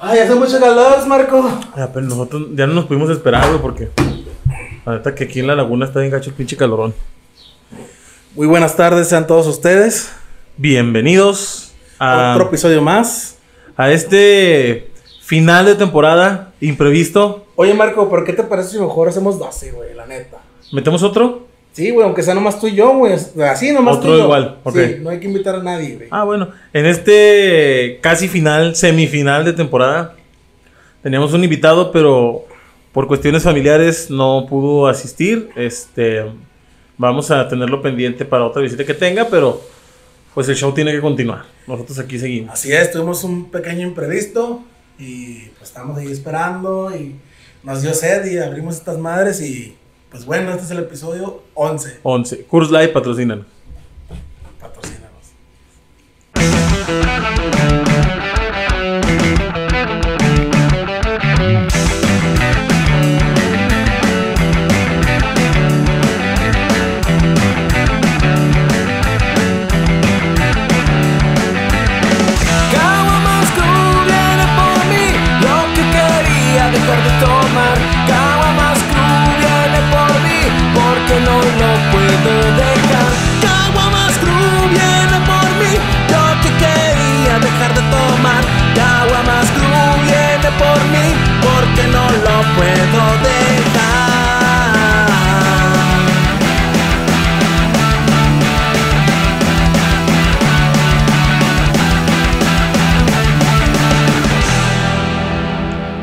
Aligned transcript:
Ay, 0.00 0.18
hace 0.18 0.34
mucho 0.34 0.60
calor, 0.60 1.06
Marco. 1.06 1.60
Ya, 1.76 1.92
pero 1.92 2.06
nosotros 2.06 2.48
ya 2.54 2.66
no 2.66 2.74
nos 2.74 2.84
pudimos 2.86 3.10
esperar, 3.10 3.46
güey, 3.48 3.60
porque. 3.60 3.90
La 4.84 4.94
neta 4.94 5.14
que 5.14 5.24
aquí 5.24 5.40
en 5.40 5.48
la 5.48 5.56
laguna 5.56 5.86
está 5.86 6.00
bien 6.00 6.12
gacho 6.12 6.30
el 6.30 6.36
pinche 6.36 6.56
calorón. 6.56 6.94
Muy 8.34 8.46
buenas 8.46 8.76
tardes, 8.76 9.08
sean 9.08 9.26
todos 9.26 9.46
ustedes. 9.46 10.12
Bienvenidos 10.56 11.72
a, 11.98 12.34
Otro 12.34 12.48
episodio 12.48 12.82
más. 12.82 13.38
a 13.76 13.90
este 13.90 14.92
final 15.22 15.66
de 15.66 15.74
temporada 15.74 16.52
imprevisto. 16.60 17.46
Oye, 17.56 17.74
Marco, 17.74 18.08
¿por 18.08 18.24
qué 18.24 18.32
te 18.32 18.42
parece 18.42 18.70
si 18.70 18.78
mejor 18.78 19.08
hacemos 19.08 19.38
12, 19.38 19.72
güey? 19.72 19.94
La 19.94 20.06
neta. 20.06 20.38
¿Metemos 20.72 21.02
otro? 21.02 21.45
Sí, 21.76 21.90
güey, 21.90 22.06
aunque 22.06 22.22
sea 22.22 22.32
nomás 22.32 22.58
tú 22.58 22.68
y 22.68 22.74
yo, 22.74 22.96
güey. 22.96 23.12
Así 23.12 23.70
nomás 23.70 23.98
Otro 23.98 24.08
tú 24.08 24.14
y 24.14 24.18
yo. 24.20 24.24
igual, 24.24 24.60
ok. 24.64 24.74
Sí, 24.74 24.96
no 25.02 25.10
hay 25.10 25.20
que 25.20 25.26
invitar 25.26 25.56
a 25.56 25.62
nadie, 25.62 25.96
güey. 25.96 26.08
Ah, 26.10 26.24
bueno. 26.24 26.48
En 26.72 26.86
este 26.86 27.98
casi 28.00 28.28
final, 28.28 28.74
semifinal 28.74 29.44
de 29.44 29.52
temporada, 29.52 30.14
teníamos 31.02 31.34
un 31.34 31.44
invitado, 31.44 31.92
pero 31.92 32.46
por 32.92 33.06
cuestiones 33.06 33.42
familiares 33.42 34.08
no 34.08 34.46
pudo 34.48 34.86
asistir. 34.86 35.50
Este, 35.54 36.24
vamos 36.96 37.30
a 37.30 37.46
tenerlo 37.46 37.82
pendiente 37.82 38.24
para 38.24 38.46
otra 38.46 38.62
visita 38.62 38.82
que 38.82 38.94
tenga, 38.94 39.26
pero 39.28 39.60
pues 40.32 40.48
el 40.48 40.56
show 40.56 40.72
tiene 40.72 40.92
que 40.92 41.02
continuar. 41.02 41.44
Nosotros 41.66 41.98
aquí 41.98 42.18
seguimos. 42.18 42.54
Así 42.54 42.72
es, 42.72 42.90
tuvimos 42.90 43.22
un 43.22 43.50
pequeño 43.50 43.86
imprevisto 43.86 44.62
y 44.98 45.40
pues 45.58 45.68
estamos 45.68 45.98
ahí 45.98 46.10
esperando 46.10 46.96
y 46.96 47.16
nos 47.62 47.82
dio 47.82 47.92
sed 47.92 48.24
y 48.32 48.38
abrimos 48.38 48.76
estas 48.76 48.96
madres 48.96 49.42
y 49.42 49.76
pues 50.16 50.24
bueno, 50.24 50.50
este 50.52 50.64
es 50.64 50.70
el 50.70 50.78
episodio 50.78 51.42
11. 51.52 52.00
11. 52.02 52.44
Curse 52.44 52.72
Live 52.72 52.88
patrocinan. 52.88 53.44
Patrocínanos. 54.58 55.06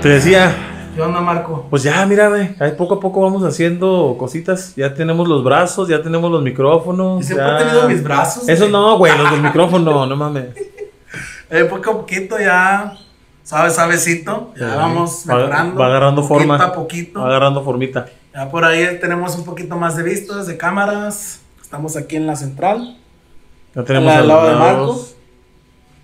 Te 0.04 0.10
decía, 0.10 0.54
¿Qué 0.96 1.02
onda, 1.02 1.22
Marco? 1.22 1.66
pues 1.70 1.82
ya, 1.84 2.06
mira, 2.06 2.28
güey, 2.30 2.50
ahí 2.60 2.74
poco 2.78 2.96
a 2.96 3.00
poco 3.00 3.22
vamos 3.22 3.44
haciendo 3.44 4.16
cositas. 4.20 4.76
Ya 4.76 4.94
tenemos 4.94 5.28
los 5.28 5.44
brazos, 5.44 5.88
ya 5.88 6.02
tenemos 6.04 6.30
los 6.30 6.44
micrófonos. 6.44 7.26
Siempre 7.26 7.46
ya- 7.48 7.60
he 7.60 7.64
tenido 7.64 7.88
mis 7.90 8.04
brazos. 8.04 8.48
Eso 8.50 8.64
güey. 8.64 8.72
no, 8.72 8.98
güey, 8.98 9.18
los 9.18 9.32
del 9.32 9.42
micrófono, 9.42 10.06
no 10.06 10.16
mames. 10.16 10.48
Eh, 11.50 11.64
poco 11.66 11.90
a 11.92 11.94
poquito 11.94 12.38
ya, 12.38 12.98
sabe, 13.44 13.70
sabecito, 13.70 14.52
ya 14.60 14.76
vamos 14.76 15.24
Va- 15.30 15.36
mejorando. 15.36 15.80
va 15.80 15.86
agarrando 15.88 16.22
poquito 16.28 16.40
forma. 16.50 16.64
a 16.66 16.74
poquito. 16.74 17.22
Va 17.22 17.28
agarrando 17.28 17.64
formita. 17.64 18.06
Ya 18.34 18.50
por 18.50 18.66
ahí 18.66 19.00
tenemos 19.00 19.36
un 19.38 19.46
poquito 19.46 19.78
más 19.78 19.96
de 19.96 20.04
vistas, 20.04 20.48
de 20.48 20.58
cámaras. 20.58 21.40
Estamos 21.62 21.96
aquí 21.98 22.18
en 22.18 22.28
la 22.28 22.36
central 22.36 22.98
Ya 23.76 23.84
tenemos 23.84 24.14
Al 24.14 24.28
lado 24.28 24.48
de. 24.50 24.56
Marcos. 24.56 25.16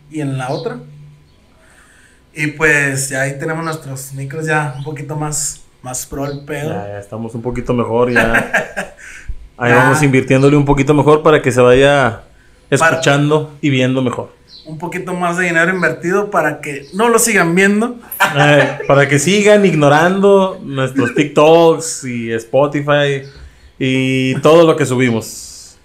y 0.09 0.22
en 0.22 0.38
la 0.38 0.50
otra. 0.50 0.79
Y 2.41 2.47
pues 2.47 3.09
ya 3.09 3.23
ahí 3.23 3.38
tenemos 3.38 3.66
nuestros 3.66 4.13
micros 4.13 4.45
ya 4.45 4.73
un 4.77 4.83
poquito 4.85 5.16
más, 5.17 5.61
más 5.81 6.05
pro 6.05 6.25
el 6.25 6.45
pedo. 6.45 6.69
Ya, 6.69 6.88
ya 6.88 7.00
estamos 7.00 7.35
un 7.35 7.41
poquito 7.41 7.73
mejor, 7.73 8.11
ya. 8.13 8.51
Ahí 9.57 9.72
Ya. 9.72 9.75
vamos 9.77 10.01
invirtiéndole 10.01 10.55
un 10.55 10.63
poquito 10.63 10.94
mejor 10.94 11.22
para 11.22 11.41
que 11.41 11.51
se 11.51 11.59
vaya 11.59 12.22
Para- 12.78 12.91
escuchando 12.91 13.53
y 13.59 13.69
viendo 13.69 14.01
mejor. 14.01 14.31
Un 14.66 14.78
poquito 14.78 15.13
más 15.13 15.35
de 15.38 15.45
dinero 15.45 15.73
invertido 15.73 16.31
para 16.31 16.61
que 16.61 16.85
no 16.94 17.09
lo 17.09 17.19
sigan 17.19 17.55
viendo. 17.55 17.97
Eh, 18.38 18.78
para 18.88 19.09
que 19.09 19.17
sigan 19.19 19.66
ignorando 19.66 20.59
nuestros 20.63 21.13
TikToks 21.16 22.03
y 22.05 22.31
Spotify 22.33 23.23
y 23.79 24.35
todo 24.41 24.66
lo 24.67 24.75
que 24.78 24.85
subimos. 24.85 25.75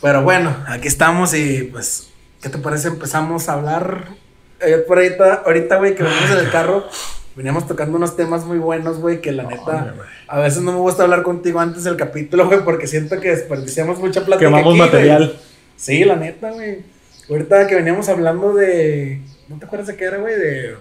Pero 0.00 0.22
bueno, 0.22 0.56
aquí 0.66 0.88
estamos 0.88 1.32
y 1.34 1.64
pues, 1.70 2.08
¿qué 2.42 2.48
te 2.48 2.56
parece? 2.58 2.88
Empezamos 2.88 3.48
a 3.48 3.52
hablar. 3.52 4.08
Eh, 4.66 4.78
por 4.78 4.98
ahorita, 4.98 5.42
ahorita, 5.46 5.76
güey, 5.76 5.94
que 5.94 6.02
venimos 6.02 6.30
en 6.30 6.38
el 6.38 6.50
carro, 6.50 6.84
veníamos 7.36 7.66
tocando 7.66 7.96
unos 7.96 8.16
temas 8.16 8.44
muy 8.44 8.58
buenos, 8.58 8.98
güey, 8.98 9.20
que 9.20 9.32
la 9.32 9.44
neta, 9.44 9.94
a 10.26 10.40
veces 10.40 10.62
no 10.62 10.72
me 10.72 10.78
gusta 10.78 11.04
hablar 11.04 11.22
contigo 11.22 11.60
antes 11.60 11.84
del 11.84 11.96
capítulo, 11.96 12.46
güey, 12.46 12.64
porque 12.64 12.86
siento 12.86 13.20
que 13.20 13.30
desperdiciamos 13.30 13.98
mucha 13.98 14.24
plata. 14.24 14.40
Quemamos 14.40 14.76
material. 14.76 15.38
Sí, 15.76 16.04
la 16.04 16.16
neta, 16.16 16.50
güey. 16.50 16.78
Ahorita 17.28 17.66
que 17.66 17.74
veníamos 17.74 18.08
hablando 18.08 18.54
de. 18.54 19.20
¿No 19.48 19.58
te 19.58 19.66
acuerdas 19.66 19.88
de 19.88 19.96
qué 19.96 20.04
era, 20.04 20.18
güey? 20.18 20.34
De. 20.34 20.76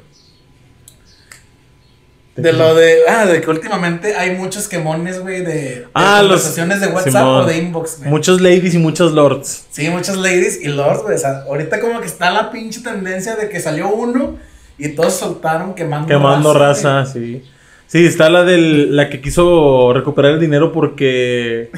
De 2.35 2.51
lo 2.51 2.75
de. 2.75 2.97
Ah, 3.07 3.25
de 3.25 3.39
que 3.39 3.49
últimamente 3.49 4.15
hay 4.15 4.31
muchos 4.35 4.67
quemones, 4.67 5.19
güey, 5.21 5.41
de, 5.41 5.53
de 5.53 5.87
Ah, 5.93 6.17
los- 6.21 6.27
conversaciones 6.41 6.81
de 6.81 6.87
WhatsApp 6.87 7.13
Simón. 7.13 7.41
o 7.41 7.45
de 7.45 7.57
inbox, 7.57 7.97
güey. 7.99 8.09
Muchos 8.09 8.41
ladies 8.41 8.73
y 8.73 8.77
muchos 8.77 9.13
lords. 9.13 9.65
Sí, 9.71 9.89
muchas 9.89 10.17
ladies 10.17 10.59
y 10.61 10.67
lords, 10.67 11.01
güey. 11.03 11.15
O 11.15 11.17
sea, 11.17 11.43
ahorita 11.47 11.79
como 11.79 12.01
que 12.01 12.07
está 12.07 12.31
la 12.31 12.51
pinche 12.51 12.81
tendencia 12.81 13.35
de 13.37 13.47
que 13.47 13.59
salió 13.61 13.87
uno 13.89 14.35
y 14.77 14.89
todos 14.89 15.13
soltaron 15.13 15.73
quemando 15.75 16.07
Quemando 16.09 16.53
raza, 16.53 17.05
sí. 17.05 17.41
Sí, 17.87 18.05
está 18.05 18.29
la 18.29 18.43
del, 18.43 18.95
la 18.95 19.09
que 19.09 19.21
quiso 19.21 19.93
recuperar 19.93 20.33
el 20.33 20.39
dinero 20.41 20.73
porque 20.73 21.69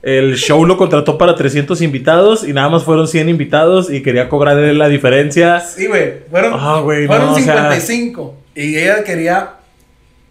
el 0.00 0.36
show 0.36 0.64
lo 0.64 0.76
contrató 0.78 1.18
para 1.18 1.34
300 1.34 1.82
invitados 1.82 2.48
y 2.48 2.52
nada 2.54 2.68
más 2.70 2.84
fueron 2.84 3.06
100 3.08 3.28
invitados 3.28 3.90
y 3.90 4.02
quería 4.02 4.28
cobrarle 4.30 4.72
la 4.72 4.88
diferencia. 4.88 5.60
Sí, 5.60 5.86
güey. 5.86 6.14
Fueron, 6.30 6.54
Ah, 6.56 6.80
güey, 6.80 7.06
fueron 7.06 7.26
no, 7.26 7.32
o 7.32 7.34
sea- 7.34 7.42
55. 7.44 8.36
Y 8.54 8.76
ella 8.78 9.04
quería 9.04 9.50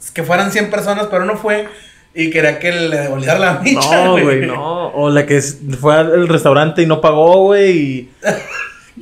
que 0.10 0.24
fueran 0.24 0.52
100 0.52 0.70
personas, 0.72 1.08
pero 1.12 1.26
no 1.26 1.38
fue. 1.38 1.68
Y 2.14 2.30
quería 2.30 2.58
que 2.60 2.72
le 2.72 2.98
devolviera 2.98 3.38
la 3.38 3.54
micha, 3.64 4.06
No, 4.06 4.20
güey, 4.20 4.46
no. 4.46 4.88
O 4.90 5.10
la 5.10 5.26
que 5.26 5.40
fue 5.80 5.94
al 5.96 6.28
restaurante 6.28 6.82
y 6.82 6.86
no 6.88 7.00
pagó, 7.02 7.44
güey. 7.46 7.78
Y... 7.78 8.10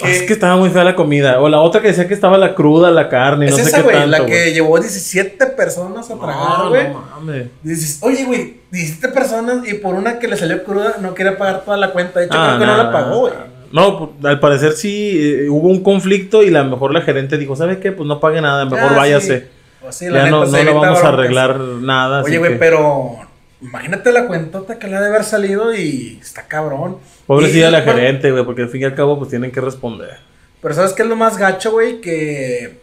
Es 0.06 0.22
que 0.22 0.34
estaba 0.34 0.56
muy 0.56 0.70
fea 0.70 0.84
la 0.84 0.96
comida. 0.96 1.42
O 1.42 1.50
la 1.50 1.60
otra 1.60 1.82
que 1.82 1.88
decía 1.88 2.08
que 2.08 2.14
estaba 2.14 2.38
la 2.38 2.54
cruda, 2.54 2.92
la 2.92 3.10
carne, 3.10 3.48
Es 3.48 3.52
no 3.52 3.58
sé 3.58 3.64
esa, 3.64 3.78
qué 3.78 3.84
güey, 3.84 3.96
tanto. 3.96 4.12
la 4.12 4.26
que 4.26 4.54
llevó 4.54 4.80
17 4.80 5.48
personas 5.48 6.10
a 6.12 6.16
tragar, 6.16 6.70
güey. 6.70 6.88
no 6.90 7.04
mames. 7.16 7.48
Dices, 7.64 7.98
oye, 8.02 8.24
güey, 8.24 8.60
17 8.72 9.10
personas 9.10 9.68
y 9.68 9.74
por 9.74 9.96
una 9.96 10.20
que 10.20 10.28
le 10.28 10.38
salió 10.38 10.64
cruda 10.64 10.98
no 11.02 11.16
quería 11.16 11.38
pagar 11.38 11.66
toda 11.66 11.76
la 11.76 11.92
cuenta. 11.92 12.20
De 12.20 12.28
hecho, 12.28 12.36
Ah, 12.38 12.56
creo 12.58 12.60
que 12.60 12.66
no 12.68 12.78
la 12.78 12.92
pagó, 12.92 13.20
güey. 13.22 13.34
No, 13.72 13.98
pues, 13.98 14.26
al 14.32 14.40
parecer 14.40 14.74
sí 14.74 15.20
eh, 15.20 15.50
hubo 15.50 15.68
un 15.68 15.82
conflicto 15.84 16.44
y 16.44 16.48
a 16.56 16.64
lo 16.64 16.70
mejor 16.70 16.94
la 16.94 17.02
gerente 17.02 17.38
dijo, 17.38 17.56
¿sabe 17.56 17.80
qué? 17.80 17.92
Pues 17.92 18.08
no 18.08 18.20
pague 18.20 18.42
nada, 18.42 18.66
mejor 18.66 18.92
Ah, 18.94 18.96
váyase. 18.96 19.40
sí. 19.40 19.46
Pues 19.90 19.98
sí, 19.98 20.08
la 20.10 20.26
ya 20.26 20.32
no, 20.32 20.46
neta, 20.46 20.58
no 20.58 20.64
le 20.64 20.72
vamos 20.72 20.86
a 20.88 20.92
broncas. 20.92 21.06
arreglar 21.14 21.60
nada. 21.60 22.24
Oye, 22.24 22.38
güey, 22.38 22.54
que- 22.54 22.58
pero 22.60 23.18
imagínate 23.62 24.12
la 24.12 24.26
cuentota 24.28 24.80
que 24.80 24.88
le 24.88 24.96
ha 24.96 25.02
de 25.02 25.08
haber 25.08 25.24
salido 25.24 25.74
y 25.74 26.18
está 26.22 26.44
cabrón. 26.48 26.98
Pobrecilla 27.28 27.70
la 27.70 27.82
bueno, 27.82 27.94
gerente, 28.00 28.32
güey, 28.32 28.46
porque 28.46 28.62
al 28.64 28.70
fin 28.70 28.82
y 28.82 28.86
al 28.86 28.96
cabo 28.96 29.18
pues 29.18 29.30
tienen 29.30 29.52
que 29.52 29.62
responder. 29.62 30.18
Pero 30.62 30.74
¿sabes 30.74 30.94
qué 30.94 31.04
es 31.04 31.08
lo 31.10 31.16
más 31.16 31.38
gacho, 31.38 31.72
güey? 31.72 32.02
Que... 32.02 32.80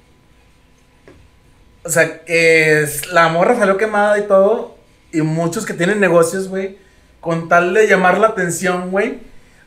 O 1.85 1.89
sea, 1.89 2.25
que 2.25 2.83
es- 2.83 3.07
la 3.13 3.29
morra 3.29 3.57
salió 3.57 3.77
quemada 3.77 4.19
y 4.19 4.23
todo. 4.23 4.77
Y 5.13 5.23
muchos 5.23 5.65
que 5.65 5.73
tienen 5.75 6.01
negocios, 6.01 6.49
güey, 6.49 6.77
con 7.21 7.49
tal 7.49 7.73
de 7.75 7.87
llamar 7.87 8.19
la 8.19 8.29
atención, 8.29 8.91
güey. 8.91 9.19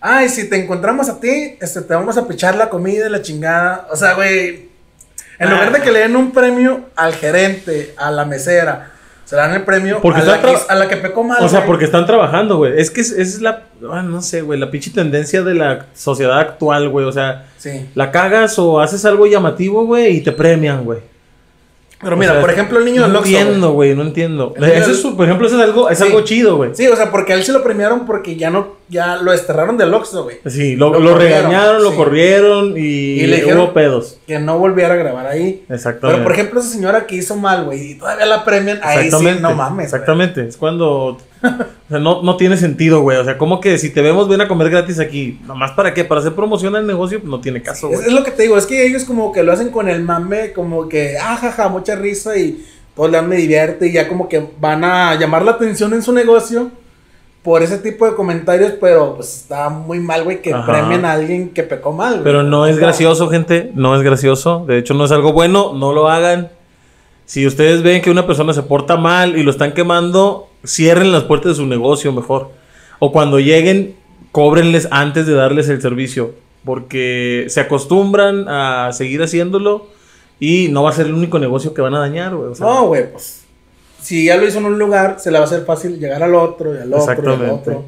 Ay, 0.02 0.30
si 0.30 0.50
te 0.50 0.58
encontramos 0.58 1.10
a 1.10 1.20
ti, 1.20 1.58
este, 1.60 1.82
te 1.82 1.94
vamos 1.94 2.18
a 2.18 2.28
pichar 2.28 2.56
la 2.56 2.70
comida 2.70 3.08
y 3.08 3.10
la 3.10 3.22
chingada. 3.22 3.88
O 3.92 3.96
sea, 3.96 4.14
güey, 4.14 4.69
en 5.40 5.50
lugar 5.50 5.72
de 5.72 5.82
que 5.82 5.92
le 5.92 6.00
den 6.00 6.16
un 6.16 6.32
premio 6.32 6.82
al 6.96 7.14
gerente, 7.16 7.94
a 7.98 8.12
la 8.12 8.26
mesera, 8.26 8.92
se 9.26 9.36
le 9.36 9.42
dan 9.44 9.54
el 9.54 9.64
premio 9.64 10.00
Porque 10.02 10.22
a, 10.22 10.26
la 10.26 10.42
que, 10.42 10.48
tra- 10.48 10.66
a 10.68 10.76
la 10.76 10.88
que 10.88 10.98
pecó 10.98 11.24
mal. 11.24 11.44
O 11.44 11.48
sea, 11.48 11.60
güey. 11.60 11.68
porque 11.68 11.86
están 11.86 12.06
trabajando, 12.06 12.58
güey. 12.58 12.74
Es 12.80 12.90
que 12.92 13.02
es, 13.02 13.12
es 13.12 13.42
la, 13.42 13.64
ah, 13.92 14.02
no 14.02 14.22
sé, 14.22 14.42
güey, 14.42 14.60
la 14.60 14.70
pinche 14.72 14.90
tendencia 14.92 15.42
de 15.44 15.54
la 15.56 15.86
sociedad 15.96 16.40
actual, 16.40 16.90
güey. 16.90 17.06
O 17.06 17.12
sea, 17.12 17.46
Sí. 17.58 17.90
la 17.96 18.12
cagas 18.12 18.58
o 18.60 18.80
haces 18.82 19.06
algo 19.06 19.28
llamativo, 19.28 19.86
güey, 19.86 20.18
y 20.18 20.22
te 20.22 20.32
premian, 20.32 20.84
güey. 20.84 21.00
Pero 22.02 22.16
O 22.16 22.18
mira, 22.18 22.32
sea, 22.32 22.42
por 22.42 22.50
ejemplo, 22.50 22.80
el 22.80 22.86
niño 22.86 23.02
del 23.04 23.12
No 23.14 23.20
Oxxo, 23.20 23.38
entiendo, 23.38 23.72
güey. 23.74 23.94
no 23.94 24.02
entiendo. 24.04 24.54
Eso 24.58 24.92
es, 24.92 25.00
por 25.16 25.26
ejemplo, 25.26 25.46
eso 25.48 25.58
es 25.58 25.64
algo, 25.64 25.90
es 25.90 25.98
Sí. 25.98 26.04
algo 26.06 26.22
chido, 26.22 26.56
güey. 26.56 26.72
Sí, 26.74 26.88
o 26.88 26.96
sea, 26.96 27.12
porque 27.12 27.34
a 27.34 27.36
él 27.36 27.44
se 27.44 27.52
lo 27.52 27.62
premiaron 27.62 28.06
porque 28.06 28.36
ya 28.38 28.50
no 28.50 28.79
ya 28.90 29.18
lo 29.18 29.32
desterraron 29.32 29.78
del 29.78 29.94
Oxxo, 29.94 30.24
güey. 30.24 30.38
Sí, 30.48 30.76
lo, 30.76 30.90
Lo 30.92 31.00
lo 31.00 31.12
corrieron, 31.14 31.38
regañaron, 31.44 31.84
lo 31.84 31.92
sí. 31.92 31.96
corrieron 31.98 32.74
y, 32.78 32.82
Y 32.82 33.28
le 33.28 33.38
dijeron- 33.38 33.60
hubo 33.62 33.74
pedos. 33.74 34.18
Que 34.26 34.40
no 34.40 34.58
volviera 34.58 34.94
a 34.96 34.98
grabar 34.98 35.28
ahí. 35.28 35.64
Exactamente. 35.70 36.18
Pero 36.18 36.24
por 36.24 36.32
ejemplo, 36.34 36.60
esa 36.60 36.70
señora 36.70 37.06
que 37.06 37.16
hizo 37.16 37.36
mal, 37.36 37.66
güey, 37.66 37.92
y 37.92 37.96
todavía 37.96 38.26
la 38.26 38.44
premian, 38.44 38.80
ahí 38.84 39.00
sí, 39.02 39.06
Exactamente. 39.06 39.42
no 39.42 39.54
mames. 39.56 39.86
Exactamente. 39.86 40.48
Es 40.48 40.58
cuando. 40.58 41.18
o 41.44 41.90
sea, 41.90 42.00
no, 42.00 42.22
no 42.24 42.36
tiene 42.36 42.58
sentido, 42.58 43.02
güey. 43.02 43.18
O 43.18 43.24
sea, 43.24 43.38
como 43.38 43.62
que 43.62 43.78
si 43.78 43.92
te 43.92 44.02
vemos, 44.02 44.28
ven 44.28 44.42
a 44.42 44.48
comer 44.48 44.70
gratis 44.70 45.00
aquí. 45.00 45.40
¿Nomás 45.46 45.72
para 45.72 45.94
qué? 45.94 46.04
Para 46.04 46.22
hacer 46.22 46.34
promoción 46.34 46.76
al 46.76 46.86
negocio, 46.88 47.20
pues 47.20 47.30
no 47.30 47.40
tiene 47.40 47.62
caso, 47.62 47.88
güey. 47.90 48.00
es 48.02 48.12
lo 48.12 48.24
que 48.24 48.32
te 48.32 48.44
digo, 48.44 48.58
es 48.58 48.66
que 48.66 48.86
ellos 48.86 49.04
como 49.06 49.32
que 49.32 49.44
lo 49.44 49.52
hacen 49.54 49.70
con 49.70 49.88
el 49.88 50.02
mame, 50.04 50.52
como 50.52 50.90
que, 50.90 51.18
ah, 51.22 51.38
jaja, 51.38 51.70
mucha 51.70 51.96
risa 51.96 52.36
y 52.38 52.66
todo 52.96 53.08
le 53.08 53.18
dan 53.18 53.30
me 53.30 53.38
divierte 53.38 53.88
y 53.88 53.94
ya 53.94 54.08
como 54.10 54.28
que 54.28 54.44
van 54.60 54.84
a 54.84 55.16
llamar 55.16 55.44
la 55.44 55.52
atención 55.52 55.94
en 55.94 56.02
su 56.02 56.12
negocio 56.12 56.72
por 57.44 57.64
ese 57.64 57.78
tipo 57.78 58.06
de 58.06 58.16
comentarios, 58.16 58.74
pero 58.82 59.16
pues 59.16 59.36
está 59.38 59.70
muy 59.70 60.00
mal, 60.00 60.24
güey, 60.24 60.42
que 60.42 60.54
Ajá. 60.54 60.66
premien 60.66 61.06
a 61.06 61.14
alguien 61.14 61.50
que 61.50 61.64
pecó 61.64 61.92
mal, 61.94 62.14
güey. 62.14 62.24
Pero 62.24 62.44
no 62.44 62.66
es 62.68 62.78
gracioso, 62.78 63.30
gente. 63.30 63.72
No 63.76 63.96
es 63.96 64.02
gracioso. 64.02 64.66
De 64.68 64.78
hecho, 64.78 64.94
no 64.94 65.06
es 65.06 65.12
algo 65.12 65.32
bueno. 65.34 65.74
No 65.74 65.94
lo 65.94 66.10
hagan. 66.10 66.50
Si 67.26 67.46
ustedes 67.48 67.82
ven 67.84 68.02
que 68.02 68.12
una 68.12 68.26
persona 68.28 68.54
se 68.54 68.64
porta 68.64 68.98
mal 68.98 69.38
y 69.38 69.44
lo 69.44 69.52
están 69.52 69.74
quemando, 69.74 70.48
cierren 70.66 71.12
las 71.12 71.24
puertas 71.24 71.52
de 71.52 71.56
su 71.56 71.66
negocio 71.68 72.12
mejor. 72.12 72.50
O 73.00 73.12
cuando 73.12 73.40
lleguen, 73.40 73.96
cóbrenles 74.32 74.88
antes 74.92 75.26
de 75.26 75.34
darles 75.34 75.70
el 75.70 75.82
servicio. 75.82 76.32
Porque 76.66 77.46
se 77.48 77.62
acostumbran 77.62 78.48
a 78.50 78.92
seguir 78.92 79.22
haciéndolo 79.24 79.88
y 80.40 80.68
no 80.72 80.84
va 80.84 80.90
a 80.90 80.94
ser 80.94 81.06
el 81.06 81.14
único 81.14 81.40
negocio 81.40 81.74
que 81.74 81.82
van 81.82 81.96
a 81.96 82.00
dañar, 82.00 82.36
güey. 82.36 82.50
O 82.52 82.56
sea, 82.56 82.66
No, 82.66 82.88
güey, 82.88 83.12
pues. 83.12 83.46
Si 84.02 84.26
ya 84.26 84.38
lo 84.38 84.48
hizo 84.48 84.60
en 84.60 84.66
un 84.66 84.80
lugar, 84.80 85.18
se 85.20 85.32
le 85.32 85.38
va 85.38 85.44
a 85.46 85.48
hacer 85.48 85.66
fácil 85.66 86.00
llegar 86.00 86.24
al 86.24 86.34
otro 86.36 86.74
y 86.76 86.80
al 86.80 86.94
otro 86.94 87.32
y 87.32 87.44
al 87.44 87.50
otro. 87.50 87.86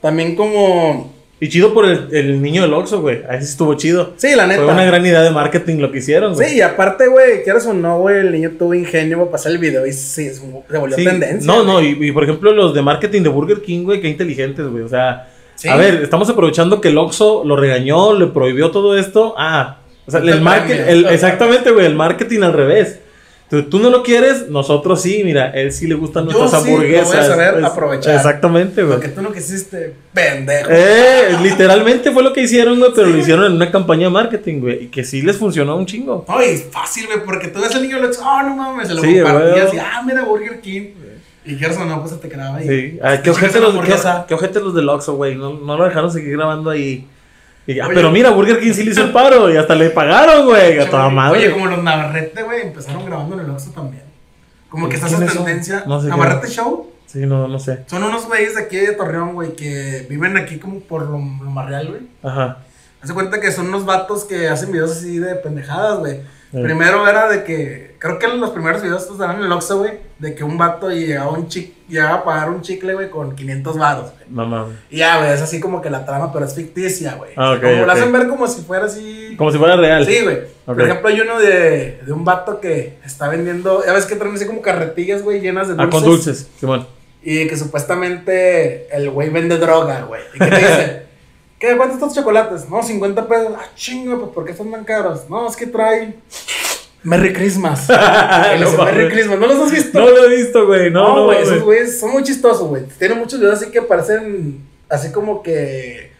También 0.00 0.34
como. 0.36 1.14
Y 1.38 1.48
chido 1.50 1.74
por 1.74 1.84
el, 1.84 2.08
el 2.12 2.40
niño 2.40 2.62
del 2.62 2.72
Oxxo, 2.72 3.02
güey. 3.02 3.20
Ahí 3.28 3.38
sí 3.40 3.44
estuvo 3.50 3.74
chido. 3.74 4.14
Sí, 4.16 4.34
la 4.34 4.46
neta. 4.46 4.62
Fue 4.64 4.72
una 4.72 4.84
gran 4.86 5.04
idea 5.04 5.20
de 5.20 5.30
marketing 5.30 5.76
lo 5.80 5.92
que 5.92 5.98
hicieron, 5.98 6.32
güey. 6.34 6.48
Sí, 6.48 6.56
y 6.56 6.60
aparte, 6.62 7.08
güey, 7.08 7.42
quieras 7.44 7.66
o 7.66 7.74
no, 7.74 7.98
güey, 8.00 8.20
el 8.20 8.32
niño 8.32 8.52
tuvo 8.58 8.72
ingenio 8.72 9.18
para 9.18 9.32
pasar 9.32 9.52
el 9.52 9.58
video 9.58 9.86
y 9.86 9.92
sí, 9.92 10.30
se 10.30 10.40
volvió 10.78 10.96
Sí. 10.96 11.04
tendencia. 11.04 11.46
No, 11.46 11.62
no, 11.62 11.82
y, 11.82 11.88
y 12.00 12.12
por 12.12 12.24
ejemplo 12.24 12.52
los 12.52 12.72
de 12.72 12.80
marketing 12.80 13.22
de 13.22 13.28
Burger 13.28 13.60
King, 13.60 13.84
güey, 13.84 14.00
qué 14.00 14.08
inteligentes, 14.08 14.66
güey. 14.66 14.82
O 14.82 14.88
sea, 14.88 15.28
Sí. 15.56 15.68
a 15.68 15.76
ver, 15.76 15.96
estamos 16.02 16.28
aprovechando 16.30 16.80
que 16.80 16.88
el 16.88 16.96
Oxxo 16.98 17.42
lo 17.44 17.56
regañó, 17.56 18.14
le 18.14 18.26
prohibió 18.28 18.70
todo 18.70 18.96
esto. 18.96 19.34
Ah, 19.36 19.78
o 20.06 20.10
sea, 20.10 20.20
el 20.20 20.40
marketing, 20.40 21.04
exactamente, 21.10 21.70
güey, 21.70 21.84
el 21.84 21.94
marketing 21.96 22.40
al 22.42 22.52
revés. 22.54 23.00
Tú, 23.48 23.62
tú 23.64 23.78
no 23.78 23.90
lo 23.90 24.02
quieres, 24.02 24.48
nosotros 24.48 25.00
sí, 25.00 25.22
mira, 25.24 25.50
él 25.50 25.70
sí 25.70 25.86
le 25.86 25.94
gustan 25.94 26.26
Yo 26.26 26.36
nuestras 26.36 26.64
sí 26.64 26.70
lo 26.70 26.76
voy 26.78 26.94
a 26.94 26.98
hamburguesas. 26.98 27.26
saber 27.28 27.52
pues, 27.54 27.64
aprovechar. 27.64 28.16
Exactamente, 28.16 28.82
güey. 28.82 28.96
Lo 28.96 29.00
que 29.00 29.08
tú 29.08 29.22
no 29.22 29.32
quisiste, 29.32 29.94
pendejo. 30.12 30.68
Eh, 30.70 31.36
literalmente 31.42 32.10
fue 32.10 32.24
lo 32.24 32.32
que 32.32 32.42
hicieron, 32.42 32.78
güey, 32.80 32.90
pero 32.92 33.06
lo 33.06 33.16
hicieron 33.16 33.44
en 33.44 33.52
una 33.52 33.70
campaña 33.70 34.08
de 34.08 34.10
marketing, 34.10 34.60
güey, 34.60 34.84
y 34.84 34.86
que 34.88 35.04
sí 35.04 35.22
les 35.22 35.36
funcionó 35.36 35.76
un 35.76 35.86
chingo. 35.86 36.24
No, 36.26 36.42
y 36.42 36.46
es 36.46 36.64
fácil, 36.72 37.06
güey, 37.06 37.24
porque 37.24 37.48
tú 37.48 37.60
ves 37.60 37.72
al 37.72 37.82
niño 37.82 37.98
y 37.98 38.00
le 38.00 38.08
dices, 38.08 38.22
oh, 38.26 38.42
no 38.42 38.56
mames, 38.56 38.88
se 38.88 38.94
lo 38.94 39.02
Sí, 39.02 39.20
compartías 39.20 39.74
y, 39.74 39.78
ah, 39.78 40.02
mira, 40.04 40.24
Burger 40.24 40.60
King. 40.60 40.82
Y 41.44 41.64
o 41.64 41.84
no, 41.84 42.00
pues 42.00 42.10
se 42.12 42.18
te 42.18 42.28
quedaba 42.28 42.56
ahí. 42.56 42.66
Sí. 42.66 42.98
Ay, 43.00 43.18
qué 43.18 43.30
chingas 43.30 43.36
ojete 43.36 43.60
los, 43.60 43.84
qué, 43.84 43.94
qué 44.26 44.34
ojete 44.34 44.58
los 44.58 44.74
del 44.74 44.88
Oxxo, 44.88 45.14
güey. 45.14 45.36
No, 45.36 45.54
no 45.54 45.76
lo 45.76 45.84
dejaron 45.84 46.10
seguir 46.10 46.32
grabando 46.36 46.70
ahí. 46.70 47.06
Y, 47.66 47.80
ah, 47.80 47.86
Oye. 47.86 47.94
pero 47.94 48.10
mira, 48.10 48.30
Burger 48.30 48.60
King 48.60 48.72
sí 48.72 48.84
le 48.84 48.92
hizo 48.92 49.02
el 49.02 49.12
paro 49.12 49.52
y 49.52 49.56
hasta 49.56 49.74
le 49.74 49.90
pagaron, 49.90 50.46
güey. 50.46 50.78
A 50.78 50.88
toda 50.88 51.08
madre. 51.10 51.38
Oye, 51.38 51.50
como 51.52 51.66
los 51.66 51.82
Navarrete, 51.82 52.42
güey, 52.42 52.62
empezaron 52.62 53.04
grabando 53.04 53.34
en 53.34 53.46
el 53.46 53.50
Oxxo 53.50 53.70
también. 53.70 54.04
Como 54.68 54.88
que 54.88 54.96
está 54.96 55.08
esa 55.08 55.26
tendencia. 55.26 55.84
No 55.86 56.00
sé 56.00 56.08
Navarrete 56.08 56.48
Show. 56.48 56.92
Sí, 57.06 57.20
no, 57.20 57.48
no 57.48 57.58
sé. 57.58 57.84
Son 57.86 58.02
unos 58.02 58.26
güeyes 58.26 58.56
de 58.56 58.62
aquí 58.62 58.76
de 58.76 58.92
Torreón, 58.92 59.34
güey, 59.34 59.54
que 59.54 60.06
viven 60.08 60.36
aquí 60.36 60.58
como 60.58 60.80
por 60.80 61.02
lo, 61.02 61.12
lo 61.12 61.18
Marreal, 61.18 61.88
güey. 61.88 62.00
Ajá. 62.22 62.58
Hace 63.00 63.14
cuenta 63.14 63.40
que 63.40 63.52
son 63.52 63.68
unos 63.68 63.84
vatos 63.84 64.24
que 64.24 64.48
hacen 64.48 64.72
videos 64.72 64.90
así 64.92 65.18
de 65.18 65.34
pendejadas, 65.36 65.98
güey. 65.98 66.20
Sí. 66.52 66.62
Primero 66.62 67.06
era 67.08 67.28
de 67.28 67.42
que, 67.44 67.96
creo 67.98 68.18
que 68.18 68.28
los 68.28 68.50
primeros 68.50 68.80
videos 68.82 69.02
estos 69.02 69.18
eran 69.20 69.36
en 69.38 69.44
el 69.44 69.52
Oxxo, 69.52 69.78
güey, 69.78 69.92
de 70.18 70.34
que 70.34 70.44
un 70.44 70.56
vato 70.56 70.90
llegaba, 70.90 71.30
un 71.32 71.48
chic, 71.48 71.74
llegaba 71.88 72.14
a 72.16 72.24
pagar 72.24 72.50
un 72.50 72.62
chicle, 72.62 72.94
güey, 72.94 73.10
con 73.10 73.34
500 73.34 73.76
varos, 73.76 74.12
güey. 74.12 74.24
No 74.28 74.46
mames. 74.46 74.76
Y 74.90 74.98
ya, 74.98 75.18
güey, 75.18 75.32
es 75.32 75.42
así 75.42 75.58
como 75.60 75.82
que 75.82 75.90
la 75.90 76.04
trama, 76.06 76.32
pero 76.32 76.44
es 76.46 76.54
ficticia, 76.54 77.14
güey. 77.14 77.32
Ah, 77.36 77.52
ok, 77.52 77.60
como 77.62 77.80
ok. 77.82 77.86
la 77.86 77.92
hacen 77.92 78.12
ver 78.12 78.28
como 78.28 78.46
si 78.46 78.62
fuera 78.62 78.86
así... 78.86 79.34
Como 79.36 79.50
si 79.52 79.58
fuera 79.58 79.76
real. 79.76 80.06
Sí, 80.06 80.20
güey. 80.22 80.38
Por 80.64 80.80
ejemplo, 80.80 81.08
hay 81.08 81.20
uno 81.20 81.38
de, 81.38 82.00
de 82.06 82.12
un 82.12 82.24
vato 82.24 82.60
que 82.60 82.98
está 83.04 83.28
vendiendo, 83.28 83.84
ya 83.84 83.92
ves 83.92 84.06
que 84.06 84.16
traen 84.16 84.34
así 84.34 84.46
como 84.46 84.62
carretillas, 84.62 85.22
güey, 85.22 85.40
llenas 85.40 85.68
de 85.68 85.74
Ah, 85.74 85.86
dulces. 85.86 85.92
con 86.00 86.04
dulces. 86.10 86.48
Simón. 86.58 86.86
Y 87.22 87.46
que 87.48 87.56
supuestamente 87.56 88.88
el 88.96 89.10
güey 89.10 89.30
vende 89.30 89.58
droga, 89.58 90.02
güey. 90.02 90.22
Y 90.34 90.38
que 90.38 90.46
te 90.46 90.56
dice, 90.56 91.02
¿qué? 91.58 91.76
¿Cuántos 91.76 91.96
estos 91.98 92.14
chocolates? 92.14 92.68
No, 92.68 92.82
50 92.82 93.28
pesos. 93.28 93.52
Ah, 93.56 93.66
chingo, 93.74 94.18
pues 94.20 94.30
¿por 94.32 94.44
qué 94.44 94.54
son 94.54 94.70
tan 94.70 94.84
caros? 94.84 95.28
No, 95.28 95.48
es 95.48 95.56
que 95.56 95.66
trae 95.66 96.14
Merry 97.02 97.32
Christmas. 97.32 97.88
No 97.90 98.70
dice, 98.70 98.76
Merry. 98.78 99.08
Christmas. 99.10 99.38
¿No 99.38 99.46
los 99.46 99.58
has 99.58 99.70
visto? 99.72 99.98
No 99.98 100.06
lo 100.10 100.24
he 100.24 100.36
visto, 100.36 100.66
güey. 100.66 100.90
No, 100.90 101.16
No, 101.16 101.26
no, 101.26 101.32
esos 101.32 101.62
güeyes 101.62 102.00
son 102.00 102.10
muy 102.12 102.22
chistosos, 102.22 102.66
güey. 102.68 102.84
Tienen 102.98 103.18
muchos 103.18 103.38
videos 103.40 103.60
así 103.60 103.70
que 103.70 103.82
parecen 103.82 104.60
así 104.88 105.10
como 105.12 105.42
que 105.42 106.12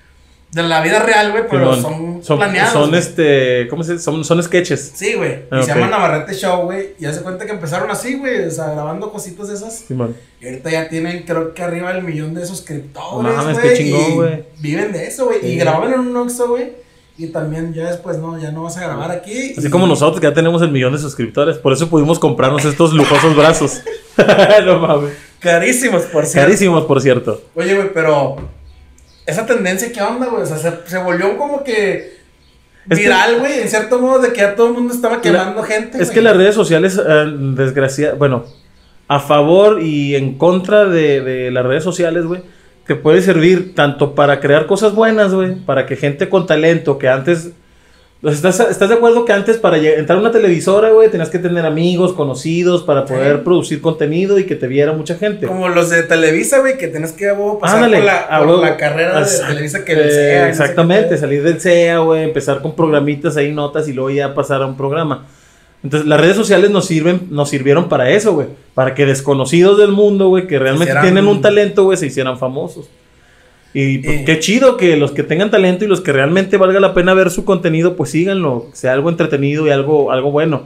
de 0.53 0.63
la 0.63 0.81
vida 0.81 1.01
real, 1.01 1.33
güey, 1.33 1.45
pero 1.51 1.75
Simón. 1.75 1.93
son, 1.93 2.25
son, 2.25 2.39
planeados. 2.39 2.73
son 2.73 2.89
güey. 2.91 3.01
este, 3.01 3.67
¿cómo 3.69 3.83
se 3.83 3.93
dice? 3.93 4.05
Son, 4.05 4.25
son 4.25 4.43
sketches. 4.43 4.93
Sí, 4.95 5.15
güey. 5.15 5.33
Y 5.33 5.43
Ah, 5.51 5.63
se 5.63 5.69
llama 5.75 5.89
Navarrete 5.89 6.33
Show, 6.35 6.63
güey. 6.65 6.95
Y 6.99 7.05
hace 7.05 7.21
cuenta 7.23 7.45
que 7.45 7.53
empezaron 7.53 7.91
así, 7.91 8.15
güey. 8.17 8.47
O 8.47 8.51
sea, 8.51 8.71
grabando 8.71 9.11
cositas 9.13 9.49
de 9.49 9.55
esas. 9.55 9.81
Simón. 9.81 10.17
Y 10.41 10.47
ahorita 10.47 10.71
ya 10.71 10.89
tienen, 10.89 11.25
creo 11.25 11.53
que 11.53 11.63
arriba 11.63 11.93
del 11.93 12.05
millón 12.05 12.33
de 12.33 12.47
suscriptores. 12.47 13.37
No 13.37 13.43
güey, 13.53 13.57
qué 13.61 13.75
chingón, 13.77 14.11
y 14.11 14.15
güey. 14.15 14.45
Viven 14.61 14.93
de 14.93 15.07
eso, 15.07 15.27
güey. 15.27 15.41
Sí. 15.41 15.47
Y 15.49 15.57
graban 15.57 15.93
en 15.93 16.01
un 16.01 16.17
Oxxo, 16.17 16.49
güey. 16.49 16.73
Y 17.19 17.29
también 17.29 17.73
ya 17.75 17.91
después, 17.91 18.19
no, 18.19 18.39
ya 18.39 18.51
no 18.53 18.63
vas 18.63 18.77
a 18.77 18.83
grabar 18.83 19.11
aquí. 19.11 19.55
Así 19.57 19.67
y- 19.67 19.71
como 19.71 19.87
nosotros 19.87 20.21
que 20.21 20.27
ya 20.27 20.35
tenemos 20.35 20.61
el 20.63 20.71
millón 20.71 20.93
de 20.93 20.99
suscriptores. 20.99 21.57
Por 21.59 21.73
eso 21.73 21.89
pudimos 21.89 22.19
comprarnos 22.19 22.65
estos 22.65 22.93
lujosos 22.95 23.35
brazos. 23.37 23.81
no 24.65 24.79
mames. 24.79 25.13
Carísimos, 25.41 26.03
por 26.05 26.25
cierto. 26.27 26.47
Carísimos, 26.47 26.85
por 26.85 27.01
cierto. 27.03 27.43
Oye, 27.55 27.75
güey, 27.75 27.93
pero. 27.93 28.37
Esa 29.27 29.45
tendencia, 29.45 29.93
¿qué 29.93 30.01
onda, 30.01 30.27
güey? 30.27 30.43
O 30.43 30.47
sea, 30.47 30.57
se, 30.57 30.73
se 30.87 30.99
volvió 30.99 31.37
como 31.37 31.63
que. 31.65 32.17
Viral, 32.87 33.41
güey, 33.41 33.61
en 33.61 33.69
cierto 33.69 33.99
modo, 33.99 34.21
de 34.21 34.33
que 34.33 34.41
ya 34.41 34.55
todo 34.55 34.69
el 34.69 34.75
mundo 34.75 34.95
estaba 34.95 35.21
quemando 35.21 35.63
gente. 35.65 36.01
Es 36.01 36.11
que 36.11 36.23
las 36.23 36.37
redes 36.37 36.55
sociales, 36.55 36.97
desgraciadamente, 36.97 38.19
bueno, 38.19 38.45
a 39.09 39.19
favor 39.19 39.83
y 39.83 40.15
en 40.15 40.39
contra 40.39 40.85
de, 40.85 41.21
de 41.21 41.51
las 41.51 41.67
redes 41.67 41.83
sociales, 41.83 42.25
güey, 42.25 42.43
que 42.87 42.95
puede 42.95 43.23
servir 43.23 43.75
tanto 43.75 44.15
para 44.15 44.39
crear 44.39 44.67
cosas 44.67 44.95
buenas, 44.95 45.35
güey, 45.35 45.57
para 45.57 45.87
que 45.87 45.97
gente 45.97 46.29
con 46.29 46.47
talento 46.47 46.99
que 46.99 47.09
antes... 47.09 47.51
¿Estás, 48.23 48.59
¿Estás 48.61 48.89
de 48.89 48.95
acuerdo 48.95 49.25
que 49.27 49.33
antes 49.33 49.59
para 49.59 49.77
entrar 49.77 50.17
a 50.19 50.21
una 50.21 50.33
televisora, 50.33 50.91
güey, 50.91 51.11
tenías 51.11 51.29
que 51.29 51.39
tener 51.39 51.67
amigos, 51.67 52.15
conocidos, 52.15 52.83
para 52.83 53.05
poder 53.05 53.37
Sí. 53.37 53.43
producir 53.45 53.81
contenido 53.83 54.39
y 54.39 54.45
que 54.47 54.57
te 54.57 54.67
viera 54.67 54.93
mucha 54.95 55.17
gente? 55.17 55.47
Como 55.47 55.69
los 55.69 55.91
de 55.91 56.03
Televisa, 56.03 56.61
güey, 56.61 56.79
que 56.79 56.89
tenés 56.89 57.13
que 57.13 57.29
pasar 57.61 57.77
Ándale, 57.85 57.99
por, 57.99 58.07
la, 58.07 58.39
por 58.39 58.59
la 58.63 58.77
carrera 58.79 59.21
de 59.21 59.27
Televisa 59.47 59.85
que 59.85 59.93
eh, 59.93 59.97
no 59.97 60.03
sé 60.03 60.09
qué 60.17 60.49
Exactamente, 60.49 61.19
salir 61.19 61.43
del 61.43 61.61
CEA, 61.61 61.99
güey, 61.99 62.25
empezar 62.25 62.63
con 62.63 62.75
programitas 62.75 63.37
ahí, 63.37 63.53
notas 63.53 63.87
y 63.87 63.93
luego 63.93 64.11
ya 64.11 64.35
pasar 64.35 64.63
a 64.63 64.67
un 64.67 64.77
programa. 64.79 65.27
Entonces, 65.85 66.09
las 66.09 66.19
redes 66.21 66.37
sociales 66.37 66.71
nos 66.71 66.87
sirven, 66.87 67.29
nos 67.31 67.51
sirvieron 67.51 67.89
para 67.89 68.11
eso, 68.11 68.33
güey. 68.33 68.49
Para 68.75 68.95
que 68.95 69.05
desconocidos 69.07 69.79
del 69.79 69.93
mundo, 69.93 70.29
güey, 70.29 70.47
que 70.47 70.59
realmente 70.59 70.91
hicieran- 70.91 71.03
tienen 71.05 71.29
un 71.29 71.43
talento, 71.43 71.85
güey, 71.85 71.99
se 71.99 72.07
hicieran 72.07 72.39
famosos. 72.39 72.89
Y 73.75 73.99
pues, 73.99 74.21
Y- 74.21 74.25
qué 74.25 74.39
chido 74.39 74.77
que 74.77 74.97
los 74.97 75.13
que 75.13 75.23
tengan 75.23 75.51
talento 75.51 75.85
y 75.85 75.89
los 75.89 76.01
que 76.01 76.13
realmente 76.13 76.57
valga 76.57 76.81
la 76.81 76.95
pena 76.95 77.13
ver 77.15 77.31
su 77.31 77.45
contenido, 77.45 77.95
pues 77.97 78.11
síganlo, 78.11 78.67
sea 78.73 78.93
algo 78.93 79.11
entretenido 79.11 79.67
y 79.67 79.71
algo, 79.71 80.11
algo 80.13 80.31
bueno. 80.31 80.63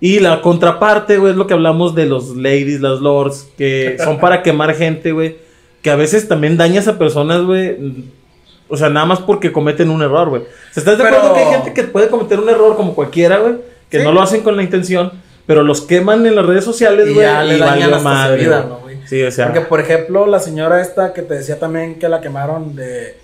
Y 0.00 0.18
la 0.20 0.40
contraparte, 0.40 1.18
güey, 1.18 1.32
es 1.32 1.36
lo 1.36 1.46
que 1.46 1.54
hablamos 1.54 1.94
de 1.94 2.06
los 2.06 2.34
ladies, 2.36 2.80
las 2.80 3.00
lords, 3.00 3.48
que 3.58 3.96
son 4.04 4.18
para 4.18 4.42
quemar 4.42 4.74
gente, 4.74 5.12
güey. 5.12 5.36
Que 5.82 5.90
a 5.90 5.96
veces 5.96 6.26
también 6.28 6.56
dañas 6.56 6.88
a 6.88 6.98
personas, 6.98 7.42
güey. 7.42 7.76
O 8.68 8.76
sea, 8.76 8.88
nada 8.88 9.06
más 9.06 9.18
porque 9.20 9.52
cometen 9.52 9.90
un 9.90 10.02
error, 10.02 10.28
güey. 10.28 10.42
¿Estás 10.74 10.96
de 10.98 11.04
Pero- 11.04 11.16
acuerdo 11.16 11.34
que 11.34 11.40
hay 11.40 11.52
gente 11.54 11.72
que 11.74 11.82
puede 11.84 12.08
cometer 12.08 12.38
un 12.38 12.48
error 12.48 12.76
como 12.76 12.94
cualquiera, 12.94 13.38
güey? 13.38 13.54
Que 13.90 13.98
Sí. 13.98 14.04
no 14.04 14.12
lo 14.12 14.22
hacen 14.22 14.42
con 14.42 14.56
la 14.56 14.62
intención, 14.62 15.12
pero 15.46 15.62
los 15.62 15.80
queman 15.82 16.24
en 16.26 16.36
las 16.36 16.46
redes 16.46 16.64
sociales, 16.64 17.08
Y 17.08 17.14
güey. 17.14 17.26
ya 17.26 17.42
le 17.42 17.56
y 17.56 17.58
dañan 17.60 17.94
su 17.98 18.00
madre, 18.00 18.42
vida. 18.44 18.66
¿no? 18.68 18.79
Sí, 19.10 19.20
o 19.24 19.30
sea. 19.32 19.46
Porque, 19.46 19.62
por 19.62 19.80
ejemplo, 19.80 20.24
la 20.28 20.38
señora 20.38 20.80
esta 20.80 21.12
que 21.12 21.22
te 21.22 21.34
decía 21.34 21.58
también 21.58 21.98
que 21.98 22.08
la 22.08 22.20
quemaron 22.20 22.76
de... 22.76 23.18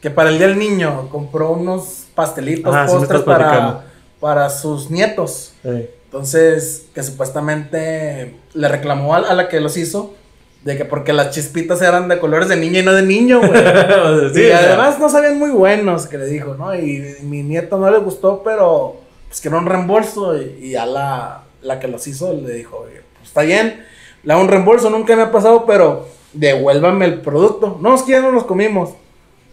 Que 0.00 0.08
para 0.08 0.30
el 0.30 0.38
Día 0.38 0.46
del 0.46 0.60
Niño 0.60 1.08
compró 1.10 1.50
unos 1.50 2.04
pastelitos, 2.14 2.72
Ajá, 2.72 2.86
postres 2.86 3.22
para, 3.22 3.84
para 4.20 4.48
sus 4.48 4.92
nietos. 4.92 5.52
Entonces, 5.64 6.86
que 6.94 7.02
supuestamente 7.02 8.36
le 8.52 8.68
reclamó 8.68 9.16
a, 9.16 9.34
la 9.34 9.48
que 9.48 9.58
los 9.58 9.76
hizo 9.76 10.14
de 10.62 10.76
que 10.76 10.84
porque 10.84 11.12
las 11.12 11.30
chispitas 11.30 11.82
eran 11.82 12.06
de 12.06 12.20
colores 12.20 12.48
de 12.48 12.56
niña 12.56 12.78
y 12.78 12.82
no 12.84 12.92
de 12.92 13.02
niño, 13.02 13.40
güey. 13.40 13.50
sí, 14.34 14.42
y 14.42 14.50
además 14.52 15.00
no 15.00 15.08
sabían 15.08 15.36
muy 15.36 15.50
buenos, 15.50 16.06
que 16.06 16.16
le 16.16 16.26
dijo, 16.26 16.54
¿no? 16.54 16.74
Y 16.76 17.16
mi 17.22 17.42
nieto 17.42 17.76
no 17.76 17.90
le 17.90 17.98
gustó, 17.98 18.42
pero 18.44 19.00
pues 19.26 19.40
quiero 19.40 19.58
un 19.58 19.66
reembolso. 19.66 20.40
Y, 20.40 20.68
y 20.68 20.76
a 20.76 20.86
la, 20.86 21.42
la 21.60 21.80
que 21.80 21.88
los 21.88 22.06
hizo 22.06 22.32
le 22.32 22.54
dijo, 22.54 22.86
"Oye, 22.86 23.02
pues 23.14 23.28
está 23.28 23.42
bien, 23.42 23.84
hago 24.32 24.42
un 24.42 24.48
reembolso, 24.48 24.90
nunca 24.90 25.14
me 25.16 25.22
ha 25.22 25.30
pasado, 25.30 25.64
pero 25.66 26.06
devuélvame 26.32 27.04
el 27.06 27.20
producto. 27.20 27.78
No, 27.80 27.94
es 27.94 28.02
que 28.02 28.12
ya 28.12 28.20
no 28.20 28.30
los 28.32 28.44
comimos. 28.44 28.90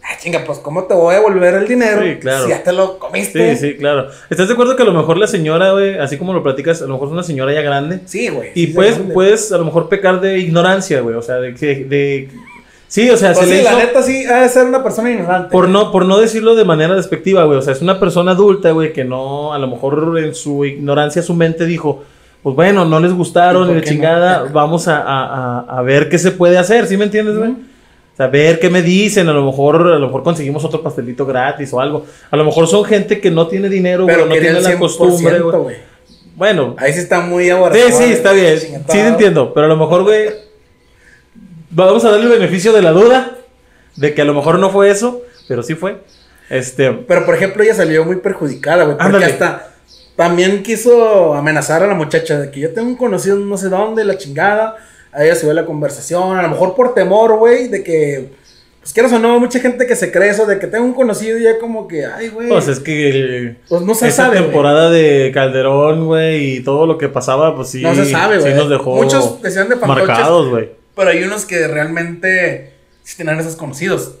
ah, 0.02 0.16
chinga, 0.18 0.42
pues 0.44 0.58
¿cómo 0.58 0.84
te 0.84 0.94
voy 0.94 1.14
a 1.14 1.18
devolver 1.18 1.54
el 1.54 1.68
dinero 1.68 2.02
Sí, 2.02 2.16
claro. 2.20 2.44
si 2.44 2.50
ya 2.50 2.62
te 2.64 2.72
lo 2.72 2.98
comiste? 2.98 3.54
Sí, 3.56 3.60
sí, 3.68 3.76
claro. 3.76 4.08
¿Estás 4.30 4.48
de 4.48 4.54
acuerdo 4.54 4.74
que 4.74 4.82
a 4.82 4.86
lo 4.86 4.92
mejor 4.92 5.16
la 5.16 5.26
señora, 5.28 5.72
güey, 5.72 5.96
así 5.98 6.16
como 6.18 6.32
lo 6.32 6.42
platicas, 6.42 6.82
a 6.82 6.86
lo 6.86 6.94
mejor 6.94 7.08
es 7.08 7.12
una 7.12 7.22
señora 7.22 7.52
ya 7.52 7.60
grande? 7.62 8.00
Sí, 8.06 8.28
güey. 8.28 8.50
Y 8.54 8.66
sí, 8.66 8.72
puedes, 8.72 8.98
puedes 9.14 9.52
a 9.52 9.58
lo 9.58 9.64
mejor 9.64 9.88
pecar 9.88 10.20
de 10.20 10.38
ignorancia, 10.38 11.00
güey. 11.02 11.14
O 11.14 11.22
sea, 11.22 11.36
de 11.36 11.54
que. 11.54 11.84
De... 11.84 12.28
Sí, 12.88 13.08
o 13.08 13.16
sea, 13.16 13.32
Pues 13.32 13.46
se 13.46 13.52
sí, 13.52 13.58
le 13.58 13.62
la 13.62 13.70
hizo. 13.70 13.78
neta 13.78 14.02
sí, 14.02 14.24
ha 14.26 14.40
de 14.42 14.48
ser 14.50 14.66
una 14.66 14.82
persona 14.82 15.10
ignorante. 15.10 15.50
Por 15.50 15.68
no, 15.68 15.90
por 15.92 16.04
no 16.04 16.18
decirlo 16.18 16.54
de 16.56 16.64
manera 16.66 16.94
despectiva, 16.94 17.44
güey. 17.44 17.58
O 17.58 17.62
sea, 17.62 17.72
es 17.72 17.80
una 17.80 17.98
persona 18.00 18.32
adulta, 18.32 18.72
güey, 18.72 18.92
que 18.92 19.04
no, 19.04 19.54
a 19.54 19.58
lo 19.58 19.66
mejor 19.68 20.18
en 20.18 20.34
su 20.34 20.64
ignorancia, 20.66 21.22
su 21.22 21.32
mente 21.32 21.64
dijo, 21.64 22.02
pues 22.42 22.56
bueno, 22.56 22.84
no 22.84 22.98
les 23.00 23.12
gustaron 23.12 23.62
¿Y 23.64 23.66
por 23.66 23.74
ni 23.76 23.80
no? 23.82 23.86
chingada, 23.86 24.44
vamos 24.52 24.88
a, 24.88 25.00
a- 25.02 25.60
a- 25.78 25.82
ver 25.82 26.08
qué 26.08 26.18
se 26.18 26.30
puede 26.32 26.58
hacer, 26.58 26.86
¿sí 26.86 26.96
me 26.96 27.04
entiendes, 27.04 27.36
güey? 27.36 27.50
O 27.50 28.16
sea, 28.16 28.26
ver 28.26 28.60
qué 28.60 28.68
me 28.68 28.82
dicen, 28.82 29.28
a 29.28 29.32
lo 29.32 29.44
mejor, 29.44 29.76
a 29.92 29.98
lo 29.98 30.06
mejor 30.06 30.22
conseguimos 30.22 30.64
otro 30.64 30.82
pastelito 30.82 31.24
gratis 31.24 31.72
o 31.72 31.80
algo. 31.80 32.04
A 32.30 32.36
lo 32.36 32.44
mejor 32.44 32.66
son 32.68 32.84
gente 32.84 33.20
que 33.20 33.30
no 33.30 33.46
tiene 33.46 33.68
dinero, 33.70 34.04
güey, 34.04 34.16
no 34.16 34.26
tiene 34.28 34.60
la 34.60 34.78
costumbre, 34.78 35.40
100%, 35.40 35.62
güey. 35.62 35.76
Bueno, 36.36 36.74
Ahí 36.78 36.92
sí 36.92 36.98
está 37.00 37.20
muy 37.20 37.44
Sí, 37.44 37.50
abortado. 37.50 37.90
sí, 37.90 38.04
está 38.04 38.32
bien. 38.32 38.58
Sí, 38.58 38.72
te 38.86 39.06
entiendo. 39.06 39.52
Pero 39.54 39.66
a 39.66 39.68
lo 39.68 39.76
mejor, 39.76 40.02
güey. 40.02 40.30
Vamos 41.70 42.04
a 42.04 42.10
darle 42.10 42.24
el 42.26 42.32
beneficio 42.40 42.72
de 42.72 42.82
la 42.82 42.90
duda. 42.92 43.32
De 43.96 44.14
que 44.14 44.22
a 44.22 44.24
lo 44.24 44.34
mejor 44.34 44.58
no 44.58 44.70
fue 44.70 44.90
eso. 44.90 45.22
Pero 45.48 45.62
sí 45.62 45.74
fue. 45.74 45.98
Este. 46.50 46.90
Pero 46.90 47.24
por 47.26 47.34
ejemplo, 47.34 47.62
ella 47.62 47.74
salió 47.74 48.04
muy 48.04 48.16
perjudicada, 48.16 48.84
güey. 48.84 48.96
Porque 48.96 49.06
Ándale. 49.06 49.26
hasta 49.26 49.71
también 50.16 50.62
quiso 50.62 51.34
amenazar 51.34 51.82
a 51.82 51.86
la 51.86 51.94
muchacha 51.94 52.38
de 52.38 52.50
que 52.50 52.60
yo 52.60 52.70
tengo 52.72 52.88
un 52.88 52.96
conocido 52.96 53.36
no 53.36 53.56
sé 53.56 53.68
dónde, 53.68 54.04
la 54.04 54.18
chingada. 54.18 54.76
A 55.12 55.24
ella 55.24 55.34
se 55.34 55.46
ve 55.46 55.52
la 55.54 55.66
conversación. 55.66 56.38
A 56.38 56.42
lo 56.42 56.48
mejor 56.48 56.74
por 56.74 56.94
temor, 56.94 57.36
güey, 57.38 57.68
de 57.68 57.82
que. 57.82 58.30
Pues 58.80 58.92
quieras 58.92 59.12
o 59.12 59.18
no, 59.20 59.38
mucha 59.38 59.60
gente 59.60 59.86
que 59.86 59.94
se 59.94 60.10
cree 60.10 60.30
eso 60.30 60.44
de 60.44 60.58
que 60.58 60.66
tengo 60.66 60.84
un 60.84 60.94
conocido 60.94 61.38
y 61.38 61.44
ya 61.44 61.58
como 61.60 61.86
que, 61.86 62.04
ay, 62.04 62.28
güey. 62.30 62.48
Pues 62.48 62.66
es 62.68 62.80
que. 62.80 63.10
el- 63.10 63.56
Pues 63.68 63.82
no 63.82 63.94
se 63.94 64.08
esa 64.08 64.24
sabe. 64.24 64.38
temporada 64.40 64.90
de 64.90 65.30
Calderón, 65.32 66.06
güey. 66.06 66.56
Y 66.56 66.60
todo 66.64 66.86
lo 66.86 66.98
que 66.98 67.08
pasaba, 67.08 67.54
pues 67.54 67.68
sí. 67.68 67.82
No 67.82 67.94
se 67.94 68.06
sabe, 68.06 68.38
güey. 68.38 68.52
Sí 68.52 68.58
nos 68.58 68.68
dejó. 68.70 68.96
Muchos 68.96 69.40
decían 69.42 69.68
de 69.68 69.76
fantoches. 69.76 70.08
Marcados, 70.08 70.48
güey. 70.48 70.70
Pero 70.96 71.10
hay 71.10 71.22
unos 71.22 71.44
que 71.44 71.68
realmente 71.68 72.72
sí 73.02 73.16
tenían 73.16 73.38
esos 73.38 73.54
conocidos. 73.56 74.16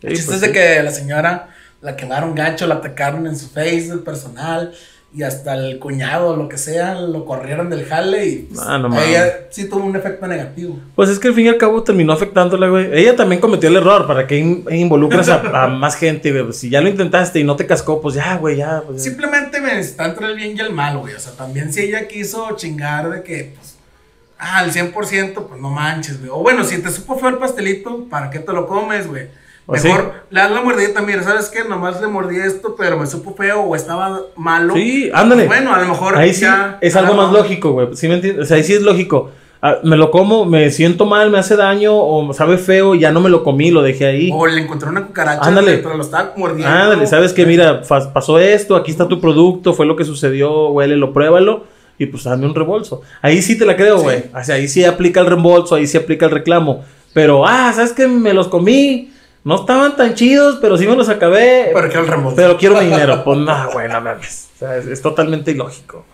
Sí, 0.00 0.06
El 0.06 0.12
chiste 0.14 0.26
pues 0.32 0.36
es 0.36 0.40
de 0.40 0.46
sí. 0.48 0.52
que 0.52 0.82
la 0.82 0.90
señora 0.90 1.48
la 1.80 1.96
quemaron 1.96 2.34
gacho, 2.34 2.66
la 2.66 2.76
atacaron 2.76 3.26
en 3.26 3.36
su 3.36 3.48
Facebook 3.50 4.04
personal 4.04 4.72
y 5.14 5.24
hasta 5.24 5.54
el 5.54 5.78
cuñado, 5.78 6.36
lo 6.36 6.48
que 6.48 6.56
sea, 6.56 6.94
lo 6.94 7.26
corrieron 7.26 7.68
del 7.68 7.84
jale 7.84 8.26
y 8.26 8.36
pues, 8.48 8.60
Ah, 8.60 8.78
no 8.78 8.88
ella 8.98 9.30
sí 9.50 9.68
tuvo 9.68 9.84
un 9.84 9.94
efecto 9.94 10.26
negativo. 10.26 10.78
Pues 10.94 11.10
es 11.10 11.18
que 11.18 11.28
al 11.28 11.34
fin 11.34 11.44
y 11.46 11.48
al 11.50 11.58
cabo 11.58 11.82
terminó 11.82 12.14
afectándola, 12.14 12.68
güey. 12.68 12.88
Ella 12.98 13.14
también 13.14 13.38
cometió 13.40 13.68
el 13.68 13.76
error. 13.76 14.06
¿Para 14.06 14.26
que 14.26 14.38
in- 14.38 14.64
involucras 14.70 15.28
a, 15.28 15.64
a 15.64 15.68
más 15.68 15.96
gente, 15.96 16.30
güey? 16.32 16.44
Pues 16.44 16.56
si 16.56 16.70
ya 16.70 16.80
lo 16.80 16.88
intentaste 16.88 17.38
y 17.40 17.44
no 17.44 17.56
te 17.56 17.66
cascó, 17.66 18.00
pues 18.00 18.14
ya, 18.14 18.36
güey, 18.38 18.56
ya. 18.56 18.82
pues. 18.86 19.02
Simplemente 19.02 19.60
me 19.60 19.78
está 19.78 20.06
entre 20.06 20.26
el 20.28 20.34
bien 20.36 20.56
y 20.56 20.60
el 20.60 20.72
mal, 20.72 20.96
güey. 20.96 21.12
O 21.14 21.20
sea, 21.20 21.32
también 21.34 21.72
si 21.72 21.80
ella 21.82 22.08
quiso 22.08 22.48
chingar 22.56 23.10
de 23.10 23.22
que, 23.22 23.52
pues, 23.54 23.76
ah, 24.38 24.60
al 24.60 24.72
100%, 24.72 25.46
pues 25.46 25.60
no 25.60 25.68
manches, 25.68 26.18
güey. 26.20 26.30
O 26.32 26.38
bueno, 26.38 26.64
si 26.64 26.78
te 26.80 26.90
supo 26.90 27.18
feo 27.18 27.28
el 27.28 27.36
pastelito, 27.36 28.06
¿para 28.08 28.30
qué 28.30 28.38
te 28.38 28.52
lo 28.54 28.66
comes, 28.66 29.06
güey? 29.06 29.26
Mejor 29.68 30.12
le 30.30 30.40
das 30.40 30.50
la 30.50 30.60
mordidita, 30.60 31.02
mira, 31.02 31.22
¿sabes 31.22 31.48
qué? 31.48 31.64
Nomás 31.68 32.00
le 32.00 32.08
mordí 32.08 32.36
esto, 32.38 32.74
pero 32.76 32.98
me 32.98 33.06
supo 33.06 33.34
feo 33.34 33.60
o 33.60 33.76
estaba 33.76 34.20
malo. 34.36 34.74
Sí, 34.74 35.10
ándale. 35.14 35.46
Bueno, 35.46 35.72
a 35.74 35.80
lo 35.80 35.88
mejor 35.88 36.16
Ahí 36.16 36.34
sí 36.34 36.44
es 36.80 36.96
algo 36.96 37.14
más 37.14 37.32
lógico, 37.32 37.72
güey. 37.72 37.88
¿Sí 37.94 38.08
me 38.08 38.14
entiendes? 38.14 38.44
O 38.44 38.48
sea, 38.48 38.56
ahí 38.56 38.64
sí 38.64 38.74
es 38.74 38.82
lógico. 38.82 39.30
Ah, 39.64 39.76
me 39.84 39.96
lo 39.96 40.10
como, 40.10 40.44
me 40.44 40.72
siento 40.72 41.06
mal, 41.06 41.30
me 41.30 41.38
hace 41.38 41.54
daño 41.54 41.94
o 41.94 42.32
sabe 42.34 42.58
feo, 42.58 42.96
ya 42.96 43.12
no 43.12 43.20
me 43.20 43.30
lo 43.30 43.44
comí, 43.44 43.70
lo 43.70 43.80
dejé 43.82 44.06
ahí. 44.06 44.30
O 44.34 44.44
le 44.44 44.60
encontró 44.60 44.90
una 44.90 45.06
cucaracha, 45.06 45.46
Ándale. 45.46 45.78
pero 45.78 45.96
lo 45.96 46.02
estaba 46.02 46.32
mordiendo. 46.36 46.66
Ándale, 46.68 47.06
sabes 47.06 47.32
que 47.32 47.46
mira, 47.46 47.82
pasó 48.12 48.40
esto, 48.40 48.74
aquí 48.74 48.90
está 48.90 49.06
tu 49.06 49.20
producto, 49.20 49.72
fue 49.72 49.86
lo 49.86 49.94
que 49.94 50.04
sucedió, 50.04 50.70
huélelo, 50.70 51.12
pruébalo 51.12 51.64
y 51.96 52.06
pues 52.06 52.24
dame 52.24 52.44
un 52.46 52.56
reembolso. 52.56 53.02
Ahí 53.22 53.40
sí 53.40 53.56
te 53.56 53.64
la 53.64 53.76
creo, 53.76 53.98
Sí. 53.98 54.02
güey. 54.02 54.24
O 54.34 54.42
sea, 54.42 54.56
ahí 54.56 54.66
sí 54.66 54.84
aplica 54.84 55.20
el 55.20 55.26
reembolso, 55.26 55.76
ahí 55.76 55.86
sí 55.86 55.96
aplica 55.96 56.26
el 56.26 56.32
reclamo. 56.32 56.84
Pero, 57.14 57.46
ah, 57.46 57.72
sabes 57.72 57.92
que 57.92 58.08
me 58.08 58.32
los 58.34 58.48
comí, 58.48 59.12
no 59.44 59.56
estaban 59.56 59.96
tan 59.96 60.14
chidos, 60.14 60.58
pero 60.60 60.76
sí 60.78 60.86
me 60.86 60.94
los 60.96 61.08
acabé. 61.08 61.70
Pero 61.74 61.88
quiero 61.88 62.02
el 62.02 62.08
reembolso. 62.08 62.36
Pero 62.36 62.56
quiero 62.56 62.76
mi 62.76 62.84
dinero. 62.86 63.24
Pues 63.24 63.38
no, 63.38 63.70
güey, 63.72 63.88
no 63.88 64.00
mames. 64.00 64.48
O 64.54 64.58
sea, 64.60 64.76
es, 64.76 64.86
es 64.86 65.02
totalmente 65.02 65.50
ilógico. 65.50 66.04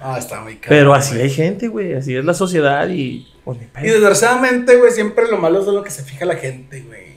Ah, 0.00 0.18
está 0.18 0.40
muy 0.40 0.56
caro. 0.56 0.68
Pero 0.70 0.94
así 0.94 1.16
hay 1.20 1.30
gente, 1.30 1.68
güey. 1.68 1.94
Así 1.94 2.16
es 2.16 2.24
la 2.24 2.34
sociedad 2.34 2.88
y. 2.88 3.28
Pues 3.44 3.58
Y 3.82 3.86
desgraciadamente, 3.88 4.76
güey, 4.76 4.90
siempre 4.92 5.28
lo 5.30 5.36
malo 5.36 5.60
es 5.60 5.66
de 5.66 5.72
lo 5.72 5.82
que 5.82 5.90
se 5.90 6.02
fija 6.02 6.24
la 6.24 6.36
gente, 6.36 6.80
güey. 6.82 7.12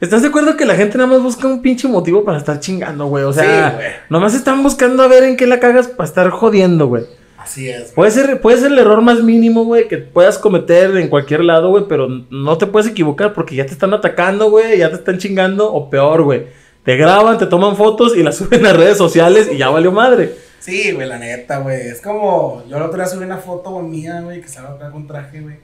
¿Estás 0.00 0.20
de 0.20 0.28
acuerdo 0.28 0.56
que 0.56 0.66
la 0.66 0.74
gente 0.74 0.98
nada 0.98 1.08
más 1.08 1.22
busca 1.22 1.46
un 1.46 1.62
pinche 1.62 1.88
motivo 1.88 2.22
para 2.24 2.36
estar 2.36 2.60
chingando, 2.60 3.06
güey? 3.06 3.24
O 3.24 3.32
sea, 3.32 3.70
Sí, 3.70 3.76
güey. 3.76 3.88
nomás 4.10 4.34
están 4.34 4.62
buscando 4.62 5.02
a 5.02 5.08
ver 5.08 5.24
en 5.24 5.36
qué 5.36 5.46
la 5.46 5.58
cagas 5.58 5.88
para 5.88 6.06
estar 6.06 6.28
jodiendo, 6.30 6.86
güey. 6.88 7.04
Así 7.46 7.68
es, 7.68 7.82
güey. 7.82 7.94
Puede 7.94 8.10
ser, 8.10 8.40
puede 8.40 8.58
ser 8.58 8.72
el 8.72 8.78
error 8.80 9.00
más 9.02 9.22
mínimo, 9.22 9.64
güey, 9.64 9.86
que 9.86 9.98
puedas 9.98 10.36
cometer 10.36 10.96
en 10.96 11.06
cualquier 11.06 11.44
lado, 11.44 11.68
güey, 11.68 11.84
pero 11.88 12.08
no 12.08 12.58
te 12.58 12.66
puedes 12.66 12.88
equivocar 12.90 13.34
porque 13.34 13.54
ya 13.54 13.64
te 13.64 13.72
están 13.72 13.94
atacando, 13.94 14.50
güey, 14.50 14.78
ya 14.78 14.88
te 14.88 14.96
están 14.96 15.18
chingando, 15.18 15.72
o 15.72 15.88
peor, 15.88 16.24
güey. 16.24 16.46
Te 16.84 16.96
graban, 16.96 17.38
te 17.38 17.46
toman 17.46 17.76
fotos 17.76 18.16
y 18.16 18.24
las 18.24 18.34
suben 18.38 18.66
a 18.66 18.72
redes 18.72 18.98
sociales 18.98 19.48
y 19.52 19.58
ya 19.58 19.70
valió 19.70 19.92
madre. 19.92 20.34
Sí, 20.58 20.90
güey, 20.90 21.06
la 21.06 21.18
neta, 21.18 21.58
güey. 21.58 21.86
Es 21.86 22.00
como, 22.00 22.64
yo 22.68 22.78
el 22.78 22.82
otro 22.82 22.96
día 22.96 23.06
subí 23.06 23.22
una 23.24 23.38
foto 23.38 23.70
güey, 23.70 23.86
mía, 23.86 24.22
güey, 24.22 24.40
que 24.40 24.46
estaba 24.46 24.70
acá 24.70 24.90
con 24.90 25.06
traje, 25.06 25.40
güey. 25.40 25.54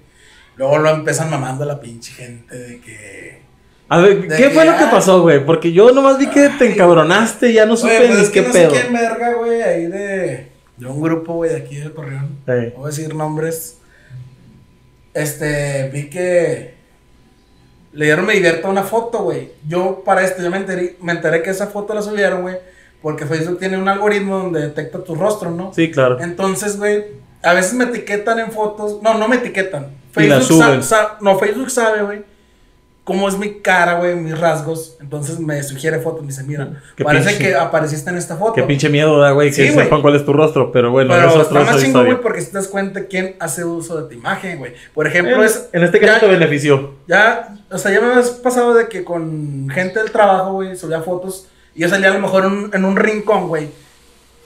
Luego 0.54 0.78
lo 0.78 0.88
empiezan 0.90 1.30
mamando 1.30 1.64
la 1.64 1.80
pinche 1.80 2.12
gente 2.12 2.56
de 2.56 2.80
que... 2.80 3.42
A 3.88 3.98
ver, 3.98 4.28
¿qué 4.28 4.50
fue 4.50 4.64
lo 4.64 4.78
que 4.78 4.84
pasó, 4.84 5.20
güey? 5.22 5.44
Porque 5.44 5.72
yo 5.72 5.90
nomás 5.90 6.16
vi 6.16 6.28
que 6.28 6.48
te 6.60 6.70
encabronaste 6.70 7.52
ya 7.52 7.66
no 7.66 7.76
supe 7.76 8.06
pues 8.06 8.28
ni 8.28 8.32
qué 8.32 8.42
no 8.42 8.52
pedo. 8.52 8.70
sé 8.70 8.80
quién 8.80 8.92
verga, 8.92 9.34
güey, 9.34 9.62
ahí 9.62 9.86
de, 9.86 10.51
de 10.88 10.94
un 10.94 11.02
grupo, 11.02 11.34
güey, 11.34 11.50
de 11.50 11.56
aquí 11.56 11.76
de 11.76 11.90
Torreón. 11.90 12.28
Sí. 12.46 12.72
Voy 12.76 12.84
a 12.84 12.86
decir 12.86 13.14
nombres. 13.14 13.78
Este, 15.14 15.90
vi 15.92 16.08
que 16.08 16.74
le 17.92 18.04
dieron 18.06 18.24
me 18.24 18.32
divierta 18.34 18.68
una 18.68 18.82
foto, 18.82 19.22
güey. 19.24 19.50
Yo 19.68 20.02
para 20.04 20.22
esto, 20.24 20.42
yo 20.42 20.50
me 20.50 20.56
enteré, 20.56 20.96
me 21.02 21.12
enteré 21.12 21.42
que 21.42 21.50
esa 21.50 21.66
foto 21.66 21.94
la 21.94 22.02
subieron, 22.02 22.42
güey. 22.42 22.56
Porque 23.02 23.26
Facebook 23.26 23.58
tiene 23.58 23.76
un 23.76 23.88
algoritmo 23.88 24.38
donde 24.38 24.60
detecta 24.60 25.02
tu 25.04 25.14
rostro, 25.14 25.50
¿no? 25.50 25.72
Sí, 25.74 25.90
claro. 25.90 26.20
Entonces, 26.20 26.78
güey, 26.78 27.04
a 27.42 27.52
veces 27.52 27.74
me 27.74 27.84
etiquetan 27.84 28.38
en 28.38 28.52
fotos. 28.52 29.02
No, 29.02 29.18
no 29.18 29.28
me 29.28 29.36
etiquetan. 29.36 29.88
Y 30.16 30.24
la 30.24 30.36
Facebook 30.40 30.62
sa- 30.62 30.82
sa- 30.82 31.18
no, 31.20 31.38
Facebook 31.38 31.70
sabe, 31.70 32.02
güey, 32.02 32.22
cómo 33.04 33.28
es 33.28 33.36
mi 33.36 33.54
cara, 33.60 33.94
güey, 33.98 34.14
mis 34.14 34.38
rasgos. 34.38 34.96
Entonces 35.00 35.40
me 35.40 35.62
sugiere 35.62 35.98
fotos. 35.98 36.20
Me 36.22 36.28
dice, 36.28 36.44
mira, 36.44 36.80
parece 37.02 37.30
pinche- 37.30 37.38
que 37.38 37.54
apareciste 37.56 38.10
en 38.10 38.16
esta 38.16 38.36
foto. 38.36 38.52
Qué 38.54 38.62
pinche 38.62 38.88
miedo 38.88 39.18
da, 39.18 39.32
güey, 39.32 39.50
que 39.50 39.66
Sí, 39.68 39.72
sepan 39.72 40.02
cuál 40.02 40.14
es 40.16 40.24
tu 40.24 40.32
rostro. 40.32 40.70
Pero 40.70 40.90
bueno, 40.90 41.12
Pero 41.14 41.28
eso 41.28 41.40
es 41.40 41.46
está 41.48 41.60
más 41.64 41.82
chingo, 41.82 42.04
güey, 42.04 42.20
porque 42.20 42.40
si 42.40 42.46
te 42.52 42.58
das 42.58 42.68
cuenta 42.68 43.06
quién 43.06 43.34
hace 43.40 43.64
uso 43.64 44.00
de 44.02 44.08
tu 44.08 44.14
imagen, 44.14 44.58
güey. 44.58 44.74
Por 44.94 45.06
ejemplo, 45.06 45.34
En, 45.36 45.42
es. 45.42 45.68
en 45.72 45.82
este 45.82 45.98
caso 46.00 46.12
ya- 46.14 46.20
te 46.20 46.26
benefició. 46.28 46.94
Ya, 47.08 47.56
o 47.70 47.78
sea, 47.78 47.90
ya 47.92 48.00
me 48.00 48.14
has 48.14 48.30
pasado 48.30 48.74
de 48.74 48.88
que 48.88 49.02
con 49.04 49.68
gente 49.70 49.98
del 49.98 50.12
trabajo, 50.12 50.52
güey, 50.54 50.76
subía 50.76 51.00
fotos 51.00 51.48
y 51.74 51.80
yo 51.82 51.88
salía 51.88 52.10
a 52.10 52.14
lo 52.14 52.20
mejor 52.20 52.44
en 52.44 52.52
un, 52.52 52.70
en 52.74 52.84
un 52.84 52.96
rincón, 52.96 53.48
güey. 53.48 53.68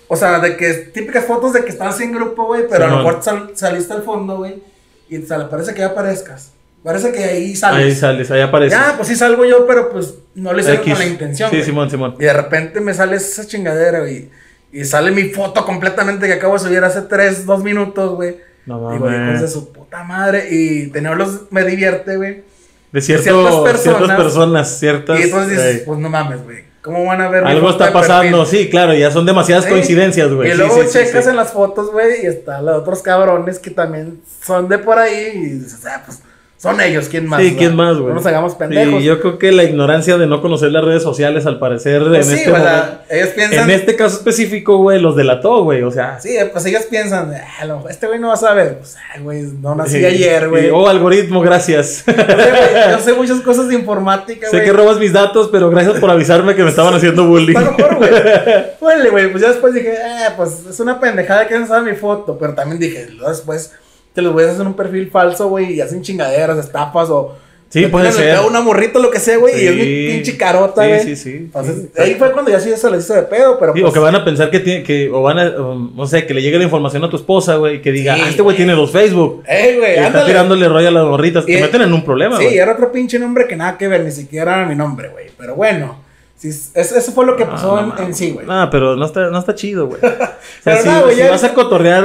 O 0.08 0.14
sea, 0.16 0.38
de 0.38 0.56
que 0.56 0.72
típicas 0.94 1.24
fotos 1.24 1.52
de 1.52 1.64
que 1.64 1.70
estás 1.70 2.00
en 2.00 2.12
grupo, 2.12 2.44
güey, 2.46 2.62
pero 2.70 2.84
a 2.84 2.88
lo 2.88 2.96
mejor 2.98 3.22
sal- 3.22 3.50
saliste 3.54 3.92
al 3.92 4.02
fondo, 4.02 4.36
güey, 4.38 4.62
y 5.10 5.18
sale, 5.22 5.44
parece 5.46 5.74
que 5.74 5.80
ya 5.80 5.88
aparezcas. 5.88 6.52
Parece 6.86 7.10
que 7.12 7.24
ahí 7.24 7.56
sales. 7.56 7.84
Ahí 7.84 7.94
sales, 7.96 8.30
ahí 8.30 8.40
aparece. 8.40 8.76
Ya, 8.76 8.94
pues 8.96 9.08
sí 9.08 9.16
salgo 9.16 9.44
yo, 9.44 9.66
pero 9.66 9.90
pues 9.90 10.14
no 10.36 10.52
lo 10.52 10.60
hice 10.60 10.74
X. 10.74 10.92
con 10.94 10.98
la 11.00 11.06
intención. 11.06 11.50
Sí. 11.50 11.62
Simón, 11.64 11.90
Simón. 11.90 12.14
Y 12.20 12.22
de 12.24 12.32
repente 12.32 12.80
me 12.80 12.94
sale 12.94 13.16
esa 13.16 13.44
chingadera, 13.44 13.98
güey. 14.00 14.28
Y 14.72 14.84
sale 14.84 15.10
mi 15.10 15.24
foto 15.30 15.64
completamente 15.64 16.26
que 16.28 16.34
acabo 16.34 16.54
de 16.54 16.60
subir 16.60 16.84
hace 16.84 17.02
3, 17.02 17.44
2 17.44 17.64
minutos, 17.64 18.14
güey. 18.14 18.36
No 18.66 18.78
Digo, 18.92 18.94
hijos 19.08 19.10
de 19.12 19.18
mames. 19.18 19.52
su 19.52 19.72
puta 19.72 20.04
madre. 20.04 20.46
Y 20.50 20.86
tenerlos 20.88 21.42
me 21.50 21.64
divierte, 21.64 22.16
güey. 22.16 22.44
De 22.92 23.00
cierto- 23.00 23.24
ciertas 23.24 23.82
ciertas 23.82 24.00
personas. 24.02 24.16
personas, 24.16 24.78
ciertas. 24.78 25.18
Y 25.20 25.22
entonces 25.24 25.50
dices, 25.50 25.82
pues 25.84 25.98
no 25.98 26.08
mames, 26.08 26.44
güey. 26.44 26.64
¿Cómo 26.82 27.04
van 27.04 27.20
a 27.20 27.28
ver 27.28 27.44
algo 27.44 27.70
está 27.70 27.86
de 27.86 27.90
pasando, 27.92 28.42
perfil? 28.44 28.60
sí, 28.60 28.70
claro, 28.70 28.94
ya 28.94 29.10
son 29.10 29.26
demasiadas 29.26 29.64
Sí. 29.64 29.70
coincidencias, 29.70 30.32
güey. 30.32 30.50
Y 30.50 30.52
Sí, 30.52 30.58
luego 30.58 30.82
sí, 30.84 30.88
checas 30.92 31.26
en 31.26 31.34
las 31.34 31.50
fotos, 31.52 31.90
güey, 31.90 32.22
y 32.22 32.26
están 32.26 32.64
los 32.64 32.76
otros 32.76 33.02
cabrones 33.02 33.58
que 33.58 33.70
también 33.70 34.20
son 34.40 34.68
de 34.68 34.78
por 34.78 34.96
ahí. 34.96 35.32
Y 35.34 35.48
dices, 35.58 35.84
ah, 35.84 36.02
pues 36.06 36.20
son 36.58 36.80
ellos, 36.80 37.08
¿quién 37.10 37.26
más? 37.26 37.42
Sí? 37.42 37.54
¿quién 37.56 37.76
más, 37.76 37.96
güey? 37.96 38.08
No 38.08 38.14
nos 38.14 38.26
hagamos 38.26 38.54
pendejos. 38.54 39.00
Y 39.00 39.04
yo 39.04 39.20
creo 39.20 39.38
que 39.38 39.52
la 39.52 39.64
ignorancia 39.64 40.16
de 40.16 40.26
no 40.26 40.40
conocer 40.40 40.72
las 40.72 40.82
redes 40.84 41.02
sociales, 41.02 41.44
al 41.46 41.58
parecer, 41.58 42.02
Pues 42.08 42.28
en, 42.28 42.34
sí, 42.34 42.38
este 42.44 42.50
o 42.50 42.54
momento- 42.54 42.70
sea, 42.72 43.04
ellos 43.10 43.28
piensan. 43.28 43.70
en 43.70 43.70
este 43.76 43.94
caso 43.94 44.16
específico, 44.16 44.78
güey, 44.78 44.98
los 45.00 45.16
delató, 45.16 45.62
güey. 45.64 45.82
O 45.82 45.90
sea, 45.90 46.18
Sí, 46.18 46.34
pues 46.52 46.64
ellos 46.66 46.82
piensan, 46.90 47.30
ah, 47.34 47.44
a 47.60 47.64
lo 47.66 47.76
mejor 47.76 47.90
este 47.90 48.06
güey 48.06 48.18
no 48.18 48.28
va 48.28 48.34
a 48.34 48.38
saber. 48.38 48.78
Pues, 48.78 48.96
güey, 49.22 49.42
no 49.60 49.74
nací 49.74 49.98
sí, 49.98 50.04
ayer, 50.04 50.48
güey. 50.48 50.64
sí, 50.64 50.70
Oh, 50.72 50.88
algoritmo, 50.88 51.40
gracias. 51.42 52.04
Yo 52.06 52.12
sé, 52.14 52.22
güey, 52.22 52.90
yo 52.92 52.98
sé 53.00 53.12
muchas 53.12 53.40
cosas 53.42 53.68
de 53.68 53.74
informática, 53.74 54.46
sé 54.50 54.56
güey. 54.56 54.64
que 54.66 54.72
robas 54.72 54.98
mis 54.98 55.12
datos, 55.12 55.48
pero 55.52 55.68
gracias 55.70 55.98
por 56.00 56.10
avisarme 56.10 56.54
que 56.54 56.62
me 56.62 56.70
estaban 56.70 56.94
haciendo 56.94 57.26
bullying. 57.26 57.56
Está 57.56 57.70
mejor, 57.70 57.96
güey. 57.96 58.10
Ponle, 58.80 59.10
güey. 59.10 59.30
Pues 59.30 59.42
ya 59.42 59.48
después 59.50 59.74
dije, 59.74 59.92
eh, 59.92 60.28
pues 60.36 60.64
es 60.70 60.80
una 60.80 60.98
pendejada 61.00 61.46
que 61.46 61.58
no 61.58 61.66
sabe 61.66 61.90
mi 61.92 61.96
foto. 61.96 62.38
Pero 62.38 62.54
también 62.54 62.78
dije, 62.80 63.08
después 63.28 63.72
te 64.16 64.22
los 64.22 64.32
voy 64.32 64.42
a 64.44 64.50
hacer 64.50 64.66
un 64.66 64.74
perfil 64.74 65.08
falso, 65.10 65.48
güey, 65.48 65.74
y 65.74 65.80
hacen 65.80 66.02
chingaderas, 66.02 66.58
estafas 66.58 67.08
o, 67.10 67.36
Sí, 67.68 67.84
puede 67.88 68.10
ser. 68.12 68.38
una 68.48 68.60
morrita, 68.60 68.98
lo 69.00 69.10
que 69.10 69.18
sea, 69.18 69.36
güey, 69.38 69.62
y 69.62 69.66
es 69.66 69.74
mi 69.74 69.82
Sí. 69.82 70.08
pinche 70.12 70.36
carota, 70.38 70.82
Sí, 70.82 70.88
güey. 70.88 71.00
sí, 71.02 71.16
sí. 71.16 71.30
Entonces, 71.36 71.88
Sí. 71.94 72.00
ahí 72.00 72.14
fue 72.14 72.30
cuando 72.32 72.50
ya 72.50 72.58
sí 72.60 72.70
se 72.76 72.88
lo 72.90 72.96
hizo 72.96 73.12
de 73.12 73.22
pedo, 73.24 73.58
pero 73.58 73.74
Sí, 73.74 73.80
pues, 73.80 73.90
o 73.90 73.92
que 73.92 73.98
van 74.00 74.14
a 74.14 74.24
pensar 74.24 74.50
que 74.50 74.60
tiene, 74.60 74.82
que, 74.84 75.10
o 75.10 75.20
van 75.20 75.38
a, 75.40 75.50
um, 75.60 75.94
no 75.96 76.06
sé, 76.06 76.26
que 76.26 76.32
le 76.32 76.42
llegue 76.42 76.58
la 76.58 76.64
información 76.64 77.02
a 77.04 77.10
tu 77.10 77.16
esposa, 77.16 77.56
güey, 77.56 77.76
y 77.76 77.82
que 77.82 77.90
diga, 77.92 78.14
Sí, 78.14 78.20
ah, 78.24 78.28
este 78.30 78.42
güey 78.42 78.54
güey. 78.54 78.56
tiene 78.56 78.72
dos 78.80 78.90
Facebook. 78.92 79.42
¡Ey, 79.46 79.76
güey! 79.78 79.94
Y 79.96 79.98
está 79.98 80.24
tirándole 80.24 80.68
rollo 80.68 80.88
a 80.88 80.90
las 80.92 81.04
morritas. 81.06 81.44
Te 81.44 81.60
meten 81.60 81.82
en 81.82 81.92
un 81.92 82.04
problema, 82.04 82.38
Sí, 82.38 82.44
güey. 82.44 82.56
era 82.58 82.72
otro 82.72 82.90
pinche 82.92 83.18
nombre 83.18 83.46
que 83.46 83.56
nada 83.56 83.76
que 83.76 83.88
ver, 83.88 84.02
ni 84.04 84.12
siquiera 84.12 84.54
era 84.58 84.66
mi 84.66 84.76
nombre, 84.76 85.08
güey. 85.08 85.26
Pero 85.36 85.56
bueno, 85.56 85.98
sí, 86.36 86.48
es- 86.48 86.70
eso 86.74 87.12
fue 87.12 87.26
lo 87.26 87.36
que 87.36 87.44
pasó 87.46 87.76
Ah, 87.76 87.80
en, 87.80 87.88
no 87.88 87.94
en 87.96 88.00
mames. 88.02 88.16
sí, 88.16 88.30
güey. 88.30 88.46
No, 88.46 88.70
pero 88.70 88.94
no 88.96 89.04
está, 89.04 89.28
no 89.28 89.38
está 89.40 89.54
chido, 89.56 89.88
güey. 89.88 90.00
O 90.02 90.06
sea, 90.06 90.38
Pero 90.62 90.82
si, 90.82 90.88
no, 90.88 91.02
güey, 91.02 91.14
si 91.16 91.20
ya- 91.20 91.30
vas 91.32 91.42
a 91.44 91.52
cotorrear, 91.52 92.04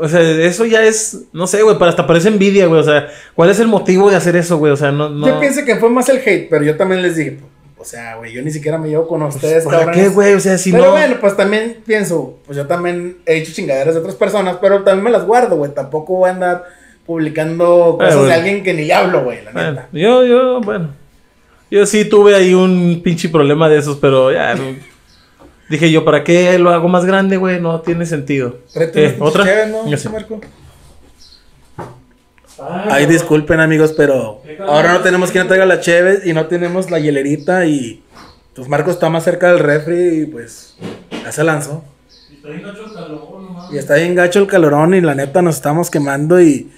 o 0.00 0.08
sea, 0.08 0.20
eso 0.20 0.64
ya 0.64 0.84
es, 0.84 1.24
no 1.32 1.48
sé, 1.48 1.62
güey, 1.62 1.76
para 1.76 1.90
hasta 1.90 2.06
parece 2.06 2.28
envidia, 2.28 2.66
güey. 2.66 2.80
O 2.80 2.84
sea, 2.84 3.08
¿cuál 3.34 3.50
es 3.50 3.58
el 3.58 3.66
motivo 3.66 4.08
de 4.08 4.16
hacer 4.16 4.36
eso, 4.36 4.56
güey? 4.56 4.72
O 4.72 4.76
sea, 4.76 4.92
no, 4.92 5.08
no. 5.08 5.26
Yo 5.26 5.40
pienso 5.40 5.64
que 5.64 5.76
fue 5.76 5.90
más 5.90 6.08
el 6.08 6.18
hate, 6.18 6.48
pero 6.48 6.64
yo 6.64 6.76
también 6.76 7.02
les 7.02 7.16
dije, 7.16 7.38
o 7.76 7.84
sea, 7.84 8.14
güey, 8.16 8.32
yo 8.32 8.40
ni 8.42 8.52
siquiera 8.52 8.78
me 8.78 8.88
llevo 8.88 9.08
con 9.08 9.22
ustedes, 9.22 9.64
¿Para 9.64 9.90
qué, 9.90 10.08
güey? 10.08 10.34
O 10.34 10.40
sea, 10.40 10.56
si 10.56 10.70
pero 10.70 10.84
no. 10.86 10.90
bueno, 10.92 11.16
pues 11.20 11.36
también 11.36 11.78
pienso, 11.84 12.38
pues 12.46 12.56
yo 12.56 12.66
también 12.66 13.18
he 13.26 13.38
hecho 13.38 13.52
chingaderas 13.52 13.94
de 13.94 14.00
otras 14.00 14.14
personas, 14.14 14.58
pero 14.60 14.84
también 14.84 15.04
me 15.04 15.10
las 15.10 15.24
guardo, 15.24 15.56
güey. 15.56 15.72
Tampoco 15.74 16.14
voy 16.14 16.30
a 16.30 16.32
andar 16.32 16.64
publicando 17.04 17.96
cosas 17.98 18.14
bueno. 18.14 18.28
de 18.28 18.34
alguien 18.34 18.62
que 18.62 18.74
ni 18.74 18.90
hablo, 18.92 19.24
güey, 19.24 19.42
la 19.44 19.50
Bueno, 19.50 19.70
neta. 19.70 19.88
yo, 19.92 20.24
yo, 20.24 20.60
bueno. 20.60 20.90
Yo 21.70 21.84
sí 21.86 22.04
tuve 22.04 22.34
ahí 22.34 22.54
un 22.54 23.00
pinche 23.02 23.28
problema 23.28 23.68
de 23.68 23.78
esos, 23.78 23.98
pero 23.98 24.32
ya. 24.32 24.56
Dije 25.68 25.90
yo, 25.90 26.04
¿para 26.04 26.24
qué 26.24 26.58
lo 26.58 26.70
hago 26.70 26.88
más 26.88 27.04
grande, 27.04 27.36
güey? 27.36 27.60
No 27.60 27.80
tiene 27.80 28.06
sentido. 28.06 28.58
Eh, 28.74 29.16
¿Otra? 29.20 29.44
¿no? 29.66 29.96
Sé. 29.96 30.08
Marco? 30.08 30.40
Ay, 32.90 33.06
disculpen 33.06 33.60
amigos, 33.60 33.94
pero 33.96 34.42
ahora 34.66 34.94
no 34.94 35.00
tenemos 35.00 35.30
quien 35.30 35.46
traiga 35.46 35.64
la 35.64 35.80
cheve 35.80 36.22
y 36.24 36.32
no 36.32 36.46
tenemos 36.46 36.90
la 36.90 36.98
hielerita 36.98 37.66
y 37.66 38.02
pues 38.54 38.68
Marco 38.68 38.90
está 38.90 39.08
más 39.08 39.22
cerca 39.22 39.48
del 39.48 39.60
refri 39.60 40.22
y 40.22 40.26
pues 40.26 40.74
ya 41.10 41.30
se 41.30 41.44
lanzó. 41.44 41.84
Y 43.70 43.78
está 43.78 43.94
bien 43.94 44.14
gacho 44.14 44.40
el 44.40 44.46
calorón 44.46 44.94
y 44.94 45.00
la 45.00 45.14
neta 45.14 45.42
nos 45.42 45.56
estamos 45.56 45.90
quemando 45.90 46.40
y 46.40 46.70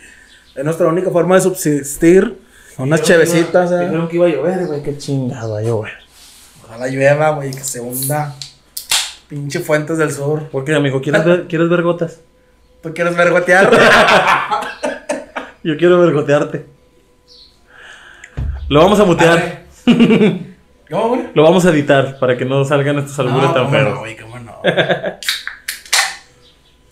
es 0.54 0.64
nuestra 0.64 0.88
única 0.88 1.11
forma 1.11 1.37
de 1.37 1.40
subsistir. 1.42 2.38
Unas 2.76 3.02
chevecitas, 3.02 3.70
¿eh? 3.73 3.78
Dijeron 3.80 4.09
que 4.09 4.16
iba 4.16 4.26
a 4.26 4.30
llover, 4.30 4.66
güey. 4.66 4.82
Qué 4.82 4.99
chingado 4.99 5.54
va 5.54 5.59
a 5.61 5.62
llover. 5.62 5.92
Ojalá 6.64 6.88
llueva, 6.88 7.30
güey, 7.30 7.50
que 7.50 7.61
se 7.64 7.80
hunda. 7.80 8.35
Pinche 9.31 9.61
Fuentes 9.61 9.97
del 9.99 10.11
Sur. 10.13 10.49
¿Por 10.51 10.65
qué, 10.65 10.75
amigo? 10.75 11.01
¿Quieres 11.01 11.25
ver, 11.25 11.47
¿quieres 11.47 11.69
ver 11.69 11.83
gotas? 11.83 12.21
¿Tú 12.83 12.93
quieres 12.93 13.17
vergotear? 13.17 13.71
Yo 15.63 15.77
quiero 15.77 16.01
vergotearte. 16.01 16.67
Lo 18.69 18.81
vamos 18.83 18.99
a 19.01 19.05
mutear. 19.05 19.63
¿Cómo, 20.91 21.09
güey? 21.11 21.29
Lo 21.35 21.43
vamos 21.45 21.65
a 21.65 21.71
editar 21.71 22.19
para 22.19 22.37
que 22.37 22.45
no 22.45 22.65
salgan 22.65 22.99
estos 22.99 23.19
albures 23.21 23.49
No, 23.49 23.55
tan 23.55 23.65
no, 23.65 23.71
feos. 23.71 23.99
güey, 24.01 24.17
cómo 24.17 24.39
no. 24.41 24.61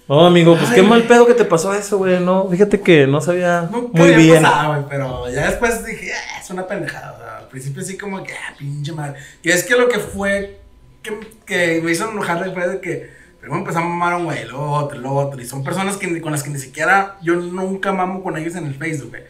No, 0.09 0.27
amigo, 0.27 0.57
pues 0.57 0.71
Ay, 0.71 0.77
qué 0.77 0.83
mal 0.83 1.03
pedo 1.03 1.27
que 1.27 1.35
te 1.35 1.45
pasó 1.45 1.75
eso, 1.75 1.99
güey. 1.99 2.19
No, 2.19 2.49
fíjate 2.49 2.81
que 2.81 3.07
no 3.07 3.21
sabía 3.21 3.69
Nunca 3.71 3.91
muy 3.99 4.15
había 4.15 4.17
bien. 4.33 4.43
pasado, 4.43 4.73
güey, 4.73 4.85
pero 4.89 5.31
ya 5.31 5.47
después 5.51 5.85
dije, 5.85 6.13
"Ah, 6.15 6.41
es 6.41 6.49
una 6.49 6.67
pendejada. 6.67 7.41
Al 7.41 7.49
principio 7.49 7.83
sí 7.83 7.99
como 7.99 8.23
que, 8.25 8.33
ah, 8.33 8.55
pinche 8.59 8.91
madre. 8.93 9.19
Y 9.43 9.51
es 9.51 9.65
que 9.65 9.77
lo 9.77 9.87
que 9.87 9.99
fue 9.99 10.61
que, 11.09 11.77
que 11.77 11.81
me 11.83 11.93
hizo 11.93 12.11
enojar 12.11 12.53
fue 12.53 12.69
de 12.69 12.81
que 12.81 13.11
primero 13.41 13.61
empezamos 13.61 13.87
a 13.87 13.91
mamar 13.91 14.13
a 14.15 14.17
un 14.19 14.25
güey, 14.25 14.45
luego 14.45 14.71
otro, 14.73 14.99
luego 14.99 15.17
otro. 15.17 15.41
Y 15.41 15.47
son 15.47 15.65
personas 15.65 15.97
que, 15.97 16.21
con 16.21 16.33
las 16.33 16.43
que 16.43 16.51
ni 16.51 16.59
siquiera 16.59 17.17
yo 17.23 17.35
nunca 17.37 17.93
mamo 17.93 18.23
con 18.23 18.37
ellos 18.37 18.55
en 18.57 18.67
el 18.67 18.75
Facebook, 18.75 19.11
güey. 19.11 19.23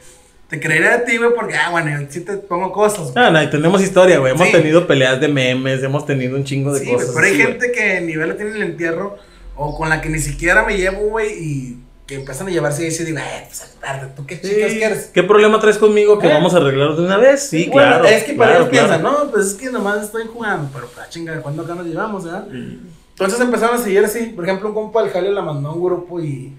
Te 0.48 0.58
creería 0.58 0.96
de 0.96 1.04
ti, 1.04 1.18
güey, 1.18 1.30
porque, 1.36 1.54
ah, 1.56 1.68
bueno, 1.70 1.90
sí 2.08 2.22
te 2.22 2.38
pongo 2.38 2.72
cosas, 2.72 3.12
güey. 3.12 3.22
Ah, 3.24 3.30
no, 3.30 3.42
y 3.42 3.50
tenemos 3.50 3.82
historia, 3.82 4.18
güey. 4.18 4.32
Hemos 4.32 4.46
Sí. 4.46 4.52
tenido 4.52 4.86
peleas 4.86 5.20
de 5.20 5.28
memes, 5.28 5.82
hemos 5.82 6.06
tenido 6.06 6.36
un 6.36 6.44
chingo 6.44 6.72
de 6.72 6.78
Sí, 6.80 6.86
güey, 6.86 6.96
cosas. 6.96 7.10
pero 7.14 7.26
hay 7.26 7.34
güey. 7.34 7.46
gente 7.48 7.70
que 7.72 8.00
ni 8.00 8.16
vela 8.16 8.34
tiene 8.34 8.52
el 8.52 8.62
entierro 8.62 9.18
o 9.56 9.76
con 9.76 9.90
la 9.90 10.00
que 10.00 10.08
ni 10.08 10.20
siquiera 10.20 10.62
me 10.64 10.78
llevo, 10.78 11.00
güey, 11.08 11.32
y 11.38 11.78
que 12.08 12.14
empiezan 12.14 12.46
a 12.48 12.50
llevarse 12.50 12.86
y 12.86 12.90
digo, 13.04 13.18
eh, 13.18 13.44
pues 13.46 13.60
espérate, 13.62 14.06
¿tú 14.16 14.24
qué 14.26 14.36
Sí. 14.36 14.48
chicas 14.48 14.72
quieres? 14.72 15.10
¿Qué 15.12 15.22
problema 15.22 15.60
traes 15.60 15.76
conmigo 15.76 16.18
que 16.18 16.26
Eh. 16.26 16.32
vamos 16.32 16.54
a 16.54 16.56
arreglar 16.56 16.96
de 16.96 17.02
una 17.02 17.18
vez? 17.18 17.48
Sí, 17.50 17.68
Bueno, 17.70 17.90
claro. 18.00 18.04
Es 18.06 18.24
que 18.24 18.32
para 18.32 18.50
claro, 18.52 18.64
ellos 18.64 18.70
piensan, 18.70 19.02
no, 19.02 19.30
pues 19.30 19.46
es 19.48 19.54
que 19.54 19.70
nomás 19.70 20.02
estoy 20.04 20.26
jugando, 20.26 20.70
pero 20.72 20.86
pues 20.88 21.08
chinga, 21.10 21.38
¿cuándo 21.42 21.62
acá 21.62 21.74
nos 21.74 21.86
llevamos, 21.86 22.24
verdad? 22.24 22.48
Entonces 22.50 23.40
empezaron 23.40 23.76
a 23.76 23.78
seguir 23.82 24.02
así. 24.04 24.26
Por 24.34 24.44
ejemplo, 24.44 24.68
un 24.70 24.74
compa 24.74 25.02
del 25.02 25.12
Jale 25.12 25.30
la 25.32 25.42
mandó 25.42 25.68
a 25.68 25.72
un 25.74 25.84
grupo 25.84 26.18
y 26.18 26.56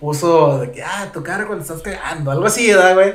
puso 0.00 0.58
de 0.58 0.72
que, 0.72 0.82
ah, 0.82 1.08
tu 1.12 1.22
cara 1.22 1.46
cuando 1.46 1.62
estás 1.62 1.80
cagando, 1.80 2.30
algo 2.32 2.46
así, 2.46 2.66
¿verdad, 2.68 2.94
güey? 2.94 3.14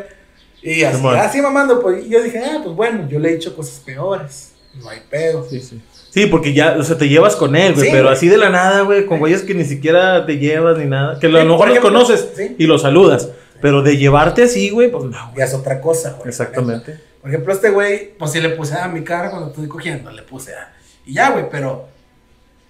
Y 0.62 0.84
así, 0.86 1.06
así 1.06 1.42
mamando, 1.42 1.82
pues 1.82 2.06
y 2.06 2.10
yo 2.10 2.22
dije, 2.24 2.40
ah, 2.40 2.62
pues 2.64 2.74
bueno, 2.76 3.10
yo 3.10 3.20
le 3.20 3.30
he 3.30 3.34
dicho 3.36 3.54
cosas 3.56 3.82
peores, 3.82 4.54
no 4.76 4.88
hay 4.88 5.02
pedo. 5.10 5.46
Sí, 5.50 5.60
sí. 5.60 5.82
Sí, 6.14 6.28
porque 6.28 6.54
ya, 6.54 6.76
o 6.78 6.84
sea, 6.84 6.98
te 6.98 7.10
llevas 7.10 7.36
con 7.36 7.56
él, 7.56 7.74
güey, 7.74 7.86
Sí, 7.88 7.92
pero 7.92 8.04
güey. 8.06 8.16
así 8.16 8.28
de 8.30 8.38
la 8.38 8.50
nada, 8.50 8.82
güey, 8.82 9.06
con 9.08 9.18
güeyes 9.20 9.42
que 9.42 9.54
ni 9.56 9.66
siquiera 9.66 10.26
te 10.28 10.38
llevas 10.38 10.78
ni 10.78 10.86
nada, 10.86 11.20
que 11.20 11.26
a 11.28 11.30
lo 11.30 11.42
Sí, 11.42 11.48
mejor 11.48 11.70
los 11.70 11.80
conoces 11.80 12.30
sí. 12.36 12.56
y 12.60 12.68
los 12.68 12.84
saludas, 12.84 13.30
pero 13.62 13.82
de 13.82 13.98
llevarte 13.98 14.44
así, 14.44 14.70
güey, 14.70 14.92
pues 14.92 15.06
no, 15.06 15.34
Ya 15.36 15.46
es 15.46 15.54
otra 15.56 15.82
cosa, 15.82 16.12
güey. 16.18 16.30
Exactamente. 16.30 17.00
Por 17.20 17.30
ejemplo, 17.32 17.54
este 17.54 17.70
güey, 17.72 18.14
pues 18.18 18.32
sí 18.32 18.42
le 18.42 18.50
puse 18.50 18.76
a 18.78 18.88
mi 18.90 19.04
cara 19.04 19.30
cuando 19.32 19.50
estoy 19.50 19.68
cogiendo, 19.68 20.12
le 20.12 20.22
puse 20.22 20.54
a. 20.54 20.72
Y 21.06 21.14
ya, 21.16 21.32
güey, 21.32 21.50
pero 21.50 21.88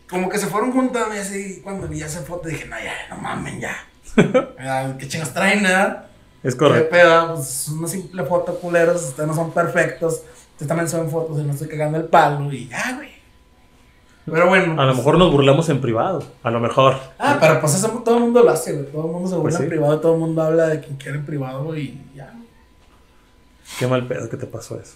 como 0.10 0.30
que 0.30 0.38
se 0.38 0.48
fueron 0.48 0.72
juntando 0.72 1.14
y 1.16 1.18
así, 1.18 1.60
cuando 1.64 1.88
vi 1.88 2.02
esa 2.02 2.22
foto 2.22 2.48
dije, 2.48 2.66
no, 2.66 2.76
ya, 2.78 2.94
no 3.14 3.22
mamen, 3.22 3.60
ya. 3.60 3.76
¿Qué 5.00 5.08
chingas 5.08 5.34
traen, 5.34 5.64
nada? 5.64 6.08
Es 6.44 6.54
¿Qué 6.56 6.60
correcto. 6.60 6.90
pedo? 6.92 7.34
Pues 7.36 7.68
una 7.70 7.88
simple 7.88 8.24
foto, 8.24 8.56
culeros, 8.60 9.02
ustedes 9.04 9.28
no 9.28 9.34
son 9.36 9.52
perfectos. 9.52 10.22
Ustedes 10.52 10.68
también 10.68 10.88
son 10.88 11.10
fotos 11.10 11.40
y 11.40 11.44
no 11.44 11.52
estoy 11.54 11.68
cagando 11.68 11.98
el 11.98 12.06
palo 12.06 12.52
y 12.54 12.68
ya, 12.68 12.94
güey. 12.96 13.10
Pero 14.26 14.48
bueno. 14.48 14.82
A 14.82 14.86
lo 14.86 14.96
mejor 14.96 15.18
nos 15.18 15.32
burlamos 15.32 15.68
en 15.70 15.82
privado, 15.82 16.24
a 16.44 16.50
lo 16.52 16.60
mejor. 16.60 16.96
Ah, 17.20 17.38
pero 17.42 17.60
pues 17.60 17.76
eso 17.76 17.90
todo 18.06 18.16
el 18.18 18.24
mundo 18.24 18.42
lo 18.44 18.52
hace, 18.52 18.72
güey. 18.74 18.86
Todo 18.92 19.06
el 19.08 19.12
mundo 19.12 19.28
se 19.30 19.36
burla 19.36 19.44
Pues 19.50 19.56
sí. 19.58 19.64
en 19.64 19.70
privado, 19.70 20.00
todo 20.00 20.14
el 20.14 20.20
mundo 20.20 20.42
habla 20.42 20.68
de 20.68 20.80
quien 20.80 20.96
quiere 20.96 21.18
en 21.18 21.26
privado 21.26 21.76
y 21.78 22.00
ya. 22.16 22.34
Qué 23.80 23.88
mal 23.88 24.06
pedo 24.08 24.30
que 24.30 24.38
te 24.38 24.46
pasó 24.46 24.80
eso. 24.80 24.96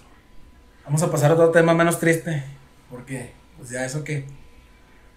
Vamos 0.85 1.01
a 1.03 1.11
pasar 1.11 1.31
a 1.31 1.33
otro 1.33 1.49
tema 1.49 1.73
menos 1.73 1.99
triste. 1.99 2.43
Porque, 2.89 3.33
pues 3.57 3.69
ya 3.69 3.83
eso 3.85 4.03
que. 4.03 4.25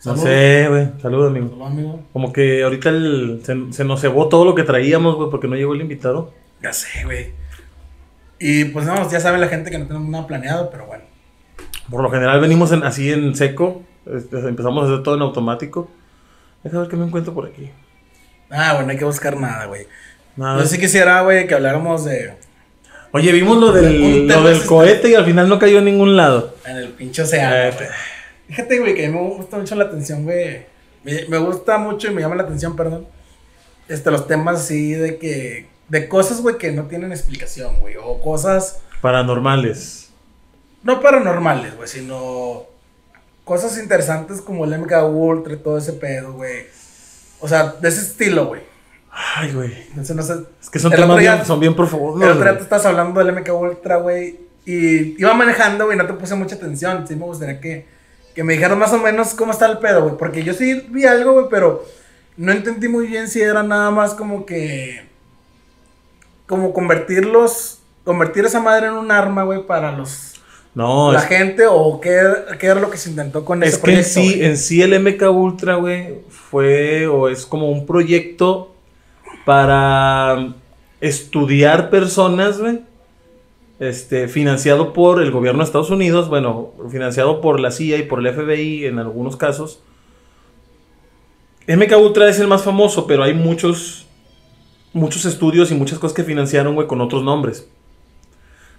No 0.05 0.17
sé, 0.17 0.67
güey. 0.69 0.89
Saludos, 1.01 1.29
amigo. 1.31 1.51
Salud, 1.51 1.67
amigo. 1.67 2.01
Como 2.13 2.33
que 2.33 2.65
ahorita 2.65 2.89
el- 2.89 3.43
se, 3.45 3.73
se 3.73 3.85
nos 3.85 4.01
cebó 4.01 4.29
todo 4.29 4.45
lo 4.45 4.55
que 4.55 4.63
traíamos, 4.65 5.15
güey, 5.17 5.31
porque 5.31 5.47
no 5.47 5.55
llegó 5.57 5.75
el 5.75 5.83
invitado. 5.83 6.33
Ya 6.63 6.73
sé, 6.73 7.05
güey. 7.05 7.33
Y 8.41 8.65
pues 8.65 8.87
no, 8.87 9.09
ya 9.11 9.21
sabe 9.21 9.39
la 9.39 9.49
gente 9.49 9.71
que 9.71 9.79
no 9.79 9.87
tenemos 9.87 10.09
nada 10.09 10.27
planeado, 10.27 10.71
pero 10.71 10.87
bueno. 10.87 11.05
Por 11.91 12.03
lo 12.03 12.11
general 12.11 12.41
venimos 12.41 12.73
en- 12.73 12.83
así 12.83 13.13
en 13.13 13.37
seco. 13.37 13.83
Este, 14.07 14.39
empezamos 14.39 14.85
a 14.85 14.93
hacer 14.93 15.03
todo 15.03 15.15
en 15.17 15.23
automático. 15.23 15.91
Deja 16.63 16.79
ver 16.79 16.89
qué 16.89 16.97
me 16.97 17.07
encuentro 17.07 17.33
por 17.33 17.47
aquí. 17.47 17.71
Ah, 18.51 18.75
bueno, 18.75 18.91
hay 18.91 18.99
que 18.99 19.05
buscar 19.05 19.37
nada, 19.37 19.67
güey. 19.67 19.87
Nada. 20.37 20.61
Yo 20.61 20.67
sí 20.67 20.79
quisiera, 20.79 21.23
güey, 21.23 21.47
que 21.47 21.55
habláramos 21.55 22.05
de. 22.05 22.35
Oye, 23.13 23.33
vimos 23.33 23.59
lo 23.59 23.73
del, 23.73 24.29
lo 24.29 24.43
del 24.45 24.65
cohete 24.65 25.11
y 25.11 25.15
al 25.15 25.25
final 25.25 25.49
no 25.49 25.59
cayó 25.59 25.79
en 25.79 25.87
ningún 25.87 26.17
lado. 26.17 26.55
En 26.65 26.77
el 26.77 26.89
pinche 26.91 27.23
océano. 27.23 27.55
Eh, 27.57 27.73
güey. 27.77 27.89
Fíjate, 28.49 28.79
güey, 28.79 28.95
que 28.95 29.07
a 29.07 29.09
mí 29.09 29.15
me 29.15 29.23
gusta 29.23 29.59
mucho 29.59 29.75
la 29.75 29.85
atención, 29.85 30.25
güey. 30.25 30.67
Me, 31.03 31.25
me 31.29 31.39
gusta 31.39 31.79
mucho 31.79 32.09
y 32.09 32.15
me 32.15 32.21
llama 32.21 32.37
la 32.37 32.45
atención, 32.45 32.77
perdón. 32.77 33.07
Este, 33.89 34.11
los 34.11 34.27
temas 34.27 34.61
así 34.61 34.93
de 34.93 35.19
que. 35.19 35.69
De 35.89 36.09
cosas, 36.09 36.41
güey, 36.41 36.57
que 36.57 36.71
no 36.71 36.85
tienen 36.85 37.11
explicación, 37.11 37.81
güey. 37.81 37.97
O 37.97 38.21
cosas. 38.21 38.81
Paranormales. 39.01 40.11
No 40.83 41.01
paranormales, 41.01 41.77
güey, 41.77 41.89
sino. 41.89 42.70
Cosas 43.51 43.77
interesantes 43.79 44.41
como 44.41 44.65
el 44.65 44.79
MK 44.79 44.93
Ultra 45.13 45.55
y 45.55 45.57
todo 45.57 45.77
ese 45.77 45.95
pedo, 45.95 46.35
güey. 46.35 46.67
O 47.41 47.49
sea, 47.49 47.75
de 47.81 47.89
ese 47.89 48.03
estilo, 48.03 48.47
güey. 48.47 48.61
Ay, 49.11 49.53
güey. 49.53 49.73
Entonces, 49.89 50.15
no 50.15 50.23
sé. 50.23 50.35
Es 50.63 50.71
que 50.71 50.79
son 50.79 50.93
temas 50.93 51.19
día- 51.19 51.35
bien, 51.35 51.45
son 51.45 51.59
bien 51.59 51.75
profundos. 51.75 52.23
El 52.23 52.31
otro 52.31 52.45
día 52.45 52.57
te 52.57 52.63
estás 52.63 52.87
hablando 52.87 53.19
del 53.19 53.35
MK 53.35 53.49
Ultra, 53.53 53.97
güey. 53.97 54.39
Y 54.65 55.21
iba 55.21 55.35
manejando, 55.35 55.87
güey, 55.87 55.99
no 55.99 56.07
te 56.07 56.13
puse 56.13 56.37
mucha 56.37 56.55
atención. 56.55 57.09
Sí 57.09 57.17
me 57.17 57.25
gustaría 57.25 57.61
que, 57.61 57.89
que 58.37 58.45
me 58.45 58.53
dijeras 58.53 58.79
más 58.79 58.93
o 58.93 58.99
menos 58.99 59.35
cómo 59.35 59.51
está 59.51 59.67
el 59.67 59.79
pedo, 59.79 60.05
güey. 60.05 60.17
Porque 60.17 60.45
yo 60.45 60.55
sí 60.55 60.87
vi 60.89 61.05
algo, 61.07 61.33
güey, 61.33 61.47
pero 61.51 61.85
no 62.37 62.53
entendí 62.53 62.87
muy 62.87 63.09
bien 63.09 63.27
si 63.27 63.41
era 63.43 63.65
nada 63.65 63.91
más 63.91 64.15
como 64.15 64.47
que. 64.47 65.09
Como 66.47 66.73
convertirlos. 66.73 67.79
Convertir 68.05 68.45
esa 68.45 68.61
madre 68.61 68.87
en 68.87 68.93
un 68.93 69.11
arma, 69.11 69.43
güey, 69.43 69.67
para 69.67 69.91
los. 69.91 70.30
No, 70.75 71.13
la 71.13 71.21
es, 71.21 71.25
gente 71.27 71.65
o 71.69 72.01
qué, 72.01 72.21
qué 72.59 72.67
era 72.67 72.81
lo 72.81 72.91
que 72.91 72.97
se 72.97 73.11
intentó 73.11 73.45
con 73.45 73.63
es 73.63 73.75
ese 73.75 73.83
que 73.83 73.91
en 73.91 73.97
proyecto. 73.97 74.21
sí, 74.21 74.37
güey? 74.37 74.45
en 74.45 74.57
sí 74.57 74.83
el 74.83 75.01
MK 75.01 75.23
Ultra, 75.31 75.75
güey, 75.75 76.21
fue 76.29 77.07
o 77.09 77.29
es 77.29 77.45
como 77.45 77.71
un 77.71 77.87
proyecto 77.87 78.73
para 79.45 80.55
estudiar 81.01 81.91
personas, 81.91 82.59
güey. 82.59 82.81
Este, 83.81 84.29
financiado 84.29 84.93
por 84.93 85.23
el 85.23 85.31
gobierno 85.31 85.61
de 85.61 85.65
Estados 85.65 85.91
Unidos, 85.91 86.29
bueno, 86.29 86.73
financiado 86.91 87.41
por 87.41 87.59
la 87.59 87.71
CIA 87.71 87.97
y 87.97 88.03
por 88.03 88.25
el 88.25 88.33
FBI 88.33 88.85
en 88.85 88.99
algunos 88.99 89.37
casos. 89.37 89.81
MK 91.67 91.97
Ultra 91.99 92.29
es 92.29 92.39
el 92.39 92.47
más 92.47 92.63
famoso, 92.63 93.07
pero 93.07 93.23
hay 93.23 93.33
muchos 93.33 94.07
muchos 94.93 95.25
estudios 95.25 95.71
y 95.71 95.75
muchas 95.75 95.99
cosas 95.99 96.15
que 96.15 96.25
financiaron, 96.25 96.75
güey, 96.75 96.87
con 96.87 97.01
otros 97.01 97.23
nombres. 97.23 97.69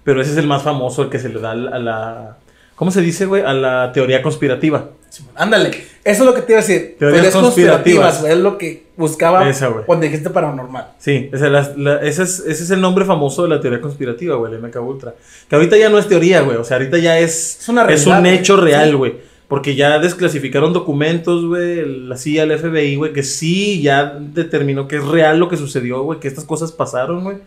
Pero 0.04 0.22
ese 0.22 0.32
es 0.32 0.38
el 0.38 0.48
más 0.48 0.64
famoso, 0.64 1.04
el 1.04 1.10
que 1.10 1.20
se 1.20 1.30
le 1.30 1.40
da 1.40 1.52
a 1.52 1.56
la... 1.56 2.38
¿Cómo 2.76 2.90
se 2.90 3.02
dice, 3.02 3.26
güey? 3.28 3.44
A 3.44 3.54
la 3.54 3.92
teoría 3.94 4.24
conspirativa. 4.24 4.90
Ándale, 5.36 5.70
eso 6.04 6.24
es 6.24 6.26
lo 6.26 6.34
que 6.34 6.42
te 6.42 6.54
iba 6.54 6.60
a 6.62 6.64
decir. 6.66 6.96
Teorías 6.98 7.22
Teorías 7.24 7.36
conspirativas. 7.36 8.22
güey, 8.22 8.32
es 8.34 8.40
lo 8.40 8.58
que 8.58 8.88
buscaba 8.98 9.48
Esa, 9.48 9.70
cuando 9.86 10.06
dijiste 10.06 10.30
paranormal. 10.32 10.88
Sí, 10.98 11.30
esa 11.32 11.46
es 11.48 11.52
la- 11.52 11.74
la- 11.78 12.02
ese, 12.02 12.24
es, 12.24 12.40
ese 12.40 12.64
es 12.64 12.70
el 12.72 12.82
nombre 12.82 13.06
famoso 13.06 13.44
de 13.44 13.50
la 13.50 13.60
teoría 13.62 13.82
conspirativa, 13.82 14.36
güey, 14.38 14.54
el 14.54 14.60
MK 14.60 14.78
Ultra. 14.82 15.14
Que 15.50 15.56
ahorita 15.56 15.78
ya 15.78 15.90
no 15.90 16.00
es 16.00 16.08
teoría, 16.08 16.42
güey. 16.42 16.58
O 16.58 16.64
sea, 16.64 16.78
ahorita 16.78 16.98
ya 16.98 17.20
es, 17.20 17.60
Es 17.60 17.70
una 17.70 17.82
es 17.84 17.88
realidad, 18.06 18.18
un 18.18 18.24
güey. 18.24 18.36
hecho 18.38 18.58
real, 18.58 18.90
Sí. 18.90 18.96
güey. 18.96 19.16
Porque 19.48 19.76
ya 19.76 20.00
desclasificaron 20.00 20.72
documentos, 20.72 21.46
güey, 21.46 21.86
la 22.08 22.16
CIA, 22.18 22.44
el 22.44 22.58
FBI, 22.58 22.96
güey, 22.96 23.12
que 23.14 23.22
sí 23.22 23.82
ya 23.82 24.18
determinó 24.18 24.88
que 24.88 24.96
es 24.96 25.06
real 25.06 25.38
lo 25.40 25.50
que 25.50 25.58
sucedió, 25.58 26.02
güey, 26.04 26.20
que 26.22 26.30
estas 26.30 26.46
cosas 26.46 26.72
pasaron, 26.72 27.24
güey, 27.26 27.38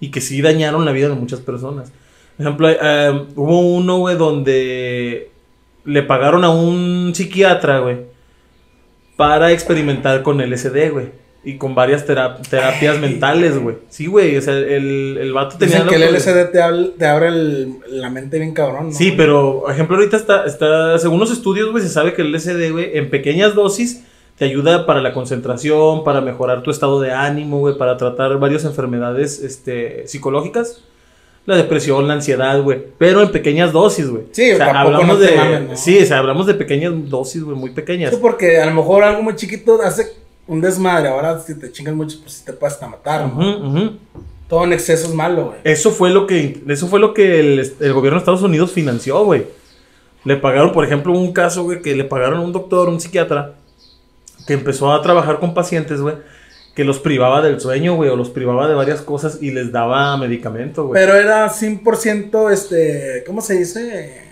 y 0.00 0.10
que 0.10 0.20
sí 0.20 0.40
dañaron 0.42 0.84
la 0.84 0.92
vida 0.92 1.08
de 1.08 1.14
muchas 1.14 1.40
personas. 1.40 1.92
Por 2.36 2.46
ejemplo, 2.46 2.68
eh, 2.70 3.24
hubo 3.36 3.60
uno, 3.60 3.98
güey, 3.98 4.16
donde 4.16 5.30
le 5.84 6.02
pagaron 6.02 6.42
a 6.44 6.50
un 6.50 7.12
psiquiatra, 7.14 7.80
güey, 7.80 7.98
para 9.16 9.52
experimentar 9.52 10.22
con 10.22 10.40
LSD, 10.40 10.90
güey. 10.90 11.20
Y 11.42 11.56
con 11.56 11.74
varias 11.74 12.04
tera- 12.04 12.36
terapias 12.50 12.98
mentales, 13.00 13.58
güey. 13.58 13.76
Sí, 13.88 14.06
güey. 14.06 14.36
O 14.36 14.42
sea, 14.42 14.54
el, 14.58 15.16
el 15.18 15.32
vato 15.32 15.56
tenía. 15.56 15.76
Dicen 15.76 15.88
que 15.88 15.94
el 15.96 16.14
LSD 16.14 16.50
te, 16.52 16.60
te 16.98 17.06
abre 17.06 17.28
el- 17.28 17.76
la 17.88 18.10
mente 18.10 18.38
bien 18.38 18.52
cabrón, 18.52 18.88
¿no? 18.88 18.92
Sí, 18.92 19.14
pero, 19.16 19.60
por 19.62 19.72
ejemplo, 19.72 19.96
ahorita 19.96 20.18
está, 20.18 20.44
está, 20.44 20.98
según 20.98 21.18
los 21.18 21.30
estudios, 21.30 21.70
güey, 21.70 21.82
se 21.82 21.88
sabe 21.88 22.12
que 22.12 22.20
el 22.22 22.30
LSD, 22.34 22.70
güey, 22.72 22.90
en 22.98 23.08
pequeñas 23.08 23.54
dosis 23.54 24.04
te 24.40 24.46
ayuda 24.46 24.86
para 24.86 25.02
la 25.02 25.12
concentración, 25.12 26.02
para 26.02 26.22
mejorar 26.22 26.62
tu 26.62 26.70
estado 26.70 26.98
de 26.98 27.12
ánimo, 27.12 27.58
güey, 27.58 27.76
para 27.76 27.98
tratar 27.98 28.38
varias 28.38 28.64
enfermedades, 28.64 29.38
este, 29.38 30.08
psicológicas. 30.08 30.80
La 31.44 31.56
depresión, 31.56 32.08
la 32.08 32.14
ansiedad, 32.14 32.62
güey. 32.62 32.82
Pero 32.96 33.20
en 33.20 33.32
pequeñas 33.32 33.70
dosis, 33.70 34.08
güey. 34.08 34.22
Sí, 34.30 34.52
o 34.52 34.56
sea, 34.56 34.80
hablamos 34.80 35.06
no 35.06 35.16
de... 35.18 35.36
mames, 35.36 35.68
¿no? 35.68 35.76
Sí, 35.76 35.98
o 35.98 36.06
sea, 36.06 36.20
hablamos 36.20 36.46
de 36.46 36.54
pequeñas 36.54 36.94
dosis, 37.10 37.44
güey, 37.44 37.54
muy 37.54 37.72
pequeñas. 37.72 38.14
Sí, 38.14 38.18
porque 38.18 38.58
a 38.58 38.64
lo 38.64 38.72
mejor 38.72 39.02
algo 39.02 39.20
muy 39.20 39.36
chiquito 39.36 39.78
hace 39.82 40.10
un 40.46 40.62
desmadre. 40.62 41.10
Ahora, 41.10 41.38
si 41.38 41.58
te 41.58 41.70
chingas 41.70 41.94
mucho, 41.94 42.16
pues 42.22 42.32
sí 42.32 42.44
te 42.46 42.54
puedes 42.54 42.72
hasta 42.72 42.88
matar, 42.88 43.30
¿no? 43.30 43.98
Todo 44.48 44.64
en 44.64 44.72
exceso 44.72 45.06
es 45.06 45.14
malo, 45.14 45.48
güey. 45.48 45.58
Eso 45.64 45.90
fue 45.90 46.08
lo 46.08 46.26
que, 46.26 46.62
eso 46.66 46.86
fue 46.86 46.98
lo 46.98 47.12
que 47.12 47.40
el, 47.40 47.74
el 47.78 47.92
gobierno 47.92 48.16
de 48.16 48.20
Estados 48.20 48.42
Unidos 48.42 48.72
financió, 48.72 49.22
güey. 49.22 49.44
Le 50.24 50.36
pagaron, 50.36 50.72
por 50.72 50.86
ejemplo, 50.86 51.12
un 51.12 51.34
caso, 51.34 51.64
güey, 51.64 51.82
que 51.82 51.94
le 51.94 52.04
pagaron 52.04 52.38
a 52.38 52.40
un 52.40 52.52
doctor, 52.52 52.88
un 52.88 53.02
psiquiatra, 53.02 53.56
que 54.46 54.54
empezó 54.54 54.92
a 54.92 55.02
trabajar 55.02 55.38
con 55.40 55.54
pacientes, 55.54 56.00
güey, 56.00 56.16
que 56.74 56.84
los 56.84 56.98
privaba 56.98 57.42
del 57.42 57.60
sueño, 57.60 57.94
güey, 57.96 58.10
o 58.10 58.16
los 58.16 58.30
privaba 58.30 58.68
de 58.68 58.74
varias 58.74 59.00
cosas 59.02 59.38
y 59.42 59.50
les 59.50 59.72
daba 59.72 60.16
medicamento, 60.16 60.86
güey. 60.86 61.00
Pero 61.00 61.14
era 61.14 61.48
100%, 61.48 62.50
este, 62.50 63.24
¿cómo 63.26 63.40
se 63.40 63.58
dice? 63.58 64.22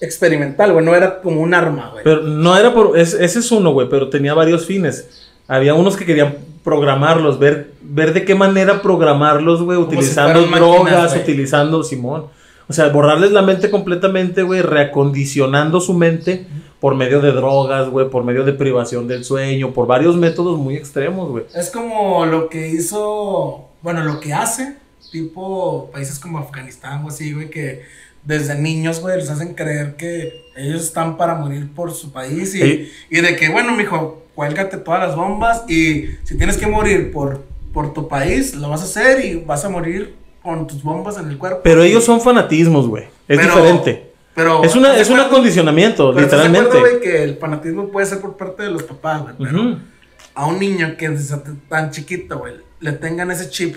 Experimental, 0.00 0.72
güey. 0.72 0.84
No 0.84 0.94
era 0.94 1.20
como 1.20 1.40
un 1.40 1.54
arma, 1.54 1.90
güey. 1.92 2.04
Pero 2.04 2.22
no 2.22 2.56
era 2.56 2.72
por. 2.72 2.96
es- 2.98 3.14
ese 3.14 3.40
es 3.40 3.50
uno, 3.50 3.72
güey, 3.72 3.88
pero 3.88 4.08
tenía 4.08 4.32
varios 4.34 4.64
fines. 4.64 5.28
Había 5.48 5.74
unos 5.74 5.96
que 5.96 6.04
querían 6.04 6.36
programarlos, 6.62 7.38
ver, 7.38 7.72
ver 7.82 8.12
de 8.12 8.24
qué 8.24 8.34
manera 8.34 8.82
programarlos, 8.82 9.62
güey, 9.62 9.78
si 9.78 9.84
utilizando 9.84 10.40
máquinas, 10.42 10.60
drogas, 10.60 11.16
utilizando 11.16 11.82
Simón. 11.82 12.26
O 12.68 12.72
sea, 12.74 12.88
borrarles 12.90 13.32
la 13.32 13.40
mente 13.42 13.70
completamente, 13.70 14.42
güey, 14.42 14.60
reacondicionando 14.60 15.80
su 15.80 15.94
mente 15.94 16.46
por 16.80 16.94
medio 16.94 17.20
de 17.20 17.32
drogas, 17.32 17.88
güey, 17.90 18.08
por 18.08 18.24
medio 18.24 18.44
de 18.44 18.52
privación 18.52 19.08
del 19.08 19.24
sueño, 19.24 19.72
por 19.72 19.86
varios 19.86 20.16
métodos 20.16 20.58
muy 20.58 20.76
extremos, 20.76 21.28
güey. 21.30 21.44
Es 21.54 21.70
como 21.70 22.24
lo 22.26 22.48
que 22.48 22.68
hizo, 22.68 23.66
bueno, 23.82 24.04
lo 24.04 24.20
que 24.20 24.32
hace, 24.32 24.74
tipo 25.10 25.90
países 25.92 26.18
como 26.18 26.38
Afganistán 26.38 27.04
o 27.04 27.08
así, 27.08 27.32
güey, 27.32 27.50
que 27.50 27.82
desde 28.24 28.54
niños, 28.56 29.00
güey, 29.00 29.16
les 29.16 29.30
hacen 29.30 29.54
creer 29.54 29.96
que 29.96 30.44
ellos 30.56 30.82
están 30.82 31.16
para 31.16 31.34
morir 31.34 31.68
por 31.74 31.92
su 31.92 32.12
país 32.12 32.54
y, 32.54 32.60
Sí. 32.60 32.92
y 33.10 33.20
de 33.20 33.36
que, 33.36 33.48
bueno, 33.48 33.72
mijo, 33.72 34.22
cuélgate 34.34 34.76
todas 34.76 35.00
las 35.00 35.16
bombas 35.16 35.64
y 35.68 36.06
si 36.24 36.36
tienes 36.36 36.56
que 36.58 36.66
morir 36.66 37.10
por, 37.10 37.42
por 37.72 37.92
tu 37.92 38.06
país, 38.08 38.54
lo 38.54 38.68
vas 38.68 38.82
a 38.82 38.84
hacer 38.84 39.24
y 39.24 39.36
vas 39.36 39.64
a 39.64 39.68
morir 39.68 40.14
con 40.42 40.66
tus 40.66 40.82
bombas 40.82 41.16
en 41.18 41.28
el 41.28 41.38
cuerpo. 41.38 41.60
Pero 41.64 41.82
ellos 41.82 42.04
son 42.04 42.20
fanatismos, 42.20 42.86
güey. 42.86 43.04
Es 43.26 43.38
Pero- 43.38 43.54
diferente. 43.56 44.07
Pero, 44.38 44.62
Es, 44.62 44.76
una, 44.76 44.90
¿estás 44.92 45.08
es 45.08 45.10
un 45.12 45.18
acondicionamiento, 45.18 46.12
Pero 46.14 46.26
¿estás 46.26 46.42
de 46.44 46.48
literalmente. 46.48 47.00
que 47.00 47.24
el 47.24 47.38
fanatismo 47.38 47.88
puede 47.88 48.06
ser 48.06 48.20
por 48.20 48.36
parte 48.36 48.62
de 48.62 48.70
los 48.70 48.84
papás, 48.84 49.22
güey, 49.22 49.34
pero 49.38 49.60
Ujú. 49.62 49.78
a 50.36 50.46
un 50.46 50.60
niño 50.60 50.94
que 50.96 51.08
desde 51.08 51.36
tan 51.68 51.90
chiquito, 51.90 52.38
güey, 52.38 52.54
le 52.78 52.92
tengan 52.92 53.32
ese 53.32 53.50
chip 53.50 53.76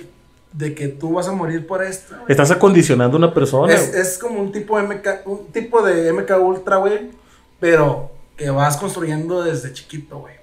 de 0.53 0.75
que 0.75 0.87
tú 0.89 1.13
vas 1.13 1.27
a 1.27 1.31
morir 1.31 1.65
por 1.65 1.81
esto, 1.83 2.13
güey. 2.13 2.25
Estás 2.27 2.51
acondicionando 2.51 3.17
a 3.17 3.17
una 3.17 3.33
persona. 3.33 3.73
Es, 3.73 3.91
es 3.95 4.17
como 4.19 4.39
un 4.39 4.51
tipo 4.51 4.77
de 4.77 4.83
MK, 4.83 5.07
un 5.25 5.47
tipo 5.47 5.81
de 5.81 6.13
MK 6.13 6.29
Ultra, 6.39 6.75
güey, 6.77 7.09
pero 7.59 8.11
que 8.37 8.51
vas 8.51 8.77
construyendo 8.77 9.41
desde 9.43 9.73
chiquito, 9.73 10.19
güey. 10.19 10.35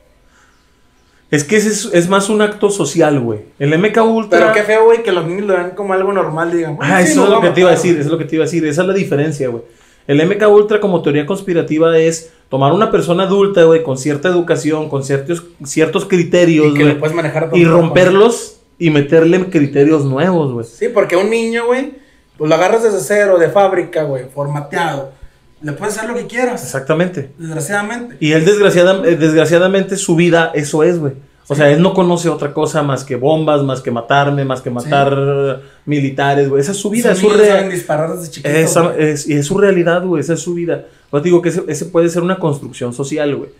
Es 1.31 1.45
que 1.45 1.57
es, 1.59 1.91
es 1.93 2.09
más 2.09 2.29
un 2.31 2.41
acto 2.43 2.71
social, 2.71 3.21
güey. 3.21 3.41
El 3.61 3.79
MK 3.79 3.99
Ultra. 4.03 4.41
Pero 4.41 4.53
qué 4.53 4.63
feo, 4.65 4.87
güey, 4.87 5.03
que 5.03 5.13
los 5.13 5.27
niños 5.27 5.47
lo 5.47 5.53
vean 5.55 5.71
como 5.73 5.93
algo 5.93 6.13
normal, 6.13 6.51
digan. 6.51 6.75
"Bueno, 6.77 6.93
Ah, 6.93 7.03
sí, 7.05 7.13
eso 7.13 7.21
nos 7.21 7.25
es 7.27 7.31
lo 7.35 7.37
va 7.41 7.43
que 7.49 7.51
te 7.55 7.61
iba 7.61 7.69
a 7.69 7.73
decir, 7.75 7.91
güey". 7.93 8.01
eso 8.01 8.09
es 8.09 8.13
lo 8.13 8.19
que 8.19 8.25
te 8.25 8.35
iba 8.37 8.43
a 8.45 8.47
decir. 8.47 8.67
Esa 8.67 8.81
es 8.83 8.89
la 8.89 8.95
diferencia, 8.95 9.49
güey. 9.49 9.63
El 10.09 10.27
MK 10.27 10.49
Ultra 10.49 10.81
como 10.81 11.03
teoría 11.03 11.27
conspirativa 11.27 11.97
es 11.99 12.33
tomar 12.49 12.73
una 12.73 12.91
persona 12.91 13.25
adulta, 13.25 13.63
güey, 13.65 13.83
con 13.83 13.97
cierta 13.99 14.29
educación, 14.29 14.89
con 14.89 15.05
ciertos, 15.05 15.45
ciertos 15.65 16.07
criterios, 16.07 16.69
Y 16.69 16.75
que 16.75 16.85
lo 16.85 16.99
puedes 16.99 17.15
manejar 17.15 17.51
y 17.53 17.65
romperlos 17.65 18.57
y 18.79 18.91
meterle 18.91 19.51
criterios 19.51 20.05
nuevos, 20.07 20.53
güey. 20.53 20.67
Sí, 20.67 20.89
porque 20.89 21.17
un 21.17 21.29
niño, 21.31 21.67
güey, 21.67 21.93
pues 22.39 22.49
lo 22.49 22.55
agarras 22.55 22.83
desde 22.83 23.01
cero, 23.01 23.39
de 23.39 23.51
fábrica, 23.51 24.05
güey, 24.05 24.25
formateado. 24.35 25.13
Le 25.61 25.73
puedes 25.73 25.97
hacer 25.99 26.09
lo 26.09 26.17
que 26.17 26.27
quieras, 26.27 26.63
Exactamente. 26.63 27.31
desgraciadamente. 27.37 28.17
Y 28.21 28.33
él 28.33 28.45
desgraciada- 28.47 29.03
eh, 29.07 29.17
desgraciadamente 29.17 29.97
su 29.97 30.17
vida 30.17 30.53
eso 30.55 30.85
es, 30.85 30.99
güey. 30.99 31.15
O 31.51 31.55
sea, 31.55 31.71
él 31.71 31.81
no 31.81 31.95
conoce 31.95 32.29
otra 32.29 32.53
cosa 32.53 32.83
más 32.83 33.05
que 33.05 33.17
bombas, 33.17 33.63
más 33.63 33.81
que 33.81 33.91
matarme, 33.91 34.45
más 34.45 34.61
que 34.61 34.69
matar 34.71 35.63
militares, 35.87 36.49
güey. 36.51 36.61
Esa 36.61 36.73
es 36.73 36.79
su 36.79 36.91
vida, 36.91 37.13
es 37.13 37.19
su 37.19 37.27
niños 37.27 37.41
rea- 37.41 37.57
saben 37.57 37.71
disparar 37.71 38.15
desde 38.17 38.31
chiquitos. 38.31 38.53
Esa- 38.57 38.95
es, 38.99 39.27
y 39.27 39.33
es 39.33 39.47
su 39.47 39.57
realidad, 39.57 40.05
güey, 40.05 40.21
esa 40.21 40.35
es 40.35 40.41
su 40.41 40.53
vida. 40.55 40.85
Yo 41.13 41.21
digo 41.21 41.41
que 41.41 41.49
ese, 41.49 41.63
ese 41.69 41.87
puede 41.87 42.11
ser 42.11 42.23
una 42.23 42.39
construcción 42.39 42.93
social, 42.93 43.35
güey. 43.35 43.51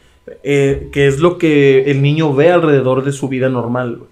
Eh, 0.43 0.91
que 0.93 1.07
es 1.07 1.21
lo 1.21 1.39
que 1.39 1.91
el 1.91 2.03
niño 2.03 2.35
ve 2.35 2.51
alrededor 2.53 3.03
de 3.03 3.13
su 3.13 3.29
vida 3.29 3.49
normal, 3.49 3.97
güey. 3.97 4.11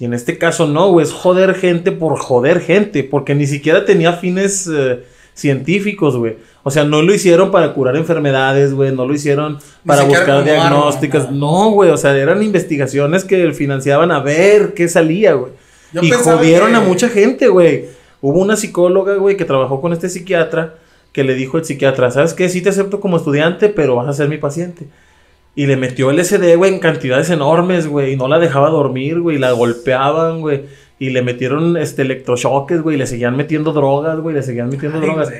Y 0.00 0.06
en 0.06 0.14
este 0.14 0.38
caso 0.38 0.66
no, 0.66 0.90
güey, 0.92 1.04
es 1.04 1.12
joder 1.12 1.54
gente 1.54 1.92
por 1.92 2.18
joder 2.18 2.60
gente, 2.60 3.04
porque 3.04 3.34
ni 3.34 3.46
siquiera 3.46 3.84
tenía 3.84 4.14
fines 4.14 4.66
eh, 4.72 5.00
científicos, 5.34 6.16
güey. 6.16 6.36
O 6.68 6.70
sea, 6.70 6.84
no 6.84 7.02
lo 7.02 7.12
hicieron 7.14 7.50
para 7.50 7.72
curar 7.72 7.96
enfermedades, 7.96 8.74
güey, 8.74 8.94
no 8.94 9.06
lo 9.06 9.14
hicieron 9.14 9.58
para 9.86 10.02
buscar 10.08 10.26
como 10.26 10.62
arma. 10.62 10.88
No, 11.32 11.70
güey, 11.70 11.90
o 11.90 11.96
sea, 11.96 12.16
eran 12.16 12.42
investigaciones 12.42 13.24
que 13.24 13.52
financiaban 13.52 14.12
a 14.12 14.20
ver 14.20 14.74
qué 14.74 14.86
salía, 14.88 15.32
güey. 15.32 15.52
Y 16.02 16.10
jodieron 16.10 16.70
que- 16.70 16.76
a 16.76 16.80
mucha 16.80 17.08
gente, 17.08 17.48
güey. 17.48 17.86
Hubo 18.20 18.40
una 18.40 18.56
psicóloga, 18.56 19.14
güey, 19.14 19.36
que 19.36 19.44
trabajó 19.44 19.80
con 19.80 19.92
este 19.92 20.08
psiquiatra, 20.08 20.74
que 21.12 21.24
le 21.24 21.34
dijo 21.34 21.56
el 21.56 21.64
psiquiatra, 21.64 22.10
¿sabes 22.10 22.34
qué? 22.34 22.48
Sí 22.48 22.60
te 22.60 22.68
acepto 22.68 23.00
como 23.00 23.16
estudiante, 23.16 23.68
pero 23.70 23.96
vas 23.96 24.08
a 24.08 24.12
ser 24.12 24.28
mi 24.28 24.36
paciente. 24.38 24.86
Y 25.54 25.66
le 25.66 25.76
metió 25.76 26.10
el 26.10 26.18
SD, 26.22 26.56
güey, 26.56 26.74
en 26.74 26.80
cantidades 26.80 27.30
enormes, 27.30 27.86
güey, 27.88 28.12
y 28.12 28.16
no 28.16 28.28
la 28.28 28.38
dejaba 28.38 28.68
dormir, 28.70 29.20
güey, 29.20 29.36
y 29.36 29.38
la 29.40 29.52
golpeaban, 29.52 30.40
güey. 30.40 30.62
Y 31.00 31.10
le 31.10 31.22
metieron 31.22 31.76
este 31.76 32.02
electrochoques, 32.02 32.82
güey, 32.82 32.96
y 32.96 32.98
le 32.98 33.06
seguían 33.06 33.36
metiendo 33.36 33.72
drogas, 33.72 34.18
güey, 34.18 34.34
le 34.34 34.42
seguían 34.42 34.68
metiendo 34.68 34.98
Ay, 34.98 35.04
drogas. 35.06 35.32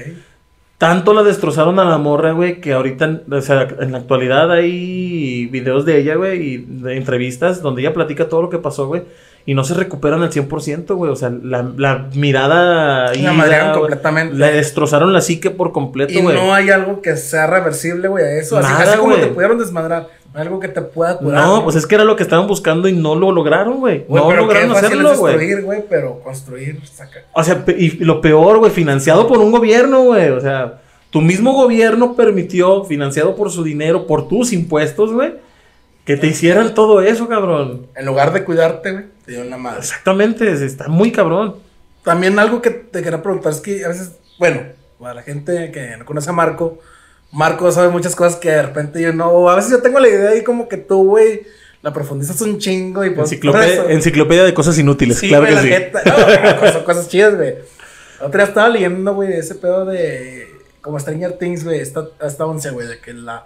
Tanto 0.78 1.12
la 1.12 1.24
destrozaron 1.24 1.80
a 1.80 1.84
la 1.84 1.98
morra, 1.98 2.30
güey, 2.32 2.60
que 2.60 2.72
ahorita, 2.72 3.22
o 3.30 3.40
sea, 3.40 3.66
en 3.80 3.90
la 3.90 3.98
actualidad 3.98 4.52
hay 4.52 5.46
videos 5.46 5.84
de 5.84 5.98
ella, 5.98 6.14
güey, 6.14 6.40
y 6.40 6.56
de 6.68 6.96
entrevistas 6.96 7.62
donde 7.62 7.80
ella 7.82 7.92
platica 7.92 8.28
todo 8.28 8.42
lo 8.42 8.48
que 8.48 8.58
pasó, 8.58 8.86
güey, 8.86 9.02
y 9.44 9.54
no 9.54 9.64
se 9.64 9.74
recuperan 9.74 10.22
al 10.22 10.30
100%, 10.30 10.94
güey, 10.94 11.10
o 11.10 11.16
sea, 11.16 11.30
la, 11.30 11.68
la 11.76 12.06
mirada... 12.14 13.12
La 13.14 13.32
madrearon 13.32 13.76
completamente. 13.76 14.36
Le 14.36 14.52
destrozaron 14.52 15.12
la 15.12 15.20
psique 15.20 15.50
por 15.50 15.72
completo, 15.72 16.12
Y 16.12 16.22
güey. 16.22 16.36
no 16.36 16.54
hay 16.54 16.70
algo 16.70 17.02
que 17.02 17.16
sea 17.16 17.48
reversible, 17.48 18.06
güey, 18.06 18.24
a 18.24 18.32
eso. 18.38 18.56
Así, 18.56 18.70
Nada, 18.72 18.84
así 18.84 18.98
como 18.98 19.10
güey. 19.14 19.22
te 19.22 19.28
pudieron 19.28 19.58
desmadrar, 19.58 20.06
algo 20.34 20.60
que 20.60 20.68
te 20.68 20.82
pueda 20.82 21.18
curar. 21.18 21.44
No, 21.44 21.64
pues 21.64 21.76
es 21.76 21.86
que 21.86 21.94
era 21.94 22.04
lo 22.04 22.14
que 22.16 22.22
estaban 22.22 22.46
buscando 22.46 22.86
y 22.88 22.92
no 22.92 23.14
lo 23.14 23.32
lograron, 23.32 23.78
güey. 23.80 24.04
Güey, 24.06 24.22
No 24.22 24.28
pero 24.28 24.40
qué 24.42 24.46
lograron 24.46 24.70
fácil 24.72 24.86
hacerlo, 24.86 25.12
es 25.12 25.18
güey. 25.18 25.36
destruir, 25.36 25.64
güey, 25.64 25.84
pero 25.88 26.20
construir, 26.20 26.80
saca. 26.86 27.20
O 27.34 27.42
sea, 27.42 27.64
y 27.76 27.90
lo 28.04 28.20
peor, 28.20 28.58
güey, 28.58 28.70
financiado 28.70 29.26
por 29.26 29.38
un 29.38 29.50
gobierno, 29.50 30.02
güey. 30.04 30.28
O 30.30 30.40
sea, 30.40 30.80
tu 31.10 31.20
mismo 31.20 31.52
gobierno 31.54 32.14
permitió, 32.14 32.84
financiado 32.84 33.34
por 33.34 33.50
su 33.50 33.64
dinero, 33.64 34.06
por 34.06 34.28
tus 34.28 34.52
impuestos, 34.52 35.12
güey, 35.12 35.34
que 36.04 36.16
te 36.16 36.26
hicieran 36.28 36.74
todo 36.74 37.00
eso, 37.02 37.28
cabrón. 37.28 37.86
En 37.96 38.06
lugar 38.06 38.32
de 38.32 38.44
cuidarte, 38.44 38.92
güey, 38.92 39.04
te 39.26 39.32
dio 39.32 39.42
una 39.42 39.56
madre. 39.56 39.78
Exactamente, 39.80 40.50
es- 40.52 40.60
está 40.60 40.88
muy 40.88 41.10
cabrón. 41.10 41.56
También 42.04 42.38
algo 42.38 42.62
que 42.62 42.70
te 42.70 43.02
quería 43.02 43.22
preguntar 43.22 43.52
es 43.52 43.60
que 43.60 43.84
a 43.84 43.88
veces, 43.88 44.12
bueno, 44.38 44.60
para 45.00 45.14
la 45.14 45.22
gente 45.22 45.70
que 45.72 45.96
no 45.98 46.04
conoce 46.04 46.30
a 46.30 46.32
Marco, 46.32 46.78
Marco 47.30 47.70
sabe 47.72 47.88
muchas 47.90 48.16
cosas 48.16 48.36
que 48.36 48.50
de 48.50 48.62
repente 48.62 49.00
yo 49.02 49.12
no, 49.12 49.48
a 49.48 49.56
veces 49.56 49.70
yo 49.70 49.82
tengo 49.82 50.00
la 50.00 50.08
idea 50.08 50.34
y 50.36 50.42
como 50.44 50.68
que 50.68 50.76
tú, 50.78 51.04
güey, 51.04 51.42
la 51.82 51.92
profundizas 51.92 52.40
un 52.40 52.58
chingo 52.58 53.04
y 53.04 53.10
pues, 53.10 53.30
Enciclopedia, 53.30 53.84
enciclopedia 53.90 54.44
de 54.44 54.54
cosas 54.54 54.78
inútiles, 54.78 55.18
Sí, 55.18 55.28
claro 55.28 55.44
güey, 55.46 55.56
que 55.68 55.90
sí. 55.92 56.08
no, 56.64 56.72
son 56.72 56.84
cosas 56.84 57.08
chidas, 57.08 57.36
güey. 57.36 57.54
Otra 58.20 58.44
estaba 58.44 58.68
leyendo, 58.68 59.14
güey, 59.14 59.32
ese 59.32 59.54
pedo 59.54 59.84
de. 59.84 60.48
Como 60.80 60.98
Stranger 60.98 61.34
Things, 61.38 61.64
güey, 61.64 61.80
esta, 61.80 62.08
esta 62.24 62.46
once, 62.46 62.70
güey, 62.70 62.88
de 62.88 62.98
que 62.98 63.12
la. 63.12 63.44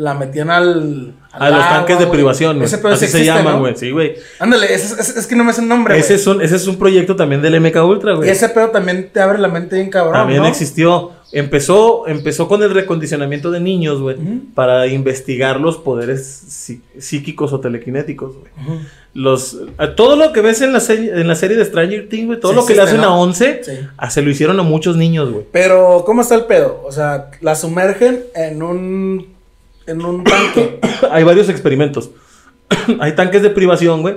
La 0.00 0.14
metían 0.14 0.48
al. 0.48 1.12
al 1.32 1.42
A 1.42 1.50
los 1.50 1.58
agua, 1.64 1.76
tanques 1.78 1.98
de 1.98 2.04
güey. 2.04 2.16
privación, 2.18 2.56
güey. 2.56 2.66
Ese 2.66 2.78
pedo 2.78 2.92
Así 2.92 3.06
sí 3.06 3.12
se 3.12 3.24
llaman, 3.24 3.54
¿no? 3.54 3.58
güey. 3.60 3.76
Sí, 3.76 3.90
güey. 3.90 4.14
Ándale, 4.38 4.72
ese- 4.72 5.00
es 5.00 5.26
que 5.26 5.34
no 5.34 5.42
me 5.42 5.52
sé 5.52 5.60
el 5.62 5.66
nombre, 5.68 5.98
Ese 5.98 6.14
güey. 6.14 6.20
es, 6.20 6.26
un, 6.28 6.40
ese 6.42 6.54
es 6.56 6.66
un 6.68 6.76
proyecto 6.76 7.16
también 7.16 7.42
del 7.42 7.56
MK 7.60 7.76
Ultra, 7.84 8.12
Y 8.12 8.16
güey. 8.16 8.30
ese 8.30 8.48
pedo 8.50 8.68
también 8.70 9.10
te 9.12 9.20
abre 9.20 9.38
la 9.38 9.48
mente 9.48 9.74
bien 9.76 9.90
cabrón, 9.90 10.14
También 10.14 10.42
¿no? 10.42 10.46
existió. 10.48 11.10
Empezó, 11.32 12.06
empezó 12.06 12.48
con 12.48 12.62
el 12.62 12.70
recondicionamiento 12.72 13.50
de 13.50 13.60
niños, 13.60 14.00
güey. 14.00 14.16
Para 14.54 14.86
investigar 14.86 15.60
los 15.60 15.76
poderes 15.78 16.44
psí- 16.48 16.80
psíquicos 16.98 17.52
o 17.52 17.60
telequinéticos, 17.60 18.36
güey. 18.36 18.78
Los, 19.14 19.58
a- 19.78 19.94
todo 19.96 20.14
lo 20.16 20.32
que 20.32 20.40
ves 20.42 20.60
en 20.62 20.72
la, 20.72 20.80
serie, 20.80 21.10
en 21.12 21.26
la 21.26 21.34
serie 21.34 21.56
de 21.56 21.64
Stranger 21.64 22.08
Things, 22.08 22.26
güey, 22.28 22.38
todo 22.40 22.52
Sí 22.52 22.56
lo 22.58 22.66
que 22.66 22.74
le 22.74 22.82
hacen 22.82 22.98
¿no? 23.00 23.08
a 23.08 23.16
11, 23.16 23.60
Sí. 23.64 23.72
ah, 23.96 24.10
se 24.10 24.22
lo 24.22 24.30
hicieron 24.30 24.58
a 24.60 24.62
muchos 24.62 24.96
niños, 24.96 25.30
güey. 25.32 25.44
Pero, 25.50 26.04
¿cómo 26.06 26.22
está 26.22 26.34
el 26.36 26.44
pedo? 26.44 26.82
O 26.86 26.92
sea, 26.92 27.30
la 27.40 27.54
sumergen 27.56 28.20
en 28.34 28.62
un. 28.62 29.37
En 29.88 30.04
un 30.04 30.22
tanque. 30.24 30.78
Hay 31.10 31.24
varios 31.24 31.48
experimentos. 31.48 32.10
Hay 33.00 33.12
tanques 33.12 33.42
de 33.42 33.50
privación, 33.50 34.02
güey. 34.02 34.16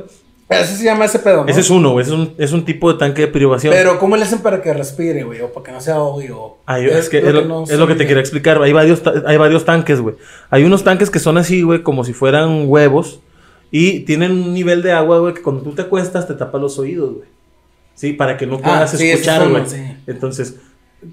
Ese 0.49 0.75
se 0.75 0.83
llama 0.83 1.05
ese 1.05 1.19
pedo, 1.19 1.45
¿no? 1.45 1.47
Ese 1.49 1.61
es 1.61 1.69
uno, 1.69 1.91
güey. 1.93 2.05
Es 2.05 2.11
un, 2.11 2.33
es 2.37 2.51
un 2.51 2.65
tipo 2.65 2.91
de 2.91 2.99
tanque 2.99 3.21
de 3.21 3.27
privación. 3.29 3.73
Pero, 3.73 3.97
¿cómo 3.99 4.17
le 4.17 4.23
hacen 4.23 4.39
para 4.39 4.61
que 4.61 4.73
respire, 4.73 5.23
güey? 5.23 5.39
O 5.39 5.53
para 5.53 5.63
que 5.65 5.71
no 5.71 5.79
sea 5.79 5.95
ahogue, 5.95 6.29
o... 6.31 6.57
Ay, 6.65 6.87
es, 6.87 7.07
que 7.07 7.19
es, 7.19 7.33
lo, 7.33 7.45
no 7.45 7.63
es 7.63 7.71
lo 7.77 7.87
que 7.87 7.95
te 7.95 8.05
quería 8.05 8.19
explicar. 8.19 8.61
Hay 8.61 8.73
varios, 8.73 9.01
hay 9.25 9.37
varios 9.37 9.63
tanques, 9.63 10.01
güey. 10.01 10.15
Hay 10.49 10.65
unos 10.65 10.83
tanques 10.83 11.09
que 11.09 11.19
son 11.19 11.37
así, 11.37 11.61
güey, 11.61 11.83
como 11.83 12.03
si 12.03 12.11
fueran 12.11 12.65
huevos. 12.67 13.21
Y 13.71 14.01
tienen 14.01 14.33
un 14.33 14.53
nivel 14.53 14.81
de 14.81 14.91
agua, 14.91 15.19
güey, 15.19 15.33
que 15.33 15.41
cuando 15.41 15.61
tú 15.61 15.71
te 15.71 15.83
acuestas 15.83 16.27
te 16.27 16.33
tapa 16.33 16.57
los 16.57 16.77
oídos, 16.77 17.13
güey. 17.15 17.29
Sí, 17.95 18.11
para 18.11 18.35
que 18.35 18.45
no 18.45 18.55
Ah, 18.55 18.61
puedas 18.61 18.91
sí, 18.91 19.09
esos 19.09 19.21
escuchar, 19.21 19.47
güey. 19.47 19.63
sí. 19.67 19.77
Entonces, 20.07 20.57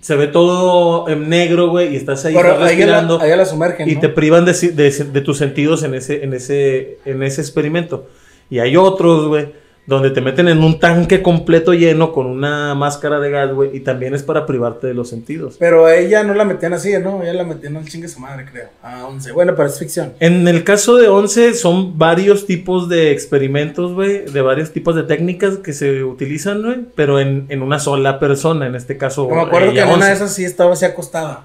se 0.03 0.17
ve 0.17 0.27
todo 0.27 1.09
en 1.09 1.29
negro, 1.29 1.71
güey, 1.71 1.93
y 1.95 1.97
estás 1.97 2.25
ahí 2.25 2.35
Pero 2.35 2.53
estás 2.53 2.69
ahí 2.69 2.77
la, 2.79 2.85
respirando. 2.85 3.21
ahí 3.21 3.37
la 3.37 3.45
sumergen, 3.47 3.89
y 3.89 3.95
¿no? 3.95 4.01
te 4.01 4.09
privan 4.11 4.45
de, 4.45 4.53
de- 4.53 4.91
de 5.13 5.21
tus 5.21 5.39
sentidos 5.39 5.83
en 5.83 5.95
ese, 5.95 6.23
en 6.25 6.35
ese, 6.35 6.99
en 7.05 7.23
ese 7.23 7.41
experimento. 7.41 8.07
Y 8.51 8.59
hay 8.59 8.77
otros, 8.77 9.27
güey, 9.29 9.49
donde 9.89 10.11
te 10.11 10.21
meten 10.21 10.49
en 10.49 10.63
un 10.63 10.79
tanque 10.79 11.23
completo 11.23 11.73
lleno 11.73 12.13
con 12.13 12.27
una 12.27 12.75
máscara 12.75 13.21
de 13.21 13.31
gas, 13.31 13.55
güey, 13.55 13.75
y 13.75 13.81
también 13.81 14.15
es 14.15 14.23
para 14.23 14.45
privarte 14.45 14.87
de 14.87 14.93
los 14.93 15.09
sentidos. 15.09 15.57
Pero 15.59 15.87
a 15.87 15.97
ella 15.97 16.23
no 16.25 16.35
la 16.35 16.45
metían 16.45 16.75
así, 16.75 16.93
¿no? 17.03 17.23
Ella 17.23 17.33
la 17.33 17.45
metían 17.45 17.75
al 17.75 17.89
chingue 17.89 18.07
su 18.07 18.21
madre, 18.21 18.45
creo. 18.45 18.69
A 18.83 19.07
11. 19.07 19.33
Bueno, 19.33 19.55
pero 19.57 19.67
es 19.67 19.79
ficción. 19.79 20.13
En 20.21 20.47
el 20.47 20.63
caso 20.63 20.97
de 20.97 21.09
11 21.09 21.55
son 21.55 21.97
varios 21.97 22.45
tipos 22.45 22.91
de 22.91 23.13
experimentos, 23.13 23.95
güey, 23.95 24.27
de 24.27 24.43
varios 24.43 24.73
tipos 24.73 24.95
de 24.95 25.05
técnicas 25.05 25.57
que 25.57 25.73
se 25.73 26.05
utilizan, 26.05 26.63
güey, 26.63 26.81
pero 26.95 27.19
en, 27.19 27.47
en 27.49 27.63
una 27.63 27.79
sola 27.79 28.21
persona, 28.21 28.67
en 28.67 28.75
este 28.75 28.99
caso. 28.99 29.27
Me 29.27 29.41
acuerdo 29.41 29.73
que 29.73 29.81
en 29.81 29.87
una 29.87 29.95
11. 29.95 30.07
de 30.07 30.13
esas 30.13 30.35
sí 30.35 30.45
estaba 30.45 30.75
así 30.75 30.85
acostada. 30.85 31.45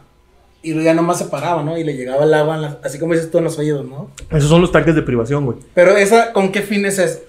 Y 0.62 0.82
ya 0.84 0.94
nomás 0.94 1.20
se 1.20 1.26
paraba, 1.26 1.64
¿no? 1.64 1.78
Y 1.78 1.86
le 1.86 1.96
llegaba 1.96 2.26
el 2.26 2.34
agua, 2.34 2.80
así 2.84 3.00
como 3.00 3.14
dices 3.14 3.32
tú 3.32 3.38
en 3.38 3.46
los 3.46 3.58
oídos, 3.58 3.86
¿no? 3.86 4.10
Esos 4.32 4.50
son 4.50 4.60
los 4.60 4.72
tanques 4.74 4.96
de 4.96 5.02
privación, 5.02 5.46
güey. 5.46 5.60
Pero 5.74 5.96
esa, 5.96 6.34
¿con 6.34 6.52
qué 6.52 6.62
fines 6.62 7.00
es? 7.00 7.22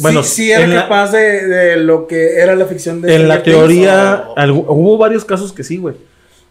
Bueno, 0.00 0.22
sí, 0.22 0.34
sí 0.44 0.52
era 0.52 0.64
en 0.64 0.74
la- 0.74 0.82
capaz 0.82 1.12
de, 1.12 1.46
de 1.46 1.76
lo 1.78 2.06
que 2.06 2.36
era 2.36 2.54
la 2.54 2.64
ficción 2.66 3.00
de 3.00 3.14
En 3.14 3.28
la 3.28 3.40
Stranger 3.40 3.54
teoría, 3.60 4.24
o- 4.28 4.34
algu- 4.36 4.64
hubo 4.68 4.98
varios 4.98 5.24
casos 5.24 5.52
que 5.52 5.64
sí, 5.64 5.76
güey. 5.78 5.94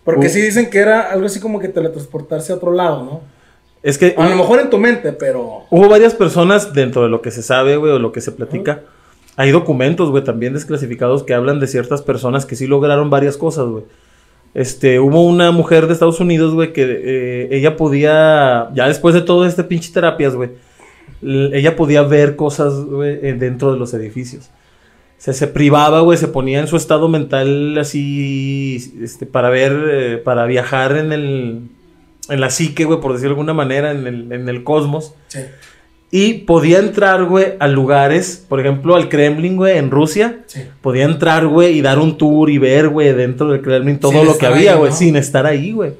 Porque 0.03 0.29
sí 0.29 0.39
dicen 0.41 0.69
que 0.69 0.79
era 0.79 1.11
algo 1.11 1.25
así 1.25 1.39
como 1.39 1.59
que 1.59 1.67
teletransportarse 1.67 2.51
a 2.53 2.55
otro 2.55 2.71
lado, 2.71 3.03
¿no? 3.03 3.21
Es 3.83 3.97
que 3.97 4.15
A 4.17 4.27
lo 4.29 4.35
mejor 4.35 4.59
en 4.59 4.69
tu 4.69 4.77
mente, 4.77 5.11
pero... 5.13 5.63
hubo 5.69 5.87
varias 5.89 6.13
personas 6.13 6.73
dentro 6.73 7.03
de 7.03 7.09
lo 7.09 7.21
que 7.21 7.31
se 7.31 7.41
sabe, 7.43 7.75
güey, 7.77 7.91
o 7.93 7.99
lo 7.99 8.11
que 8.11 8.21
se 8.21 8.31
platica. 8.31 8.81
Hay 9.35 9.51
documentos, 9.51 10.09
güey, 10.09 10.23
también 10.23 10.53
desclasificados 10.53 11.23
que 11.23 11.33
hablan 11.33 11.59
de 11.59 11.67
ciertas 11.67 12.01
personas 12.01 12.45
que 12.45 12.55
sí 12.55 12.67
lograron 12.67 13.09
varias 13.09 13.37
cosas, 13.37 13.67
güey. 13.67 13.83
Este, 14.53 14.99
hubo 14.99 15.23
una 15.23 15.51
mujer 15.51 15.87
de 15.87 15.93
Estados 15.93 16.19
Unidos, 16.19 16.53
güey, 16.53 16.73
que 16.73 16.83
eh, 16.83 17.47
ella 17.51 17.77
podía, 17.77 18.69
ya 18.73 18.87
después 18.87 19.13
de 19.13 19.21
todo 19.21 19.45
este 19.45 19.63
pinche 19.63 19.91
terapias, 19.93 20.35
güey, 20.35 20.51
ella 21.21 21.75
podía 21.75 22.03
ver 22.03 22.35
cosas, 22.35 22.73
güey, 22.85 23.19
eh, 23.21 23.33
dentro 23.33 23.73
de 23.73 23.79
los 23.79 23.93
edificios. 23.93 24.49
O 25.17 25.19
sea, 25.21 25.33
se 25.33 25.47
privaba, 25.47 26.01
güey, 26.01 26.17
se 26.17 26.27
ponía 26.27 26.59
en 26.59 26.67
su 26.67 26.77
estado 26.77 27.09
mental 27.09 27.77
así, 27.79 28.93
este, 29.01 29.25
para 29.25 29.49
ver, 29.49 29.73
eh, 29.89 30.17
para 30.17 30.45
viajar 30.45 30.95
en 30.95 31.11
el, 31.11 31.61
en 32.29 32.39
la 32.39 32.49
psique, 32.51 32.85
güey, 32.85 32.99
por 32.99 33.13
decirlo 33.13 33.29
de 33.29 33.39
alguna 33.39 33.53
manera, 33.53 33.91
en 33.91 34.05
el, 34.05 34.31
en 34.31 34.47
el 34.47 34.63
cosmos. 34.63 35.15
Sí. 35.29 35.39
Y 36.09 36.33
podía 36.45 36.79
entrar, 36.79 37.25
güey, 37.25 37.55
a 37.59 37.67
lugares, 37.67 38.45
por 38.47 38.59
ejemplo, 38.59 38.95
al 38.95 39.09
Kremlin, 39.09 39.57
güey, 39.57 39.77
en 39.77 39.91
Rusia. 39.91 40.43
Sí. 40.45 40.61
Podía 40.81 41.03
entrar, 41.03 41.47
güey, 41.47 41.77
y 41.77 41.81
dar 41.81 41.99
un 41.99 42.17
tour 42.17 42.49
y 42.49 42.59
ver, 42.59 42.87
güey, 42.87 43.11
dentro 43.13 43.49
del 43.49 43.61
Kremlin 43.61 43.99
todo 43.99 44.13
Sin 44.13 44.25
lo 44.25 44.37
que 44.37 44.45
había, 44.45 44.75
güey, 44.75 44.91
¿no? 44.91 44.95
sin 44.95 45.15
estar 45.17 45.45
ahí, 45.45 45.71
güey. 45.71 45.93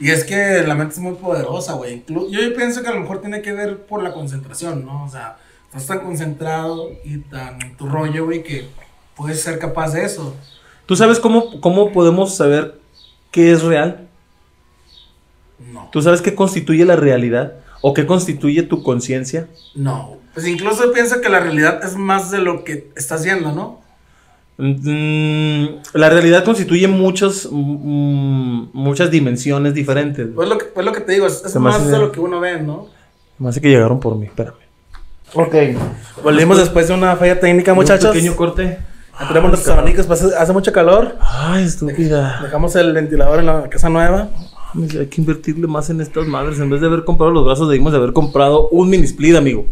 Y 0.00 0.10
es 0.10 0.24
que 0.24 0.62
la 0.66 0.74
mente 0.74 0.94
es 0.94 1.00
muy 1.00 1.14
poderosa, 1.14 1.74
güey. 1.74 2.04
Yo 2.06 2.54
pienso 2.56 2.82
que 2.82 2.88
a 2.88 2.94
lo 2.94 3.00
mejor 3.00 3.20
tiene 3.20 3.42
que 3.42 3.52
ver 3.52 3.84
por 3.86 4.02
la 4.02 4.12
concentración, 4.12 4.84
¿no? 4.84 5.04
O 5.04 5.08
sea, 5.08 5.38
estás 5.66 5.86
tan 5.86 6.00
concentrado 6.00 6.90
y 7.04 7.18
tan 7.18 7.60
en 7.60 7.76
tu 7.76 7.88
rollo, 7.88 8.26
güey, 8.26 8.42
que 8.42 8.68
puedes 9.16 9.40
ser 9.40 9.58
capaz 9.58 9.92
de 9.92 10.04
eso. 10.04 10.36
¿Tú 10.86 10.96
sabes 10.96 11.18
cómo, 11.18 11.60
cómo 11.60 11.92
podemos 11.92 12.36
saber 12.36 12.78
qué 13.30 13.52
es 13.52 13.62
real? 13.62 14.08
No. 15.72 15.88
¿Tú 15.92 16.00
sabes 16.00 16.22
qué 16.22 16.34
constituye 16.34 16.84
la 16.84 16.96
realidad? 16.96 17.54
¿O 17.80 17.92
qué 17.92 18.06
constituye 18.06 18.62
tu 18.62 18.82
conciencia? 18.82 19.48
No. 19.74 20.16
Pues 20.34 20.46
incluso 20.46 20.92
pienso 20.92 21.20
que 21.20 21.28
la 21.28 21.40
realidad 21.40 21.84
es 21.84 21.96
más 21.96 22.30
de 22.30 22.38
lo 22.38 22.64
que 22.64 22.90
estás 22.96 23.24
viendo, 23.24 23.52
¿no? 23.52 23.80
Mm, 24.60 25.66
la 25.94 26.10
realidad 26.10 26.44
constituye 26.44 26.88
muchos, 26.88 27.48
mm, 27.50 28.70
muchas 28.72 29.08
dimensiones 29.08 29.72
diferentes. 29.72 30.26
Pues 30.34 30.48
lo 30.48 30.58
que, 30.58 30.64
pues 30.66 30.84
lo 30.84 30.92
que 30.92 31.00
te 31.00 31.12
digo, 31.12 31.28
es, 31.28 31.56
más 31.56 31.88
de 31.88 31.96
lo 31.96 32.10
que 32.10 32.18
uno 32.18 32.40
ve, 32.40 32.60
¿no? 32.60 32.88
Me 33.38 33.48
hace 33.48 33.60
que 33.60 33.68
llegaron 33.68 34.00
por 34.00 34.16
mí, 34.16 34.26
espérame. 34.26 34.56
Ok. 35.34 35.54
Volvimos 36.24 36.58
después 36.58 36.88
de 36.88 36.94
una 36.94 37.14
falla 37.14 37.38
técnica, 37.38 37.72
muchachos. 37.72 38.06
Un 38.06 38.12
pequeño 38.12 38.34
corte. 38.34 38.78
Ya 39.20 39.28
tenemos 39.28 39.50
nuestros 39.50 39.76
abanicos, 39.76 40.06
pues, 40.06 40.22
hace, 40.22 40.52
mucho 40.52 40.72
calor. 40.72 41.16
Ay, 41.20 41.64
estúpida. 41.64 42.40
Dejamos 42.42 42.74
el 42.76 42.92
ventilador 42.92 43.38
en 43.38 43.46
la 43.46 43.68
casa 43.68 43.88
nueva. 43.88 44.28
Mames, 44.74 44.96
Hay 44.96 45.06
que 45.06 45.20
invertirle 45.20 45.68
más 45.68 45.88
en 45.90 46.00
estas 46.00 46.26
madres. 46.26 46.58
En 46.58 46.68
vez 46.68 46.80
de 46.80 46.88
haber 46.88 47.04
comprado 47.04 47.32
los 47.32 47.44
brazos, 47.44 47.68
debimos 47.68 47.92
de 47.92 47.98
haber 47.98 48.12
comprado 48.12 48.68
un 48.70 48.90
mini 48.90 49.04
split, 49.04 49.36
amigo. 49.36 49.66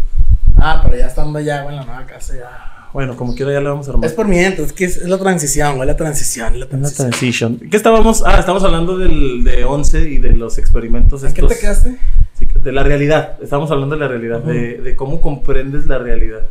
Ah, 0.57 0.81
pero 0.85 0.97
ya 0.97 1.07
estando 1.07 1.41
ya, 1.41 1.65
en 1.65 1.77
la 1.77 1.85
nueva 1.85 2.07
casa 2.07 2.35
ya. 2.35 2.76
Bueno, 2.93 3.17
como 3.17 3.35
quiera, 3.35 3.53
ya 3.53 3.61
le 3.61 3.69
vamos 3.69 3.87
a 3.89 3.91
armar. 3.93 4.07
Es 4.07 4.13
por 4.15 4.27
mientras, 4.27 4.69
es 4.69 4.73
que 4.73 4.85
es, 4.87 4.97
es 4.97 5.09
la 5.09 5.19
transición, 5.19 5.77
güey, 5.77 5.87
la 5.87 5.97
transición, 5.97 6.59
la 6.59 6.65
Es 6.65 6.73
la 6.73 6.79
transición. 6.79 7.09
transition. 7.11 7.59
¿Qué 7.71 7.77
estábamos? 7.77 8.23
Ah, 8.25 8.39
estamos 8.39 8.63
hablando 8.65 8.97
del, 8.97 9.45
de 9.45 9.65
11 9.65 10.09
y 10.11 10.19
de 10.19 10.33
los 10.33 10.57
experimentos 10.59 11.23
¿En 11.25 11.35
qué 11.35 11.43
te 11.43 11.59
quedaste? 11.59 11.97
Sí, 12.39 12.49
de 12.63 12.73
la 12.73 12.83
realidad. 12.83 13.37
Estamos 13.43 13.71
hablando 13.71 13.95
de 13.97 14.01
la 14.01 14.09
realidad, 14.09 14.41
de, 14.41 14.79
de 14.79 14.97
cómo 14.97 15.21
comprendes 15.21 15.87
la 15.87 15.99
realidad. 15.99 16.43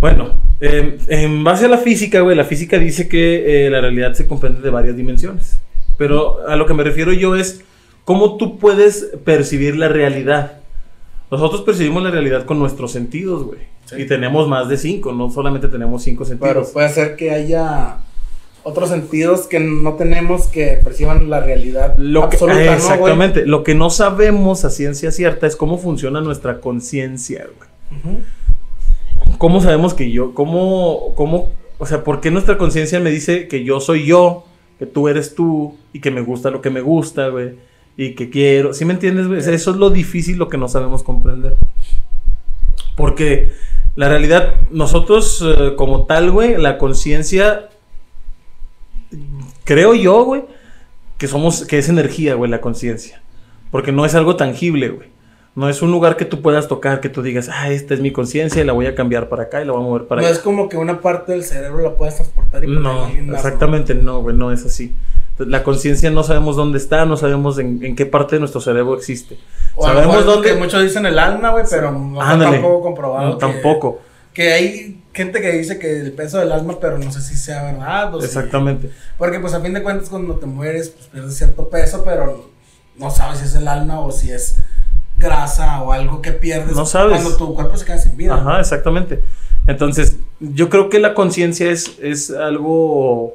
Bueno, 0.00 0.34
eh, 0.60 0.98
en 1.08 1.42
base 1.44 1.64
a 1.66 1.68
la 1.68 1.78
física, 1.78 2.20
güey, 2.20 2.36
la 2.36 2.44
física 2.44 2.78
dice 2.78 3.08
que 3.08 3.66
eh, 3.66 3.70
la 3.70 3.80
realidad 3.80 4.14
se 4.14 4.26
comprende 4.26 4.60
de 4.60 4.70
varias 4.70 4.96
dimensiones. 4.96 5.58
Pero 5.96 6.46
a 6.48 6.56
lo 6.56 6.66
que 6.66 6.74
me 6.74 6.84
refiero 6.84 7.12
yo 7.12 7.34
es 7.34 7.62
cómo 8.04 8.36
tú 8.36 8.58
puedes 8.58 9.08
percibir 9.24 9.76
la 9.76 9.88
realidad. 9.88 10.52
Nosotros 11.30 11.62
percibimos 11.62 12.02
la 12.02 12.10
realidad 12.10 12.44
con 12.46 12.58
nuestros 12.58 12.92
sentidos, 12.92 13.44
güey. 13.44 13.58
Sí. 13.88 14.02
Y 14.02 14.06
tenemos 14.06 14.48
más 14.48 14.68
de 14.68 14.76
cinco, 14.76 15.12
no 15.12 15.30
solamente 15.30 15.68
tenemos 15.68 16.02
cinco 16.02 16.24
Pero 16.24 16.38
sentidos. 16.38 16.70
puede 16.70 16.88
ser 16.90 17.16
que 17.16 17.30
haya 17.30 17.98
otros 18.62 18.90
sentidos 18.90 19.46
que 19.46 19.60
no 19.60 19.94
tenemos 19.94 20.48
que 20.48 20.78
perciban 20.84 21.30
la 21.30 21.40
realidad 21.40 21.94
Lo 21.96 22.28
exactamente. 22.30 23.46
Lo 23.46 23.64
que 23.64 23.74
no 23.74 23.88
sabemos 23.88 24.64
a 24.64 24.70
ciencia 24.70 25.10
cierta 25.10 25.46
es 25.46 25.56
cómo 25.56 25.78
funciona 25.78 26.20
nuestra 26.20 26.60
conciencia, 26.60 27.46
güey. 27.56 28.18
¿Cómo 29.38 29.60
sabemos 29.62 29.94
que 29.94 30.10
yo, 30.10 30.34
cómo, 30.34 31.14
cómo, 31.14 31.50
o 31.78 31.86
sea, 31.86 32.04
por 32.04 32.20
qué 32.20 32.30
nuestra 32.30 32.58
conciencia 32.58 33.00
me 33.00 33.10
dice 33.10 33.48
que 33.48 33.64
yo 33.64 33.80
soy 33.80 34.04
yo, 34.04 34.44
que 34.78 34.86
tú 34.86 35.08
eres 35.08 35.34
tú 35.34 35.76
y 35.92 36.00
que 36.00 36.10
me 36.10 36.20
gusta 36.20 36.50
lo 36.50 36.60
que 36.60 36.70
me 36.70 36.80
gusta, 36.80 37.28
güey, 37.28 37.52
y 37.96 38.14
que 38.14 38.30
quiero, 38.30 38.74
¿sí 38.74 38.84
me 38.84 38.94
entiendes, 38.94 39.28
güey? 39.28 39.38
O 39.38 39.42
sea, 39.42 39.54
eso 39.54 39.70
es 39.70 39.76
lo 39.76 39.90
difícil, 39.90 40.36
lo 40.38 40.48
que 40.48 40.58
no 40.58 40.68
sabemos 40.68 41.02
comprender. 41.02 41.56
Porque 42.96 43.52
la 43.98 44.08
realidad, 44.08 44.54
nosotros 44.70 45.44
eh, 45.44 45.74
como 45.74 46.06
tal, 46.06 46.30
güey, 46.30 46.56
la 46.56 46.78
conciencia, 46.78 47.68
creo 49.64 49.92
yo, 49.92 50.22
güey, 50.22 50.44
que 51.16 51.26
somos, 51.26 51.64
que 51.64 51.78
es 51.78 51.88
energía, 51.88 52.34
güey, 52.34 52.48
la 52.48 52.60
conciencia. 52.60 53.20
Porque 53.72 53.90
no 53.90 54.06
es 54.06 54.14
algo 54.14 54.36
tangible, 54.36 54.90
güey. 54.90 55.08
No 55.56 55.68
es 55.68 55.82
un 55.82 55.90
lugar 55.90 56.16
que 56.16 56.24
tú 56.24 56.42
puedas 56.42 56.68
tocar, 56.68 57.00
que 57.00 57.08
tú 57.08 57.22
digas, 57.22 57.50
ah, 57.52 57.70
esta 57.72 57.92
es 57.92 57.98
mi 57.98 58.12
conciencia 58.12 58.62
y 58.62 58.64
la 58.64 58.72
voy 58.72 58.86
a 58.86 58.94
cambiar 58.94 59.28
para 59.28 59.42
acá 59.42 59.62
y 59.62 59.64
la 59.64 59.72
voy 59.72 59.82
a 59.82 59.84
mover 59.84 60.06
para 60.06 60.20
no 60.20 60.28
allá. 60.28 60.36
es 60.36 60.42
como 60.44 60.68
que 60.68 60.76
una 60.76 61.00
parte 61.00 61.32
del 61.32 61.42
cerebro 61.42 61.82
la 61.82 61.96
puedas 61.96 62.14
transportar 62.14 62.62
y 62.62 62.68
No, 62.68 63.08
¿no? 63.08 63.34
exactamente 63.34 63.96
no, 63.96 64.22
güey, 64.22 64.36
no 64.36 64.52
es 64.52 64.64
así. 64.64 64.94
La 65.38 65.62
conciencia 65.62 66.10
no 66.10 66.22
sabemos 66.22 66.56
dónde 66.56 66.78
está, 66.78 67.04
no 67.06 67.16
sabemos 67.16 67.58
en, 67.58 67.84
en 67.84 67.94
qué 67.96 68.06
parte 68.06 68.36
de 68.36 68.40
nuestro 68.40 68.60
cerebro 68.60 68.96
existe. 68.96 69.38
O 69.76 69.84
sabemos 69.86 70.16
mejor 70.24 70.42
que 70.42 70.54
muchos 70.54 70.82
dicen 70.82 71.06
el 71.06 71.18
alma, 71.18 71.50
güey, 71.50 71.64
pero 71.70 71.92
no 71.92 72.20
está 72.20 72.32
Ándale. 72.32 72.52
tampoco 72.58 72.82
comprobado. 72.82 73.28
No, 73.30 73.38
que- 73.38 73.40
tampoco. 73.46 74.00
Que 74.34 74.52
hay, 74.52 75.02
gente 75.14 75.40
que 75.40 75.50
dice 75.52 75.78
que 75.80 75.98
el 76.00 76.12
peso 76.12 76.38
del 76.38 76.52
alma, 76.52 76.78
pero 76.80 76.96
no 76.98 77.10
sé 77.10 77.20
si 77.20 77.34
sea 77.36 77.64
verdad 77.64 78.14
o 78.14 78.20
si- 78.20 78.26
Exactamente. 78.26 78.90
Porque 79.16 79.40
pues 79.40 79.52
a 79.54 79.60
fin 79.60 79.74
de 79.74 79.82
cuentas 79.82 80.08
cuando 80.08 80.34
te 80.36 80.46
mueres, 80.46 80.90
pues 80.90 81.06
pierdes 81.06 81.36
cierto 81.36 81.68
peso, 81.68 82.02
pero 82.04 82.50
no 82.96 83.10
sabes 83.10 83.38
si 83.40 83.46
es 83.46 83.54
el 83.54 83.66
alma 83.68 84.00
o 84.00 84.10
si 84.12 84.30
es 84.30 84.56
grasa 85.16 85.82
o 85.82 85.92
algo 85.92 86.22
que 86.22 86.32
pierdes 86.32 86.76
No 86.76 86.86
sabes. 86.86 87.20
cuando 87.20 87.36
tu 87.36 87.54
cuerpo 87.54 87.76
se 87.76 87.84
queda 87.84 87.98
sin 87.98 88.16
vida. 88.16 88.34
Ajá, 88.36 88.60
exactamente. 88.60 89.20
Entonces, 89.66 90.16
yo 90.40 90.68
creo 90.68 90.88
que 90.88 90.98
la 91.00 91.14
conciencia 91.14 91.70
es, 91.70 91.92
es 92.00 92.30
algo 92.30 93.34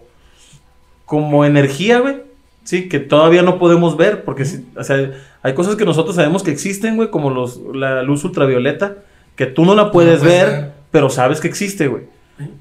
como 1.06 1.46
energía, 1.46 2.00
güey. 2.00 2.22
Sí, 2.64 2.88
que 2.88 3.00
todavía 3.00 3.42
no 3.42 3.60
podemos 3.60 3.98
ver, 3.98 4.24
porque 4.24 4.46
si- 4.46 4.66
o 4.78 4.84
sea, 4.84 5.12
hay 5.42 5.54
cosas 5.54 5.76
que 5.76 5.84
nosotros 5.86 6.16
sabemos 6.16 6.44
que 6.44 6.52
existen, 6.52 6.96
güey, 6.96 7.10
como 7.10 7.30
los, 7.30 7.60
la 7.74 8.04
luz 8.04 8.24
ultravioleta, 8.24 8.98
que 9.36 9.46
tú 9.48 9.66
no 9.66 9.76
la 9.76 9.92
puedes, 9.92 10.20
puedes 10.22 10.40
ver, 10.46 10.52
ver. 10.62 10.72
pero 10.92 11.10
sabes 11.10 11.42
que 11.42 11.48
existe, 11.50 11.88
güey. 11.88 12.04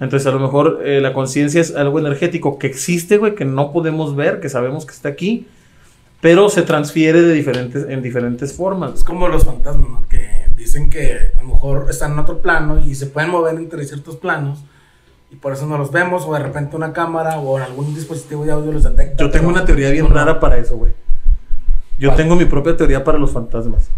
Entonces, 0.00 0.26
a 0.26 0.32
lo 0.32 0.40
mejor 0.40 0.80
eh, 0.84 1.00
la 1.00 1.12
conciencia 1.12 1.60
es 1.60 1.74
algo 1.76 1.98
energético 1.98 2.58
que 2.58 2.66
existe, 2.66 3.16
güey, 3.16 3.34
que 3.34 3.44
no 3.44 3.72
podemos 3.72 4.16
ver, 4.16 4.40
que 4.40 4.48
sabemos 4.48 4.84
que 4.86 4.92
está 4.92 5.08
aquí, 5.08 5.46
pero 6.20 6.48
se 6.50 6.62
transfiere 6.62 7.22
de 7.22 7.32
diferentes, 7.32 7.86
en 7.88 8.02
diferentes 8.02 8.52
formas. 8.52 8.94
Es 8.94 9.04
como 9.04 9.28
los 9.28 9.44
fantasmas, 9.44 9.88
¿no? 9.88 10.06
Que 10.08 10.28
dicen 10.56 10.90
que 10.90 11.30
a 11.36 11.42
lo 11.42 11.48
mejor 11.48 11.86
están 11.90 12.12
en 12.12 12.18
otro 12.18 12.38
plano 12.42 12.84
y 12.84 12.94
se 12.96 13.06
pueden 13.06 13.30
mover 13.30 13.54
entre 13.56 13.84
ciertos 13.84 14.16
planos 14.16 14.60
y 15.32 15.36
por 15.36 15.52
eso 15.54 15.66
no 15.66 15.78
los 15.78 15.90
vemos 15.90 16.24
o 16.26 16.34
de 16.34 16.40
repente 16.40 16.76
una 16.76 16.92
cámara 16.92 17.38
o 17.40 17.56
algún 17.56 17.94
dispositivo 17.94 18.44
de 18.44 18.52
audio 18.52 18.70
los 18.70 18.82
detecta. 18.84 19.24
Yo 19.24 19.30
tengo 19.30 19.48
una 19.48 19.64
teoría 19.64 19.90
bien 19.90 20.10
rara 20.10 20.38
para 20.38 20.58
eso, 20.58 20.76
güey. 20.76 20.92
Yo 21.98 22.12
tengo 22.14 22.36
mi 22.36 22.44
propia 22.44 22.76
teoría 22.76 23.02
para 23.04 23.18
los 23.18 23.30
fantasmas. 23.30 23.88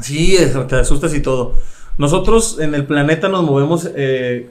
Sí, 0.00 0.36
eso, 0.36 0.66
te 0.66 0.76
asustas 0.76 1.14
y 1.14 1.20
todo. 1.20 1.54
Nosotros 1.98 2.58
en 2.60 2.74
el 2.74 2.86
planeta 2.86 3.28
nos 3.28 3.42
movemos. 3.42 3.90
eh, 3.94 4.50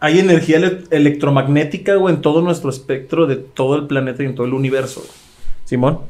hay 0.00 0.18
energía 0.18 0.56
ele- 0.58 0.84
electromagnética, 0.90 1.94
güey, 1.94 2.14
en 2.14 2.20
todo 2.20 2.42
nuestro 2.42 2.68
espectro 2.68 3.26
de 3.26 3.36
todo 3.36 3.76
el 3.76 3.86
planeta 3.86 4.22
y 4.22 4.26
en 4.26 4.34
todo 4.34 4.46
el 4.46 4.52
universo. 4.52 5.00
güey. 5.00 5.12
Simón. 5.64 6.00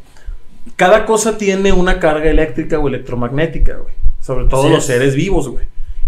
Cada 0.76 1.04
cosa 1.06 1.36
tiene 1.38 1.72
una 1.72 2.00
carga 2.00 2.28
eléctrica 2.30 2.78
o 2.78 2.88
electromagnética, 2.88 3.76
güey. 3.76 3.94
Sobre 4.20 4.46
todo 4.46 4.62
Así 4.62 4.70
los 4.70 4.78
es. 4.78 4.84
seres 4.86 5.14
vivos, 5.14 5.48
güey. 5.48 5.64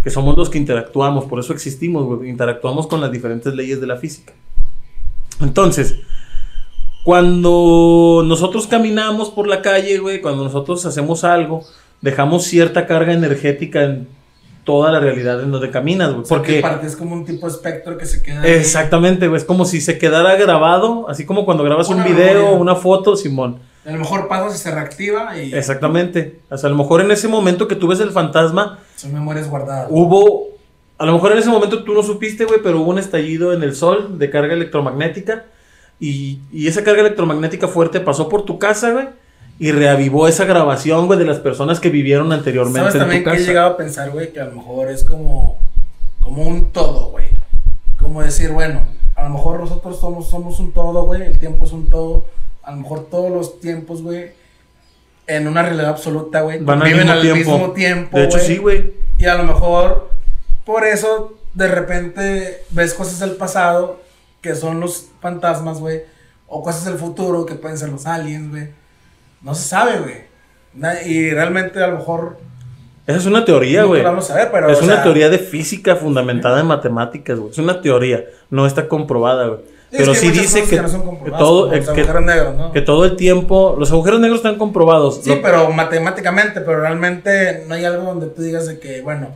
Que 0.07 0.11
somos 0.13 0.37
los 0.37 0.51
que 0.51 0.57
interactuamos, 0.57 1.25
por 1.25 1.41
eso 1.41 1.53
existimos. 1.53 2.25
Interactuamos 2.25 2.87
con 2.87 3.01
las 3.01 3.11
diferentes 3.11 3.53
leyes 3.57 3.81
de 3.81 3.89
la 3.89 3.97
física. 3.97 4.35
Entonces, 5.41 5.97
cuando 7.03 8.23
nosotros 8.25 8.69
caminamos 8.69 9.31
por 9.31 9.49
la 9.49 9.63
calle, 9.63 9.99
güey, 9.99 10.21
cuando 10.21 10.45
nosotros 10.45 10.87
hacemos 10.87 11.25
algo, 11.25 11.65
dejamos 12.03 12.45
cierta 12.45 12.87
carga 12.87 13.15
energética 13.15 13.83
en 13.83 14.07
toda 14.63 14.93
la 14.93 15.01
realidad 15.01 15.43
en 15.43 15.51
donde 15.51 15.73
caminas, 15.73 16.13
güey. 16.13 16.23
O 16.23 16.25
sea, 16.25 16.41
que 16.41 16.61
Porque 16.61 16.87
es 16.87 16.95
como 16.95 17.17
un 17.17 17.25
tipo 17.25 17.49
de 17.49 17.53
espectro 17.55 17.99
que 17.99 18.07
se 18.07 18.23
queda. 18.23 18.43
ahí. 18.43 18.53
exactamente, 18.53 19.27
güey, 19.27 19.41
es 19.41 19.45
como 19.45 19.65
si 19.65 19.81
se 19.81 19.99
quedara 19.99 20.37
grabado, 20.37 21.09
así 21.09 21.27
como 21.27 21.45
cuando 21.45 21.65
grabas 21.65 21.89
un 21.89 22.05
video 22.05 22.43
o 22.43 22.45
memoria. 22.45 22.61
una 22.61 22.77
foto, 22.77 23.17
Simón. 23.17 23.59
A 23.87 23.93
lo 23.93 23.99
mejor 23.99 24.27
pasas 24.27 24.57
y 24.57 24.59
se 24.59 24.71
reactiva 24.73 25.39
y 25.39 25.55
Exactamente. 25.55 26.41
O 26.51 26.59
sea, 26.59 26.67
a 26.69 26.71
lo 26.71 26.77
mejor 26.77 27.01
en 27.03 27.11
ese 27.13 27.29
momento 27.29 27.69
que 27.69 27.77
tú 27.77 27.87
ves 27.89 28.01
el 28.01 28.11
fantasma, 28.11 28.81
son 28.97 29.13
memorias 29.15 29.49
guardadas. 29.49 29.89
hubo, 29.91 30.49
a 30.99 31.07
lo 31.07 31.13
mejor 31.13 31.33
en 31.33 31.39
ese 31.39 31.51
momento 31.51 31.85
tú 31.85 31.95
no 31.95 32.03
supiste, 32.03 32.45
güey, 32.47 32.61
pero 32.63 32.81
hubo 32.81 32.91
un 32.91 32.99
estallido 32.99 33.53
en 33.53 33.63
el 33.63 33.77
sol 33.77 34.19
de 34.19 34.29
carga 34.31 34.55
electromagnética 34.55 35.45
y, 36.01 36.41
y 36.53 36.67
esa 36.67 36.83
carga 36.83 37.03
electromagnética 37.03 37.69
fuerte 37.69 38.01
pasó 38.01 38.29
por 38.29 38.45
tu 38.45 38.59
casa, 38.59 38.91
güey, 38.91 39.07
y 39.59 39.71
reavivó 39.73 40.27
esa 40.29 40.45
grabación, 40.45 41.07
güey, 41.07 41.19
de 41.19 41.25
las 41.25 41.39
personas 41.39 41.79
que 41.81 41.89
vivieron 41.89 42.33
anteriormente 42.33 42.81
¿Sabes 42.91 42.95
en 42.97 43.01
también 43.01 43.23
tu 43.25 43.31
que 43.31 43.37
he 43.37 43.39
casa. 43.39 43.49
llegado 43.49 43.71
a 43.71 43.77
pensar, 43.77 44.11
güey? 44.11 44.33
Que 44.33 44.41
a 44.41 44.47
lo 44.47 44.53
mejor 44.57 44.91
es 44.91 45.05
como, 45.05 45.59
como 46.21 46.43
un 46.43 46.73
todo, 46.73 47.11
güey. 47.11 47.27
Como 47.99 48.21
decir, 48.23 48.51
bueno, 48.51 48.81
a 49.15 49.23
lo 49.25 49.31
mejor 49.31 49.61
nosotros 49.61 49.99
somos, 50.01 50.29
somos 50.29 50.59
un 50.59 50.73
todo, 50.73 51.05
güey. 51.07 51.23
El 51.23 51.39
tiempo 51.39 51.65
es 51.65 51.73
un 51.73 51.89
todo. 51.89 52.27
A 52.67 52.73
lo 52.73 52.77
mejor 52.79 53.07
todos 53.09 53.31
los 53.31 53.61
tiempos, 53.61 54.03
güey, 54.03 54.33
en 55.27 55.49
una 55.49 55.63
realidad 55.63 55.89
absoluta, 55.91 56.43
güey, 56.43 56.59
Van 56.63 56.83
al 56.83 56.85
viven 56.89 57.07
mismo 57.07 57.13
al 57.13 57.21
tiempo. 57.23 57.51
mismo 57.53 57.73
tiempo. 57.73 58.19
De 58.19 58.25
hecho, 58.25 58.39
sí, 58.39 58.59
güey. 58.59 58.93
Y 59.19 59.25
a 59.27 59.35
lo 59.37 59.45
mejor 59.45 60.11
por 60.65 60.85
eso 60.85 61.39
de 61.55 61.69
repente 61.69 62.65
ves 62.71 62.93
cosas 62.93 63.19
del 63.21 63.33
pasado 63.37 64.01
que 64.43 64.55
son 64.55 64.81
los 64.81 65.07
fantasmas, 65.21 65.79
güey. 65.81 66.03
O 66.49 66.63
cosas 66.63 66.85
del 66.85 66.97
futuro 66.97 67.47
que 67.47 67.55
pueden 67.55 67.79
ser 67.79 67.89
los 67.89 68.07
aliens, 68.07 68.51
güey. 68.51 68.69
No 69.43 69.55
se 69.55 69.67
sabe, 69.69 69.99
güey. 69.99 70.27
Y 71.09 71.31
realmente 71.31 71.83
a 71.83 71.87
lo 71.89 71.99
mejor 71.99 72.39
Esa 73.07 73.19
es 73.19 73.27
una 73.27 73.45
teoría, 73.45 73.85
güey. 73.85 74.03
lo 74.03 74.09
vamos 74.11 74.31
a 74.31 74.35
ver, 74.35 74.51
pero. 74.53 74.69
Es 74.71 74.81
o 74.81 74.85
una 74.85 75.03
teoría 75.03 75.29
de 75.31 75.39
física 75.39 75.97
fundamentada 75.97 76.61
en 76.61 76.67
matemáticas, 76.67 77.39
güey. 77.39 77.51
Es 77.53 77.59
una 77.59 77.81
teoría, 77.81 78.25
no 78.51 78.67
está 78.67 78.87
comprobada, 78.89 79.47
güey. 79.47 79.61
Pero 79.97 80.15
sí 80.15 80.31
dice 80.31 80.65
que, 80.65 80.81
no 80.81 81.25
que 81.25 81.31
todo, 81.31 81.75
los 81.75 81.85
que, 81.85 81.91
agujeros 81.91 82.23
negros, 82.25 82.55
¿no? 82.57 82.73
que 82.73 82.81
todo 82.81 83.05
el 83.05 83.17
tiempo, 83.17 83.77
los 83.79 83.91
agujeros 83.91 84.21
negros 84.21 84.39
están 84.39 84.57
comprobados. 84.57 85.21
Sí, 85.23 85.39
pero 85.43 85.71
matemáticamente, 85.71 86.61
pero 86.61 86.81
realmente 86.81 87.65
no 87.67 87.75
hay 87.75 87.85
algo 87.85 88.05
donde 88.05 88.27
tú 88.27 88.43
digas 88.43 88.67
de 88.67 88.79
que, 88.79 89.03
bueno, 89.03 89.29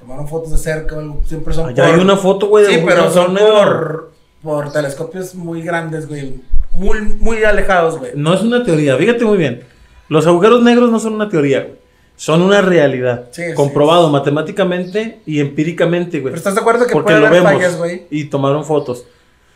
tomaron 0.00 0.28
fotos 0.28 0.52
de 0.52 0.58
cerca 0.58 0.96
o 0.96 1.00
algo, 1.00 1.22
siempre 1.26 1.54
son 1.54 1.68
Allá 1.68 1.86
hay 1.86 2.00
una 2.00 2.16
foto, 2.16 2.48
güey, 2.48 2.66
de 2.66 2.74
Sí, 2.74 2.82
pero 2.86 3.10
son 3.10 3.34
por, 3.36 4.12
por 4.42 4.72
telescopios 4.72 5.34
muy 5.34 5.62
grandes, 5.62 6.08
güey. 6.08 6.40
Muy, 6.72 7.00
muy 7.00 7.44
alejados, 7.44 7.98
güey. 7.98 8.12
No 8.14 8.32
es 8.34 8.42
una 8.42 8.64
teoría, 8.64 8.96
fíjate 8.96 9.24
muy 9.24 9.38
bien. 9.38 9.62
Los 10.08 10.26
agujeros 10.26 10.62
negros 10.62 10.90
no 10.90 10.98
son 10.98 11.14
una 11.14 11.28
teoría, 11.28 11.60
güey. 11.60 11.80
Son 12.16 12.42
una 12.42 12.60
realidad. 12.60 13.28
Sí, 13.30 13.42
sí. 13.48 13.54
comprobado 13.54 14.10
matemáticamente 14.10 15.20
y 15.24 15.40
empíricamente, 15.40 16.20
güey. 16.20 16.32
Pero 16.32 16.36
estás 16.36 16.54
de 16.54 16.60
acuerdo 16.60 16.86
que 16.86 16.92
Porque 16.92 17.12
puede 17.12 17.20
lo 17.20 17.26
haber 17.28 17.42
vemos. 17.42 17.54
fallas, 17.54 17.78
güey. 17.78 18.02
Y 18.10 18.24
tomaron 18.24 18.64
fotos. 18.66 19.06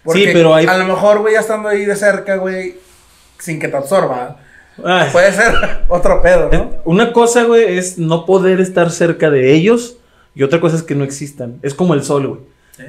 Porque 0.04 0.26
sí, 0.26 0.30
pero 0.32 0.54
hay. 0.54 0.66
A 0.66 0.76
lo 0.76 0.84
mejor, 0.84 1.20
güey, 1.20 1.34
ya 1.34 1.40
estando 1.40 1.68
ahí 1.68 1.84
de 1.84 1.96
cerca, 1.96 2.36
güey, 2.36 2.76
sin 3.38 3.58
que 3.58 3.68
te 3.68 3.76
absorba. 3.76 4.36
Ay, 4.82 5.08
Puede 5.12 5.32
ser 5.32 5.54
otro 5.88 6.20
pedo, 6.20 6.50
¿no? 6.52 6.70
Una 6.84 7.12
cosa, 7.12 7.44
güey, 7.44 7.78
es 7.78 7.98
no 7.98 8.26
poder 8.26 8.60
estar 8.60 8.90
cerca 8.90 9.30
de 9.30 9.52
ellos. 9.52 9.98
Y 10.34 10.42
otra 10.42 10.60
cosa 10.60 10.76
es 10.76 10.82
que 10.82 10.94
no 10.94 11.04
existan. 11.04 11.58
Es 11.62 11.74
como 11.74 11.94
el 11.94 12.02
sol, 12.02 12.26
güey. 12.26 12.40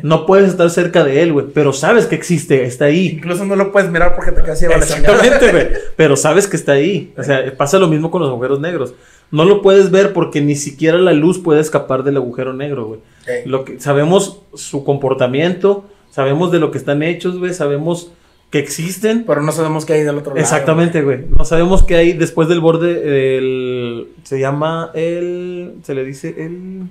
No 0.02 0.26
puedes 0.26 0.50
estar 0.50 0.70
cerca 0.72 1.04
de 1.04 1.22
él, 1.22 1.32
güey. 1.32 1.46
Pero 1.54 1.72
sabes 1.72 2.08
que 2.08 2.16
existe, 2.16 2.64
está 2.66 2.86
ahí. 2.86 3.10
Incluso 3.10 3.46
no 3.46 3.56
lo 3.56 3.72
puedes 3.72 3.92
mirar 3.92 4.16
porque 4.16 4.32
te 4.32 4.42
quedas 4.42 4.58
ciego 4.58 4.74
Exactamente, 4.74 5.52
güey. 5.52 5.68
Pero 5.96 6.18
sabes 6.18 6.48
que 6.48 6.56
está 6.58 6.72
ahí. 6.72 7.14
O 7.18 7.24
sea, 7.24 7.56
pasa 7.56 7.78
lo 7.78 7.88
mismo 7.88 8.10
con 8.10 8.22
los 8.22 8.30
agujeros 8.32 8.60
negros. 8.60 8.96
No 9.30 9.46
lo 9.46 9.62
puedes 9.62 9.92
ver 9.92 10.14
porque 10.14 10.42
ni 10.42 10.56
siquiera 10.56 10.98
la 10.98 11.14
luz 11.14 11.40
puede 11.40 11.62
escapar 11.62 12.04
del 12.04 12.18
agujero 12.18 12.54
negro, 12.54 12.86
güey. 12.86 13.00
Ok. 13.00 13.46
Lo 13.46 13.66
que 13.66 13.80
sabemos 13.80 14.42
su 14.56 14.84
comportamiento, 14.84 15.86
sabemos 16.16 16.52
de 16.52 16.60
lo 16.60 16.72
que 16.72 16.78
están 16.78 17.04
hechos, 17.04 17.38
güey, 17.38 17.54
sabemos 17.54 18.12
que 18.50 18.60
existen. 18.60 19.26
Pero 19.28 19.42
no 19.42 19.52
sabemos 19.52 19.86
qué 19.86 19.94
hay 19.94 20.04
del 20.04 20.18
otro 20.18 20.32
lado. 20.32 20.40
Exactamente, 20.42 21.02
güey. 21.02 21.26
No 21.38 21.44
sabemos 21.44 21.84
qué 21.84 21.96
hay 21.98 22.14
después 22.14 22.48
del 22.48 22.62
borde 22.62 23.38
el 23.38 24.08
se 24.24 24.40
llama 24.40 24.92
el 24.94 25.74
se 25.84 25.94
le 25.94 26.06
dice 26.06 26.34
el 26.38 26.84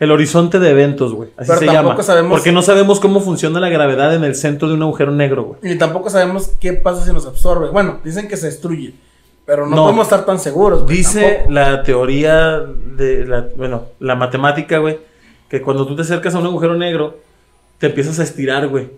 el 0.00 0.10
horizonte 0.10 0.58
de 0.58 0.70
eventos, 0.70 1.14
güey. 1.14 1.30
Así 1.36 1.46
Pero 1.48 1.60
se 1.60 1.66
tampoco 1.66 1.92
llama. 1.92 2.02
sabemos- 2.02 2.30
Porque 2.32 2.52
no 2.52 2.62
sabemos 2.62 3.00
cómo 3.00 3.20
funciona 3.20 3.60
la 3.60 3.68
gravedad 3.70 4.12
en 4.14 4.24
el 4.24 4.34
centro 4.34 4.68
de 4.68 4.74
un 4.74 4.82
agujero 4.82 5.12
negro, 5.12 5.44
güey. 5.44 5.72
Y 5.72 5.78
tampoco 5.78 6.10
sabemos 6.10 6.50
qué 6.60 6.72
pasa 6.74 7.04
si 7.06 7.12
nos 7.12 7.24
absorbe. 7.26 7.70
Bueno, 7.70 8.00
dicen 8.04 8.28
que 8.28 8.36
se 8.36 8.46
destruye. 8.46 8.92
Pero 9.46 9.66
no, 9.66 9.76
No. 9.76 9.82
podemos 9.84 10.06
estar 10.06 10.26
tan 10.26 10.38
seguros, 10.40 10.82
güey. 10.84 10.96
Dice 10.96 11.22
tampoco. 11.22 11.52
la 11.52 11.82
teoría 11.84 12.58
de 12.96 13.24
la, 13.24 13.46
bueno, 13.56 13.84
la 14.00 14.14
matemática, 14.16 14.78
güey, 14.78 14.98
que 15.48 15.62
cuando 15.62 15.86
tú 15.86 15.94
te 15.94 16.02
acercas 16.02 16.34
a 16.34 16.38
un 16.38 16.46
agujero 16.46 16.74
negro, 16.76 17.18
te 17.78 17.86
empiezas 17.86 18.18
a 18.18 18.22
estirar, 18.22 18.68
güey, 18.68 18.88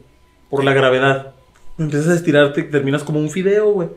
por 0.50 0.64
la 0.64 0.72
gravedad. 0.74 1.32
Empiezas 1.78 2.08
a 2.08 2.14
estirarte 2.14 2.60
y 2.62 2.64
terminas 2.70 3.02
como 3.04 3.18
un 3.18 3.28
fideo, 3.30 3.72
güey, 3.72 3.88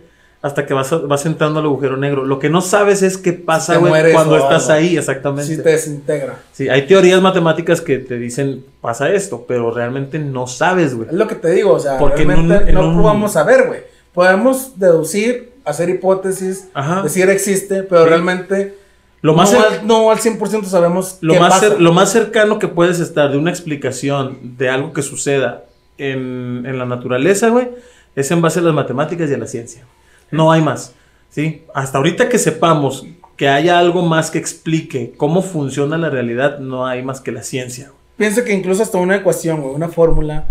hasta 0.41 0.65
que 0.65 0.73
vas, 0.73 0.91
a- 0.93 0.97
vas 0.99 1.25
entrando 1.25 1.59
al 1.59 1.65
agujero 1.65 1.95
negro. 1.97 2.25
Lo 2.25 2.39
que 2.39 2.49
no 2.49 2.61
sabes 2.61 3.01
es 3.03 3.17
qué 3.17 3.33
pasa, 3.33 3.77
güey, 3.77 4.11
cuando 4.13 4.37
estás 4.37 4.69
algo. 4.69 4.73
ahí, 4.87 4.97
exactamente. 4.97 5.55
Sí 5.55 5.61
te 5.61 5.69
desintegra. 5.69 6.39
Sí, 6.51 6.67
hay 6.69 6.87
teorías 6.87 7.21
matemáticas 7.21 7.81
que 7.81 7.99
te 7.99 8.17
dicen 8.17 8.65
pasa 8.81 9.09
esto, 9.11 9.45
pero 9.47 9.71
realmente 9.71 10.19
no 10.19 10.47
sabes, 10.47 10.95
güey. 10.95 11.09
Es 11.09 11.15
lo 11.15 11.27
que 11.27 11.35
te 11.35 11.51
digo, 11.51 11.73
o 11.73 11.79
sea, 11.79 11.97
Porque 11.97 12.23
en 12.23 12.29
realmente 12.29 12.63
un- 12.63 12.69
en 12.69 12.75
no 12.75 12.89
un- 12.89 13.01
podemos 13.01 13.33
saber, 13.33 13.67
güey. 13.67 13.81
Podemos 14.13 14.77
deducir, 14.80 15.51
hacer 15.65 15.89
hipótesis, 15.89 16.67
Ajá. 16.73 17.03
decir 17.03 17.30
existe, 17.30 17.84
pero 17.84 18.03
Sí. 18.03 18.09
realmente 18.09 18.75
Lo 19.22 19.34
más, 19.34 19.51
no, 19.51 19.59
al, 19.59 19.88
no 19.88 20.11
al 20.11 20.17
100% 20.20 20.63
sabemos 20.65 21.17
lo, 21.22 21.34
qué 21.34 21.39
más 21.39 21.53
pasa. 21.55 21.67
cer- 21.76 21.78
lo 21.80 21.91
más 21.93 22.11
cercano 22.11 22.57
que 22.59 22.67
puedes 22.70 22.99
estar 22.99 23.32
de 23.32 23.38
una 23.38 23.49
explicación 23.49 24.55
de 24.57 24.70
algo 24.70 24.93
que 24.93 25.01
suceda 25.01 25.65
en, 25.97 26.63
en 26.65 26.78
la 26.78 26.86
naturaleza, 26.86 27.49
güey, 27.49 27.70
es 28.15 28.32
en 28.32 28.41
base 28.41 28.59
a 28.59 28.61
las 28.61 28.74
matemáticas 28.74 29.30
y 29.30 29.34
a 29.34 29.38
la 29.38 29.47
ciencia. 29.47 29.84
No 30.32 30.51
hay 30.51 30.61
más. 30.61 30.93
¿sí? 31.30 31.63
Hasta 31.74 31.97
ahorita 31.97 32.30
que 32.30 32.38
sepamos 32.39 33.05
que 33.36 33.47
haya 33.49 33.78
algo 33.80 34.01
más 34.03 34.32
que 34.32 34.38
explique 34.38 35.13
cómo 35.17 35.41
funciona 35.41 35.97
la 35.97 36.09
realidad, 36.09 36.59
no 36.59 36.86
hay 36.88 37.03
más 37.03 37.22
que 37.22 37.32
la 37.32 37.43
ciencia. 37.43 37.86
güey. 37.88 37.99
Pienso 38.17 38.43
que 38.43 38.53
incluso 38.53 38.84
hasta 38.84 38.97
una 38.97 39.15
ecuación, 39.17 39.61
güey, 39.61 39.74
una 39.76 39.88
fórmula, 39.89 40.45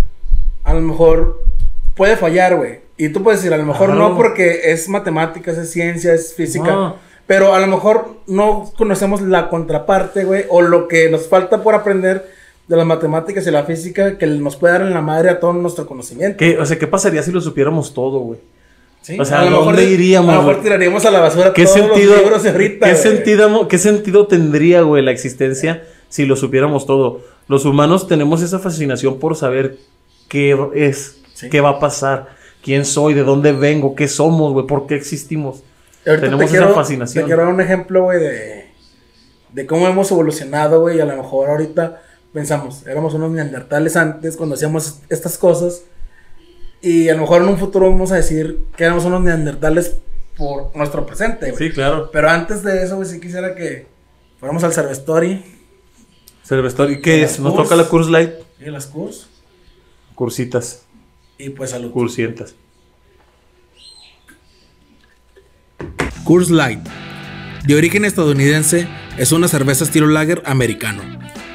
a 0.64 0.75
lo 0.75 0.81
mejor 0.81 1.43
puede 1.95 2.16
fallar, 2.16 2.57
güey. 2.57 2.81
Y 2.97 3.11
tú 3.11 3.23
puedes 3.23 3.41
decir, 3.41 3.53
a 3.53 3.59
lo 3.59 3.64
mejor 3.66 3.91
Claro. 3.91 4.09
no 4.11 4.16
porque 4.16 4.73
es 4.73 4.89
matemáticas, 4.89 5.57
es 5.59 5.71
ciencia, 5.71 6.14
es 6.14 6.35
física. 6.35 6.71
No. 6.73 6.97
Pero 7.29 7.55
a 7.55 7.61
lo 7.61 7.66
mejor 7.68 8.16
no 8.26 8.72
conocemos 8.76 9.20
la 9.20 9.49
contraparte, 9.49 10.24
güey, 10.24 10.47
o 10.49 10.62
lo 10.62 10.89
que 10.89 11.09
nos 11.11 11.29
falta 11.29 11.62
por 11.62 11.74
aprender 11.76 12.29
de 12.66 12.76
las 12.76 12.85
matemáticas 12.87 13.47
y 13.47 13.51
la 13.53 13.62
física 13.62 14.18
que 14.18 14.26
nos 14.26 14.57
puede 14.57 14.72
dar 14.72 14.83
en 14.83 14.93
la 14.95 15.01
madre 15.03 15.31
a 15.31 15.39
todo 15.39 15.53
nuestro 15.53 15.87
conocimiento. 15.87 16.39
¿Qué, 16.39 16.59
o 16.59 16.66
sea, 16.66 16.76
¿qué 16.79 16.87
pasaría 16.87 17.22
si 17.22 17.31
lo 17.31 17.41
supiéramos 17.41 17.95
todo, 17.95 18.18
güey? 18.18 18.41
Sí, 19.03 19.18
O 19.20 19.24
sea, 19.24 19.41
a 19.43 19.45
lo 19.45 19.61
¿a 19.62 19.64
dónde 19.66 19.83
mejor- 19.83 19.93
iríamos, 19.93 20.31
A 20.35 20.37
lo 20.39 20.43
mejor 20.43 20.62
tiraríamos 20.62 21.05
a 21.07 21.11
la 21.12 21.20
basura 21.20 21.53
¿Qué 21.53 21.64
todos 21.64 21.76
sentido, 21.79 22.12
los 22.14 22.22
libros 22.24 22.45
ahorita. 22.47 22.89
¿qué, 22.89 22.95
sentido, 22.97 23.68
¿Qué 23.68 23.79
sentido 23.79 24.26
tendría, 24.26 24.83
güey, 24.83 25.05
la 25.05 25.12
existencia 25.12 25.85
si 26.09 26.26
lo 26.26 26.35
supiéramos 26.35 26.85
todo? 26.85 27.20
Los 27.47 27.64
humanos 27.64 28.09
tenemos 28.09 28.43
esa 28.43 28.59
fascinación 28.59 29.18
por 29.18 29.37
saber 29.37 29.76
qué 30.29 30.59
es, 30.74 31.20
Sí. 31.35 31.49
qué 31.49 31.61
va 31.61 31.70
a 31.70 31.79
pasar, 31.79 32.29
quién 32.62 32.85
soy, 32.85 33.14
de 33.14 33.22
dónde 33.22 33.53
vengo, 33.53 33.95
qué 33.95 34.09
somos, 34.09 34.53
güey, 34.53 34.66
por 34.66 34.87
qué 34.87 34.97
existimos. 34.97 35.62
Ahorita 36.09 36.27
Tenemos 36.27 36.51
te 36.51 36.57
esa 36.57 36.69
fascinación. 36.69 37.25
Te 37.25 37.27
quiero 37.27 37.43
dar 37.45 37.53
un 37.53 37.61
ejemplo, 37.61 38.03
güey, 38.05 38.19
de, 38.21 38.67
de 39.53 39.67
cómo 39.67 39.87
hemos 39.87 40.11
evolucionado, 40.11 40.81
güey. 40.81 40.99
y 40.99 41.01
A 41.01 41.05
lo 41.05 41.17
mejor 41.17 41.51
ahorita 41.51 42.03
pensamos, 42.33 42.87
éramos 42.87 43.15
unos 43.15 43.31
neandertales 43.31 43.97
antes 43.97 44.37
cuando 44.37 44.55
hacíamos 44.55 45.01
estas 45.09 45.39
cosas. 45.39 45.83
Y 46.81 47.09
a 47.09 47.15
lo 47.15 47.23
mejor 47.23 47.43
en 47.43 47.49
un 47.49 47.59
futuro 47.59 47.91
vamos 47.91 48.13
a 48.13 48.17
decir 48.17 48.65
que 48.77 48.85
éramos 48.85 49.05
unos 49.05 49.23
neandertales 49.23 49.97
por 50.37 50.75
nuestro 50.77 51.05
presente, 51.05 51.51
güey. 51.51 51.69
Sí, 51.69 51.75
claro. 51.75 52.11
Pero 52.13 52.31
antes 52.31 52.63
de 52.63 52.83
eso, 52.85 52.97
güey, 52.97 53.09
sí 53.09 53.19
quisiera 53.21 53.55
que 53.57 53.87
fuéramos 54.39 54.63
al 54.65 54.73
Cervestory 54.73 55.45
Cervestor, 56.45 56.91
¿y 56.91 57.03
qué 57.03 57.19
¿Y 57.19 57.21
es? 57.23 57.39
¿Nos 57.41 57.55
toca 57.55 57.77
la 57.77 57.85
Curse 57.85 58.11
Light? 58.11 58.31
y 58.61 58.71
las 58.71 58.87
Curs. 58.87 59.29
Cursitas, 60.15 60.83
Y 61.37 61.51
pues 61.51 61.71
salud. 61.71 61.91
cursientas. 61.93 62.55
Coors 66.25 66.51
Light, 66.51 66.81
de 67.66 67.75
origen 67.75 68.05
estadounidense, 68.05 68.87
es 69.16 69.33
una 69.33 69.49
cerveza 69.49 69.85
estilo 69.85 70.07
lager 70.07 70.43
americano, 70.47 71.03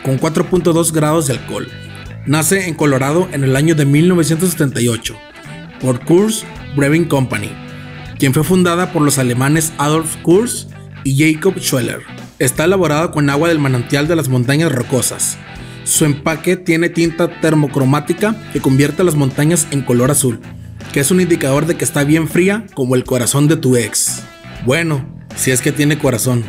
con 0.04 0.20
4.2 0.20 0.92
grados 0.92 1.28
de 1.28 1.34
alcohol. 1.34 1.68
Nace 2.26 2.68
en 2.68 2.76
Colorado 2.76 3.28
en 3.32 3.44
el 3.44 3.56
año 3.56 3.76
de 3.76 3.86
1978 3.86 5.16
por 5.82 6.04
Coors 6.06 6.46
Brewing 6.76 7.06
Company, 7.06 7.52
quien 8.18 8.34
fue 8.34 8.44
fundada 8.44 8.92
por 8.92 9.02
los 9.02 9.18
alemanes 9.18 9.74
Adolf 9.78 10.16
Coors 10.24 10.68
y 11.04 11.34
Jacob 11.34 11.60
Schweller. 11.60 12.02
Está 12.40 12.66
elaborada 12.66 13.12
con 13.12 13.30
agua 13.30 13.50
del 13.50 13.60
manantial 13.60 14.08
de 14.08 14.16
las 14.16 14.30
montañas 14.30 14.72
rocosas. 14.72 15.38
Su 15.84 16.06
empaque 16.06 16.56
tiene 16.58 16.90
tinta 16.90 17.40
termocromática 17.42 18.36
que 18.54 18.62
convierte 18.62 19.04
las 19.04 19.16
montañas 19.16 19.68
en 19.72 19.82
color 19.82 20.12
azul, 20.12 20.40
que 20.94 21.02
es 21.02 21.12
un 21.12 21.22
indicador 21.22 21.66
de 21.66 21.76
que 21.76 21.84
está 21.84 22.04
bien 22.04 22.28
fría 22.28 22.66
como 22.74 22.96
el 22.96 23.04
corazón 23.04 23.48
de 23.48 23.58
tu 23.58 23.76
ex. 23.76 24.24
Bueno, 24.66 25.06
si 25.36 25.52
es 25.52 25.62
que 25.62 25.74
tiene 25.74 25.98
corazón. 26.00 26.46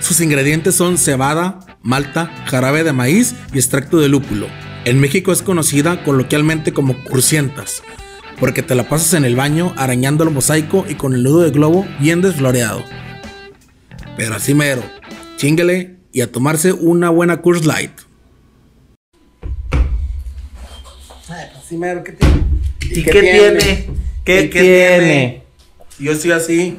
Sus 0.00 0.20
ingredientes 0.20 0.74
son 0.74 0.98
cebada, 0.98 1.60
malta, 1.80 2.30
jarabe 2.44 2.84
de 2.84 2.92
maíz 2.92 3.34
y 3.54 3.56
extracto 3.56 3.98
de 3.98 4.08
lúpulo. 4.08 4.46
En 4.84 5.00
México 5.00 5.32
es 5.32 5.40
conocida 5.40 6.04
coloquialmente 6.04 6.74
como 6.74 7.02
cursientas, 7.04 7.82
porque 8.38 8.62
te 8.62 8.74
la 8.74 8.90
pasas 8.90 9.14
en 9.14 9.24
el 9.24 9.36
baño 9.36 9.72
arañando 9.78 10.22
el 10.22 10.30
mosaico 10.30 10.84
y 10.86 10.96
con 10.96 11.14
el 11.14 11.22
nudo 11.22 11.44
de 11.44 11.50
globo 11.50 11.86
bien 11.98 12.20
desfloreado. 12.20 12.84
Pero 14.18 14.34
así 14.34 14.52
mero, 14.52 14.82
chingale 15.38 15.96
y 16.12 16.20
a 16.20 16.30
tomarse 16.30 16.74
una 16.74 17.08
buena 17.08 17.40
Coors 17.40 17.64
Light. 17.64 17.92
Así 21.58 21.78
mero, 21.78 22.04
¿qué 22.04 22.12
tiene? 22.12 22.44
¿Y 22.82 23.02
qué 23.02 23.20
tiene? 23.22 23.88
¿Qué 24.24 24.40
¿Y 24.42 24.48
tiene? 24.50 25.42
Yo 25.98 26.14
soy 26.14 26.32
así. 26.32 26.78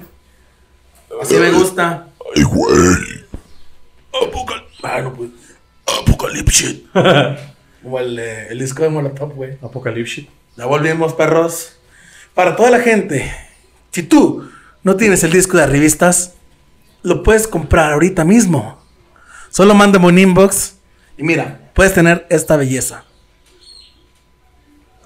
Así 1.21 1.35
me 1.35 1.51
gusta. 1.51 2.07
Ay, 2.35 2.43
güey. 2.43 3.25
Apocal 4.27 4.63
Ah, 4.83 5.01
no, 5.01 5.13
pues. 5.13 5.31
Apocalipsis. 6.01 6.81
Como 7.83 7.99
el, 7.99 8.19
eh, 8.19 8.47
el 8.49 8.59
disco 8.59 8.83
de 8.83 8.89
Molotov, 8.89 9.33
güey. 9.33 9.57
Apocalipsis. 9.61 10.27
Ya 10.55 10.65
volvimos, 10.65 11.13
perros. 11.13 11.73
Para 12.33 12.55
toda 12.55 12.69
la 12.71 12.79
gente, 12.79 13.31
si 13.91 14.03
tú 14.03 14.49
no 14.83 14.95
tienes 14.95 15.23
el 15.23 15.31
disco 15.31 15.57
de 15.57 15.65
revistas, 15.65 16.33
lo 17.03 17.23
puedes 17.23 17.47
comprar 17.47 17.93
ahorita 17.93 18.23
mismo. 18.25 18.81
Solo 19.49 19.73
mándame 19.73 20.07
un 20.07 20.17
inbox 20.19 20.75
y 21.17 21.23
mira, 21.23 21.71
puedes 21.73 21.93
tener 21.93 22.27
esta 22.29 22.57
belleza. 22.57 23.05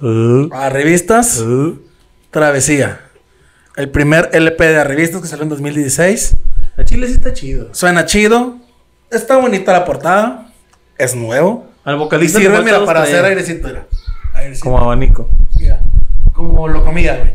Uh, 0.01 0.49
A 0.53 0.69
revistas, 0.69 1.39
uh. 1.39 1.79
Travesía. 2.31 3.10
El 3.75 3.89
primer 3.89 4.29
LP 4.33 4.65
de 4.65 4.83
revistas 4.83 5.21
que 5.21 5.27
salió 5.27 5.43
en 5.43 5.49
2016. 5.49 6.35
A 6.77 6.83
Chile 6.83 7.07
sí 7.07 7.13
está 7.13 7.33
chido. 7.33 7.73
Suena 7.73 8.05
chido. 8.05 8.57
Está 9.09 9.37
bonita 9.37 9.71
la 9.71 9.85
portada. 9.85 10.51
Es 10.97 11.15
nuevo. 11.15 11.67
Al 11.83 11.95
Y 11.95 11.97
vocalista 11.99 12.39
le 12.39 12.45
sirve, 12.45 12.61
mira, 12.63 12.85
para 12.85 13.03
hacer 13.03 13.23
airecito. 13.25 13.67
Mira. 13.67 13.87
Airecito. 14.33 14.65
Como 14.65 14.79
abanico. 14.79 15.29
Mira. 15.57 15.81
Como 16.33 16.67
lo 16.67 16.83
comía, 16.83 17.17
güey. 17.17 17.33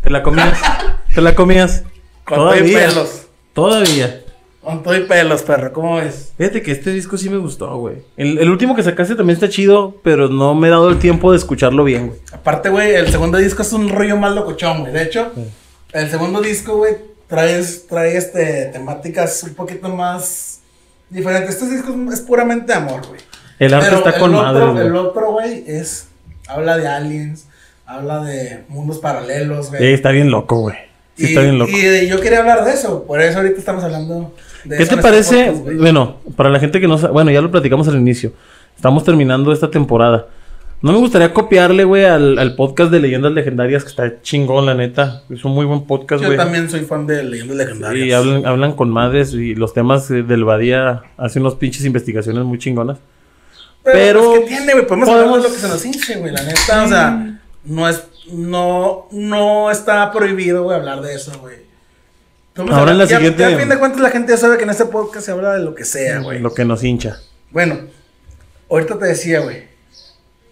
¿Te 0.00 0.10
la 0.10 0.22
comías? 0.22 0.58
¿Te 1.14 1.20
la 1.20 1.34
comías? 1.34 1.84
Con 2.24 2.56
y 2.66 2.72
pelos. 2.72 3.26
Todavía. 3.52 4.21
Con 4.62 4.82
todo 4.84 4.96
y 4.96 5.00
pelos, 5.00 5.42
perro. 5.42 5.72
¿Cómo 5.72 5.96
ves? 5.96 6.32
Fíjate 6.38 6.62
que 6.62 6.70
este 6.70 6.90
disco 6.90 7.18
sí 7.18 7.28
me 7.28 7.36
gustó, 7.36 7.76
güey. 7.78 7.96
El, 8.16 8.38
el 8.38 8.48
último 8.48 8.76
que 8.76 8.84
sacaste 8.84 9.16
también 9.16 9.34
está 9.34 9.48
chido, 9.48 9.96
pero 10.04 10.28
no 10.28 10.54
me 10.54 10.68
he 10.68 10.70
dado 10.70 10.88
el 10.88 11.00
tiempo 11.00 11.32
de 11.32 11.38
escucharlo 11.38 11.82
bien, 11.82 12.08
güey. 12.08 12.20
Aparte, 12.32 12.68
güey, 12.68 12.94
el 12.94 13.08
segundo 13.08 13.38
disco 13.38 13.62
es 13.62 13.72
un 13.72 13.88
rollo 13.88 14.16
más 14.16 14.32
locochón, 14.34 14.82
güey. 14.82 14.92
De 14.92 15.02
hecho, 15.02 15.32
el 15.92 16.08
segundo 16.08 16.40
disco, 16.40 16.76
güey, 16.76 16.94
trae, 17.26 17.60
trae 17.88 18.16
este, 18.16 18.66
temáticas 18.66 19.42
un 19.42 19.54
poquito 19.54 19.88
más 19.88 20.60
diferentes. 21.10 21.56
Este 21.56 21.68
disco 21.68 21.92
es, 22.12 22.20
puramente 22.20 22.72
amor, 22.72 23.04
güey. 23.08 23.20
El 23.58 23.74
arte 23.74 23.86
Pero 23.86 23.98
está 23.98 24.20
con 24.20 24.32
otro, 24.32 24.46
madre, 24.46 24.66
güey. 24.66 24.86
El 24.86 24.96
otro, 24.96 25.32
güey, 25.32 25.64
es. 25.66 26.06
Habla 26.46 26.76
de 26.76 26.86
aliens, 26.86 27.46
habla 27.84 28.22
de 28.22 28.62
mundos 28.68 28.98
paralelos, 28.98 29.70
güey. 29.70 29.80
Sí, 29.80 29.88
está 29.88 30.12
bien 30.12 30.30
loco, 30.30 30.60
güey. 30.60 30.76
Sí, 31.16 31.24
y, 31.24 31.26
está 31.30 31.40
bien 31.40 31.58
loco. 31.58 31.72
y, 31.72 32.06
yo 32.06 32.20
quería 32.20 32.40
hablar 32.40 32.64
de 32.64 32.72
eso, 32.72 33.04
por 33.04 33.20
eso 33.20 33.38
ahorita 33.38 33.58
estamos 33.58 33.82
hablando 33.82 34.32
de 34.64 34.76
¿Qué 34.76 34.86
te 34.86 34.96
parece? 34.98 35.52
podcast, 35.52 35.76
bueno, 35.78 36.16
para 36.36 36.48
la 36.50 36.58
gente 36.60 36.80
que 36.80 36.88
no 36.88 36.98
sabe, 36.98 37.12
bueno, 37.12 37.30
ya 37.30 37.40
lo 37.40 37.50
platicamos 37.50 37.88
al 37.88 37.96
inicio. 37.96 38.32
Estamos 38.76 39.04
terminando 39.04 39.52
esta 39.52 39.70
temporada. 39.70 40.26
No 40.80 40.90
me 40.92 40.98
gustaría 40.98 41.32
copiarle, 41.32 41.84
güey, 41.84 42.04
al, 42.04 42.38
al 42.38 42.56
podcast 42.56 42.90
de 42.90 42.98
leyendas 42.98 43.30
legendarias, 43.32 43.84
que 43.84 43.90
está 43.90 44.20
chingón, 44.20 44.66
la 44.66 44.74
neta. 44.74 45.22
Es 45.30 45.44
un 45.44 45.52
muy 45.54 45.64
buen 45.64 45.82
podcast, 45.82 46.20
Yo 46.22 46.28
güey. 46.28 46.36
también 46.36 46.68
soy 46.68 46.80
fan 46.80 47.06
de 47.06 47.22
leyendas 47.22 47.56
legendarias. 47.56 48.06
Y 48.08 48.12
hablan, 48.12 48.44
hablan 48.46 48.72
con 48.72 48.90
madres 48.90 49.32
y 49.32 49.54
los 49.54 49.72
temas 49.74 50.10
eh, 50.10 50.24
del 50.24 50.44
Badía 50.44 51.02
hace 51.16 51.38
unos 51.38 51.54
pinches 51.54 51.84
investigaciones 51.84 52.42
muy 52.44 52.58
chingonas. 52.58 52.98
Pero, 53.84 53.94
Pero 53.96 54.30
pues, 54.30 54.40
¿qué 54.40 54.46
tiene, 54.56 54.72
güey? 54.72 54.86
Podemos, 54.86 55.08
hablar 55.08 55.24
podemos- 55.28 55.42
de 55.44 55.48
lo 55.50 55.54
que 55.54 55.60
se 55.60 55.68
nos 55.68 55.84
hinche, 55.86 56.16
güey. 56.18 56.32
La 56.32 56.42
neta, 56.42 56.82
o 56.84 56.88
sea, 56.88 57.40
no 57.64 57.88
es. 57.88 58.04
No, 58.32 59.08
no 59.12 59.70
está 59.70 60.10
prohibido, 60.12 60.64
güey, 60.64 60.76
hablar 60.76 61.00
de 61.02 61.14
eso, 61.14 61.32
güey. 61.40 61.56
Podemos 62.54 62.76
Ahora 62.78 62.92
en 62.92 62.98
la 62.98 63.04
ya- 63.06 63.16
siguiente- 63.16 63.40
ya 63.42 63.56
a 63.56 63.58
fin 63.58 63.68
de 63.68 63.78
cuentas, 63.78 64.00
la 64.00 64.10
gente 64.10 64.32
ya 64.32 64.36
sabe 64.38 64.58
que 64.58 64.64
en 64.64 64.70
este 64.70 64.84
podcast 64.86 65.24
se 65.26 65.32
habla 65.32 65.54
de 65.54 65.60
lo 65.60 65.74
que 65.74 65.84
sea, 65.84 66.18
güey. 66.20 66.38
Lo 66.38 66.52
que 66.52 66.64
nos 66.64 66.84
hincha. 66.84 67.18
Bueno, 67.50 67.78
ahorita 68.70 68.98
te 68.98 69.06
decía, 69.06 69.40
güey. 69.40 69.70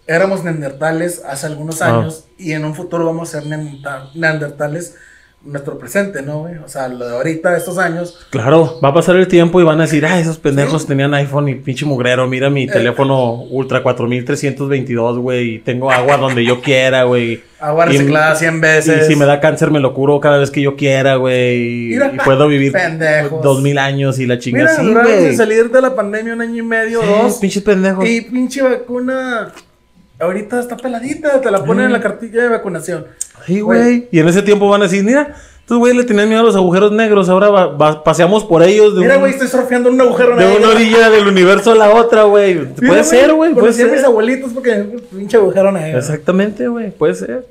Éramos 0.07 0.42
neandertales 0.42 1.22
hace 1.26 1.46
algunos 1.46 1.82
Ah. 1.82 1.98
años 2.01 2.24
y 2.38 2.53
en 2.53 2.64
un 2.64 2.74
futuro 2.74 3.05
vamos 3.05 3.28
a 3.34 3.40
ser 3.40 3.48
neanderta- 3.48 4.11
neandertales 4.14 4.96
nuestro 5.43 5.78
presente, 5.78 6.20
¿no, 6.20 6.41
güey? 6.41 6.57
O 6.59 6.68
sea, 6.68 6.86
lo 6.88 7.09
de 7.09 7.14
ahorita, 7.14 7.57
estos 7.57 7.78
años, 7.78 8.26
Claro, 8.28 8.78
va 8.84 8.91
a 8.91 8.95
pasar 8.95 9.16
el 9.16 9.26
tiempo 9.26 9.59
y 9.59 9.64
van 9.64 9.78
a 9.80 9.84
decir, 9.84 10.05
ah, 10.05 10.20
esos 10.20 10.36
pendejos 10.38 10.86
tenían 10.86 11.14
iPhone 11.14 11.49
y 11.49 11.55
pinche 11.55 11.86
mugrero. 11.86 12.26
Mira 12.26 12.49
Eh. 12.49 12.51
mi 12.51 12.66
teléfono 12.66 13.34
Ultra 13.45 13.82
4322, 13.82 15.18
güey. 15.18 15.55
Y 15.55 15.59
tengo 15.61 15.91
agua 15.91 16.18
donde 16.18 16.45
yo 16.45 16.61
quiera, 16.61 17.05
güey. 17.05 17.43
agua 17.59 17.86
Y- 17.86 17.93
reciclada 17.99 18.34
100 18.36 18.57
Y 18.57 18.61
veces. 18.61 19.07
si 19.07 19.16
me 19.16 19.24
da 19.26 19.38
cáncer, 19.41 19.70
me 19.70 19.80
lo 19.80 19.93
curo 19.95 20.18
cada 20.20 20.38
vez 20.38 20.51
que 20.51 20.61
yo 20.62 20.76
quiera, 20.76 21.16
güey. 21.16 21.93
Y, 21.93 21.95
y 21.97 22.18
puedo 22.24 22.47
vivir 22.49 22.72
pendejos. 22.72 23.43
dos 23.43 23.61
mil 23.62 23.78
años 23.78 24.18
y 24.18 24.26
la 24.26 24.38
chingada. 24.38 24.82
Mira, 24.82 25.05
Sí, 25.05 25.11
güey. 25.11 25.36
salir 25.36 25.70
de 25.70 25.80
la 25.82 25.95
pandemia 25.95 26.34
un 26.34 26.41
año 26.43 26.57
y 26.57 26.66
medio, 26.66 27.01
Sí, 27.01 27.07
dos. 27.07 27.38
pinches 27.38 27.62
pendejos. 27.62 28.07
Y 28.07 28.20
pinche 28.22 28.62
vacuna. 28.62 29.53
Ahorita 30.18 30.61
está 30.61 30.76
peladita, 30.76 31.41
te 31.41 31.51
la 31.51 31.64
ponen 31.64 31.86
en 31.86 31.93
la 31.93 32.01
cartilla 32.01 32.43
de 32.43 32.49
vacunación. 32.51 33.07
Sí, 33.47 33.61
güey. 33.61 34.09
Y 34.11 34.18
en 34.18 34.28
ese 34.28 34.43
tiempo 34.43 34.68
van 34.68 34.82
a 34.82 34.84
decir, 34.84 35.03
mira, 35.05 35.34
estos 35.61 35.78
güeyes 35.78 35.97
le 35.97 36.05
tenían 36.05 36.28
miedo 36.28 36.41
a 36.41 36.45
los 36.45 36.57
agujeros 36.57 36.91
negros. 36.93 37.28
Ahora 37.28 37.49
va- 37.49 37.66
va- 37.68 38.03
paseamos 38.05 38.45
por 38.45 38.62
ellos 38.62 38.95
de, 38.95 39.03
Mira, 39.03 39.16
güey, 39.16 39.32
estoy 39.32 39.49
surfeando 39.49 39.88
en 39.88 39.95
un 39.97 40.01
agujero 40.03 40.36
de 40.36 40.45
negro. 40.45 40.59
una 40.59 40.68
orilla 40.74 41.11
del 41.11 41.26
universo 41.28 41.72
a 41.72 41.74
la 41.76 41.91
otra, 41.95 42.24
güey. 42.24 42.55
Mira, 42.57 42.74
Puede 42.86 43.05
ser, 43.05 43.32
güey. 43.34 43.53
Puede 43.55 43.66
a 43.68 43.86
mis 43.86 43.97
ser. 43.97 44.05
abuelitos 44.05 44.53
porque 44.53 44.72
pinche 45.16 45.36
agujero 45.36 45.70
negro. 45.72 45.99
Exactamente, 45.99 46.66
güey. 46.68 46.91
Puede 46.91 47.14
ser. 47.14 47.47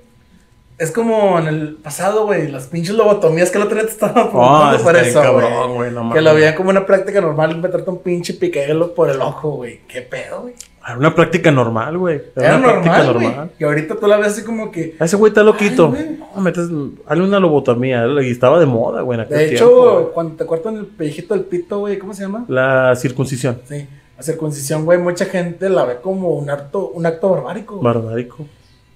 Es 0.77 0.91
como 0.91 1.37
en 1.39 1.47
el 1.47 1.73
pasado, 1.83 2.25
güey, 2.25 2.47
las 2.49 2.67
pinches 2.67 2.95
lobotomías 2.95 3.51
que 3.51 3.57
el 3.57 3.65
otro 3.65 3.75
día 3.75 3.85
te 3.85 3.91
estaban 3.91 4.15
Ah, 4.17 4.29
preguntando 4.29 4.75
está 4.77 4.83
por 4.85 4.95
eso, 4.97 5.21
cabrón, 5.21 5.51
güey. 5.75 5.75
güey, 5.75 5.91
no 5.91 6.13
que 6.13 6.21
lo 6.21 6.33
veían 6.33 6.55
como 6.55 6.69
una 6.69 6.85
práctica 6.85 7.19
normal 7.19 7.57
meterte 7.57 7.89
un 7.89 7.97
pinche 8.01 8.33
piquelo 8.35 8.93
por 8.93 9.09
el 9.09 9.21
ojo, 9.21 9.49
güey. 9.51 9.81
¿Qué 9.89 10.01
pedo, 10.01 10.43
güey? 10.43 10.53
Era 10.85 10.97
una 10.97 11.13
práctica 11.13 11.51
normal, 11.51 11.97
güey. 11.97 12.21
Era 12.35 12.57
una 12.57 12.67
práctica 12.71 13.03
normal. 13.03 13.51
Y 13.59 13.63
ahorita 13.63 13.95
tú 13.95 14.07
la 14.07 14.17
ves 14.17 14.27
así 14.27 14.43
como 14.43 14.71
que... 14.71 14.95
Ese 14.99 15.15
güey 15.17 15.29
está 15.29 15.43
loquito. 15.43 15.93
No, 16.35 16.41
metes, 16.41 16.67
hazle 17.05 17.23
una 17.23 17.39
lobotomía. 17.39 18.05
Y 18.23 18.31
estaba 18.31 18.59
de 18.59 18.65
moda, 18.65 19.01
güey, 19.01 19.19
en 19.19 19.25
aquel 19.25 19.37
De 19.37 19.47
tiempo, 19.49 19.65
hecho, 19.65 19.93
güey. 20.01 20.13
cuando 20.13 20.35
te 20.35 20.45
cortan 20.45 20.77
el 20.77 20.85
pellejito 20.87 21.33
del 21.35 21.43
pito, 21.43 21.79
güey, 21.79 21.99
¿cómo 21.99 22.13
se 22.13 22.23
llama? 22.23 22.45
La 22.47 22.95
circuncisión. 22.95 23.59
Sí. 23.67 23.87
la 24.17 24.23
circuncisión, 24.23 24.85
güey, 24.85 24.97
mucha 24.99 25.25
gente 25.25 25.69
la 25.69 25.85
ve 25.85 25.97
como 26.01 26.29
un 26.35 26.49
acto, 26.49 26.89
un 26.89 27.05
acto 27.05 27.29
barbárico. 27.29 27.75
güey. 27.77 27.83
Barbárico. 27.85 28.45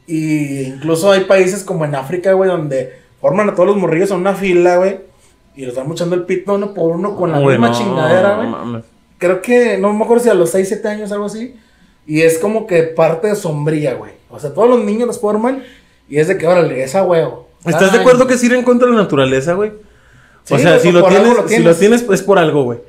Y 0.07 0.63
incluso 0.63 1.11
hay 1.11 1.21
países 1.25 1.63
como 1.63 1.86
en 1.86 1.95
África, 1.95 2.34
güey, 2.34 2.49
donde 2.49 2.91
forman 3.21 3.49
a 3.49 3.53
todos 3.55 3.67
los 3.67 3.77
morrillos 3.77 4.11
en 4.11 4.17
una 4.17 4.34
fila, 4.34 4.77
güey. 4.77 4.99
Y 5.55 5.65
los 5.65 5.75
van 5.75 5.88
muchando 5.88 6.15
el 6.15 6.23
pito 6.23 6.55
uno 6.55 6.73
por 6.73 6.91
uno 6.95 7.15
con 7.15 7.31
la 7.31 7.39
Güey, 7.39 7.57
misma 7.57 7.69
no, 7.69 7.77
chingadera, 7.77 8.29
no 8.31 8.38
güey. 8.38 8.49
mames. 8.49 8.86
Creo 9.19 9.41
que, 9.41 9.77
no 9.77 9.93
me 9.93 10.03
acuerdo 10.03 10.23
si 10.23 10.29
a 10.29 10.34
los 10.34 10.49
6, 10.49 10.67
7 10.67 10.88
años, 10.89 11.11
algo 11.11 11.25
así. 11.25 11.55
Y 12.06 12.22
es 12.22 12.38
como 12.39 12.68
que 12.68 12.84
parte 12.84 13.28
de 13.28 13.36
sombría, 13.36 13.93
güey. 13.95 14.12
O 14.30 14.39
sea, 14.39 14.54
todos 14.54 14.70
los 14.70 14.84
niños 14.84 15.08
los 15.08 15.20
forman 15.20 15.64
y 16.10 16.18
es 16.18 16.28
de 16.28 16.38
que, 16.38 16.47
órale, 16.47 16.84
es 16.84 16.95
a 16.95 17.04
huevo. 17.04 17.47
¿Estás 17.66 17.91
de 17.93 17.99
acuerdo 17.99 18.28
que 18.28 18.34
es 18.34 18.43
ir 18.43 18.54
en 18.54 18.64
contra 18.64 18.88
de 18.89 18.93
la 18.95 19.01
naturaleza, 19.04 19.54
güey? 19.54 19.72
o 20.49 20.58
sea, 20.58 20.78
si, 20.80 20.91
lo 20.91 21.06
tienes, 21.08 21.28
lo 21.38 21.47
si 21.47 21.60
lo 21.64 21.74
tienes. 21.74 22.01
es 22.10 22.22
por 22.22 22.38
algo, 22.38 22.64
güey. 22.64 22.80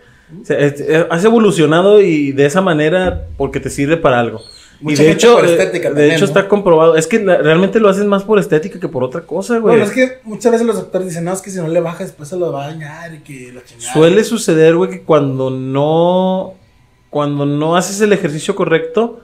O 0.42 0.44
sea, 0.44 0.58
es- 0.58 0.80
es- 0.80 1.06
has 1.08 1.24
evolucionado 1.24 2.00
y 2.00 2.32
de 2.32 2.46
esa 2.46 2.60
manera 2.60 3.26
porque 3.36 3.60
te 3.60 3.70
sirve 3.70 3.96
para 3.96 4.18
algo. 4.18 4.40
Mucha 4.80 5.02
y 5.02 5.06
de 5.06 5.12
hecho, 5.12 5.34
por 5.36 5.44
eh, 5.46 5.52
estética 5.52 5.88
de 5.90 5.94
también, 5.94 6.10
hecho 6.16 6.20
¿no? 6.22 6.26
está 6.26 6.48
comprobado. 6.48 6.96
Es 6.96 7.06
que 7.06 7.20
la- 7.22 7.36
realmente 7.38 7.78
lo 7.78 7.88
haces 7.88 8.04
más 8.06 8.24
por 8.24 8.40
estética 8.40 8.80
que 8.80 8.88
por 8.88 9.04
otra 9.04 9.20
cosa, 9.20 9.58
güey. 9.58 9.76
Bueno, 9.76 9.84
es 9.84 9.92
que 9.92 10.18
muchas 10.24 10.50
veces 10.50 10.66
los 10.66 10.74
doctores 10.76 11.06
dicen, 11.08 11.24
no, 11.24 11.32
es 11.32 11.40
que 11.40 11.50
si 11.50 11.58
no 11.58 11.68
le 11.68 11.78
baja 11.80 12.02
después 12.02 12.28
se 12.28 12.36
lo 12.36 12.50
va 12.50 12.64
a 12.64 12.68
dañar 12.68 13.14
y 13.14 13.18
que 13.20 13.52
la 13.52 13.62
chingada. 13.64 13.92
Suele 13.92 14.24
suceder, 14.24 14.74
güey, 14.74 14.90
que 14.90 15.02
cuando 15.02 15.50
no. 15.50 16.54
Cuando 17.14 17.46
no 17.46 17.76
haces 17.76 18.00
el 18.00 18.12
ejercicio 18.12 18.56
correcto, 18.56 19.20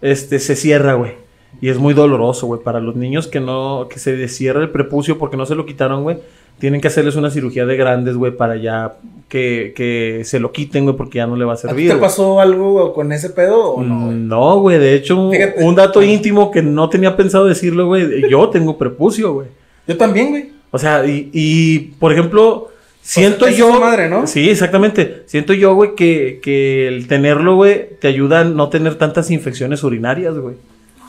este, 0.00 0.38
se 0.38 0.54
cierra, 0.54 0.94
güey. 0.94 1.14
Y 1.60 1.70
es 1.70 1.78
muy 1.78 1.92
doloroso, 1.92 2.46
güey. 2.46 2.60
Para 2.62 2.78
los 2.78 2.94
niños 2.94 3.26
que 3.26 3.40
no. 3.40 3.88
que 3.90 3.98
se 3.98 4.14
descierra 4.14 4.60
el 4.62 4.70
prepucio 4.70 5.18
porque 5.18 5.36
no 5.36 5.44
se 5.44 5.56
lo 5.56 5.66
quitaron, 5.66 6.04
güey. 6.04 6.18
Tienen 6.60 6.80
que 6.80 6.86
hacerles 6.86 7.16
una 7.16 7.30
cirugía 7.32 7.66
de 7.66 7.76
grandes, 7.76 8.16
güey, 8.16 8.30
para 8.36 8.54
ya 8.54 8.94
que, 9.28 9.72
que 9.74 10.22
se 10.24 10.38
lo 10.38 10.52
quiten, 10.52 10.84
güey, 10.84 10.96
porque 10.96 11.16
ya 11.18 11.26
no 11.26 11.34
le 11.34 11.44
va 11.44 11.54
a 11.54 11.54
¿A 11.56 11.58
ti 11.58 11.66
servir. 11.66 11.88
te 11.88 11.94
güey. 11.94 12.00
pasó 12.00 12.38
algo 12.40 12.94
con 12.94 13.10
ese 13.10 13.30
pedo 13.30 13.72
o 13.72 13.82
no, 13.82 14.06
güey? 14.06 14.16
No, 14.16 14.60
güey, 14.60 14.78
de 14.78 14.94
hecho, 14.94 15.20
un, 15.20 15.32
Fíjate. 15.32 15.64
un 15.64 15.74
dato 15.74 16.00
íntimo 16.00 16.52
que 16.52 16.62
no 16.62 16.88
tenía 16.88 17.16
pensado 17.16 17.46
decirlo, 17.46 17.86
güey. 17.88 18.30
Yo 18.30 18.48
tengo 18.50 18.78
prepucio, 18.78 19.32
güey. 19.34 19.48
Yo 19.88 19.96
también, 19.96 20.30
güey. 20.30 20.52
O 20.70 20.78
sea, 20.78 21.04
y, 21.04 21.28
y, 21.32 21.78
por 21.98 22.12
ejemplo, 22.12 22.68
siento 23.06 23.48
yo. 23.48 23.70
esa 23.70 23.78
madre, 23.80 24.08
¿no? 24.08 24.26
Sí, 24.26 24.48
exactamente. 24.50 25.22
Siento 25.26 25.52
yo, 25.52 25.74
güey, 25.74 25.94
que, 25.94 26.40
que 26.42 26.88
el 26.88 27.06
tenerlo, 27.08 27.54
güey, 27.56 27.90
te 28.00 28.08
ayuda 28.08 28.40
a 28.40 28.44
no 28.44 28.68
tener 28.68 28.96
tantas 28.96 29.30
infecciones 29.30 29.82
urinarias, 29.84 30.34
güey. 30.36 30.56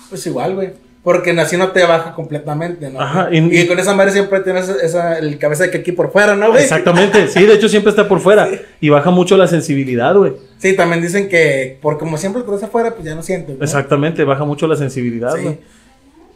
Pues 0.09 0.25
igual, 0.27 0.55
güey. 0.55 0.69
Porque 1.03 1.31
así 1.31 1.55
no 1.55 1.71
te 1.71 1.83
baja 1.85 2.13
completamente, 2.13 2.89
¿no? 2.89 2.99
Ajá, 2.99 3.29
y, 3.31 3.37
y- 3.61 3.65
con 3.67 3.79
esa 3.79 3.93
madre 3.93 4.11
siempre 4.11 4.41
tienes 4.41 4.67
esa, 4.67 5.17
el 5.19 5.37
cabeza 5.39 5.63
de 5.63 5.71
que 5.71 5.77
aquí 5.77 5.93
por 5.93 6.11
fuera, 6.11 6.35
¿no, 6.35 6.49
güey? 6.51 6.63
Exactamente. 6.63 7.29
Sí, 7.29 7.45
de 7.45 7.53
hecho, 7.53 7.69
siempre 7.69 7.91
está 7.91 8.07
por 8.09 8.19
fuera. 8.19 8.49
Y 8.81 8.89
baja 8.89 9.09
mucho 9.09 9.37
la 9.37 9.47
sensibilidad, 9.47 10.13
güey. 10.15 10.33
Sí, 10.57 10.75
también 10.75 11.01
dicen 11.01 11.29
que 11.29 11.77
por 11.81 11.97
como 11.97 12.17
siempre 12.17 12.41
lo 12.45 12.53
afuera, 12.55 12.93
pues 12.93 13.05
ya 13.05 13.15
no 13.15 13.23
sientes. 13.23 13.57
¿no? 13.57 13.63
Exactamente, 13.63 14.23
baja 14.25 14.43
mucho 14.43 14.67
la 14.67 14.75
sensibilidad, 14.75 15.33
Sí. 15.35 15.41
güey. 15.43 15.57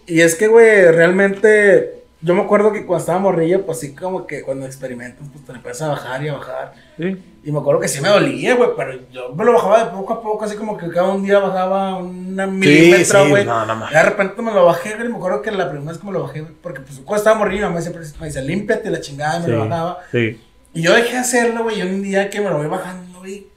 Y 0.07 0.21
es 0.21 0.35
que, 0.35 0.47
güey, 0.47 0.89
realmente. 0.91 2.00
Yo 2.23 2.35
me 2.35 2.41
acuerdo 2.41 2.71
que 2.71 2.85
cuando 2.85 2.99
estaba 3.01 3.17
morrillo, 3.19 3.65
pues 3.65 3.79
sí, 3.79 3.95
como 3.95 4.27
que 4.27 4.43
cuando 4.43 4.65
experimentas, 4.67 5.27
pues 5.31 5.43
te 5.43 5.53
empiezas 5.53 5.81
a 5.81 5.87
bajar 5.89 6.23
y 6.23 6.27
a 6.27 6.33
bajar. 6.33 6.73
Sí. 6.97 7.17
Y 7.43 7.51
me 7.51 7.57
acuerdo 7.59 7.81
que 7.81 7.87
sí 7.87 7.99
me 7.99 8.09
dolía, 8.09 8.55
güey, 8.55 8.69
pero 8.77 8.93
yo 9.11 9.33
me 9.33 9.43
lo 9.43 9.53
bajaba 9.53 9.85
de 9.85 9.89
poco 9.91 10.13
a 10.13 10.21
poco, 10.21 10.45
así 10.45 10.55
como 10.55 10.77
que 10.77 10.87
cada 10.89 11.09
un 11.09 11.23
día 11.23 11.39
bajaba 11.39 11.95
una 11.97 12.45
milímetro, 12.45 13.23
sí, 13.23 13.29
güey. 13.31 13.43
no, 13.45 13.65
no, 13.65 13.75
no. 13.75 13.89
Y 13.89 13.93
de 13.93 14.03
repente 14.03 14.39
me 14.43 14.53
lo 14.53 14.65
bajé, 14.65 14.95
güey. 14.97 15.09
Me 15.09 15.15
acuerdo 15.15 15.41
que 15.41 15.49
la 15.51 15.69
primera 15.71 15.91
vez 15.91 15.99
que 15.99 16.05
me 16.05 16.13
lo 16.13 16.21
bajé, 16.23 16.41
güey, 16.41 16.53
porque 16.61 16.81
pues 16.81 16.99
cuando 16.99 17.17
estaba 17.17 17.39
morrillo, 17.39 17.67
mamá 17.69 17.81
siempre 17.81 18.03
me 18.19 18.27
dice, 18.27 18.41
límpiate 18.43 18.91
la 18.91 19.01
chingada, 19.01 19.37
y 19.37 19.39
me 19.39 19.45
Sí. 19.47 19.51
lo 19.53 19.59
bajaba. 19.67 19.97
Sí. 20.11 20.41
Y 20.75 20.81
yo 20.83 20.93
dejé 20.93 21.13
de 21.13 21.17
hacerlo, 21.17 21.63
güey, 21.63 21.79
y 21.79 21.81
un 21.81 22.03
día 22.03 22.29
que 22.29 22.39
me 22.39 22.49
lo 22.51 22.57
voy 22.59 22.67
bajando, 22.67 23.19
güey. 23.19 23.47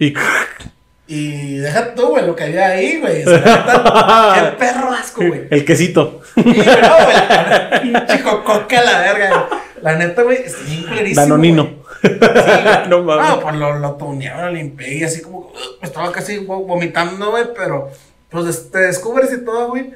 Y. 0.00 0.12
Y 1.10 1.56
deja 1.56 1.94
tú, 1.94 2.08
güey, 2.08 2.26
lo 2.26 2.36
que 2.36 2.44
había 2.44 2.68
ahí, 2.68 3.00
güey. 3.00 3.24
O 3.24 3.30
sea, 3.30 4.34
qué 4.34 4.56
perro 4.58 4.92
asco, 4.92 5.22
güey. 5.26 5.46
El 5.50 5.64
quesito. 5.64 6.20
Sí, 6.34 6.42
güey, 6.42 6.56
no, 6.56 6.64
güey. 7.04 7.80
Pinche 7.82 8.22
cococa 8.22 8.82
la 8.82 8.98
verga. 9.00 9.48
La 9.80 9.96
neta, 9.96 10.22
güey, 10.22 10.42
está 10.44 10.58
bien 10.66 10.82
culerísimo. 10.82 11.20
Danonino. 11.22 11.64
güey. 11.64 11.78
Sí, 12.02 12.18
güey. 12.20 12.88
No 12.88 13.02
mames. 13.02 13.28
No, 13.30 13.40
pues 13.40 13.54
lo, 13.56 13.78
lo 13.78 13.92
tunearon, 13.94 14.46
lo 14.46 14.52
limpié 14.52 14.98
y 14.98 15.04
así 15.04 15.22
como. 15.22 15.38
uh, 15.38 15.52
estaba 15.82 16.12
casi 16.12 16.38
vo- 16.46 16.66
vomitando, 16.66 17.30
güey, 17.30 17.44
pero. 17.56 17.90
Pues 18.28 18.70
te 18.70 18.78
descubres 18.80 19.32
y 19.32 19.42
todo, 19.44 19.68
güey. 19.68 19.90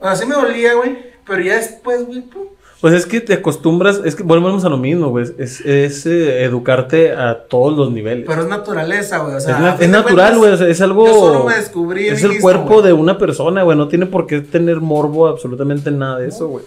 O 0.00 0.04
sea, 0.06 0.16
sí 0.16 0.26
me 0.26 0.34
dolía, 0.34 0.74
güey. 0.74 1.12
Pero 1.24 1.40
ya 1.40 1.54
después, 1.54 2.04
güey, 2.04 2.22
pum. 2.22 2.48
Pues 2.82 2.94
es 2.94 3.06
que 3.06 3.20
te 3.20 3.32
acostumbras, 3.34 4.00
es 4.04 4.16
que 4.16 4.24
volvemos 4.24 4.64
a 4.64 4.68
lo 4.68 4.76
mismo, 4.76 5.08
güey. 5.10 5.24
Es, 5.38 5.60
es, 5.60 6.04
eh, 6.04 6.42
educarte 6.44 7.12
a 7.12 7.44
todos 7.44 7.74
los 7.78 7.92
niveles. 7.92 8.24
Pero 8.28 8.42
es 8.42 8.48
naturaleza, 8.48 9.18
güey. 9.18 9.36
O 9.36 9.40
sea, 9.40 9.76
es, 9.80 9.88
na- 9.88 10.02
natural, 10.02 10.36
güey. 10.36 10.52
o 10.52 10.56
sea, 10.56 10.66
es 10.68 10.80
algo. 10.80 11.06
Yo 11.06 11.14
solo 11.14 11.44
me 11.44 11.54
descubrí 11.54 12.08
Es 12.08 12.22
el 12.24 12.40
cuerpo 12.40 12.82
de 12.82 12.92
una 12.92 13.16
persona, 13.18 13.62
güey. 13.62 13.78
No 13.78 13.86
tiene 13.88 14.06
por 14.06 14.26
qué 14.26 14.40
tener 14.40 14.80
morbo 14.80 15.28
absolutamente 15.28 15.90
nada 15.92 16.18
de 16.18 16.28
eso, 16.28 16.48
güey. 16.48 16.64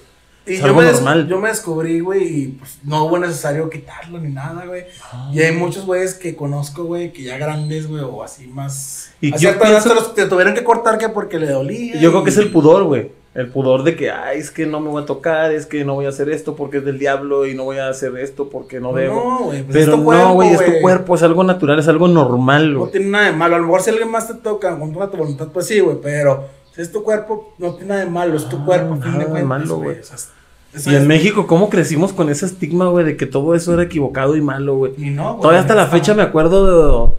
Y 0.48 0.54
Es 0.54 0.60
yo 0.60 0.68
algo 0.68 0.80
me, 0.82 0.92
normal. 0.92 1.28
yo 1.28 1.40
me 1.40 1.50
descubrí, 1.50 2.00
güey, 2.00 2.24
y 2.24 2.48
pues 2.50 2.78
no 2.84 3.06
hubo 3.06 3.18
necesario 3.18 3.70
quitarlo 3.70 4.20
ni 4.20 4.32
nada, 4.32 4.64
güey. 4.66 4.84
Ah. 5.12 5.32
Y 5.34 5.42
hay 5.42 5.54
muchos 5.54 5.86
güeyes 5.86 6.14
que 6.14 6.36
conozco, 6.36 6.84
güey, 6.86 7.12
que 7.12 7.24
ya 7.24 7.38
grandes, 7.38 7.88
güey, 7.88 8.04
o 8.04 8.24
así 8.24 8.48
más. 8.48 9.12
Y 9.20 9.34
a 9.34 9.38
yo 9.38 9.60
pienso- 9.60 10.14
te 10.14 10.28
tuvieron 10.28 10.54
que 10.54 10.64
cortar 10.64 10.98
que 10.98 11.10
porque 11.10 11.40
le 11.40 11.50
dolía. 11.52 11.96
Yo 12.00 12.12
creo 12.12 12.24
que 12.24 12.30
es 12.30 12.38
el 12.38 12.52
pudor, 12.52 12.84
güey. 12.86 13.12
El 13.36 13.50
pudor 13.50 13.84
de 13.84 13.96
que, 13.98 14.10
ay, 14.12 14.40
es 14.40 14.50
que 14.50 14.66
no 14.66 14.80
me 14.80 14.88
voy 14.90 15.04
a 15.04 15.06
tocar, 15.06 15.52
es 15.52 15.66
que 15.66 15.84
no 15.84 15.94
voy 15.96 16.06
a 16.06 16.10
hacer 16.10 16.30
esto 16.30 16.56
porque 16.56 16.78
es 16.78 16.86
del 16.86 16.98
diablo 16.98 17.46
y 17.46 17.54
no 17.54 17.66
voy 17.66 17.78
a 17.80 17.90
hacer 17.90 18.16
esto 18.18 18.48
porque 18.50 18.80
no 18.80 18.94
debo. 18.94 19.16
No, 19.16 19.40
güey, 19.48 19.62
pues 19.64 19.76
es 19.76 19.86
Pero 19.86 19.98
tu 19.98 20.04
cuerpo, 20.06 20.24
no, 20.26 20.34
güey, 20.36 20.50
es 20.52 20.66
tu 20.66 20.72
cuerpo, 20.82 21.16
es 21.16 21.24
algo 21.24 21.44
natural, 21.44 21.78
es 21.80 21.88
algo 21.90 22.08
normal, 22.08 22.72
No 22.74 22.80
güey. 22.80 22.92
tiene 22.94 23.08
nada 23.08 23.26
de 23.26 23.34
malo. 23.34 23.56
A 23.56 23.60
lo 23.60 23.66
mejor 23.66 23.82
si 23.82 23.90
alguien 23.90 24.10
más 24.10 24.28
te 24.30 24.36
toca 24.36 24.80
contra 24.80 25.10
tu 25.12 25.18
voluntad, 25.18 25.50
pues 25.54 25.68
sí, 25.68 25.82
güey, 25.82 25.98
pero 26.02 26.46
si 26.74 26.82
es 26.82 26.92
tu 26.94 27.04
cuerpo, 27.04 27.54
no 27.58 27.74
tiene 27.74 27.90
nada 27.90 28.06
de 28.06 28.10
malo, 28.10 28.38
es 28.38 28.48
tu 28.48 28.64
cuerpo, 28.64 28.94
a 28.94 28.98
fin 28.98 29.12
nada 29.12 29.24
de 29.26 29.30
cuentas, 29.30 29.48
malo, 29.50 29.76
güey. 29.80 29.98
eso 30.00 30.90
Y 30.90 30.96
en 30.96 31.02
es- 31.02 31.08
México, 31.08 31.46
¿cómo 31.46 31.70
crecimos 31.70 32.14
con 32.14 32.30
ese 32.30 32.46
estigma, 32.46 32.88
güey, 32.88 33.04
de 33.04 33.18
que 33.18 33.26
todo 33.26 33.54
eso 33.54 33.74
era 33.74 33.84
equivocado 33.84 34.38
y 34.38 34.42
malo, 34.42 34.76
güey? 34.78 34.94
Y 34.98 35.10
no, 35.10 35.32
güey, 35.32 35.42
Todavía 35.42 35.60
hasta 35.60 35.76
la 35.76 35.88
fecha 35.88 36.14
me 36.14 36.22
acuerdo 36.22 37.18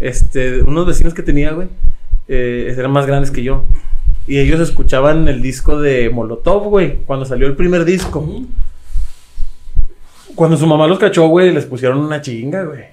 de, 0.00 0.08
este, 0.08 0.50
de 0.50 0.62
unos 0.62 0.86
vecinos 0.86 1.12
que 1.12 1.22
tenía, 1.22 1.52
güey. 1.52 1.68
eh, 2.26 2.74
eran 2.76 2.90
más 2.90 3.06
grandes 3.06 3.30
que 3.30 3.42
yo. 3.42 3.64
Y 4.28 4.38
ellos 4.38 4.60
escuchaban 4.60 5.26
el 5.26 5.40
disco 5.42 5.80
de 5.80 6.10
Molotov, 6.10 6.64
güey, 6.68 6.98
cuando 7.06 7.24
salió 7.24 7.46
el 7.46 7.56
primer 7.56 7.84
disco. 7.84 8.24
Cuando 10.34 10.56
su 10.56 10.66
mamá 10.66 10.86
los 10.86 10.98
cachó, 10.98 11.26
güey, 11.28 11.52
les 11.52 11.64
pusieron 11.64 11.98
una 11.98 12.20
chinga, 12.20 12.62
güey. 12.64 12.84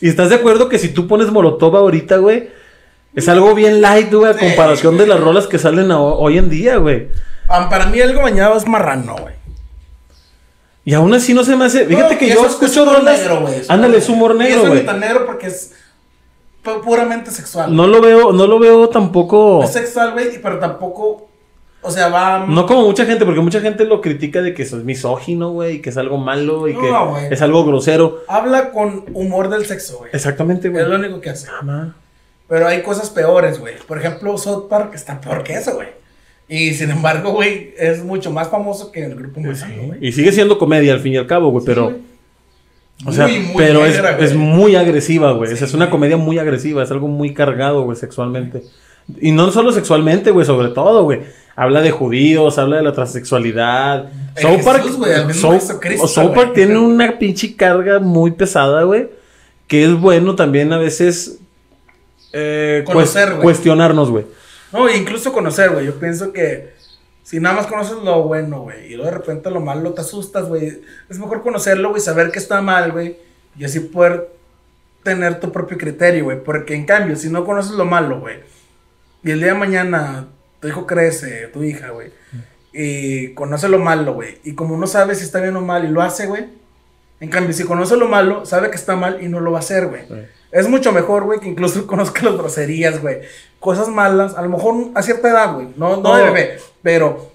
¿Y 0.00 0.08
estás 0.08 0.30
de 0.30 0.36
acuerdo 0.36 0.68
que 0.68 0.78
si 0.78 0.88
tú 0.88 1.06
pones 1.06 1.30
Molotov 1.30 1.76
ahorita, 1.76 2.16
güey, 2.16 2.48
es 3.14 3.28
algo 3.28 3.54
bien 3.54 3.80
light, 3.80 4.12
güey, 4.12 4.30
a 4.30 4.34
Sí, 4.34 4.40
comparación 4.46 4.96
de 4.96 5.06
las 5.06 5.20
rolas 5.20 5.46
que 5.46 5.58
salen 5.58 5.90
hoy 5.92 6.38
en 6.38 6.48
día, 6.50 6.76
güey? 6.78 7.08
Ah, 7.48 7.68
para 7.68 7.86
mí 7.86 8.00
algo 8.00 8.22
bañado 8.22 8.56
es 8.56 8.66
marrano, 8.66 9.14
güey. 9.16 9.34
Y 10.84 10.94
aún 10.94 11.12
así 11.14 11.34
no 11.34 11.44
se 11.44 11.54
me 11.56 11.64
hace. 11.66 11.84
Fíjate 11.86 12.14
No, 12.14 12.18
que 12.20 12.28
yo 12.28 12.46
es 12.46 12.52
escucho 12.52 12.84
rolas. 12.84 13.18
negro, 13.20 13.40
güey, 13.42 13.60
es 13.60 13.70
Ándale, 13.70 13.98
es 13.98 14.08
humor 14.08 14.34
negro, 14.34 14.62
güey. 14.66 14.80
ni 14.80 14.86
tan 14.86 15.00
negro 15.00 15.26
porque 15.26 15.48
es 15.48 15.72
puramente 16.84 17.30
sexual. 17.30 17.74
No 17.74 17.86
lo 17.86 18.00
veo, 18.00 18.32
no 18.32 18.46
lo 18.46 18.58
veo 18.58 18.88
tampoco. 18.88 19.62
Es 19.62 19.72
sexual, 19.72 20.12
güey, 20.12 20.40
pero 20.42 20.58
tampoco. 20.58 21.28
O 21.82 21.90
sea, 21.90 22.08
va. 22.08 22.44
No 22.46 22.66
como 22.66 22.82
mucha 22.82 23.06
gente, 23.06 23.24
porque 23.24 23.40
mucha 23.40 23.60
gente 23.60 23.84
lo 23.84 24.00
critica 24.00 24.42
de 24.42 24.54
que 24.54 24.62
es 24.64 24.72
misógino, 24.72 25.50
güey, 25.50 25.76
y 25.76 25.82
que 25.82 25.90
es 25.90 25.96
algo 25.96 26.18
malo 26.18 26.66
y 26.68 26.74
No, 26.74 27.14
que 27.28 27.34
es 27.34 27.42
algo 27.42 27.64
grosero. 27.64 28.22
Habla 28.28 28.72
con 28.72 29.04
humor 29.14 29.48
del 29.48 29.66
sexo, 29.66 29.98
güey. 29.98 30.10
Exactamente, 30.12 30.68
güey. 30.68 30.82
Es 30.82 30.88
lo 30.88 30.96
único 30.96 31.20
que 31.20 31.30
hace. 31.30 31.48
Ajá. 31.48 31.94
Pero 32.48 32.66
hay 32.66 32.82
cosas 32.82 33.10
peores, 33.10 33.58
güey. 33.58 33.74
Por 33.86 33.98
ejemplo, 33.98 34.36
South 34.38 34.66
Park 34.68 34.92
está 34.94 35.20
peor 35.20 35.42
que 35.42 35.54
eso, 35.54 35.74
güey. 35.74 35.88
Y 36.48 36.74
sin 36.74 36.90
embargo, 36.90 37.32
güey, 37.32 37.74
es 37.76 38.04
mucho 38.04 38.30
más 38.30 38.48
famoso 38.48 38.92
que 38.92 39.04
el 39.04 39.16
grupo 39.16 39.40
Pues 39.42 39.60
sí. 39.60 39.66
güey. 39.84 39.98
Y 40.06 40.12
sigue 40.12 40.30
siendo 40.30 40.58
comedia 40.58 40.92
al 40.92 41.00
fin 41.00 41.14
y 41.14 41.16
al 41.16 41.26
cabo, 41.26 41.50
güey, 41.50 41.64
pero. 41.64 41.92
O 43.04 43.12
sea, 43.12 43.26
Muy, 43.26 43.38
muy 43.40 43.54
pero 43.56 43.84
es, 43.84 44.00
güey. 44.00 44.24
es 44.24 44.34
muy 44.34 44.74
agresiva, 44.76 45.32
güey. 45.32 45.44
O 45.52 45.56
sea, 45.56 45.58
Sí, 45.58 45.64
es 45.64 45.74
una 45.74 45.90
comedia 45.90 46.16
muy 46.16 46.38
agresiva, 46.38 46.82
es 46.82 46.90
algo 46.90 47.08
muy 47.08 47.34
cargado, 47.34 47.82
güey, 47.82 47.96
sexualmente. 47.96 48.62
Y 49.20 49.32
no 49.32 49.52
solo 49.52 49.70
sexualmente, 49.70 50.30
güey, 50.30 50.46
sobre 50.46 50.68
todo, 50.68 51.04
güey. 51.04 51.20
Habla 51.54 51.80
de 51.82 51.90
judíos, 51.90 52.58
habla 52.58 52.76
de 52.78 52.82
la 52.82 52.92
transexualidad. 52.92 54.10
South 54.40 54.62
Park, 54.64 54.84
South- 55.32 56.06
South. 56.08 56.34
Park 56.34 56.52
tiene 56.54 56.78
una 56.78 57.18
pinche 57.18 57.54
carga 57.54 57.98
muy 57.98 58.30
pesada, 58.32 58.82
güey. 58.84 59.08
Que 59.66 59.84
es 59.84 59.92
bueno 60.00 60.34
también 60.34 60.72
a 60.72 60.78
veces 60.78 61.38
eh, 62.32 62.82
Conocer, 62.86 63.34
cuestionarnos, 63.42 64.10
güey. 64.10 64.24
No, 64.72 64.88
incluso 64.90 65.32
conocer, 65.32 65.70
güey. 65.70 65.86
Yo 65.86 65.94
pienso 65.98 66.32
que 66.32 66.74
si 67.26 67.40
nada 67.40 67.56
más 67.56 67.66
conoces 67.66 67.96
lo 68.04 68.22
bueno, 68.22 68.60
güey, 68.60 68.92
y 68.92 68.94
luego 68.94 69.10
de 69.10 69.16
repente 69.18 69.50
lo 69.50 69.60
malo 69.60 69.92
te 69.92 70.00
asustas, 70.00 70.46
güey. 70.46 70.80
Es 71.08 71.18
mejor 71.18 71.42
conocerlo, 71.42 71.88
güey, 71.88 72.00
saber 72.00 72.30
que 72.30 72.38
está 72.38 72.62
mal, 72.62 72.92
güey, 72.92 73.16
y 73.58 73.64
así 73.64 73.80
poder 73.80 74.30
tener 75.02 75.40
tu 75.40 75.50
propio 75.50 75.76
criterio, 75.76 76.22
güey. 76.22 76.40
Porque 76.40 76.76
en 76.76 76.86
cambio, 76.86 77.16
si 77.16 77.28
no 77.28 77.44
conoces 77.44 77.72
lo 77.72 77.84
malo, 77.84 78.20
güey, 78.20 78.36
y 79.24 79.32
el 79.32 79.40
día 79.40 79.54
de 79.54 79.58
mañana 79.58 80.28
tu 80.60 80.68
hijo 80.68 80.86
crece, 80.86 81.48
tu 81.48 81.64
hija, 81.64 81.90
güey, 81.90 82.12
y 82.72 83.34
conoce 83.34 83.68
lo 83.68 83.80
malo, 83.80 84.14
güey, 84.14 84.38
y 84.44 84.54
como 84.54 84.76
no 84.76 84.86
sabe 84.86 85.16
si 85.16 85.24
está 85.24 85.40
bien 85.40 85.56
o 85.56 85.62
mal 85.62 85.84
y 85.84 85.88
lo 85.88 86.02
hace, 86.02 86.26
güey. 86.26 86.44
En 87.18 87.28
cambio, 87.28 87.52
si 87.54 87.64
conoce 87.64 87.96
lo 87.96 88.06
malo, 88.06 88.46
sabe 88.46 88.70
que 88.70 88.76
está 88.76 88.94
mal 88.94 89.18
y 89.20 89.26
no 89.26 89.40
lo 89.40 89.50
va 89.50 89.58
a 89.58 89.62
hacer, 89.62 89.88
güey. 89.88 90.06
Sí. 90.06 90.14
Es 90.52 90.68
mucho 90.68 90.92
mejor, 90.92 91.24
güey, 91.24 91.40
que 91.40 91.48
incluso 91.48 91.86
conozca 91.88 92.22
las 92.22 92.36
groserías, 92.36 93.02
güey. 93.02 93.18
Cosas 93.66 93.88
malas, 93.88 94.36
a 94.36 94.42
lo 94.42 94.48
mejor 94.48 94.74
a 94.94 95.02
cierta 95.02 95.28
edad, 95.28 95.54
güey. 95.54 95.66
No, 95.76 95.96
no, 95.96 96.02
No. 96.02 96.16
de 96.16 96.22
bebé, 96.24 96.58
pero 96.82 97.32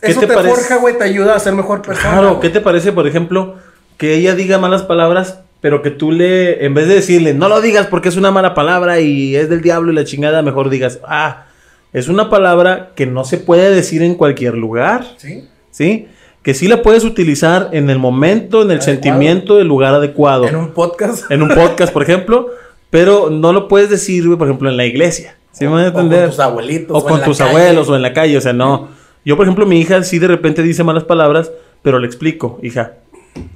¿Qué 0.00 0.10
eso 0.10 0.18
te 0.18 0.26
te, 0.26 0.34
parece? 0.34 0.54
forja, 0.56 0.76
güey, 0.78 0.98
te 0.98 1.04
ayuda 1.04 1.36
a 1.36 1.38
ser 1.38 1.54
mejor 1.54 1.82
persona. 1.82 2.14
Claro. 2.18 2.40
¿qué 2.40 2.50
te 2.50 2.60
parece, 2.60 2.90
por 2.90 3.06
ejemplo, 3.06 3.54
que 3.96 4.14
ella 4.14 4.34
diga 4.34 4.58
malas 4.58 4.82
palabras, 4.82 5.38
pero 5.60 5.80
que 5.80 5.90
tú 5.92 6.10
le, 6.10 6.64
en 6.66 6.74
vez 6.74 6.88
de 6.88 6.94
decirle, 6.96 7.32
no 7.32 7.48
lo 7.48 7.60
digas 7.60 7.86
porque 7.86 8.08
es 8.08 8.16
una 8.16 8.32
mala 8.32 8.54
palabra 8.54 8.98
y 8.98 9.36
es 9.36 9.48
del 9.48 9.62
diablo 9.62 9.92
y 9.92 9.94
la 9.94 10.04
chingada, 10.04 10.42
mejor 10.42 10.68
digas, 10.68 10.98
ah, 11.06 11.44
es 11.92 12.08
una 12.08 12.28
palabra 12.28 12.90
que 12.96 13.06
no 13.06 13.24
se 13.24 13.38
puede 13.38 13.70
decir 13.72 14.02
en 14.02 14.14
cualquier 14.16 14.54
lugar, 14.54 15.04
¿Sí? 15.16 15.48
¿sí? 15.70 16.08
Que 16.42 16.54
sí 16.54 16.66
la 16.66 16.82
puedes 16.82 17.04
utilizar 17.04 17.68
en 17.72 17.88
el 17.88 17.98
momento, 18.00 18.62
en 18.62 18.70
el 18.72 18.78
Adecuado. 18.78 18.82
sentimiento, 18.92 19.60
el 19.60 19.68
lugar 19.68 19.94
adecuado. 19.94 20.48
En 20.48 20.56
un 20.56 20.72
podcast. 20.72 21.30
En 21.30 21.42
un 21.42 21.50
podcast, 21.50 21.92
por 21.92 22.02
ejemplo, 22.02 22.48
pero 22.90 23.30
no 23.30 23.52
lo 23.52 23.68
puedes 23.68 23.90
decir, 23.90 24.26
güey, 24.26 24.38
por 24.38 24.48
ejemplo, 24.48 24.68
en 24.68 24.76
la 24.76 24.84
iglesia. 24.84 25.36
¿Sí 25.58 25.64
me 25.66 25.72
van 25.72 25.84
a 25.84 25.88
O 25.88 25.92
con 25.92 26.02
entender? 26.04 26.28
tus 26.30 26.38
abuelitos. 26.40 26.96
o 27.02 27.04
con 27.06 27.22
tus 27.22 27.38
calle. 27.38 27.50
abuelos 27.50 27.88
o 27.88 27.96
en 27.96 28.02
la 28.02 28.12
calle, 28.12 28.36
o 28.36 28.40
sea, 28.40 28.52
no. 28.52 28.88
Yo, 29.24 29.36
por 29.36 29.44
ejemplo, 29.46 29.66
mi 29.66 29.80
hija 29.80 30.02
sí 30.04 30.18
de 30.18 30.28
repente 30.28 30.62
dice 30.62 30.84
malas 30.84 31.04
palabras, 31.04 31.50
pero 31.82 31.98
le 31.98 32.06
explico, 32.06 32.58
hija, 32.62 32.94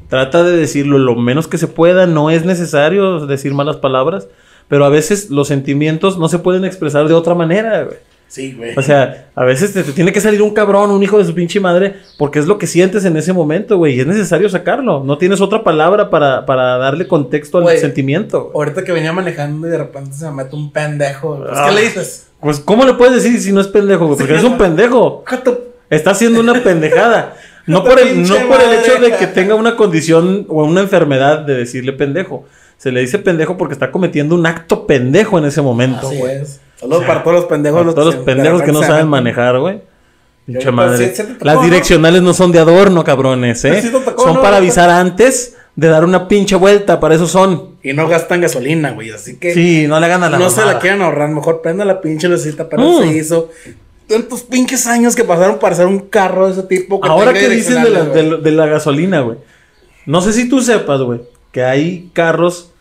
trata 0.08 0.42
de 0.42 0.56
decirlo 0.56 0.98
lo 0.98 1.14
menos 1.16 1.48
que 1.48 1.58
se 1.58 1.68
pueda, 1.68 2.06
no 2.06 2.30
es 2.30 2.44
necesario 2.44 3.26
decir 3.26 3.54
malas 3.54 3.76
palabras, 3.76 4.28
pero 4.68 4.84
a 4.84 4.88
veces 4.88 5.30
los 5.30 5.48
sentimientos 5.48 6.18
no 6.18 6.28
se 6.28 6.38
pueden 6.38 6.64
expresar 6.64 7.08
de 7.08 7.14
otra 7.14 7.34
manera, 7.34 7.84
güey. 7.84 7.96
Sí, 8.32 8.54
güey. 8.56 8.72
O 8.78 8.80
sea, 8.80 9.26
a 9.34 9.44
veces 9.44 9.74
te, 9.74 9.82
te 9.82 9.92
tiene 9.92 10.10
que 10.10 10.20
salir 10.22 10.40
un 10.40 10.54
cabrón, 10.54 10.90
un 10.90 11.02
hijo 11.02 11.18
de 11.18 11.24
su 11.26 11.34
pinche 11.34 11.60
madre, 11.60 11.96
porque 12.16 12.38
es 12.38 12.46
lo 12.46 12.56
que 12.56 12.66
sientes 12.66 13.04
en 13.04 13.14
ese 13.18 13.34
momento, 13.34 13.76
güey, 13.76 13.94
y 13.94 14.00
es 14.00 14.06
necesario 14.06 14.48
sacarlo. 14.48 15.04
No 15.04 15.18
tienes 15.18 15.42
otra 15.42 15.62
palabra 15.62 16.08
para, 16.08 16.46
para 16.46 16.78
darle 16.78 17.06
contexto 17.06 17.58
al 17.58 17.64
Güey, 17.64 17.76
sentimiento. 17.78 18.44
güey. 18.44 18.52
Ahorita 18.54 18.84
que 18.84 18.92
venía 18.92 19.12
manejando 19.12 19.66
y 19.66 19.70
de 19.70 19.76
repente 19.76 20.12
se 20.14 20.24
me 20.30 20.44
mete 20.44 20.56
un 20.56 20.72
pendejo. 20.72 21.36
Pues, 21.40 21.50
Ah. 21.52 21.66
¿Qué 21.68 21.74
le 21.74 21.80
dices? 21.82 22.28
Pues, 22.40 22.58
¿cómo 22.60 22.86
le 22.86 22.94
puedes 22.94 23.22
decir 23.22 23.38
si 23.38 23.52
no 23.52 23.60
es 23.60 23.68
pendejo? 23.68 24.06
güey? 24.06 24.16
Porque 24.16 24.32
Sí, 24.32 24.38
eres 24.40 24.50
un 24.50 24.56
pendejo. 24.56 25.24
Está 25.90 26.12
haciendo 26.12 26.40
una 26.40 26.54
pendejada. 26.62 27.36
No 27.64 27.84
por, 27.84 28.00
el, 28.00 28.26
no 28.28 28.34
por 28.48 28.60
el 28.60 28.72
hecho 28.80 29.00
de 29.00 29.12
que 29.16 29.28
tenga 29.28 29.54
una 29.54 29.76
condición 29.76 30.46
o 30.48 30.64
una 30.64 30.80
enfermedad 30.80 31.38
de 31.42 31.54
decirle 31.54 31.92
pendejo. 31.92 32.44
Se 32.82 32.90
le 32.90 33.00
dice 33.00 33.18
pendejo 33.20 33.56
porque 33.56 33.74
está 33.74 33.92
cometiendo 33.92 34.34
un 34.34 34.44
acto 34.44 34.86
pendejo 34.86 35.38
en 35.38 35.44
ese 35.44 35.62
momento, 35.62 36.08
Así 36.08 36.16
güey. 36.18 36.36
es. 36.42 36.60
Saludos 36.80 37.04
para 37.04 37.22
todos 37.22 37.36
los 37.36 37.44
pendejos. 37.44 37.80
Para 37.82 37.92
todos 37.94 38.06
los 38.06 38.14
se- 38.14 38.20
de 38.20 38.26
pendejos 38.26 38.62
que 38.62 38.72
no 38.72 38.82
saben 38.82 39.06
manejar, 39.06 39.58
güey. 39.60 39.80
Pinche 40.46 40.66
ahorita 40.66 40.72
madre. 40.72 41.08
sí- 41.10 41.14
sí 41.14 41.22
te 41.22 41.32
tocó, 41.34 41.44
Las 41.44 41.62
direccionales 41.62 42.22
no 42.22 42.34
son 42.34 42.50
de 42.50 42.58
adorno, 42.58 43.04
cabrones, 43.04 43.64
¿eh? 43.64 43.80
Sí 43.80 43.88
te 43.90 44.00
tocó, 44.00 44.20
son 44.24 44.34
¿no? 44.34 44.42
para 44.42 44.56
avisar 44.56 44.90
antes 44.90 45.56
de 45.76 45.86
dar 45.86 46.04
una 46.04 46.26
pinche 46.26 46.56
vuelta, 46.56 46.98
para 46.98 47.14
eso 47.14 47.28
son. 47.28 47.76
Y 47.84 47.92
no 47.92 48.08
gastan 48.08 48.40
gasolina, 48.40 48.90
güey. 48.90 49.10
Así 49.12 49.36
que 49.38 49.54
Sí, 49.54 49.86
no 49.86 50.00
le 50.00 50.06
hagan 50.06 50.24
a 50.24 50.30
la 50.30 50.38
no 50.40 50.50
se 50.50 50.64
la 50.64 50.80
quieran 50.80 51.02
ahorrar. 51.02 51.28
Mejor 51.28 51.62
prenda 51.62 51.84
la 51.84 52.00
pinche 52.00 52.28
lucita 52.28 52.68
para 52.68 52.82
Mm. 52.82 53.04
hizo. 53.16 53.50
Tantos 54.08 54.42
pinches 54.42 54.88
años 54.88 55.14
que 55.14 55.22
pasaron 55.22 55.60
para 55.60 55.74
hacer 55.74 55.86
un 55.86 56.00
carro 56.00 56.46
de 56.48 56.52
ese 56.54 56.64
tipo. 56.64 57.00
que 57.00 57.08
Ahora 57.08 57.32
que 57.32 57.48
dices 57.48 57.80
de 57.80 57.90
la- 57.90 58.36
de 58.38 58.50
la 58.50 58.66
gasolina, 58.66 59.20
güey. 59.20 59.38
No 60.04 60.20
sé 60.20 60.32
si 60.32 60.48
tú 60.48 60.60
sepas, 60.60 61.00
güey, 61.00 61.20
que 61.52 61.62
hay 61.62 62.10
carros 62.12 62.71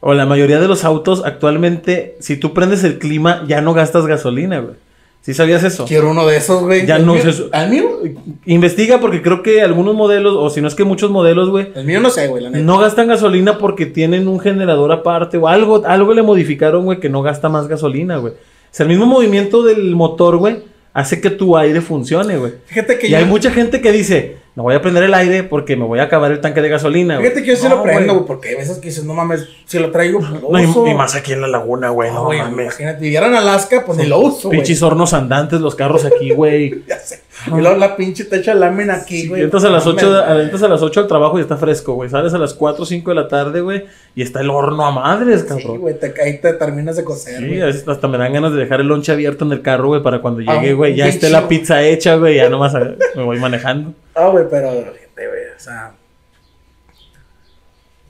o 0.00 0.14
la 0.14 0.26
mayoría 0.26 0.58
de 0.60 0.68
los 0.68 0.84
autos 0.84 1.22
actualmente, 1.24 2.16
si 2.20 2.36
tú 2.36 2.52
prendes 2.54 2.84
el 2.84 2.98
clima, 2.98 3.44
ya 3.46 3.60
no 3.60 3.74
gastas 3.74 4.06
gasolina, 4.06 4.60
güey. 4.60 4.74
¿Sí 5.22 5.34
sabías 5.34 5.62
eso? 5.64 5.84
Quiero 5.84 6.10
uno 6.10 6.26
de 6.26 6.38
esos, 6.38 6.62
güey. 6.62 6.86
Ya 6.86 6.96
¿El 6.96 7.04
no 7.04 7.14
sé- 7.18 7.48
¿Al 7.52 7.68
mío? 7.70 7.84
Investiga 8.46 9.00
porque 9.00 9.20
creo 9.20 9.42
que 9.42 9.60
algunos 9.60 9.94
modelos, 9.94 10.34
o 10.34 10.48
si 10.48 10.62
no 10.62 10.68
es 10.68 10.74
que 10.74 10.84
muchos 10.84 11.10
modelos, 11.10 11.50
güey, 11.50 11.68
El 11.74 11.84
mío 11.84 12.00
no 12.00 12.08
sé, 12.08 12.28
güey, 12.28 12.42
la 12.42 12.48
neta. 12.50 12.64
no 12.64 12.78
gastan 12.78 13.08
gasolina 13.08 13.58
porque 13.58 13.84
tienen 13.84 14.28
un 14.28 14.40
generador 14.40 14.90
aparte 14.92 15.36
o 15.36 15.46
algo, 15.46 15.82
algo 15.84 16.14
le 16.14 16.22
modificaron, 16.22 16.84
güey, 16.86 17.00
que 17.00 17.10
no 17.10 17.20
gasta 17.20 17.50
más 17.50 17.68
gasolina, 17.68 18.16
güey. 18.16 18.32
O 18.32 18.36
sea, 18.70 18.84
el 18.84 18.90
mismo 18.90 19.04
movimiento 19.04 19.62
del 19.62 19.94
motor, 19.94 20.38
güey, 20.38 20.60
hace 20.94 21.20
que 21.20 21.28
tu 21.28 21.54
aire 21.56 21.82
funcione, 21.82 22.38
güey. 22.38 22.52
Fíjate 22.64 22.98
que 22.98 23.08
Y 23.08 23.10
yo. 23.10 23.18
hay 23.18 23.26
mucha 23.26 23.50
gente 23.50 23.82
que 23.82 23.92
dice, 23.92 24.38
no 24.60 24.64
voy 24.64 24.74
a 24.74 24.82
prender 24.82 25.04
el 25.04 25.14
aire 25.14 25.42
porque 25.42 25.74
me 25.74 25.86
voy 25.86 26.00
a 26.00 26.02
acabar 26.02 26.30
el 26.30 26.40
tanque 26.42 26.60
de 26.60 26.68
gasolina, 26.68 27.14
güey. 27.16 27.28
Fíjate 27.28 27.42
que 27.42 27.48
yo 27.52 27.56
sí 27.56 27.66
No, 27.66 27.76
lo 27.76 27.82
prendo, 27.82 28.12
güey. 28.12 28.26
porque 28.26 28.50
hay 28.50 28.56
veces 28.56 28.76
que 28.76 28.88
dices, 28.88 29.04
no 29.04 29.14
mames, 29.14 29.48
si 29.64 29.78
lo 29.78 29.90
traigo, 29.90 30.18
pues 30.18 30.30
lo 30.42 30.50
No, 30.50 30.60
y- 30.60 30.66
uso. 30.66 30.86
y, 30.86 30.92
más 30.92 31.14
aquí 31.14 31.32
en 31.32 31.40
la 31.40 31.48
laguna, 31.48 31.88
güey, 31.88 32.10
No, 32.10 32.16
no, 32.16 32.24
güey, 32.26 32.40
mames. 32.40 32.66
imagínate, 32.66 32.98
si 32.98 33.04
vivieran 33.04 33.30
en 33.30 33.36
Alaska, 33.38 33.84
pues 33.86 33.96
ni 33.96 34.04
lo 34.04 34.18
uso, 34.18 34.48
güey. 34.48 34.58
Pinches 34.58 34.82
hornos 34.82 35.14
andantes 35.14 35.62
los 35.62 35.74
carros 35.74 36.04
aquí, 36.04 36.32
güey. 36.32 36.82
Ya 36.86 36.98
sé. 36.98 37.20
Y 37.46 37.58
luego 37.58 37.74
la 37.78 37.96
pinche 37.96 38.24
te 38.26 38.36
echa 38.36 38.52
lámina 38.52 38.96
aquí, 38.96 39.26
güey. 39.26 39.40
entras 39.44 39.64
a 39.64 39.70
las 39.70 39.86
No 39.86 39.92
8 39.92 40.10
mames. 40.28 40.42
entras 40.44 40.62
a 40.62 40.68
las 40.68 40.82
8 40.82 41.00
al 41.00 41.06
trabajo 41.06 41.38
y 41.38 41.40
está 41.40 41.56
fresco, 41.56 41.94
güey. 41.94 42.10
Sales 42.10 42.34
a 42.34 42.38
las 42.38 42.52
4 42.52 42.82
o 42.82 42.86
5 42.86 43.12
de 43.12 43.14
la 43.14 43.28
tarde, 43.28 43.62
güey, 43.62 43.86
y 44.14 44.20
está 44.20 44.40
el 44.42 44.50
horno 44.50 44.84
a 44.84 44.90
madres, 44.90 45.40
Sí, 45.40 45.46
cabrón. 45.46 45.78
güey, 45.78 45.98
te, 45.98 46.12
ahí 46.22 46.38
te 46.38 46.52
terminas 46.52 46.96
de 46.96 47.04
coser, 47.04 47.38
Sí, 47.38 47.46
güey. 47.58 47.62
hasta 47.62 48.08
me 48.08 48.18
dan 48.18 48.34
ganas 48.34 48.52
de 48.52 48.58
dejar 48.58 48.80
el 48.82 48.88
lonche 48.88 49.12
abierto 49.12 49.46
en 49.46 49.52
el 49.52 49.62
carro, 49.62 49.86
güey, 49.88 50.02
para 50.02 50.20
cuando 50.20 50.42
Ah, 50.46 50.56
llegue, 50.56 50.74
güey, 50.74 50.94
ya 50.96 51.06
esté 51.08 51.30
la 51.30 51.48
pizza 51.48 51.82
hecha, 51.82 52.16
güey, 52.16 52.36
ya 52.36 52.50
nomás 52.50 52.74
a- 52.74 52.92
me 53.16 53.22
voy 53.22 53.38
manejando. 53.38 53.94
Ah, 54.14 54.28
güey, 54.28 54.44
pero, 54.50 54.70
fíjate, 54.92 55.28
güey, 55.28 55.42
o 55.56 55.60
sea... 55.60 55.94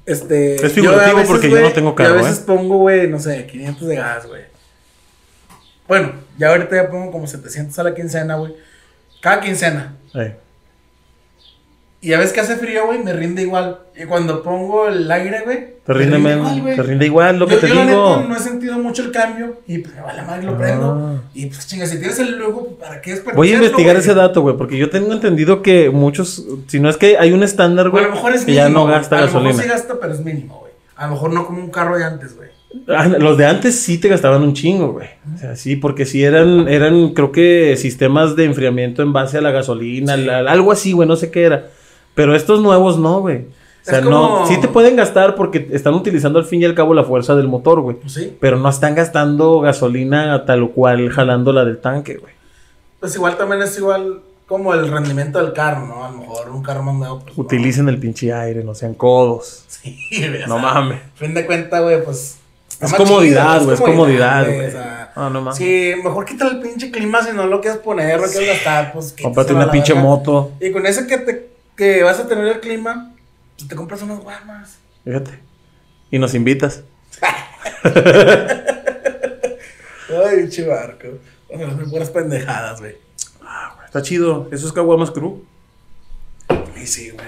Este... 0.06 0.56
Es 0.66 0.72
figurativo 0.72 1.18
veces, 1.18 1.30
porque 1.30 1.50
yo 1.50 1.60
no 1.60 1.72
tengo 1.72 1.94
carro, 1.94 2.10
yo 2.10 2.20
a 2.20 2.22
veces 2.22 2.40
¿eh? 2.40 2.44
pongo, 2.46 2.78
güey, 2.78 3.08
no 3.08 3.18
sé, 3.18 3.46
500 3.46 3.88
de 3.88 3.96
gas, 3.96 4.26
güey. 4.26 4.42
Bueno, 5.86 6.12
ya 6.38 6.48
ahorita 6.48 6.76
ya 6.76 6.90
pongo 6.90 7.12
como 7.12 7.26
700 7.26 7.78
a 7.78 7.82
la 7.82 7.94
quincena, 7.94 8.36
güey. 8.36 8.54
Cada 9.20 9.40
quincena. 9.40 9.96
Eh. 10.14 10.36
Y 12.02 12.08
ya 12.08 12.18
ves 12.18 12.32
que 12.32 12.40
hace 12.40 12.56
frío, 12.56 12.86
güey, 12.86 13.02
me 13.04 13.12
rinde 13.12 13.42
igual. 13.42 13.78
Y 13.94 14.06
cuando 14.06 14.42
pongo 14.42 14.88
el 14.88 15.10
aire, 15.10 15.42
güey. 15.44 15.58
Te 15.84 15.92
me 15.92 15.98
rinde, 15.98 16.18
igual, 16.32 16.60
güey. 16.62 16.76
te 16.76 16.82
rinde 16.82 17.06
igual 17.06 17.38
lo 17.38 17.46
que 17.46 17.56
te 17.56 17.68
yo 17.68 17.74
digo. 17.84 18.24
no 18.26 18.34
he 18.36 18.38
sentido 18.38 18.78
mucho 18.78 19.02
el 19.02 19.10
cambio. 19.10 19.58
Y 19.66 19.78
pues 19.78 19.94
me 19.94 20.00
vale 20.00 20.22
madre, 20.22 20.44
lo 20.44 20.56
prendo. 20.56 20.92
Ah. 21.18 21.22
Y 21.34 21.46
pues 21.46 21.66
chinga, 21.66 21.84
si 21.86 21.98
tienes 21.98 22.18
el 22.18 22.38
lujo, 22.38 22.64
pues, 22.68 22.88
¿para 22.88 23.02
qué 23.02 23.10
desperdiciarlo, 23.10 23.36
Voy 23.36 23.50
a 23.50 23.54
investigar 23.54 23.96
ese 23.96 24.14
dato, 24.14 24.40
güey, 24.40 24.56
porque 24.56 24.78
yo 24.78 24.88
tengo 24.88 25.12
entendido 25.12 25.60
que 25.60 25.90
muchos, 25.90 26.44
si 26.68 26.80
no 26.80 26.88
es 26.88 26.96
que 26.96 27.18
hay 27.18 27.32
un 27.32 27.42
estándar, 27.42 27.90
Bueno, 27.90 28.06
güey, 28.08 28.12
a 28.12 28.14
lo 28.14 28.14
mejor 28.14 28.34
es 28.34 28.44
que 28.46 28.52
mínimo. 28.52 28.64
ya 28.66 28.72
no 28.72 28.86
gasta 28.86 29.18
A 29.18 29.26
lo 29.26 29.40
mejor 29.40 29.62
sí 29.62 29.68
gasta, 29.68 29.94
pero 30.00 30.14
es 30.14 30.24
mínimo, 30.24 30.58
güey. 30.60 30.72
A 30.96 31.06
lo 31.06 31.12
mejor 31.12 31.32
no 31.34 31.46
como 31.46 31.58
un 31.62 31.70
carro 31.70 31.98
de 31.98 32.04
antes, 32.04 32.34
güey. 32.36 32.48
Ah, 32.88 33.08
Los 33.08 33.36
de 33.36 33.44
antes 33.46 33.74
sí 33.78 33.98
te 33.98 34.08
gastaban 34.08 34.42
un 34.42 34.54
chingo, 34.54 34.92
güey. 34.92 35.08
O 35.34 35.38
sea, 35.38 35.56
sí, 35.56 35.76
porque 35.76 36.06
sí 36.06 36.22
eran, 36.24 36.68
eran, 36.68 37.14
creo 37.14 37.32
que 37.32 37.76
sistemas 37.76 38.36
de 38.36 38.44
enfriamiento 38.44 39.02
en 39.02 39.12
base 39.12 39.36
a 39.38 39.40
la 39.42 39.50
gasolina, 39.50 40.14
Sí. 40.16 40.24
la- 40.24 40.38
algo 40.50 40.70
así, 40.72 40.92
güey, 40.92 41.06
no 41.08 41.16
sé 41.16 41.30
qué 41.30 41.42
era. 41.42 41.66
Pero 42.14 42.34
estos 42.34 42.60
nuevos 42.60 42.98
no, 42.98 43.20
güey. 43.20 43.38
O 43.38 43.90
sea, 43.90 44.00
no, 44.02 44.46
sí 44.46 44.60
te 44.60 44.68
pueden 44.68 44.94
gastar 44.94 45.34
porque 45.34 45.68
están 45.72 45.94
utilizando 45.94 46.38
al 46.38 46.44
fin 46.44 46.60
y 46.60 46.64
al 46.66 46.74
cabo 46.74 46.92
la 46.92 47.02
fuerza 47.02 47.34
del 47.34 47.48
motor, 47.48 47.80
güey. 47.80 47.96
Pues 47.96 48.12
sí. 48.12 48.36
Pero 48.38 48.58
no 48.58 48.68
están 48.68 48.94
gastando 48.94 49.60
gasolina 49.60 50.44
tal 50.44 50.70
cual 50.70 51.08
jalando 51.10 51.52
la 51.52 51.64
del 51.64 51.78
tanque, 51.80 52.16
güey. 52.18 52.32
Pues 53.00 53.14
igual 53.14 53.36
también 53.38 53.62
es 53.62 53.76
igual 53.78 54.20
como 54.46 54.74
el 54.74 54.90
rendimiento 54.90 55.42
del 55.42 55.54
carro, 55.54 55.86
¿no? 55.86 56.04
A 56.04 56.10
lo 56.10 56.18
mejor 56.18 56.50
un 56.50 56.62
carro 56.62 56.82
más 56.82 56.94
nuevo. 56.94 57.20
Pues, 57.20 57.36
no. 57.38 57.42
Utilicen 57.44 57.88
el 57.88 57.98
pinche 57.98 58.32
aire, 58.32 58.62
no 58.64 58.74
sean 58.74 58.94
codos. 58.94 59.64
Sí, 59.68 59.96
güey, 60.28 60.42
o 60.42 60.46
No 60.46 60.60
sea, 60.60 60.62
mames. 60.74 60.98
Fin 61.14 61.32
de 61.32 61.46
cuenta, 61.46 61.80
güey, 61.80 62.04
pues. 62.04 62.36
Es 62.80 62.92
comodidad, 62.94 63.62
güey, 63.62 63.74
es 63.74 63.80
comodidad, 63.80 64.44
güey. 64.46 64.66
o 64.66 64.70
sea, 64.70 65.12
Ah, 65.16 65.30
no 65.32 65.40
mames. 65.40 65.56
Sí, 65.56 65.92
mejor 66.04 66.24
quítale 66.26 66.50
el 66.52 66.60
pinche 66.60 66.90
clima 66.90 67.22
si 67.22 67.34
no 67.34 67.46
lo 67.46 67.60
quieres 67.60 67.78
poner, 67.80 68.20
lo 68.20 68.26
quieres 68.26 68.48
gastar, 68.48 68.92
pues. 68.92 69.14
Cómprate 69.22 69.54
una 69.54 69.70
pinche 69.70 69.94
verga. 69.94 70.06
moto. 70.08 70.52
Y 70.60 70.70
con 70.70 70.84
eso 70.86 71.06
que 71.06 71.16
te 71.18 71.49
que 71.80 72.02
vas 72.02 72.20
a 72.20 72.28
tener 72.28 72.46
el 72.46 72.60
clima, 72.60 73.14
pues 73.56 73.66
te 73.66 73.74
compras 73.74 74.02
unas 74.02 74.20
guamas. 74.20 74.76
Fíjate. 75.02 75.40
Y 76.10 76.18
nos 76.18 76.34
invitas. 76.34 76.82
Ay, 77.82 77.94
pinche 80.40 80.66
barco. 80.66 81.08
Bueno, 81.48 81.70
son 81.70 81.90
buenas 81.90 82.10
pendejadas, 82.10 82.80
güey. 82.80 82.96
Está 83.86 84.02
chido. 84.02 84.46
Eso 84.52 84.66
es 84.66 84.74
Caguamas 84.74 85.10
Crew. 85.10 85.42
Y 86.76 86.86
sí, 86.86 87.12
güey. 87.12 87.26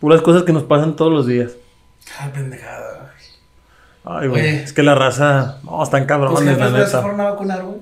Puras 0.00 0.20
cosas 0.20 0.42
que 0.42 0.52
nos 0.52 0.64
pasan 0.64 0.96
todos 0.96 1.10
los 1.10 1.26
días. 1.26 1.52
Cada 2.14 2.30
pendejada. 2.30 3.14
Ay, 4.04 4.28
güey. 4.28 4.46
Es 4.46 4.74
que 4.74 4.82
la 4.82 4.94
raza. 4.94 5.60
No, 5.64 5.82
están 5.82 6.02
¿Tus 6.02 6.08
cabrones, 6.08 6.40
jefes 6.40 6.58
la 6.58 6.68
güey, 6.68 6.84
neta. 6.84 7.00
fueron 7.00 7.20
a 7.22 7.30
vacunar, 7.30 7.62
güey? 7.62 7.78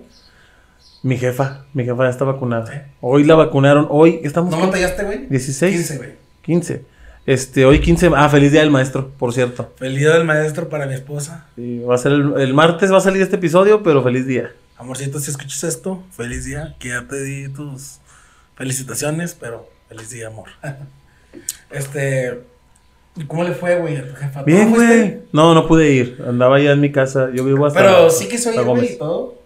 Mi 1.02 1.18
jefa. 1.18 1.64
Mi 1.74 1.84
jefa 1.84 2.04
ya 2.04 2.10
está 2.10 2.24
vacunada. 2.24 2.66
Sí. 2.66 2.78
Hoy 3.00 3.24
la 3.24 3.34
vacunaron. 3.34 3.86
Hoy 3.90 4.20
estamos. 4.22 4.50
¿No 4.52 4.60
batallaste, 4.60 5.02
güey? 5.04 5.26
16. 5.26 5.74
15, 5.74 5.96
güey. 5.98 6.10
15. 6.42 6.84
Este, 7.26 7.64
hoy 7.64 7.80
15. 7.80 8.10
Ah, 8.14 8.28
feliz 8.28 8.52
día 8.52 8.60
del 8.60 8.70
maestro, 8.70 9.10
por 9.18 9.32
cierto. 9.32 9.72
Feliz 9.76 9.98
día 9.98 10.10
del 10.10 10.24
maestro 10.24 10.68
para 10.68 10.86
mi 10.86 10.94
esposa. 10.94 11.46
Sí, 11.56 11.80
va 11.80 11.96
a 11.96 11.98
ser 11.98 12.12
el, 12.12 12.34
el 12.40 12.54
martes 12.54 12.92
va 12.92 12.98
a 12.98 13.00
salir 13.00 13.20
este 13.20 13.36
episodio, 13.36 13.82
pero 13.82 14.02
feliz 14.02 14.26
día. 14.26 14.52
Amorcito, 14.76 15.18
si 15.18 15.30
escuchas 15.30 15.64
esto, 15.64 16.02
feliz 16.12 16.44
día. 16.44 16.76
Que 16.78 16.90
ya 16.90 17.06
te 17.08 17.20
di 17.22 17.48
tus 17.48 17.98
felicitaciones, 18.56 19.36
pero 19.38 19.68
feliz 19.88 20.10
día, 20.10 20.28
amor. 20.28 20.50
este. 21.70 22.42
¿y 23.16 23.24
¿Cómo 23.24 23.42
le 23.42 23.54
fue, 23.54 23.76
güey, 23.80 23.96
a 23.96 24.06
tu 24.06 24.14
jefa? 24.14 24.40
¿Tú 24.40 24.46
Bien, 24.46 24.70
güey. 24.70 25.18
No, 25.32 25.52
no 25.52 25.66
pude 25.66 25.90
ir. 25.90 26.24
Andaba 26.26 26.60
ya 26.60 26.72
en 26.72 26.80
mi 26.80 26.92
casa. 26.92 27.30
Yo 27.34 27.44
vivo 27.44 27.66
hasta. 27.66 27.80
Pero 27.80 28.08
sí 28.10 28.28
quiso 28.28 28.52
ir, 28.52 28.60
hasta 28.60 28.70
güey, 28.70 28.98
todo. 28.98 29.41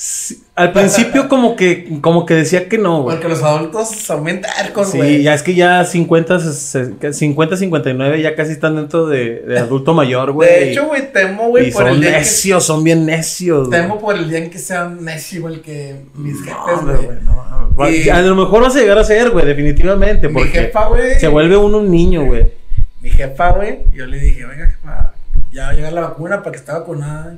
Sí, 0.00 0.44
al 0.54 0.72
principio 0.72 1.28
como 1.28 1.56
que, 1.56 1.98
como 2.00 2.24
que 2.24 2.34
decía 2.34 2.68
que 2.68 2.78
no, 2.78 3.02
güey. 3.02 3.16
Porque 3.16 3.28
los 3.28 3.42
adultos 3.42 3.88
son 3.90 4.22
bien 4.22 4.40
tercos, 4.40 4.92
Sí, 4.92 4.96
güey. 4.96 5.22
ya 5.24 5.34
es 5.34 5.42
que 5.42 5.56
ya 5.56 5.84
50, 5.84 6.38
se- 6.38 7.12
50, 7.12 7.56
59 7.56 8.22
ya 8.22 8.36
casi 8.36 8.52
están 8.52 8.76
dentro 8.76 9.08
de, 9.08 9.40
de 9.40 9.58
adulto 9.58 9.94
mayor, 9.94 10.30
güey. 10.30 10.48
de 10.48 10.70
hecho, 10.70 10.86
güey, 10.86 11.12
temo, 11.12 11.48
güey, 11.48 11.72
por 11.72 11.82
son 11.82 11.94
el 11.94 12.00
día 12.00 12.12
que... 12.12 12.18
necios, 12.18 12.64
son 12.64 12.84
bien 12.84 13.06
necios. 13.06 13.66
güey. 13.68 13.80
Temo 13.80 13.98
por 13.98 14.14
el 14.14 14.30
día 14.30 14.38
en 14.38 14.50
que 14.50 14.58
sean 14.60 15.04
necio 15.04 15.48
el 15.48 15.62
que 15.62 15.96
mis 16.14 16.44
jefes, 16.44 16.80
güey. 16.84 17.04
güey, 17.04 17.18
no, 17.24 17.66
mames. 17.76 18.06
Y- 18.06 18.08
A 18.08 18.22
lo 18.22 18.36
mejor 18.36 18.62
vas 18.62 18.76
a 18.76 18.78
llegar 18.78 18.98
a 18.98 19.04
ser, 19.04 19.30
güey, 19.30 19.46
definitivamente. 19.46 20.28
Mi 20.28 20.34
Porque 20.34 20.50
jefa, 20.60 20.86
güey. 20.86 21.18
se 21.18 21.26
vuelve 21.26 21.56
uno 21.56 21.78
un 21.78 21.90
niño, 21.90 22.24
güey. 22.24 22.52
Mi 23.00 23.10
jefa, 23.10 23.50
güey, 23.50 23.80
yo 23.92 24.06
le 24.06 24.20
dije, 24.20 24.46
venga, 24.46 24.64
jefa, 24.68 25.12
ya 25.50 25.64
va 25.64 25.68
a 25.70 25.72
llegar 25.72 25.92
la 25.92 26.02
vacuna 26.02 26.38
para 26.38 26.52
que 26.52 26.58
esté 26.58 26.70
vacunada. 26.70 27.36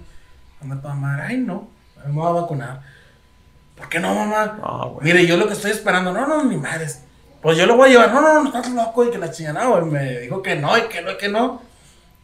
Anda 0.62 0.78
toda 0.82 0.94
madre, 0.94 1.22
ay, 1.26 1.38
no 1.38 1.70
me 2.08 2.20
va 2.20 2.28
a 2.28 2.32
vacunar. 2.32 2.80
¿Por 3.76 3.88
qué 3.88 3.98
no, 3.98 4.14
mamá? 4.14 4.58
No, 4.60 4.90
güey. 4.90 5.06
Mire, 5.06 5.26
yo 5.26 5.36
lo 5.36 5.46
que 5.46 5.54
estoy 5.54 5.70
esperando, 5.70 6.12
no, 6.12 6.26
no, 6.26 6.44
ni 6.44 6.56
madres. 6.56 7.02
Pues 7.42 7.56
yo 7.56 7.64
lo 7.66 7.76
voy 7.76 7.88
a 7.88 7.92
llevar, 7.92 8.12
no, 8.12 8.20
no, 8.20 8.34
no, 8.42 8.46
estás 8.46 8.70
loco, 8.72 9.04
y 9.06 9.10
que 9.10 9.16
la 9.18 9.30
chingada, 9.30 9.64
güey, 9.66 9.84
me 9.84 10.20
dijo 10.20 10.42
que 10.42 10.56
no, 10.56 10.76
y 10.76 10.82
que 10.82 11.00
no, 11.02 11.10
y 11.12 11.16
que 11.16 11.28
no. 11.28 11.62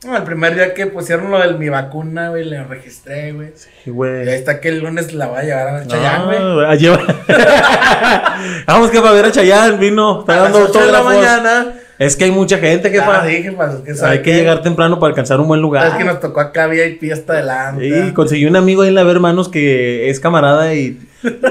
No, 0.05 0.14
el 0.14 0.24
primer 0.24 0.55
día 0.55 0.74
que 0.74 0.87
pusieron 0.87 1.31
lo 1.31 1.39
de 1.39 1.55
mi 1.55 1.70
vacuna, 1.70 2.29
güey, 2.29 2.45
le 2.45 2.62
registré, 2.64 3.33
güey. 3.33 3.53
Sí, 3.57 3.70
Y 3.87 3.89
ahí 3.89 3.95
güey. 3.95 4.29
está 4.29 4.61
que 4.61 4.68
el 4.68 4.81
lunes 4.81 5.14
la 5.14 5.27
voy 5.29 5.39
a 5.39 5.43
llevar 5.45 5.68
a 5.68 5.87
Chayán, 5.87 6.27
güey. 6.27 6.39
Ah, 6.39 6.70
a 6.70 6.74
llevar- 6.74 7.16
Vamos 8.66 8.91
que 8.91 9.01
para 9.01 9.12
ver 9.12 9.24
a 9.24 9.33
Chayanne, 9.33 9.79
vino. 9.79 10.20
Está 10.20 10.35
A 10.35 10.37
dando 10.43 10.64
8 10.68 10.87
de 10.87 10.93
la 10.93 11.03
mañana. 11.03 11.72
Es 11.99 12.16
que 12.16 12.24
hay 12.24 12.30
mucha 12.30 12.59
gente. 12.59 12.92
Ah, 13.01 13.24
sí, 13.26 13.36
es 13.36 13.80
que 13.84 13.94
sabe 13.94 14.12
Hay 14.12 14.22
que 14.22 14.34
llegar 14.34 14.62
temprano 14.62 14.99
para 14.99 15.11
alcanzar 15.11 15.40
un 15.40 15.49
buen 15.49 15.62
lugar. 15.62 15.86
Es 15.86 15.94
que 15.94 16.05
nos 16.05 16.20
tocó 16.20 16.40
acá 16.40 16.66
VIP 16.66 17.12
hasta 17.12 17.34
adelante. 17.34 17.86
Y 17.86 18.12
conseguí 18.12 18.44
un 18.44 18.57
amigo 18.57 18.82
ahí 18.82 18.88
en 18.88 18.94
la 18.94 19.03
Ver 19.03 19.16
Hermanos 19.16 19.49
que 19.49 20.11
es 20.11 20.20
camarada 20.20 20.74
y 20.74 20.99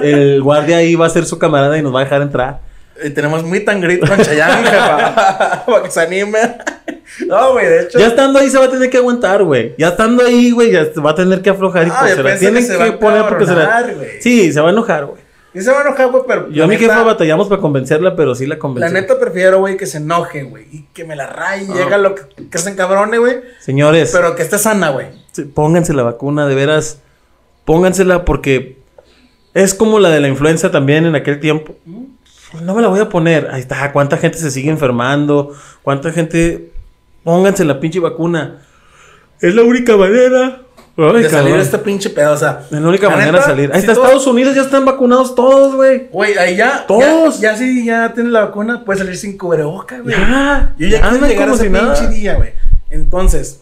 el 0.02 0.42
guardia 0.44 0.78
ahí 0.78 0.96
va 0.96 1.08
a 1.08 1.10
ser 1.10 1.26
su 1.26 1.40
camarada 1.40 1.78
y 1.78 1.82
nos 1.82 1.94
va 1.94 2.02
a 2.02 2.04
dejar 2.04 2.22
entrar. 2.22 2.60
Y 3.04 3.10
tenemos 3.10 3.44
muy 3.44 3.60
tan 3.60 3.82
grito 3.82 4.08
con 4.08 4.18
Chayanne, 4.18 4.64
jefa. 4.70 5.66
para 5.66 5.84
que 5.84 5.92
se 5.92 6.00
anime. 6.00 6.40
No, 7.28 7.54
güey, 7.54 7.66
de 7.66 7.82
hecho. 7.84 8.00
Ya 8.00 8.08
estando 8.08 8.40
ahí 8.40 8.50
se 8.50 8.58
va 8.58 8.66
a 8.66 8.70
tener 8.70 8.90
que 8.90 8.98
aguantar, 8.98 9.44
güey. 9.44 9.74
Ya 9.78 9.90
estando 9.90 10.24
ahí, 10.24 10.52
güey, 10.52 10.72
ya 10.72 10.86
se 10.86 11.02
va 11.02 11.12
a 11.12 11.16
tener 11.16 11.42
que 11.42 11.50
aflojar 11.50 11.88
y 11.88 11.90
Ah, 11.90 11.98
pues 12.02 12.16
se 12.16 12.24
la 12.24 12.38
tienen 12.38 12.66
que 12.66 12.78
que, 12.78 12.92
poner 12.94 13.26
porque 13.28 13.46
se 13.46 13.54
la... 13.54 13.82
güey. 13.82 14.22
Sí, 14.22 14.54
se 14.54 14.62
va 14.62 14.70
a 14.70 14.72
enojar, 14.72 15.06
güey. 15.06 15.25
Y 15.56 15.62
se 15.62 15.72
va 15.72 15.80
a 15.80 15.82
enojar, 15.84 16.12
güey, 16.12 16.24
pero. 16.28 16.50
Yo 16.50 16.66
a 16.66 16.68
la 16.68 16.74
mi 16.74 16.78
jefa 16.78 17.02
batallamos 17.02 17.48
para 17.48 17.62
convencerla, 17.62 18.16
pero 18.16 18.36
sí 18.36 18.46
la 18.46 18.56
La 18.56 18.60
convencí. 18.60 18.94
neta 18.94 19.18
prefiero, 19.18 19.60
güey, 19.60 19.78
que 19.78 19.86
se 19.86 19.98
enoje, 19.98 20.44
güey. 20.44 20.66
Y 20.72 20.82
que 20.94 21.06
me 21.06 21.16
la 21.16 21.28
raye 21.28 21.66
y 21.74 21.80
Ah. 21.80 21.86
haga 21.86 21.98
lo 21.98 22.14
que, 22.14 22.24
que 22.50 22.58
se 22.58 22.70
encabrone, 22.70 23.18
güey. 23.18 23.38
Señores, 23.60 24.12
Pero 24.14 24.36
que 24.36 24.44
esté 24.44 24.58
sana, 24.60 24.90
güey. 24.90 25.08
sí, 25.32 25.44
pónganse 25.44 25.94
la 25.94 26.04
vacuna, 26.04 26.46
de 26.48 26.56
veras. 26.56 27.00
Póngansela 27.64 28.26
porque 28.26 28.78
es 29.54 29.74
como 29.74 30.00
la 30.00 30.10
de 30.10 30.20
la 30.20 30.28
influenza 30.28 30.70
también 30.72 31.06
en 31.06 31.16
aquel 31.16 31.40
tiempo. 31.40 31.76
No 32.62 32.76
me 32.76 32.82
la 32.82 32.90
voy 32.90 33.00
a 33.00 33.10
poner. 33.10 33.50
Ahí 33.52 33.62
está, 33.62 33.92
cuánta 33.92 34.18
gente 34.18 34.38
se 34.38 34.52
sigue 34.52 34.70
enfermando, 34.70 35.54
cuánta 35.82 36.12
gente... 36.12 36.72
Pónganse 37.24 37.66
la 37.66 37.80
pinche 37.80 38.00
vacuna. 38.00 38.62
Es 39.42 39.56
la 39.56 39.64
única 39.64 39.98
manera. 39.98 40.62
Ay, 40.98 41.24
de 41.24 41.30
salir 41.30 41.56
de 41.56 41.62
este 41.62 41.78
pinche 41.80 42.10
pedo, 42.10 42.34
o 42.34 42.38
sea. 42.38 42.62
Es 42.72 42.72
la 42.80 42.88
única 42.88 43.08
la 43.10 43.16
manera 43.18 43.32
neta, 43.34 43.44
de 43.46 43.50
salir. 43.52 43.70
Ahí 43.74 43.82
si 43.82 43.88
está 43.88 43.94
todos- 43.96 44.08
Estados 44.08 44.28
Unidos, 44.28 44.56
ya 44.56 44.62
están 44.62 44.86
vacunados 44.86 45.36
todos, 45.36 45.76
güey. 45.76 46.08
Güey, 46.12 46.38
ahí 46.38 46.56
ya. 46.56 46.86
Todos. 46.88 47.40
Ya, 47.40 47.52
ya 47.52 47.58
sí, 47.58 47.86
ya 47.86 48.14
tienes 48.14 48.32
la 48.32 48.46
vacuna, 48.46 48.84
puedes 48.86 49.02
salir 49.02 49.18
sin 49.18 49.38
cubreboca, 49.38 50.00
güey. 50.00 50.16
Ya. 50.16 50.74
Yo 50.78 50.88
ya 50.88 51.02
quiero 51.10 51.28
llegar 51.28 51.44
a 51.50 51.52
como 51.52 51.56
ese 51.56 51.64
si 51.66 51.70
nada. 51.70 51.94
pinche 51.94 52.08
día, 52.16 52.36
güey. 52.36 52.54
Entonces, 52.90 53.60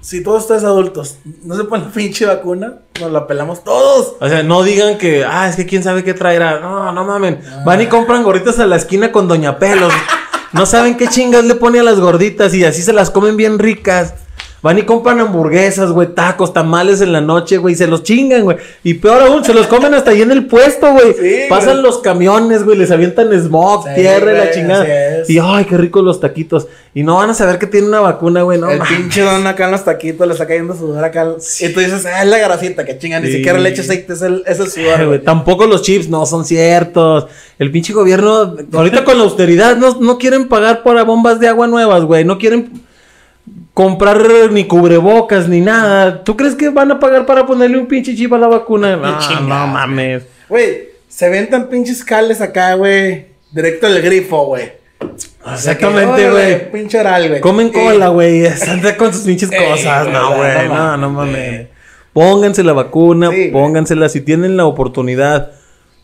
si 0.00 0.22
todos 0.22 0.42
ustedes 0.42 0.62
adultos 0.62 1.18
no 1.42 1.56
se 1.56 1.64
ponen 1.64 1.86
la 1.88 1.92
pinche 1.94 2.26
vacuna, 2.26 2.74
nos 3.00 3.10
la 3.10 3.26
pelamos 3.26 3.64
todos. 3.64 4.14
O 4.20 4.28
sea, 4.28 4.44
no 4.44 4.62
digan 4.62 4.98
que, 4.98 5.24
ah, 5.24 5.48
es 5.48 5.56
que 5.56 5.66
quién 5.66 5.82
sabe 5.82 6.04
qué 6.04 6.14
traerá. 6.14 6.60
No, 6.60 6.92
no 6.92 7.04
mamen. 7.04 7.40
Van 7.64 7.80
y 7.80 7.86
compran 7.86 8.22
gorditas 8.22 8.58
a 8.60 8.66
la 8.66 8.76
esquina 8.76 9.10
con 9.10 9.26
Doña 9.26 9.58
Pelos. 9.58 9.92
no 10.52 10.64
saben 10.64 10.96
qué 10.96 11.08
chingas 11.08 11.44
le 11.44 11.56
pone 11.56 11.80
a 11.80 11.82
las 11.82 11.98
gorditas 11.98 12.54
y 12.54 12.64
así 12.64 12.82
se 12.82 12.92
las 12.92 13.10
comen 13.10 13.36
bien 13.36 13.58
ricas. 13.58 14.14
Van 14.60 14.76
y 14.76 14.82
compran 14.82 15.20
hamburguesas, 15.20 15.92
güey, 15.92 16.08
tacos, 16.14 16.52
tamales 16.52 17.00
en 17.00 17.12
la 17.12 17.20
noche, 17.20 17.58
güey, 17.58 17.74
y 17.74 17.76
se 17.76 17.86
los 17.86 18.02
chingan, 18.02 18.42
güey. 18.42 18.56
Y 18.82 18.94
peor 18.94 19.22
aún, 19.22 19.44
se 19.44 19.54
los 19.54 19.68
comen 19.68 19.94
hasta 19.94 20.10
ahí 20.10 20.22
en 20.22 20.32
el 20.32 20.46
puesto, 20.46 20.92
güey. 20.92 21.14
Sí, 21.14 21.42
Pasan 21.48 21.74
güey. 21.74 21.82
los 21.82 21.98
camiones, 21.98 22.64
güey, 22.64 22.76
les 22.76 22.90
avientan 22.90 23.28
smog, 23.40 23.84
Sí, 23.86 23.94
tierra 23.94 24.32
y 24.32 24.36
la 24.36 24.50
chingada. 24.50 24.82
así 24.82 24.90
es. 25.22 25.30
Y 25.30 25.38
ay, 25.40 25.64
qué 25.64 25.76
ricos 25.76 26.02
los 26.02 26.18
taquitos. 26.18 26.66
Y 26.92 27.04
no 27.04 27.14
van 27.18 27.30
a 27.30 27.34
saber 27.34 27.60
que 27.60 27.68
tiene 27.68 27.86
una 27.86 28.00
vacuna, 28.00 28.42
güey, 28.42 28.58
no 28.58 28.68
el 28.68 28.78
mames. 28.78 28.96
pinche 28.98 29.20
don 29.20 29.46
acá 29.46 29.66
en 29.66 29.70
los 29.70 29.84
taquitos 29.84 30.26
le 30.26 30.32
está 30.32 30.48
cayendo 30.48 30.74
sudor 30.74 31.04
acá. 31.04 31.24
Y 31.60 31.68
tú 31.72 31.78
dices, 31.78 32.04
ah, 32.06 32.22
es 32.24 32.28
la 32.28 32.38
grasita, 32.38 32.84
que 32.84 32.98
chinga, 32.98 33.20
ni 33.20 33.28
Sí. 33.28 33.34
siquiera 33.34 33.58
le 33.60 33.68
eches 33.68 33.84
aceite, 33.88 34.12
es 34.14 34.22
el, 34.22 34.42
es 34.44 34.58
el 34.58 34.68
sudor, 34.68 34.96
güey, 34.96 35.06
güey. 35.06 35.22
Tampoco 35.22 35.66
los 35.68 35.82
chips 35.82 36.08
no 36.08 36.26
son 36.26 36.44
ciertos. 36.44 37.26
El 37.60 37.70
pinche 37.70 37.92
gobierno, 37.92 38.56
ahorita 38.72 39.04
con 39.04 39.18
la 39.18 39.22
austeridad, 39.24 39.76
no, 39.76 39.98
no 40.00 40.18
quieren 40.18 40.48
pagar 40.48 40.82
para 40.82 41.04
bombas 41.04 41.38
de 41.38 41.46
agua 41.46 41.68
nuevas, 41.68 42.02
güey. 42.02 42.24
No 42.24 42.38
quieren 42.38 42.72
comprar 43.78 44.50
ni 44.50 44.64
cubrebocas 44.64 45.46
ni 45.46 45.60
nada. 45.60 46.24
¿Tú 46.24 46.36
crees 46.36 46.56
que 46.56 46.68
van 46.68 46.90
a 46.90 46.98
pagar 46.98 47.24
para 47.26 47.46
ponerle 47.46 47.78
un 47.78 47.86
pinche 47.86 48.16
chip 48.16 48.32
a 48.32 48.38
la 48.38 48.48
vacuna? 48.48 48.96
No, 48.96 49.18
chingada, 49.20 49.66
no 49.66 49.66
mames. 49.68 50.24
Güey, 50.48 50.88
se 51.06 51.28
ven 51.28 51.48
tan 51.48 51.68
pinches 51.68 52.02
cales 52.02 52.40
acá, 52.40 52.74
güey. 52.74 53.26
Directo 53.52 53.88
del 53.88 54.02
grifo, 54.02 54.46
güey. 54.46 54.72
Exactamente, 55.52 56.28
güey. 56.28 56.72
Pinche 56.72 56.98
oral, 56.98 57.28
güey. 57.28 57.40
Comen 57.40 57.68
cola, 57.68 58.08
güey. 58.08 58.46
Están 58.46 58.82
con 58.96 59.14
sus 59.14 59.22
pinches 59.22 59.48
cosas. 59.48 60.08
No, 60.08 60.34
güey. 60.34 60.66
No, 60.66 60.74
mames, 60.74 61.00
no 61.00 61.10
mames. 61.10 61.66
Pónganse 62.12 62.64
la 62.64 62.72
vacuna, 62.72 63.30
Sí, 63.30 63.50
póngansela. 63.52 64.08
Si 64.08 64.22
tienen 64.22 64.56
la 64.56 64.66
oportunidad 64.66 65.52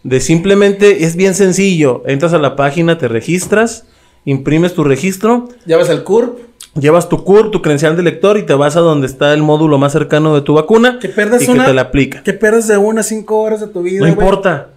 de 0.04 0.20
simplemente, 0.20 1.02
es 1.02 1.16
bien 1.16 1.34
sencillo. 1.34 2.04
Entras 2.06 2.34
a 2.34 2.38
la 2.38 2.54
página, 2.54 2.98
te 2.98 3.08
registras, 3.08 3.88
imprimes 4.24 4.74
tu 4.74 4.84
registro, 4.84 5.48
Llevas 5.66 5.88
el 5.88 6.04
CURP. 6.04 6.53
Llevas 6.78 7.08
tu 7.08 7.24
CUR, 7.24 7.50
tu 7.50 7.62
credencial 7.62 7.96
de 7.96 8.02
lector 8.02 8.38
y 8.38 8.42
te 8.44 8.54
vas 8.54 8.76
a 8.76 8.80
donde 8.80 9.06
está 9.06 9.32
el 9.32 9.42
módulo 9.42 9.78
más 9.78 9.92
cercano 9.92 10.34
de 10.34 10.40
tu 10.40 10.54
vacuna 10.54 10.98
Que 11.00 11.08
pierdas 11.08 11.42
y 11.42 11.46
que 11.46 11.52
una. 11.52 11.66
te 11.66 11.74
la 11.74 11.82
aplican. 11.82 12.22
Que 12.22 12.32
pierdas 12.32 12.68
de 12.68 12.76
una 12.76 13.00
a 13.00 13.04
cinco 13.04 13.40
horas 13.40 13.60
de 13.60 13.68
tu 13.68 13.82
vida. 13.82 14.00
No 14.00 14.06
güey. 14.06 14.12
importa. 14.12 14.68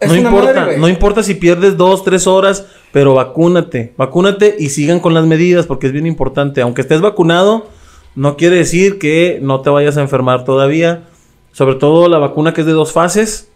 Es 0.00 0.08
no 0.08 0.16
importa, 0.16 0.52
madre, 0.52 0.78
no 0.78 0.88
importa 0.88 1.22
si 1.22 1.34
pierdes 1.34 1.76
dos, 1.76 2.02
tres 2.02 2.26
horas, 2.26 2.66
pero 2.90 3.14
vacúnate, 3.14 3.94
vacúnate 3.96 4.56
y 4.58 4.70
sigan 4.70 4.98
con 4.98 5.14
las 5.14 5.26
medidas 5.26 5.66
porque 5.66 5.86
es 5.86 5.92
bien 5.92 6.06
importante. 6.06 6.60
Aunque 6.60 6.80
estés 6.80 7.00
vacunado, 7.00 7.68
no 8.16 8.36
quiere 8.36 8.56
decir 8.56 8.98
que 8.98 9.38
no 9.40 9.60
te 9.60 9.70
vayas 9.70 9.96
a 9.96 10.00
enfermar 10.00 10.44
todavía. 10.44 11.04
Sobre 11.52 11.76
todo 11.76 12.08
la 12.08 12.18
vacuna 12.18 12.52
que 12.52 12.62
es 12.62 12.66
de 12.66 12.72
dos 12.72 12.92
fases. 12.92 13.48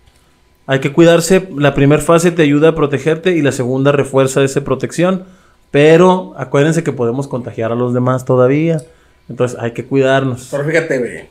Hay 0.69 0.79
que 0.79 0.93
cuidarse. 0.93 1.49
La 1.57 1.75
primera 1.75 2.01
fase 2.01 2.31
te 2.31 2.43
ayuda 2.43 2.69
a 2.69 2.75
protegerte 2.77 3.37
y 3.37 3.43
la 3.43 3.51
segunda 3.51 3.91
refuerza 3.91 4.45
esa 4.45 4.63
protección. 4.63 5.25
Pero 5.71 6.35
acuérdense 6.39 6.83
que 6.85 6.93
podemos 6.93 7.29
contagiar 7.29 7.73
a 7.73 7.75
los 7.75 7.93
demás 7.95 8.25
todavía. 8.25 8.83
Entonces 9.29 9.59
hay 9.61 9.73
que 9.73 9.85
cuidarnos. 9.85 10.49
Pero 10.51 10.65
fíjate, 10.65 10.99
güey. 10.99 11.25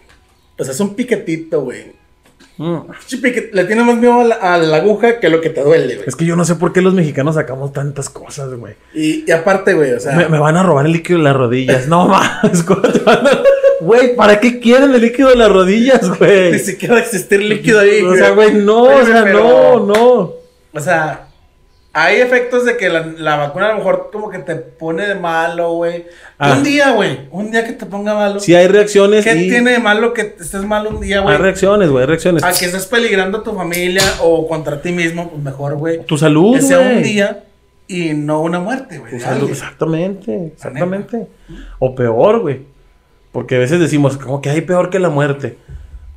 O 0.57 0.63
sea, 0.63 0.73
es 0.73 0.79
un 0.79 0.95
piquetito, 0.95 1.61
güey. 1.61 1.93
Mm. 2.57 2.77
Le 3.51 3.65
tienes 3.65 3.85
más 3.85 3.97
miedo 3.97 4.21
a 4.21 4.23
la, 4.23 4.35
a 4.35 4.57
la 4.57 4.77
aguja 4.77 5.19
que 5.19 5.29
lo 5.29 5.41
que 5.41 5.49
te 5.49 5.61
duele, 5.61 5.95
güey. 5.95 6.07
Es 6.07 6.15
que 6.15 6.23
yo 6.25 6.35
no 6.37 6.45
sé 6.45 6.55
por 6.55 6.71
qué 6.71 6.81
los 6.81 6.93
mexicanos 6.93 7.35
sacamos 7.35 7.73
tantas 7.73 8.09
cosas, 8.09 8.53
güey. 8.53 8.75
Y, 8.93 9.25
y 9.27 9.31
aparte, 9.31 9.73
güey, 9.73 9.91
o 9.91 9.99
sea. 9.99 10.15
Me, 10.15 10.29
me 10.29 10.39
van 10.39 10.55
a 10.55 10.63
robar 10.63 10.85
el 10.85 10.93
líquido 10.93 11.17
de 11.19 11.25
las 11.25 11.35
rodillas. 11.35 11.87
No 11.87 12.07
mames, 12.07 12.63
¿cómo 12.63 12.81
te 12.81 12.99
van 12.99 13.27
a- 13.27 13.39
Güey, 13.81 14.15
¿para 14.15 14.39
qué 14.39 14.61
quieren 14.61 14.93
el 14.95 15.01
líquido 15.01 15.29
de 15.29 15.35
las 15.35 15.51
rodillas, 15.51 16.01
Ni 16.09 16.17
güey? 16.17 16.59
siquiera 16.59 16.93
va 16.95 16.99
a 17.01 17.03
existir 17.03 17.41
líquido 17.43 17.81
ahí. 17.81 18.01
O 18.03 18.15
sea, 18.15 18.29
güey, 18.31 18.53
no, 18.53 18.83
Oye, 18.83 19.01
o 19.01 19.05
sea, 19.05 19.23
pero- 19.23 19.79
no, 19.79 19.85
no. 19.93 20.33
O 20.73 20.79
sea, 20.79 21.24
hay 21.97 22.19
efectos 22.19 22.65
de 22.65 22.75
que 22.75 22.89
la, 22.89 23.05
la 23.17 23.37
vacuna 23.37 23.67
a 23.67 23.71
lo 23.71 23.77
mejor 23.77 24.09
como 24.11 24.29
que 24.29 24.39
te 24.39 24.57
pone 24.57 25.07
de 25.07 25.15
malo, 25.15 25.75
güey. 25.75 26.05
Ah. 26.37 26.55
Un 26.57 26.63
día, 26.63 26.91
güey. 26.91 27.21
Un 27.31 27.51
día 27.51 27.65
que 27.65 27.71
te 27.71 27.85
ponga 27.85 28.13
malo. 28.13 28.41
Si 28.41 28.53
hay 28.53 28.67
reacciones 28.67 29.23
¿Qué 29.23 29.33
y 29.33 29.49
tiene 29.49 29.71
de 29.71 29.79
malo 29.79 30.13
que 30.13 30.35
estés 30.37 30.65
mal 30.65 30.85
un 30.87 30.99
día, 30.99 31.21
güey? 31.21 31.33
hay 31.33 31.41
reacciones, 31.41 31.89
güey, 31.89 32.03
hay 32.03 32.07
reacciones. 32.07 32.43
A 32.43 32.51
que 32.51 32.65
estés 32.65 32.85
peligrando 32.87 33.37
a 33.37 33.43
tu 33.43 33.53
familia 33.53 34.03
o 34.21 34.45
contra 34.45 34.81
ti 34.81 34.91
mismo, 34.91 35.29
pues 35.29 35.41
mejor, 35.41 35.75
güey. 35.75 36.05
Tu 36.05 36.17
salud, 36.17 36.55
Que 36.55 36.63
sea 36.63 36.79
un 36.79 37.01
día 37.01 37.45
y 37.87 38.09
no 38.13 38.41
una 38.41 38.59
muerte, 38.59 38.97
güey. 38.97 39.17
Salud, 39.21 39.49
exactamente, 39.49 40.47
exactamente. 40.47 41.27
O 41.79 41.95
peor, 41.95 42.41
güey. 42.41 42.59
Porque 43.31 43.55
a 43.55 43.59
veces 43.59 43.79
decimos, 43.79 44.17
como 44.17 44.41
que 44.41 44.49
hay 44.49 44.59
peor 44.59 44.89
que 44.89 44.99
la 44.99 45.09
muerte. 45.09 45.57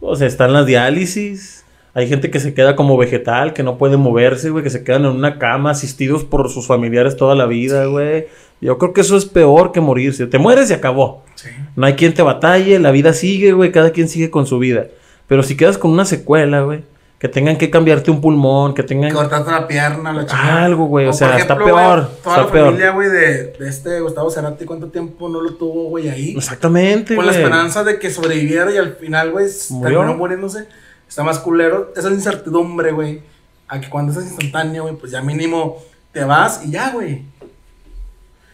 O 0.01 0.17
sea, 0.17 0.27
están 0.27 0.53
las 0.53 0.67
diálisis. 0.67 1.65
Hay 1.99 2.07
gente 2.07 2.31
que 2.31 2.39
se 2.39 2.55
queda 2.55 2.77
como 2.77 2.97
vegetal, 2.97 3.55
que 3.55 3.65
no 3.65 3.77
puede 3.77 3.97
moverse, 3.97 4.51
güey, 4.51 4.63
que 4.63 4.71
se 4.71 4.85
quedan 4.85 5.05
en 5.05 5.11
una 5.11 5.37
cama 5.41 5.73
asistidos 5.73 6.23
por 6.23 6.49
sus 6.49 6.69
familiares 6.69 7.17
toda 7.17 7.35
la 7.35 7.47
vida, 7.47 7.87
güey. 7.87 8.29
Yo 8.61 8.79
creo 8.79 8.93
que 8.93 9.01
eso 9.01 9.17
es 9.17 9.25
peor 9.25 9.73
que 9.73 9.81
morirse. 9.81 10.29
Te 10.29 10.39
mueres 10.39 10.71
y 10.71 10.75
acabó. 10.75 11.25
Sí. 11.35 11.49
No 11.75 11.87
hay 11.87 11.95
quien 11.95 12.15
te 12.15 12.23
batalle, 12.23 12.79
la 12.79 12.93
vida 12.93 13.13
sigue, 13.15 13.51
güey, 13.51 13.73
cada 13.73 13.91
quien 13.91 14.09
sigue 14.09 14.31
con 14.31 14.47
su 14.47 14.61
vida. 14.61 14.87
Pero 15.27 15.43
si 15.43 15.57
quedas 15.57 15.77
con 15.77 15.91
una 15.91 16.05
secuela, 16.05 16.61
güey, 16.61 16.85
que 17.19 17.27
tengan 17.27 17.57
que 17.57 17.69
cambiarte 17.69 18.13
un 18.13 18.21
pulmón, 18.21 18.75
que 18.75 18.85
tengan 18.85 19.11
Cortarte 19.11 19.51
la 19.51 19.67
pierna, 19.67 20.13
la 20.13 20.25
chingada. 20.25 20.65
algo, 20.67 20.87
güey, 20.87 21.09
o, 21.09 21.13
sea, 21.13 21.37
está 21.37 21.59
peor, 21.59 22.03
güey, 22.03 22.23
toda 22.23 22.37
está 22.37 22.45
la 22.45 22.53
peor. 22.53 22.67
familia, 22.67 22.91
güey, 22.93 23.09
de, 23.09 23.45
de 23.59 23.69
este 23.69 24.01
Gustavo 24.01 24.31
Cerati, 24.31 24.65
¿cuánto 24.65 24.87
tiempo 24.87 25.29
no 25.29 25.41
lo 25.41 25.55
tuvo, 25.55 25.89
güey, 25.89 26.09
ahí? 26.09 26.35
Exactamente, 26.37 27.17
Con 27.17 27.27
la 27.27 27.33
güey. 27.33 27.43
esperanza 27.43 27.83
de 27.83 27.99
que 27.99 28.09
sobreviviera 28.09 28.73
y 28.73 28.77
al 28.77 28.95
final, 28.95 29.33
güey, 29.33 29.47
terminó 29.83 30.15
muriéndose. 30.15 30.67
Está 31.09 31.23
más 31.25 31.39
culero 31.39 31.93
esa 31.97 32.11
incertidumbre, 32.11 32.93
güey. 32.93 33.21
A 33.69 33.81
que 33.81 33.89
cuando 33.91 34.13
es 34.13 34.19
instantáneo, 34.27 34.85
güey, 34.85 34.95
pues 34.97 35.13
ya 35.13 35.21
mínimo 35.23 35.77
te 36.13 36.25
vas 36.25 36.63
y 36.65 36.71
ya, 36.71 36.91
güey. 36.93 37.23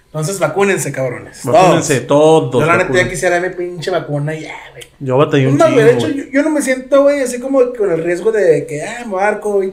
Entonces 0.07 0.39
vacúnense, 0.39 0.93
cabrones. 0.93 1.41
Vacúnense 1.45 2.01
Todos. 2.03 2.51
todos. 2.53 2.65
Yo 2.65 2.71
la 2.73 2.77
neta 2.79 2.93
ya 2.95 3.09
quisiera 3.09 3.41
mi 3.41 3.51
pinche 3.51 3.91
vacuna 3.91 4.35
y 4.35 4.43
ya, 4.43 4.55
güey. 4.73 4.85
Yo 5.01 5.17
batallé 5.17 5.49
un 5.49 5.59
No, 5.59 5.65
güey, 5.73 5.85
de 5.85 5.97
chingo. 5.99 6.07
hecho, 6.07 6.17
yo, 6.17 6.25
yo 6.33 6.43
no 6.43 6.51
me 6.51 6.63
siento, 6.63 7.03
güey, 7.03 7.21
así 7.21 7.41
como 7.41 7.59
con 7.77 7.91
el 7.91 8.03
riesgo 8.03 8.31
de 8.31 8.65
que, 8.67 8.83
ah, 8.83 9.05
me 9.07 9.15
barco, 9.15 9.55
güey. 9.55 9.73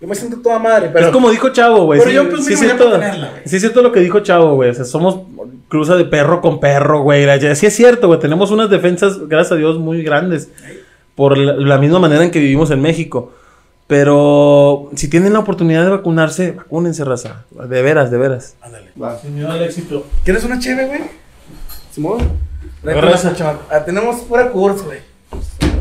Yo 0.00 0.08
me 0.08 0.14
siento 0.14 0.38
toda 0.40 0.58
madre, 0.58 0.90
pero. 0.92 1.06
es 1.06 1.12
como 1.12 1.30
dijo 1.30 1.50
Chavo, 1.50 1.84
güey. 1.86 1.98
pero 1.98 2.10
Sí, 2.10 2.16
yo, 2.16 2.28
pues, 2.30 2.44
sí 2.44 2.54
para 2.66 2.78
tenerla, 2.78 3.30
güey. 3.30 3.42
sí 3.46 3.56
es 3.56 3.62
cierto 3.62 3.82
lo 3.82 3.92
que 3.92 4.00
dijo 4.00 4.20
Chavo, 4.20 4.54
güey. 4.54 4.70
O 4.70 4.74
sea, 4.74 4.84
somos 4.84 5.20
cruza 5.68 5.96
de 5.96 6.04
perro 6.04 6.40
con 6.40 6.60
perro, 6.60 7.02
güey. 7.02 7.26
Sí 7.56 7.66
es 7.66 7.74
cierto, 7.76 8.06
güey. 8.06 8.18
Tenemos 8.20 8.50
unas 8.50 8.68
defensas, 8.70 9.26
gracias 9.28 9.52
a 9.52 9.56
Dios, 9.56 9.78
muy 9.78 10.02
grandes. 10.02 10.48
Por 11.16 11.36
la, 11.36 11.54
la 11.54 11.78
misma 11.78 11.98
manera 11.98 12.22
en 12.22 12.30
que 12.30 12.38
vivimos 12.38 12.70
en 12.70 12.80
México. 12.80 13.32
Pero 13.86 14.90
si 14.96 15.08
tienen 15.08 15.32
la 15.32 15.38
oportunidad 15.38 15.84
de 15.84 15.90
vacunarse, 15.90 16.52
vacúnense, 16.52 17.04
raza. 17.04 17.44
De 17.50 17.82
veras, 17.82 18.10
de 18.10 18.18
veras. 18.18 18.56
Ándale. 18.60 18.90
Va. 19.00 19.18
Al 19.50 19.62
éxito. 19.62 20.06
¿Quieres 20.24 20.44
una 20.44 20.58
cheve, 20.58 20.86
güey? 20.86 21.00
Simón. 21.92 22.18
Esa. 22.84 23.34
chamaco. 23.34 23.62
Ah, 23.70 23.84
tenemos 23.84 24.16
pura 24.22 24.50
curso, 24.50 24.84
güey. 24.84 24.98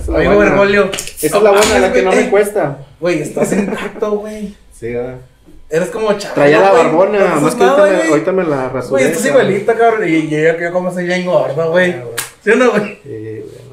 Buena. 0.08 0.36
Bergoglio. 0.36 0.92
Esa 0.92 1.38
es 1.38 1.44
la 1.44 1.52
buena, 1.52 1.80
la 1.80 1.92
que 1.94 2.04
no 2.04 2.12
me 2.12 2.30
cuesta. 2.30 2.78
Güey, 3.00 3.22
estás 3.22 3.52
intacto, 3.54 4.12
güey. 4.12 4.56
Sí, 4.72 4.94
ah. 4.96 5.16
Eres 5.70 5.90
como 5.90 6.14
chaval. 6.14 6.36
Traía 6.36 6.60
la 6.60 6.72
barbona, 6.72 7.36
No 7.36 7.42
más 7.42 7.56
que 7.56 7.64
ahorita, 7.64 7.84
me, 7.84 7.98
güey. 7.98 8.10
ahorita 8.10 8.32
me 8.32 8.44
la 8.44 8.70
rasuré. 8.70 8.90
Güey, 8.92 9.04
estás 9.06 9.26
cabrón. 9.26 9.46
igualita, 9.48 9.74
cabrón. 9.76 10.08
Y 10.08 10.30
yo, 10.30 10.38
yo 10.60 10.72
como 10.72 10.94
soy 10.94 11.06
bien 11.06 11.26
güey. 11.26 11.36
Ah, 11.38 11.66
güey. 11.66 11.96
¿Sí 12.44 12.52
o 12.52 12.56
no, 12.56 12.70
güey? 12.70 13.00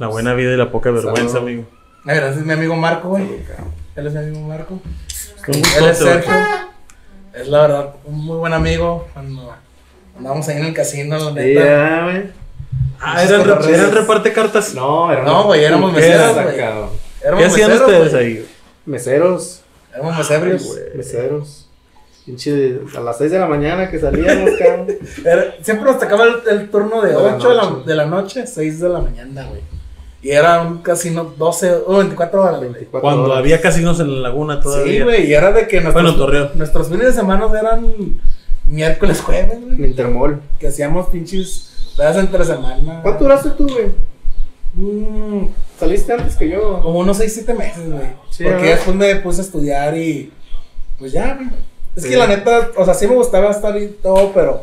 La 0.03 0.09
buena 0.09 0.35
vida 0.35 0.53
y 0.53 0.57
la 0.57 0.73
poca 0.73 0.91
vergüenza, 0.91 1.29
Salud. 1.35 1.47
amigo. 1.47 1.65
A 2.05 2.13
ver, 2.13 2.25
ese 2.25 2.41
es 2.41 2.45
mi 2.45 2.53
amigo 2.53 2.75
Marco, 2.75 3.11
güey. 3.11 3.23
Él 3.95 4.07
es 4.09 4.13
mi 4.13 4.19
amigo 4.19 4.41
Marco. 4.41 4.81
Él 5.47 5.85
es 5.89 5.99
Sergio. 5.99 6.33
Es 7.33 7.47
la 7.47 7.61
verdad 7.63 7.95
un 8.05 8.25
muy 8.25 8.37
buen 8.37 8.53
amigo. 8.53 9.07
Cuando 9.13 9.55
andábamos 10.19 10.49
ahí 10.49 10.57
en 10.59 10.65
el 10.65 10.75
casino, 10.75 11.17
la 11.19 11.31
neta. 11.31 11.61
ah, 12.01 12.03
güey. 12.11 12.23
Ah, 13.01 13.23
eran, 13.23 13.45
re- 13.45 13.75
eran 13.75 13.93
reparte 13.93 14.33
cartas. 14.33 14.75
No, 14.75 15.13
era 15.13 15.23
No, 15.23 15.45
güey, 15.45 15.63
éramos 15.63 15.93
meseros, 15.93 16.35
güey. 16.35 16.59
Éramos 16.59 16.93
¿Qué 17.39 17.45
hacían 17.45 17.71
meseros, 17.71 17.81
ustedes 17.89 18.13
güey. 18.13 18.25
ahí? 18.25 18.33
güey? 18.35 18.47
Meseros. 18.87 19.63
Éramos 19.95 20.19
mesebrios. 20.19 20.63
Ay, 20.63 20.69
güey, 20.69 20.97
Meseros. 20.97 21.69
Pinche, 22.27 22.81
a 22.97 23.01
las 23.01 23.19
6 23.19 23.31
de 23.31 23.39
la 23.39 23.47
mañana 23.47 23.89
que 23.89 24.01
salíamos, 24.01 24.51
cabrón. 24.59 24.87
Era- 25.25 25.55
siempre 25.63 25.85
nos 25.91 26.01
tocaba 26.01 26.25
el, 26.25 26.59
el 26.59 26.71
turno 26.71 27.03
de 27.03 27.09
De 27.11 27.15
la 27.15 27.37
8 27.37 27.49
de 27.49 27.55
la, 27.55 27.63
noche. 27.63 27.83
de 27.89 27.95
la 27.95 28.07
noche, 28.07 28.47
6 28.49 28.81
de 28.81 28.89
la 28.89 28.99
mañana, 29.01 29.47
güey. 29.47 29.61
Y 30.23 30.31
era 30.31 30.63
un 30.63 30.79
casino 30.79 31.35
12 31.37 31.75
o 31.87 31.97
24 31.99 32.41
horas, 32.43 32.57
güey. 32.59 32.71
24 32.73 33.01
Cuando 33.01 33.25
horas. 33.25 33.39
había 33.39 33.61
casinos 33.61 33.99
en 34.01 34.15
la 34.23 34.29
laguna 34.29 34.61
todavía. 34.61 34.93
Sí, 34.93 35.01
güey, 35.01 35.27
y 35.29 35.35
era 35.35 35.51
de 35.51 35.67
que 35.67 35.81
nuestros, 35.81 35.95
Bueno, 36.05 36.17
Torreón. 36.17 36.51
nuestros 36.55 36.89
fines 36.89 37.07
de 37.07 37.13
semana 37.13 37.47
eran 37.59 37.93
miércoles, 38.65 39.21
jueves, 39.21 39.59
güey. 39.61 39.85
Intermol. 39.91 40.41
Que 40.61 40.69
hacíamos 40.69 41.09
pinches 41.09 41.93
pedas 41.97 42.17
entre 42.19 42.45
semana. 42.45 43.01
¿Cuánto 43.03 43.25
duraste 43.25 43.51
tú, 43.51 43.67
güey? 43.69 43.87
Mm, 44.75 45.49
Saliste 45.79 46.13
antes 46.13 46.37
que 46.37 46.49
yo. 46.49 46.81
como 46.81 47.01
unos 47.01 47.17
6, 47.19 47.33
7 47.35 47.55
meses, 47.55 47.91
güey. 47.91 48.07
Sí, 48.31 48.45
Porque 48.45 48.59
¿verdad? 48.63 48.75
después 48.77 48.97
me 48.97 49.17
puse 49.17 49.41
a 49.41 49.45
estudiar 49.45 49.97
y. 49.99 50.33
Pues 50.99 51.13
ya, 51.13 51.35
güey. 51.35 51.49
Es 51.97 52.05
Sí. 52.05 52.09
que 52.11 52.17
la 52.17 52.27
neta, 52.29 52.71
o 52.77 52.85
sea, 52.85 52.95
sí 52.95 53.07
me 53.07 53.15
gustaba 53.15 53.51
estar 53.51 53.77
y 53.77 53.89
todo, 53.89 54.31
pero. 54.33 54.63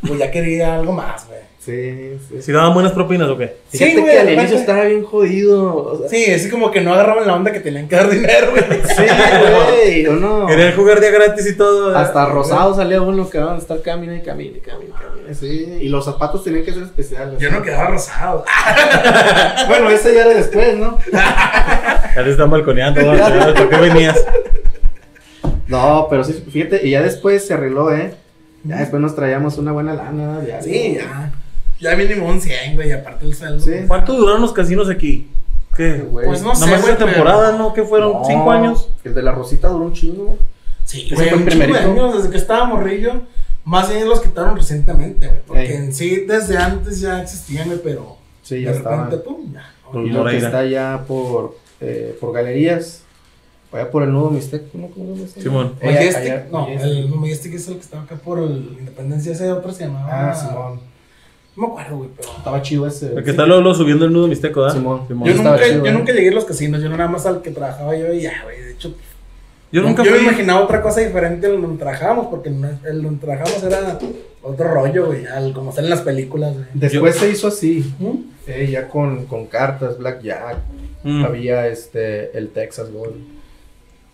Pues 0.00 0.18
ya 0.18 0.30
quería 0.30 0.74
algo 0.76 0.92
más, 0.92 1.26
güey. 1.28 1.40
Sí, 1.64 2.18
sí. 2.28 2.42
¿Si 2.42 2.52
daban 2.52 2.74
buenas 2.74 2.92
propinas 2.92 3.26
o 3.28 3.38
qué? 3.38 3.56
Sí, 3.70 3.78
Fíjate 3.78 4.00
güey, 4.02 4.12
que 4.12 4.18
al 4.20 4.30
inicio 4.32 4.56
estaba 4.58 4.84
bien 4.84 5.02
jodido. 5.02 5.74
O 5.74 5.98
sea, 5.98 6.08
Sí, 6.10 6.30
así 6.30 6.50
como 6.50 6.70
que 6.70 6.82
no 6.82 6.92
agarraban 6.92 7.26
la 7.26 7.34
onda 7.34 7.52
que 7.52 7.60
tenían 7.60 7.88
que 7.88 7.96
dar 7.96 8.10
dinero, 8.10 8.50
güey. 8.50 8.64
sí, 8.82 9.02
güey. 10.02 10.06
Uno. 10.08 10.46
Querían 10.46 10.76
jugar 10.76 11.00
día 11.00 11.10
gratis 11.10 11.46
y 11.46 11.56
todo. 11.56 11.96
Hasta 11.96 12.26
rosado 12.26 12.74
salía 12.74 13.00
uno 13.00 13.30
que 13.30 13.38
van 13.38 13.54
a 13.54 13.58
estar 13.58 13.80
camina 13.80 14.14
y 14.14 14.20
camina 14.22 14.58
y 14.58 14.60
camina 14.60 14.90
y 14.94 15.02
camina. 15.02 15.34
Sí. 15.34 15.78
Y 15.80 15.88
los 15.88 16.04
zapatos 16.04 16.44
tenían 16.44 16.64
que 16.66 16.72
ser 16.74 16.82
especiales. 16.82 17.38
Yo 17.38 17.50
no 17.50 17.62
quedaba 17.62 17.86
rosado. 17.90 18.44
Bueno, 19.68 19.88
ese 19.90 20.14
ya 20.14 20.26
era 20.26 20.34
después, 20.34 20.76
¿no? 20.76 20.98
Ya 21.10 22.22
te 22.24 22.30
están 22.30 22.50
balconeando. 22.50 23.00
¿verdad? 23.00 23.54
¿Por 23.54 23.68
qué 23.70 23.76
venías? 23.76 24.22
No, 25.66 26.06
pero 26.10 26.22
sí, 26.24 26.44
fíjate, 26.50 26.86
y 26.86 26.90
ya 26.90 27.00
después 27.02 27.46
se 27.46 27.54
arregló, 27.54 27.90
¿eh? 27.94 28.14
Ya 28.64 28.76
después 28.76 29.00
nos 29.00 29.14
traíamos 29.16 29.56
una 29.58 29.72
buena 29.72 29.94
lana. 29.94 30.40
Ya, 30.46 30.60
Sí, 30.60 30.96
ya. 30.98 31.32
Ya 31.84 31.96
mínimo 31.96 32.26
un 32.28 32.40
100, 32.40 32.74
güey, 32.74 32.92
aparte 32.92 33.24
el 33.26 33.34
sueldo. 33.34 33.60
Sí. 33.60 33.70
güey. 33.70 33.86
¿Cuánto 33.86 34.14
duraron 34.14 34.40
los 34.42 34.52
casinos 34.52 34.88
aquí? 34.88 35.28
¿Qué? 35.76 35.98
Güey. 35.98 36.26
Pues 36.26 36.42
no 36.42 36.54
sé, 36.54 36.60
Nada 36.62 36.72
más 36.72 36.80
güey, 36.82 36.94
esa 36.94 36.98
pero- 37.04 37.12
temporada, 37.12 37.58
¿no? 37.58 37.72
¿Qué 37.74 37.82
fueron? 37.82 38.12
No, 38.12 38.24
¿Cinco 38.24 38.50
años? 38.50 38.88
El 39.04 39.14
de 39.14 39.22
la 39.22 39.32
Rosita 39.32 39.68
duró 39.68 39.84
un 39.86 39.92
chingo. 39.92 40.38
Sí, 40.84 41.06
Ese 41.06 41.14
güey, 41.14 41.28
fue 41.30 41.36
el 41.38 41.42
un 41.44 41.48
chingo 41.50 41.64
de 41.64 41.68
primerito. 41.72 41.90
años, 42.02 42.16
desde 42.16 42.30
que 42.30 42.36
estaba 42.38 42.64
morrillo. 42.64 43.22
Más 43.64 43.88
bien 43.88 44.08
los 44.08 44.20
quitaron 44.20 44.56
recientemente, 44.56 45.26
güey. 45.26 45.40
Porque 45.46 45.62
Ey. 45.66 45.76
en 45.76 45.94
sí, 45.94 46.24
desde 46.26 46.56
antes 46.58 47.00
ya 47.00 47.22
existían, 47.22 47.66
güey, 47.68 47.80
pero. 47.82 48.16
Sí, 48.42 48.56
de 48.56 48.62
ya 48.62 48.70
estaba. 48.72 49.04
repente, 49.04 49.24
pum, 49.24 49.52
ya. 49.52 49.70
Y 49.92 49.96
lo 49.96 50.02
que 50.04 50.10
Moreira. 50.18 50.46
está 50.48 50.64
ya 50.66 51.04
por, 51.08 51.56
eh, 51.80 52.16
por 52.20 52.32
galerías. 52.32 53.00
Vaya 53.72 53.90
por 53.90 54.02
el 54.04 54.12
nudo 54.12 54.30
Mixtec. 54.30 54.70
¿Cómo, 54.70 54.90
cómo 54.90 55.16
se 55.16 55.22
llama? 55.26 55.42
Simón. 55.42 55.74
Majestic, 55.82 56.16
allá- 56.22 56.46
no, 56.52 56.60
Majestic. 56.60 56.90
el 56.92 57.08
Majestic 57.08 57.54
es 57.54 57.68
el 57.68 57.74
que 57.74 57.80
estaba 57.80 58.02
acá 58.04 58.14
por 58.16 58.38
el 58.38 58.76
Independencia, 58.78 59.32
ese 59.32 59.50
otro 59.50 59.72
se 59.72 59.86
llamaba. 59.86 60.30
Ah, 60.30 60.34
Simón. 60.34 60.80
No 61.56 61.66
me 61.66 61.72
acuerdo, 61.72 61.96
güey, 61.98 62.10
pero. 62.16 62.28
Estaba 62.36 62.62
chido 62.62 62.86
ese. 62.86 63.14
El 63.14 63.22
que 63.24 63.30
está 63.30 63.46
luego, 63.46 63.62
luego 63.62 63.76
subiendo 63.78 64.04
el 64.06 64.12
nudo 64.12 64.26
mixteco, 64.28 64.60
¿verdad? 64.62 64.74
Simón. 64.76 65.02
Yo 65.08 65.14
Ese 65.26 65.30
estaba 65.36 65.56
nunca, 65.56 65.68
chido, 65.68 65.84
yo 65.84 65.90
¿eh? 65.90 65.94
nunca 65.94 66.12
llegué 66.12 66.28
a 66.28 66.32
los 66.32 66.44
casinos, 66.44 66.82
yo 66.82 66.88
nada 66.88 67.06
más 67.08 67.26
al 67.26 67.42
que 67.42 67.50
trabajaba 67.50 67.96
yo 67.96 68.12
y 68.12 68.22
ya, 68.22 68.42
güey. 68.44 68.60
De 68.60 68.72
hecho, 68.72 68.94
Yo 69.70 69.82
nunca 69.82 70.02
yo 70.04 70.10
fui. 70.10 70.20
me 70.20 70.26
imaginaba 70.28 70.60
otra 70.62 70.82
cosa 70.82 71.00
diferente 71.00 71.46
en 71.52 71.60
donde 71.62 71.78
trabajábamos, 71.78 72.26
porque 72.26 72.48
en 72.48 72.64
el 72.84 73.02
donde 73.02 73.20
trabajábamos 73.20 73.62
era 73.62 73.98
otro 74.42 74.68
rollo, 74.74 75.06
güey, 75.06 75.26
al- 75.26 75.52
como 75.52 75.72
salen 75.72 75.90
las 75.90 76.02
películas, 76.02 76.54
güey. 76.54 76.66
Después 76.74 77.16
se 77.16 77.30
hizo 77.30 77.48
así. 77.48 77.94
¿Mm? 77.98 78.10
eh, 78.46 78.68
ya 78.70 78.88
con, 78.88 79.24
con 79.26 79.46
cartas, 79.46 79.96
Blackjack. 79.98 80.58
Mm. 81.02 81.24
Había 81.24 81.66
este, 81.68 82.36
el 82.36 82.48
Texas 82.50 82.90
Gold. 82.92 83.14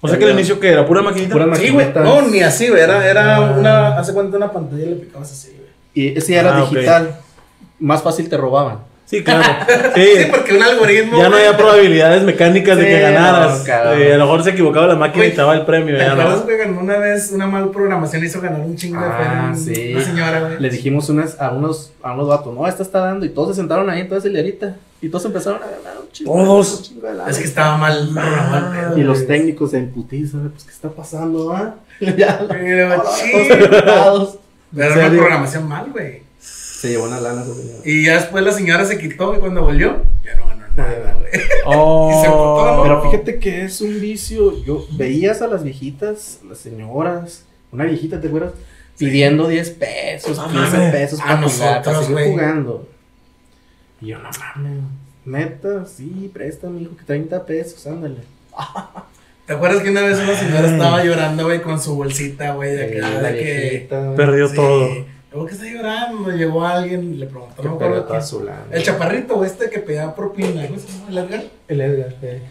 O 0.03 0.09
sea 0.09 0.19
que 0.19 0.25
el 0.25 0.33
inicio 0.33 0.59
que 0.61 0.69
era 0.69 0.87
pura 0.87 1.03
maquinita. 1.03 1.33
Pura 1.33 1.45
Sí, 1.57 1.71
güey. 1.71 1.87
maquinitas. 1.87 2.05
No, 2.05 2.23
ni 2.29 2.41
así, 2.43 2.69
güey. 2.69 2.81
Era, 2.83 3.07
era 3.11 3.37
Ah. 3.37 3.57
una. 3.59 3.99
Hace 3.99 4.13
cuenta 4.15 4.37
una 4.37 4.51
pantalla 4.53 4.83
y 4.85 4.89
le 4.91 4.97
picabas 4.97 5.31
así, 5.33 5.49
güey. 5.49 5.61
Y 5.93 6.17
ese 6.17 6.33
ya 6.35 6.41
era 6.41 6.57
Ah, 6.59 6.61
digital. 6.63 7.21
Más 7.81 8.03
fácil 8.03 8.29
te 8.29 8.37
robaban. 8.37 8.79
Sí, 9.07 9.25
claro. 9.25 9.43
Sí, 9.97 10.05
Sí. 10.19 10.27
porque 10.31 10.55
un 10.55 10.63
algoritmo. 10.63 11.19
Ya 11.19 11.29
no 11.29 11.35
había 11.37 11.57
probabilidades 11.57 12.23
mecánicas 12.23 12.77
de 12.79 12.87
que 12.87 13.01
ganaras. 13.01 13.67
no. 13.67 13.93
Eh, 13.95 14.15
a 14.15 14.17
lo 14.17 14.25
mejor 14.27 14.45
se 14.45 14.51
equivocaba 14.51 14.87
la 14.87 14.95
máquina 14.95 15.27
y 15.27 15.31
te 15.31 15.37
daba 15.39 15.55
el 15.55 15.65
premio. 15.67 15.97
¿Te 15.97 16.03
Ya 16.05 16.13
acuerdas, 16.13 16.39
no. 16.39 16.45
güey, 16.45 16.57
que 16.59 16.69
una 16.71 16.99
vez 16.99 17.31
una 17.33 17.47
mal 17.49 17.71
programación 17.71 18.25
hizo 18.25 18.41
ganar 18.41 18.61
un 18.61 18.77
chingo 18.77 19.01
de 19.01 19.07
Ah, 19.07 19.17
feria 19.19 19.41
a 19.41 19.51
un- 19.51 19.57
sí. 19.57 19.93
una 19.97 20.05
señora, 20.05 20.41
güey? 20.43 20.61
Le 20.61 20.71
dijimos 20.71 21.09
unas, 21.09 21.41
a, 21.41 21.51
unos, 21.51 21.91
a 22.05 22.13
unos 22.13 22.29
vatos, 22.29 22.55
no, 22.55 22.69
esta 22.69 22.85
está 22.85 23.01
dando. 23.01 23.27
Y 23.27 23.31
todos 23.31 23.49
se 23.49 23.55
sentaron 23.57 23.91
ahí 23.91 24.03
en 24.03 24.09
toda 24.09 24.21
esa 24.21 24.29
hilerita. 24.29 24.77
Y 25.03 25.09
todos 25.09 25.25
empezaron 25.25 25.61
a 25.63 25.67
ganar 25.67 26.01
un 26.01 26.13
chingo. 26.13 26.33
Todos. 26.35 26.77
un 26.77 26.83
chingo 26.85 27.07
de 27.09 27.15
lana. 27.15 27.31
Es 27.31 27.39
que 27.39 27.45
estaba 27.47 27.79
mal 27.79 28.11
programado 28.15 28.71
pedo, 28.91 28.99
Y 28.99 29.03
los 29.03 29.27
técnicos 29.27 29.75
en 29.75 29.91
putiza, 29.91 30.39
pues, 30.53 30.63
¿qué 30.65 30.71
está 30.71 30.89
pasando, 30.91 31.53
ah? 31.53 31.75
ya, 32.01 32.39
Pero, 32.49 33.03
todos. 33.85 34.39
Pero 34.75 34.93
¿En 34.93 34.99
era 34.99 35.09
una 35.09 35.19
programación 35.19 35.67
mal, 35.69 35.87
güey. 35.91 36.23
Se 36.81 36.89
llevó 36.89 37.05
una 37.05 37.21
lana 37.21 37.43
esa 37.43 37.55
señora. 37.55 37.79
Y 37.85 38.07
ya 38.07 38.15
después 38.15 38.43
la 38.43 38.53
señora 38.53 38.85
se 38.87 38.99
quitó 38.99 39.35
y 39.35 39.39
cuando 39.39 39.63
volvió, 39.63 40.03
ya 40.25 40.35
no 40.37 40.47
ganó 40.49 40.65
nada, 40.77 41.15
güey. 41.19 41.31
Oh. 41.67 42.81
Pero 42.83 43.03
fíjate 43.03 43.39
que 43.39 43.65
es 43.65 43.81
un 43.83 44.01
vicio. 44.01 44.65
Yo 44.65 44.87
veías 44.93 45.43
a 45.43 45.47
las 45.47 45.63
viejitas, 45.63 46.41
las 46.49 46.59
señoras, 46.59 47.45
una 47.71 47.85
viejita, 47.85 48.21
¿te 48.21 48.29
acuerdas? 48.29 48.53
Pidiendo 48.99 49.47
10 49.47 49.71
pesos, 49.71 50.37
No 50.39 50.49
15 50.49 50.59
mames. 50.77 50.93
pesos 50.93 51.21
A 51.21 51.25
para 51.25 51.49
jugar, 51.49 51.83
para 51.83 52.03
seguir 52.03 52.25
jugando. 52.33 52.89
Y 54.01 54.07
yo, 54.09 54.19
no 54.19 54.31
mames, 54.39 54.79
neta, 55.27 55.85
sí, 55.85 56.31
préstame, 56.33 56.81
hijo, 56.83 56.97
que 56.97 57.05
30 57.05 57.45
pesos, 57.47 57.87
ándale. 57.87 58.17
¿Te 59.47 59.53
acuerdas 59.53 59.83
que 59.83 59.91
una 59.91 60.03
vez 60.03 60.19
una 60.19 60.35
señora 60.35 60.71
estaba 60.71 61.05
llorando, 61.05 61.45
güey, 61.45 61.61
con 61.63 61.81
su 61.81 61.95
bolsita, 61.95 62.55
güey, 62.55 62.73
de 62.75 62.99
acá, 62.99 63.21
de 63.21 63.35
que. 63.37 63.89
Perdió 64.17 64.49
Sí. 64.49 64.57
todo. 64.57 64.89
¿Por 65.33 65.47
qué 65.47 65.55
está 65.55 65.67
llorando? 65.67 66.31
Llegó 66.31 66.65
alguien 66.65 67.15
y 67.15 67.17
le 67.17 67.27
preguntó, 67.27 67.63
que 67.63 67.69
no 67.69 67.79
me. 67.79 68.77
El 68.77 68.83
chaparrito, 68.83 69.37
güey, 69.37 69.49
este 69.49 69.71
que 69.71 69.79
pedía 69.79 70.15
propina, 70.15 70.67
¿cómo 70.67 70.79
se 70.79 70.89
llama? 70.89 71.09
El 71.09 71.19
Edgar. 71.19 71.45
El 71.69 71.81
Edgar, 71.81 72.15
eh. 72.23 72.43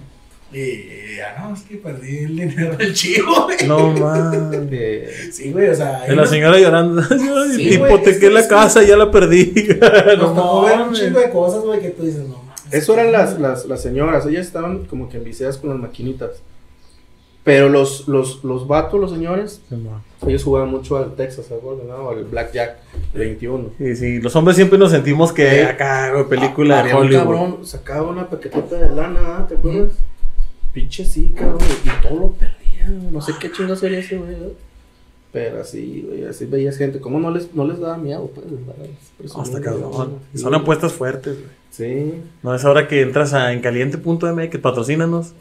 Y 0.51 1.17
ya 1.17 1.37
no, 1.39 1.53
es 1.53 1.61
que 1.61 1.75
perdí 1.75 2.23
el 2.23 2.35
dinero 2.35 2.75
del 2.75 2.93
chivo, 2.93 3.43
güey. 3.45 3.67
No 3.67 3.91
mames. 3.91 5.35
Sí, 5.35 5.51
güey, 5.51 5.69
o 5.69 5.75
sea. 5.75 6.05
Y 6.09 6.15
la 6.15 6.25
señora 6.25 6.57
llorando. 6.57 7.03
Sí, 7.49 7.77
güey, 7.77 7.91
Hipotequé 7.91 8.19
que 8.19 8.29
la 8.29 8.47
casa, 8.47 8.81
ya 8.81 8.95
la 8.95 9.11
perdí. 9.11 9.53
Nos 10.17 10.35
tocó 10.35 10.61
ver 10.63 10.81
un 10.81 10.93
chingo 10.93 11.19
de 11.19 11.29
cosas, 11.29 11.61
güey, 11.61 11.81
que 11.81 11.89
tú 11.89 12.03
dices, 12.03 12.21
no 12.21 12.37
mames. 12.37 12.61
Eso 12.71 12.93
eran 12.93 13.11
las, 13.11 13.39
las, 13.39 13.65
las 13.65 13.81
señoras, 13.81 14.25
ellas 14.25 14.45
estaban 14.45 14.85
como 14.85 15.09
que 15.09 15.17
enviciadas 15.17 15.57
con 15.57 15.69
las 15.69 15.79
maquinitas. 15.79 16.41
Pero 17.43 17.69
los, 17.69 18.07
los, 18.07 18.43
los 18.43 18.67
vatos, 18.67 18.99
los 18.99 19.11
señores, 19.11 19.61
ellos 20.27 20.43
jugaban 20.43 20.69
mucho 20.69 20.97
al 20.97 21.15
Texas, 21.15 21.45
¿se 21.47 21.55
acuerdan? 21.55 21.87
No? 21.87 22.09
Al 22.09 22.25
Blackjack 22.25 22.77
21. 23.13 23.69
Sí, 23.77 23.95
sí, 23.95 24.19
los 24.21 24.35
hombres 24.35 24.55
siempre 24.57 24.77
nos 24.77 24.91
sentimos 24.91 25.31
que 25.31 25.49
Sí. 25.49 25.59
acá, 25.61 26.11
güey, 26.11 26.25
película 26.27 26.75
de 26.75 26.81
Había 26.81 26.95
un 26.97 27.01
Hollywood. 27.07 27.23
cabrón, 27.23 27.57
sacaba 27.65 28.09
una 28.09 28.29
paquetita 28.29 28.75
de 28.75 28.93
lana, 28.95 29.19
¿ah? 29.37 29.45
¿te 29.47 29.55
acuerdas? 29.55 29.93
Pinche 30.73 31.05
sí, 31.05 31.33
cabrón. 31.35 31.59
Y 31.85 32.07
todo 32.07 32.19
lo 32.19 32.27
perdía. 32.31 32.89
No 33.11 33.21
sé 33.21 33.33
qué 33.39 33.51
chingo 33.51 33.75
sería 33.75 33.99
ese, 33.99 34.17
güey. 34.17 34.33
¿eh? 34.33 34.53
Pero 35.31 35.61
así, 35.61 36.05
güey, 36.07 36.25
así 36.25 36.45
veías 36.45 36.75
gente. 36.77 36.99
¿Cómo 36.99 37.19
no 37.19 37.31
les, 37.31 37.53
no 37.55 37.65
les 37.65 37.79
daba 37.79 37.97
miedo, 37.97 38.29
pues? 38.35 38.45
presumía, 39.17 39.61
cabrón. 39.61 40.15
Son 40.35 40.53
apuestas 40.53 40.91
fuertes, 40.93 41.35
güey. 41.37 41.49
Sí. 41.71 42.13
No 42.43 42.53
es 42.53 42.65
ahora 42.65 42.87
que 42.87 43.01
entras 43.01 43.33
a 43.33 43.53
encaliente.mx, 43.53 44.57
patrocínanos. 44.59 45.33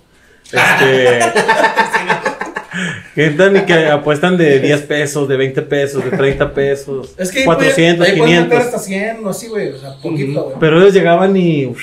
Este. 0.52 1.20
que 3.14 3.26
entran 3.26 3.56
y 3.56 3.60
que 3.62 3.86
apuestan 3.88 4.36
de 4.36 4.60
10 4.60 4.82
pesos, 4.82 5.28
de 5.28 5.36
20 5.36 5.62
pesos, 5.62 6.04
de 6.04 6.10
30 6.16 6.52
pesos, 6.54 7.14
Es 7.18 7.30
que 7.32 7.40
ahí 7.40 7.44
400, 7.44 7.98
puede- 8.06 8.12
ahí 8.12 8.18
pueden 8.18 8.34
meter 8.44 8.48
500. 8.58 8.66
hasta 8.74 8.78
100 8.78 9.26
o 9.26 9.28
así, 9.30 9.48
güey. 9.48 9.68
O 9.70 9.78
sea, 9.78 9.94
poquito, 10.00 10.42
güey. 10.44 10.56
Pero 10.60 10.80
ellos 10.80 10.94
llegaban 10.94 11.36
y. 11.36 11.66
uff, 11.66 11.80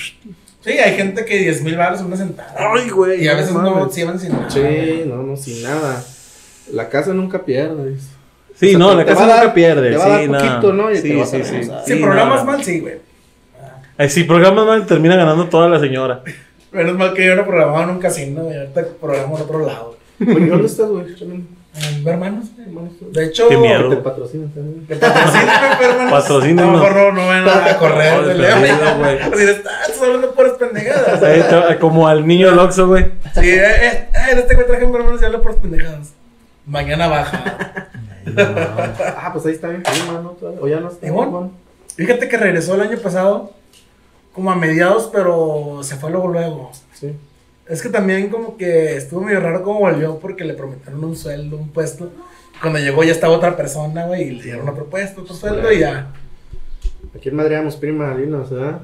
Sí, 0.61 0.71
hay 0.71 0.95
gente 0.95 1.25
que 1.25 1.37
10 1.37 1.61
mil 1.61 1.77
baros 1.77 1.99
en 1.99 2.07
una 2.07 2.17
sentada. 2.17 2.55
Ay, 2.57 2.89
güey, 2.89 3.23
Y 3.23 3.27
a 3.27 3.33
no 3.33 3.37
veces 3.37 3.53
no 3.53 3.61
mames. 3.75 3.93
se 3.93 3.99
llevan 4.01 4.19
sin 4.19 4.31
nada. 4.31 4.49
Sí, 4.49 5.03
no, 5.05 5.17
no, 5.21 5.37
sin 5.37 5.61
nada. 5.61 6.03
La 6.73 6.89
casa 6.89 7.13
nunca 7.13 7.45
pierde. 7.45 7.97
Sí, 8.55 8.67
O 8.67 8.69
sea, 8.69 8.79
no, 8.79 8.95
la 8.95 9.05
casa 9.05 9.19
va 9.19 9.25
a 9.25 9.29
dar- 9.29 9.39
nunca 9.43 9.53
pierde. 9.53 9.91
te 9.91 9.97
va 9.97 10.03
sí, 10.05 10.09
a 10.09 10.13
dar 10.15 10.27
no. 10.29 10.37
poquito, 10.39 10.73
¿no? 10.73 10.91
Y 10.91 10.95
sí, 10.95 11.09
te 11.09 11.15
vas 11.17 11.33
a 11.33 11.37
sí, 11.37 11.43
sí. 11.43 11.71
Si 11.85 11.93
Sí, 11.93 11.99
programas 12.01 12.39
no. 12.39 12.51
mal, 12.51 12.63
sí, 12.63 12.79
güey. 12.79 12.95
Eh, 13.99 14.09
si 14.09 14.23
programas 14.23 14.65
mal, 14.65 14.85
termina 14.87 15.15
ganando 15.15 15.47
toda 15.49 15.69
la 15.69 15.79
señora. 15.79 16.21
Menos 16.75 16.97
mal 16.97 17.13
que 17.13 17.25
yo 17.25 17.35
no 17.35 17.45
programaba 17.45 17.83
en 17.83 17.89
un 17.91 17.99
casino, 17.99 18.43
güey. 18.43 18.57
Ahorita 18.57 18.83
programo 19.01 19.37
en 19.37 19.43
otro 19.43 19.65
lado. 19.65 19.97
Oye, 20.21 20.47
¿dónde 20.47 20.67
estás, 20.67 20.87
güey? 20.89 21.05
En 21.21 22.07
hermanos, 22.07 22.45
güey. 22.55 23.11
De 23.11 23.25
hecho, 23.25 23.47
Qué 23.49 23.57
miedo. 23.57 23.89
Te 23.89 23.97
patrocinan 23.97 24.49
también. 24.49 24.85
Patrocínenme, 24.87 25.51
pero, 25.79 25.91
hermanos. 25.91 26.11
Patrocínenos. 26.21 26.63
A 26.69 26.71
lo 26.71 26.77
mejor 26.79 26.95
no, 26.95 27.11
no 27.21 27.27
van 27.27 27.47
a 27.49 27.77
correr, 27.77 28.21
No, 28.21 28.27
perdido, 28.27 28.97
güey. 28.99 29.19
Así 29.21 29.45
de, 29.45 29.51
"Ah, 29.69 29.81
estás 29.87 30.01
hablando 30.01 30.31
puras 30.33 30.53
pendejadas. 30.53 31.21
Eh, 31.23 31.45
te- 31.69 31.79
como 31.79 32.07
al 32.07 32.25
niño 32.25 32.49
del 32.49 32.59
Oxxo, 32.59 32.87
güey. 32.87 33.03
Sí, 33.33 33.49
eh, 33.49 33.65
eh, 33.65 34.09
eh, 34.13 34.35
este 34.37 34.55
güey 34.55 34.67
traje 34.67 34.83
en 34.85 34.95
hermanos 34.95 35.21
y 35.21 35.25
habla 35.25 35.39
puras 35.41 35.57
pendejadas. 35.57 36.13
Mañana 36.65 37.07
baja. 37.07 37.89
Ah, 39.17 39.29
pues 39.33 39.45
ahí 39.45 39.51
está 39.53 39.67
bien 39.69 39.83
prima, 39.83 40.19
¿no? 40.21 40.37
O 40.61 40.67
ya 40.67 40.79
no 40.79 40.89
está. 40.89 41.07
Fíjate 41.95 42.27
que 42.27 42.37
regresó 42.37 42.75
el 42.75 42.81
año 42.81 42.97
pasado, 42.97 43.51
como 44.35 44.51
a 44.51 44.55
mediados, 44.55 45.09
pero 45.11 45.79
se 45.81 45.95
fue 45.95 46.11
luego 46.11 46.27
luego. 46.27 46.71
Sí. 46.93 47.13
Es 47.67 47.81
que 47.81 47.89
también 47.89 48.29
como 48.29 48.57
que 48.57 48.95
estuvo 48.97 49.21
medio 49.21 49.39
raro 49.39 49.63
como 49.63 49.79
volvió 49.79 50.19
porque 50.19 50.43
le 50.43 50.53
prometieron 50.53 51.03
un 51.03 51.15
sueldo, 51.15 51.57
un 51.57 51.69
puesto. 51.69 52.11
Cuando 52.61 52.77
llegó 52.79 53.03
ya 53.03 53.11
estaba 53.13 53.33
otra 53.33 53.55
persona, 53.57 54.05
güey, 54.05 54.23
y 54.23 54.31
le 54.31 54.43
dieron 54.43 54.67
otro 54.69 54.85
puesto, 54.85 55.21
otro 55.21 55.33
sueldo 55.33 55.71
y 55.71 55.79
ya. 55.79 56.11
¿A 57.15 57.19
quién 57.19 57.35
madreamos, 57.35 57.75
prima? 57.77 58.15
Dinos, 58.15 58.49
¿verdad? 58.51 58.81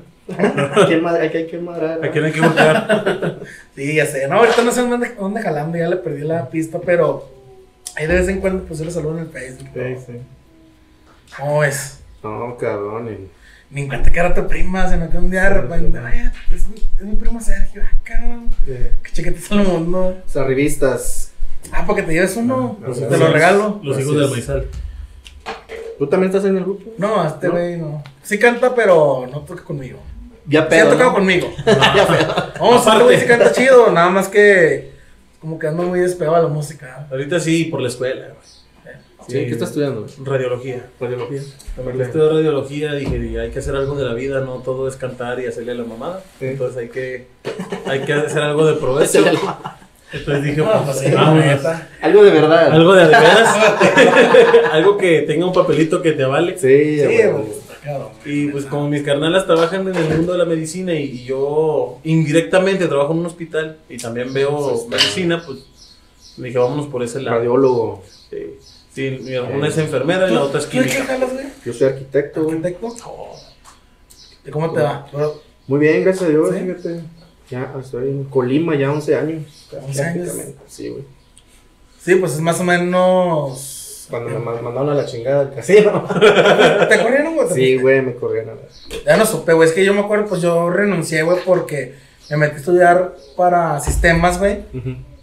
¿A 0.76 0.86
quién 0.88 1.04
madre? 1.04 1.28
¿A 1.28 1.32
quién 1.32 1.44
hay 1.44 1.50
que 1.52 1.58
madrear? 1.60 2.06
¿A 2.06 2.12
quién 2.12 2.24
hay 2.26 2.32
que 2.32 2.42
buscar? 2.42 3.40
Sí, 3.76 3.96
ya 3.96 4.06
sé. 4.06 4.28
No, 4.28 4.36
ahorita 4.36 4.64
no 4.64 4.72
sé 4.72 4.82
dónde, 4.82 5.16
dónde 5.20 5.42
jalando, 5.42 5.78
ya 5.78 5.88
le 5.90 5.98
perdí 5.98 6.22
la 6.22 6.50
pista, 6.50 6.80
pero 6.80 7.30
ahí 7.96 8.08
de 8.08 8.16
vez 8.16 8.28
en 8.30 8.40
cuando 8.40 8.64
pues 8.64 8.80
yo 8.80 8.86
le 8.86 8.92
saludo 8.92 9.18
en 9.18 9.24
el 9.26 9.30
Facebook. 9.30 9.68
Sí, 9.74 9.96
sí. 10.08 10.14
¿Cómo 11.38 11.64
es? 11.64 12.00
No, 12.24 12.56
cabrón. 12.58 13.10
y- 13.10 13.41
Ni 13.72 13.82
en 13.82 13.88
cuenta 13.88 14.12
que 14.12 14.20
era 14.20 14.34
tu 14.34 14.48
prima, 14.48 14.90
sino 14.90 15.10
que 15.10 15.18
un 15.18 15.32
día 15.32 15.44
de 15.44 15.50
repente, 15.62 15.98
ay, 15.98 16.30
es 16.54 16.68
mi, 16.68 16.76
es 16.78 17.02
mi 17.06 17.16
primo 17.16 17.40
Sergio, 17.40 17.82
ah, 17.86 17.98
cabrón. 18.04 18.50
Que 18.66 19.12
chiquetes 19.14 19.50
al 19.52 19.66
mundo. 19.66 20.18
Esas 20.28 20.46
revistas. 20.46 21.32
Ah, 21.72 21.84
porque 21.88 22.04
te 22.04 22.12
lleves 22.14 22.36
uno, 22.36 22.78
No, 22.82 22.88
no, 22.88 22.94
te 22.94 23.02
no, 23.10 23.18
lo 23.18 23.32
regalo. 23.32 23.80
Los 23.82 24.00
hijos 24.00 24.18
del 24.18 24.30
maizal. 24.30 24.68
¿Tú 25.98 26.08
también 26.08 26.32
estás 26.32 26.50
en 26.50 26.58
el 26.58 26.64
grupo? 26.64 26.92
No, 26.98 27.26
este 27.26 27.48
¿No? 27.48 27.54
güey 27.54 27.78
no. 27.78 28.04
Sí 28.24 28.38
canta, 28.40 28.76
pero 28.76 29.28
no 29.32 29.42
toca 29.42 29.64
conmigo. 29.64 30.00
Ya 30.48 30.68
Sí 30.70 30.76
ha 30.78 30.90
tocado 30.90 31.14
conmigo. 31.14 31.54
Vamos, 32.60 32.86
este 32.86 33.04
güey 33.04 33.20
sí 33.20 33.26
canta 33.26 33.52
chido, 33.52 33.92
nada 33.92 34.10
más 34.10 34.28
que 34.28 34.92
como 35.40 35.58
que 35.58 35.68
ando 35.68 35.84
muy 35.84 36.00
despegado 36.00 36.36
a 36.38 36.42
la 36.42 36.48
música. 36.50 37.08
Ahorita 37.10 37.40
sí, 37.40 37.66
por 37.66 37.82
la 37.82 37.88
escuela. 37.88 38.28
güey. 38.28 38.61
Sí, 39.28 39.34
¿qué 39.46 39.52
estás 39.52 39.70
estudiando? 39.70 40.06
Radiología. 40.24 40.90
Radiología. 41.00 41.42
Estudio 41.42 42.30
radiología, 42.30 42.94
dije, 42.94 43.40
hay 43.40 43.50
que 43.52 43.60
hacer 43.60 43.76
algo 43.76 43.96
de 43.96 44.06
la 44.06 44.14
vida, 44.14 44.42
no 44.42 44.56
todo 44.58 44.88
es 44.88 44.96
cantar 44.96 45.40
y 45.40 45.46
hacerle 45.46 45.74
a 45.74 45.76
la 45.76 45.84
mamada. 45.84 46.24
Sí. 46.40 46.46
Entonces 46.46 46.78
hay 46.78 46.90
que, 46.90 47.28
hay 47.86 48.02
que 48.02 48.14
hacer 48.14 48.42
algo 48.42 48.66
de 48.66 48.74
provecho. 48.74 49.24
Entonces 50.14 50.44
dije, 50.44 50.58
No, 50.58 50.84
pues, 50.84 50.98
pues 50.98 51.00
sí, 51.00 51.06
neta. 51.10 51.90
Algo 52.02 52.24
de 52.24 52.32
verdad. 52.32 52.72
algo 52.72 52.94
de 52.94 53.02
de 53.04 53.08
veras. 53.08 53.56
algo 54.72 54.98
que 54.98 55.22
tenga 55.22 55.46
un 55.46 55.54
papelito 55.54 56.02
que 56.02 56.12
te 56.12 56.24
avale. 56.24 56.58
Sí, 56.58 57.00
Sí, 57.00 57.18
cabrón. 57.84 58.10
Y 58.26 58.48
pues 58.50 58.66
como 58.66 58.88
mis 58.90 59.02
carnalas 59.04 59.46
trabajan 59.46 59.88
en 59.88 59.96
el 59.96 60.18
mundo 60.18 60.34
de 60.34 60.38
la 60.38 60.46
medicina 60.46 60.94
y, 60.94 61.04
y 61.04 61.24
yo 61.24 62.00
indirectamente 62.04 62.88
trabajo 62.88 63.14
en 63.14 63.20
un 63.20 63.26
hospital 63.26 63.78
y 63.90 63.98
también 63.98 64.34
veo 64.34 64.86
medicina, 64.90 65.42
pues 65.46 65.60
dije, 66.38 66.58
vámonos 66.58 66.88
por 66.88 67.02
ese 67.04 67.22
lado. 67.22 67.38
Radiólogo. 67.38 68.04
Sí, 68.30 68.38
Sí, 68.94 69.20
mi- 69.24 69.38
una 69.38 69.68
es 69.68 69.78
enfermera 69.78 70.30
y 70.30 70.34
la 70.34 70.42
otra 70.44 70.60
es 70.60 70.68
¿Tú 70.68 70.78
de 70.78 70.84
qué 70.84 70.90
química. 70.90 71.06
jalas, 71.14 71.34
güey? 71.34 71.46
Yo 71.66 71.74
soy 71.74 71.88
arquitecto. 71.88 72.42
¿Arquitecto? 72.50 72.88
¿Y 74.46 74.50
cómo 74.52 74.72
te 74.74 74.82
va? 74.82 75.08
Muy 75.68 75.80
bien, 75.80 76.04
gracias 76.04 76.26
a 76.26 76.30
Dios, 76.30 76.50
¿Sí? 76.54 76.60
fíjate. 76.60 77.02
Ya 77.50 77.74
estoy 77.80 78.10
en 78.10 78.24
Colima 78.26 78.76
ya 78.76 78.92
11 78.92 79.16
años. 79.16 79.68
11 79.86 80.04
años. 80.04 80.30
Sí, 80.68 80.90
güey. 80.90 81.04
sí, 82.02 82.16
pues 82.16 82.34
es 82.34 82.40
más 82.40 82.60
o 82.60 82.64
menos. 82.64 84.08
Cuando 84.10 84.30
me 84.30 84.40
ma- 84.40 84.62
mandaron 84.62 84.90
a 84.90 84.94
la 84.96 85.06
chingada 85.06 85.46
del 85.46 85.54
casino. 85.56 86.04
¿Te 86.90 87.02
corrieron, 87.02 87.36
güey? 87.36 87.48
Sí, 87.54 87.78
güey, 87.78 88.02
me 88.02 88.14
corrieron 88.16 88.50
a 88.50 88.54
la... 88.56 88.62
Ya 89.06 89.16
no 89.18 89.26
supe, 89.26 89.54
güey. 89.54 89.70
Es 89.70 89.74
que 89.76 89.86
yo 89.86 89.94
me 89.94 90.02
acuerdo, 90.02 90.26
pues 90.28 90.42
yo 90.42 90.70
renuncié, 90.70 91.22
güey, 91.24 91.38
porque 91.46 91.96
me 92.30 92.36
metí 92.38 92.56
a 92.56 92.58
estudiar 92.60 93.16
para 93.38 93.80
sistemas, 93.80 94.38
güey. 94.40 94.60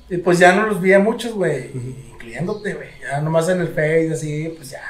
Y 0.08 0.16
pues 0.18 0.38
ya 0.38 0.54
no 0.54 0.66
los 0.68 0.80
vi 0.80 0.94
a 0.94 0.98
muchos, 1.00 1.32
güey. 1.34 1.70
Incluyéndote, 2.28 2.74
güey. 2.74 2.88
Ya 3.00 3.20
nomás 3.20 3.48
en 3.48 3.60
el 3.60 3.68
Face, 3.68 4.10
así, 4.12 4.52
pues 4.56 4.70
ya. 4.70 4.82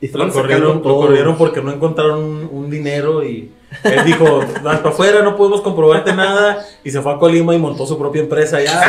Y 0.00 0.08
Lo 0.08 0.30
corrieron, 0.32 0.76
lo 0.84 0.96
corrieron 0.96 1.36
porque 1.36 1.60
no 1.60 1.72
encontraron 1.72 2.22
un, 2.22 2.48
un 2.52 2.70
dinero 2.70 3.24
y 3.24 3.50
él 3.84 4.04
dijo, 4.04 4.40
vas 4.62 4.78
para 4.78 4.88
afuera, 4.90 5.22
no 5.22 5.36
podemos 5.36 5.60
comprobarte 5.60 6.12
nada. 6.14 6.64
Y 6.84 6.90
se 6.90 7.00
fue 7.02 7.12
a 7.12 7.18
Colima 7.18 7.54
y 7.54 7.58
montó 7.58 7.86
su 7.86 7.98
propia 7.98 8.22
empresa 8.22 8.56
allá. 8.58 8.80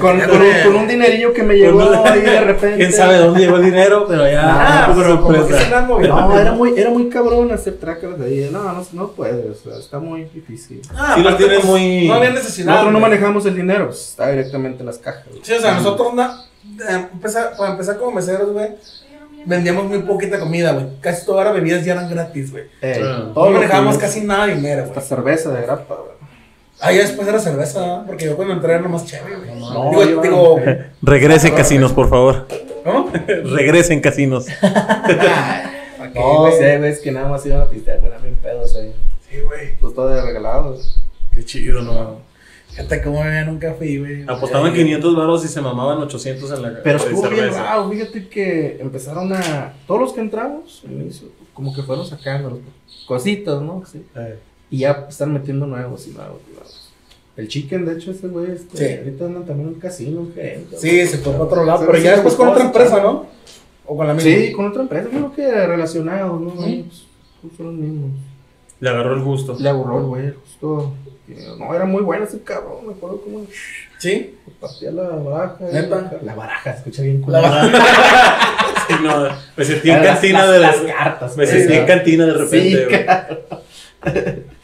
Con, 0.00 0.20
un, 0.20 0.26
con 0.64 0.76
un 0.76 0.88
dinerillo 0.88 1.32
que 1.32 1.42
me 1.42 1.54
llegó 1.56 1.80
ahí 2.04 2.20
de 2.20 2.40
repente. 2.40 2.76
¿Quién 2.78 2.92
sabe 2.92 3.18
dónde 3.18 3.40
llegó 3.40 3.56
el 3.56 3.64
dinero? 3.64 4.06
Pero 4.08 4.24
allá 4.24 4.42
Ah. 4.46 4.86
No, 6.08 6.38
era 6.38 6.52
muy, 6.52 6.74
era 6.76 6.90
muy 6.90 7.08
cabrón 7.08 7.50
hacer 7.52 7.78
trackers 7.78 8.20
ahí. 8.20 8.48
No, 8.52 8.62
no, 8.62 8.86
no 8.92 9.08
puede, 9.08 9.50
o 9.50 9.54
sea, 9.54 9.78
está 9.78 9.98
muy 9.98 10.24
difícil. 10.24 10.82
Ah, 10.94 11.12
Sí, 11.16 11.22
los 11.22 11.34
pues, 11.34 11.64
muy- 11.64 12.08
No 12.08 12.14
había 12.14 12.30
necesidad. 12.30 12.66
Nosotros 12.66 12.92
no 12.92 13.00
manejamos 13.00 13.46
el 13.46 13.56
dinero, 13.56 13.90
está 13.90 14.30
directamente 14.30 14.80
en 14.80 14.86
las 14.86 14.98
cajas. 14.98 15.24
Sí, 15.42 15.52
o 15.52 15.60
sea, 15.60 15.74
nosotros, 15.74 16.14
na- 16.14 16.44
eh, 16.88 17.06
empezar- 17.12 17.56
para 17.56 17.72
empezar 17.72 17.98
como 17.98 18.12
meseros, 18.12 18.52
güey, 18.52 18.70
vendíamos 19.46 19.84
muy 19.86 20.00
poquita 20.00 20.38
comida, 20.38 20.72
güey. 20.72 20.86
Casi 21.00 21.24
todas 21.24 21.46
las 21.46 21.54
bebidas 21.54 21.84
ya 21.84 21.94
eran 21.94 22.10
gratis, 22.10 22.50
güey. 22.52 22.64
Eh, 22.82 23.00
Ah. 23.02 23.30
todo 23.34 23.46
No 23.46 23.50
manejábamos 23.52 23.96
casi 23.98 24.20
nada 24.20 24.46
de 24.46 24.56
dinero, 24.56 24.82
Hasta 24.82 24.94
güey. 24.94 25.06
cerveza 25.06 25.50
de 25.52 25.62
grapa, 25.62 25.94
güey. 25.94 26.16
Ah, 26.78 26.92
ya 26.92 26.98
después 27.00 27.26
era 27.26 27.38
cerveza, 27.38 27.80
¿verdad? 27.80 28.02
porque 28.06 28.26
yo 28.26 28.36
cuando 28.36 28.52
entré 28.52 28.74
era 28.74 28.82
nomás 28.82 29.06
chévere, 29.06 29.36
güey. 29.36 29.58
No, 29.58 29.88
digo, 29.90 30.04
yo- 30.04 30.20
digo, 30.20 30.60
Regresen 31.00 31.54
casinos, 31.54 31.92
por 31.92 32.10
favor. 32.10 32.46
¿cómo? 32.84 33.10
Regresen 33.26 34.00
casinos. 34.00 34.44
¿Para 34.60 36.12
qué, 36.12 36.18
No, 36.18 36.40
güey? 36.40 36.52
sé, 36.58 36.78
güey, 36.78 36.90
es 36.90 37.00
que 37.00 37.12
nada 37.12 37.28
más 37.28 37.44
iban 37.46 37.62
a 37.62 37.66
pistear, 37.70 38.00
güey, 38.00 38.12
bien 38.22 38.36
pedos 38.36 38.76
ahí. 38.76 38.92
Sí, 39.30 39.40
güey. 39.40 39.74
Pues 39.80 39.94
todo 39.94 40.08
de 40.08 40.20
regalado. 40.22 40.76
Qué 41.34 41.44
chido, 41.44 41.80
¿no? 41.82 42.20
Nunca 43.46 43.74
fui, 43.74 43.98
güey. 43.98 44.24
Apostaban 44.26 44.72
500 44.74 45.16
baros 45.16 45.44
y 45.44 45.48
se 45.48 45.60
mamaban 45.60 45.98
800 45.98 46.50
en 46.52 46.62
la 46.62 46.82
Pero 46.82 46.98
estuvo 46.98 47.28
bien 47.28 47.52
raro, 47.52 47.90
fíjate 47.90 48.28
que 48.28 48.78
empezaron 48.80 49.32
a. 49.32 49.72
Todos 49.86 50.00
los 50.00 50.12
que 50.12 50.20
entramos, 50.20 50.82
al 50.86 50.92
inicio, 50.92 51.28
como 51.54 51.74
que 51.74 51.82
fueron 51.82 52.06
sacando 52.06 52.60
cositas, 53.06 53.62
¿no? 53.62 53.82
Sí. 53.90 54.02
Eh, 54.16 54.38
Y 54.70 54.78
ya 54.78 55.06
están 55.08 55.32
metiendo 55.32 55.66
nuevos 55.66 56.06
y 56.06 56.10
nuevos 56.10 56.40
y 56.48 56.52
nuevos. 56.52 56.90
El 57.36 57.48
chicken, 57.48 57.84
de 57.84 57.92
hecho, 57.94 58.10
ese 58.10 58.28
güey, 58.28 58.50
este, 58.52 58.76
Sí. 58.78 58.98
ahorita 58.98 59.26
andan 59.26 59.44
también 59.44 59.68
en 59.68 59.74
el 59.74 59.80
casino, 59.80 60.26
gente. 60.34 60.76
Sí, 60.78 61.06
se 61.06 61.18
fue 61.18 61.32
para 61.32 61.44
otro 61.44 61.64
lado, 61.64 61.78
Sí, 61.80 61.84
pero 61.86 61.98
sí, 61.98 62.04
ya 62.04 62.12
después 62.12 62.34
con 62.34 62.48
otra 62.48 62.60
sí, 62.62 62.66
empresa. 62.66 63.02
¿no? 63.02 63.26
O 63.84 63.96
con 63.96 64.06
la 64.06 64.14
misma. 64.14 64.30
Sí, 64.30 64.52
con 64.52 64.66
otra 64.66 64.82
empresa, 64.82 65.08
creo 65.10 65.32
que 65.32 65.66
relacionados, 65.66 66.40
¿no? 66.40 66.62
Ahí, 66.62 66.82
pues, 66.88 67.04
pues, 67.42 67.52
son 67.56 67.66
los 67.66 67.74
mismos. 67.76 68.10
Le 68.80 68.90
agarró 68.90 69.14
el 69.14 69.22
gusto. 69.22 69.56
Le 69.58 69.68
aburrió 69.68 69.98
el 69.98 70.04
güey, 70.04 70.34
justo. 70.42 70.92
que- 71.26 71.34
No, 71.58 71.74
era 71.74 71.84
muy 71.86 72.02
bueno 72.02 72.24
ese 72.24 72.40
cabrón, 72.42 72.86
me 72.86 72.92
acuerdo 72.92 73.20
cómo 73.22 73.46
Sí. 73.98 74.34
partía 74.60 74.90
la 74.92 75.08
baraja. 75.08 75.56
y 75.70 75.74
¿Neta? 75.74 76.12
La 76.22 76.34
baraja, 76.34 76.70
escucha 76.70 77.02
bien 77.02 77.22
La 77.26 77.40
culero. 77.40 77.78
Sí, 78.88 78.94
no, 79.02 79.28
me 79.56 79.64
sentí 79.64 79.90
en 79.90 79.96
Las- 79.96 80.06
cantina 80.06 80.44
las- 80.44 80.52
de 80.52 80.58
las 80.60 80.76
cartas, 80.76 81.36
Me 81.36 81.44
sentí 81.46 81.72
en 81.72 81.86
cantina 81.86 82.26
de 82.26 82.32
repente. 82.34 82.70
Sí, 82.70 82.84
güey. 82.84 84.46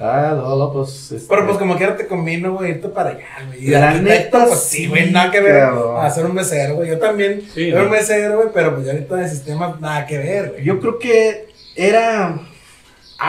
Ah, 0.00 0.32
no, 0.36 0.56
no, 0.56 0.72
pues. 0.72 1.12
este, 1.12 1.28
Pero 1.28 1.46
pues 1.46 1.56
como 1.56 1.76
quiera 1.76 1.96
te 1.96 2.08
convino, 2.08 2.54
güey, 2.54 2.72
irte 2.72 2.88
para 2.88 3.10
allá, 3.10 3.26
güey. 3.46 3.64
Y 3.64 3.70
La 3.70 3.94
neta, 3.94 4.44
pues 4.46 4.58
sí, 4.58 4.88
güey, 4.88 5.10
nada 5.12 5.30
que 5.30 5.40
ver 5.40 5.62
ser 6.10 6.26
un 6.26 6.34
mesero, 6.34 6.74
güey. 6.74 6.88
Yo 6.90 6.98
también 6.98 7.42
Sí, 7.54 7.68
era 7.68 7.78
¿no? 7.78 7.84
un 7.86 7.92
mesero, 7.92 8.36
güey, 8.36 8.48
pero 8.52 8.74
pues 8.74 8.86
ya 8.86 8.92
ahorita 8.92 9.14
de 9.16 9.28
sistemas 9.28 9.80
nada 9.80 10.04
que 10.04 10.18
ver, 10.18 10.50
güey. 10.50 10.64
Yo 10.64 10.80
creo 10.80 10.98
que 10.98 11.46
era 11.76 12.40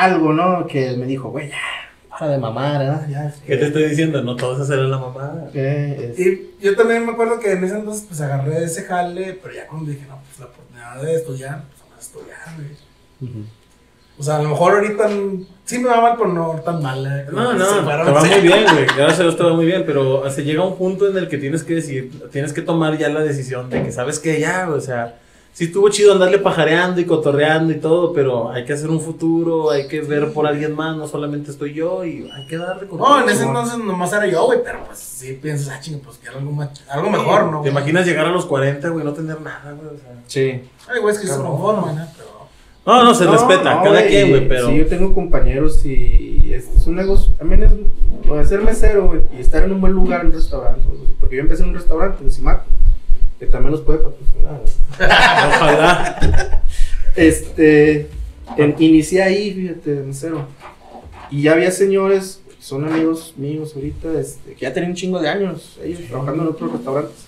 algo, 0.04 0.34
¿no? 0.34 0.66
Que 0.68 0.92
me 0.98 1.06
dijo, 1.06 1.30
güey, 1.30 1.50
ya, 1.50 1.58
Para 2.10 2.32
de 2.32 2.38
mamar, 2.38 2.80
¿verdad? 2.80 3.08
Ya. 3.10 3.34
¿Qué 3.46 3.58
te 3.58 3.66
estoy 3.68 3.90
diciendo? 3.90 4.22
No 4.24 4.36
todos 4.36 4.62
hacer 4.62 4.78
la 4.80 4.98
mamá. 4.98 5.34
Eh, 5.54 6.14
es- 6.18 6.20
Y 6.20 6.52
yo 6.62 6.76
también 6.76 7.06
me 7.06 7.12
acuerdo 7.12 7.40
que 7.40 7.52
en 7.52 7.64
ese 7.64 7.76
entonces 7.76 8.06
pues 8.08 8.22
agarré 8.22 8.64
ese 8.64 8.84
jale, 8.84 9.38
pero 9.42 9.54
ya 9.54 9.68
cuando 9.68 9.92
dije, 9.92 10.06
no, 10.08 10.20
pues 10.26 10.40
la 10.40 10.46
oportunidad 10.46 11.02
de 11.02 11.16
estudiar, 11.16 11.64
pues 11.68 11.82
vamos 11.82 11.98
a 11.98 12.02
estudiar, 12.02 12.40
güey. 12.56 13.46
O 14.18 14.24
sea, 14.24 14.38
a 14.38 14.42
lo 14.44 14.48
mejor 14.50 14.76
ahorita 14.76 15.10
sí 15.66 15.78
me 15.80 15.90
va 15.90 16.00
mal, 16.02 16.14
pero 16.18 16.32
no 16.32 16.52
tan 16.64 16.82
mal. 16.82 17.06
eh, 17.06 17.26
No, 17.34 17.52
no, 17.54 17.66
se 17.66 17.80
te 17.80 17.82
va 17.86 18.22
sí. 18.22 18.30
muy 18.30 18.40
bien, 18.48 18.64
güey. 18.72 18.86
Gracias 18.96 19.20
a 19.20 19.24
Dios 19.24 19.36
te 19.36 19.44
va 19.44 19.54
muy 19.54 19.66
bien, 19.66 19.84
pero 19.86 20.30
se 20.32 20.46
llega 20.46 20.64
un 20.64 20.78
punto 20.78 21.10
en 21.10 21.18
el 21.18 21.28
que 21.28 21.38
tienes 21.38 21.64
que 21.64 21.76
decir, 21.76 22.30
tienes 22.32 22.54
que 22.54 22.62
tomar 22.62 22.98
ya 22.98 23.10
la 23.10 23.20
decisión 23.22 23.70
de 23.70 23.84
que 23.84 23.92
sabes 23.92 24.20
que 24.20 24.40
ya, 24.40 24.70
o 24.70 24.80
sea, 24.80 25.20
sí 25.56 25.64
estuvo 25.66 25.88
chido 25.90 26.12
andarle 26.14 26.38
pajareando 26.38 27.00
y 27.02 27.06
cotorreando 27.06 27.72
y 27.74 27.78
todo, 27.80 28.12
pero 28.14 28.52
hay 28.52 28.66
que 28.66 28.74
hacer 28.74 28.90
un 28.90 29.00
futuro, 29.00 29.72
hay 29.72 29.88
que 29.88 30.02
ver 30.02 30.32
por 30.34 30.46
alguien 30.46 30.76
más, 30.76 30.96
no 30.98 31.08
solamente 31.08 31.50
estoy 31.50 31.74
yo 31.74 32.04
y 32.06 32.30
hay 32.32 32.46
que 32.46 32.58
darle 32.58 32.88
con 32.88 33.00
No, 33.00 33.24
en 33.24 33.30
ese 33.30 33.44
No. 33.46 33.48
entonces 33.50 33.78
nomás 33.80 34.12
era 34.14 34.28
yo, 34.28 34.46
güey, 34.46 34.60
pero 34.64 34.84
pues 34.86 35.00
sí 35.00 35.40
piensas, 35.42 35.70
ah, 35.70 35.80
chingo, 35.80 36.00
pues 36.04 36.18
quiero 36.18 36.38
algo, 36.40 36.52
más- 36.52 36.70
algo 36.90 37.10
mejor, 37.10 37.46
¿no? 37.52 37.62
¿Te 37.62 37.70
imaginas 37.70 38.06
llegar 38.06 38.26
a 38.26 38.32
los 38.32 38.46
40, 38.46 38.90
güey, 38.90 39.06
no 39.06 39.14
tener 39.14 39.40
nada, 39.42 39.72
güey? 39.72 39.96
O 39.96 39.98
sea. 39.98 40.14
Sí. 40.28 40.62
Ay, 40.94 41.00
güey, 41.02 41.16
es 41.16 41.22
que 41.22 41.28
se 41.28 41.34
Cabrón. 41.34 41.52
conforman, 41.54 41.98
¿eh? 42.04 42.08
Pero... 42.18 42.36
No, 42.86 43.04
no, 43.04 43.16
se 43.16 43.26
No, 43.26 43.32
respeta, 43.32 43.76
no, 43.76 43.84
cada 43.84 44.06
quien, 44.06 44.30
güey, 44.30 44.48
pero... 44.48 44.68
Sí, 44.68 44.78
yo 44.78 44.86
tengo 44.88 45.12
compañeros 45.14 45.84
y 45.86 46.54
es, 46.54 46.68
es 46.76 46.86
un 46.86 46.96
negocio. 46.98 47.34
También 47.40 47.64
es 47.64 47.72
lo 48.28 48.36
de 48.36 48.46
ser 48.46 48.62
mesero, 48.62 49.08
güey, 49.08 49.22
y 49.36 49.42
estar 49.42 49.64
en 49.64 49.72
un 49.72 49.82
buen 49.82 49.94
lugar 49.94 50.22
en 50.22 50.28
un 50.28 50.34
restaurante. 50.34 50.82
Porque 51.20 51.38
yo 51.38 51.42
empecé 51.42 51.64
en 51.64 51.70
un 51.70 51.76
restaurante 51.76 52.24
en 52.24 52.30
Simaco, 52.30 52.66
que 53.46 53.52
también 53.52 53.72
nos 53.72 53.82
puede 53.82 54.00
patrocinar. 54.00 54.62
Ojalá. 55.00 56.62
Este, 57.16 58.08
en- 58.58 58.76
inicié 58.80 59.24
ahí, 59.24 59.52
fíjate, 59.54 59.96
de 59.96 60.04
mesero. 60.04 60.48
Y 61.32 61.44
ya 61.44 61.54
había 61.54 61.72
señores, 61.72 62.42
que 62.48 62.56
son 62.64 62.86
amigos 62.86 63.34
míos 63.38 63.74
ahorita, 63.76 64.20
este, 64.20 64.54
que 64.54 64.62
ya 64.62 64.74
tenían 64.74 64.92
un 64.92 64.96
chingo 64.98 65.20
de 65.20 65.30
años, 65.30 65.78
ellos 65.84 66.02
trabajando 66.10 66.44
en 66.44 66.50
otros 66.50 66.72
restaurantes. 66.74 67.26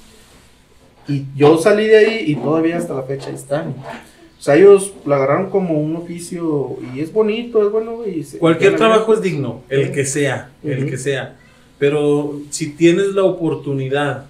Y 1.07 1.23
yo 1.35 1.57
salí 1.57 1.87
de 1.87 1.97
ahí 1.97 2.23
y 2.27 2.35
todavía 2.35 2.77
hasta 2.77 2.93
la 2.93 3.03
fecha 3.03 3.29
ahí 3.29 3.35
están. 3.35 3.69
O 3.69 4.41
sea, 4.41 4.55
ellos 4.55 4.93
lo 5.05 5.15
agarraron 5.15 5.49
como 5.49 5.79
un 5.79 5.95
oficio 5.95 6.77
y 6.93 6.99
es 6.99 7.11
bonito, 7.13 7.65
es 7.65 7.71
bueno. 7.71 8.05
Y 8.05 8.23
se- 8.23 8.37
Cualquier 8.37 8.75
trabajo 8.75 9.13
es 9.13 9.21
digno, 9.21 9.61
el 9.69 9.91
que 9.91 10.05
sea, 10.05 10.51
el 10.63 10.79
Ujú. 10.79 10.89
que 10.91 10.97
sea. 10.97 11.37
Pero 11.79 12.39
si 12.49 12.71
tienes 12.71 13.07
la 13.13 13.23
oportunidad, 13.23 14.25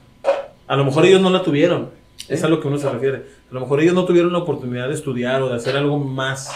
a 0.68 0.76
lo 0.76 0.86
mejor 0.86 1.06
ellos 1.06 1.22
no 1.22 1.30
la 1.30 1.42
tuvieron, 1.44 1.90
es 2.28 2.44
a 2.44 2.48
lo 2.50 2.60
que 2.60 2.68
uno 2.68 2.78
se 2.78 2.90
refiere. 2.90 3.24
A 3.50 3.54
lo 3.54 3.62
mejor 3.62 3.80
ellos 3.82 3.94
no 3.96 4.06
tuvieron 4.06 4.32
la 4.34 4.40
oportunidad 4.40 4.88
de 4.88 4.94
estudiar 4.94 5.42
o 5.42 5.50
de 5.50 5.56
hacer 5.56 5.76
algo 5.78 5.98
más. 6.00 6.50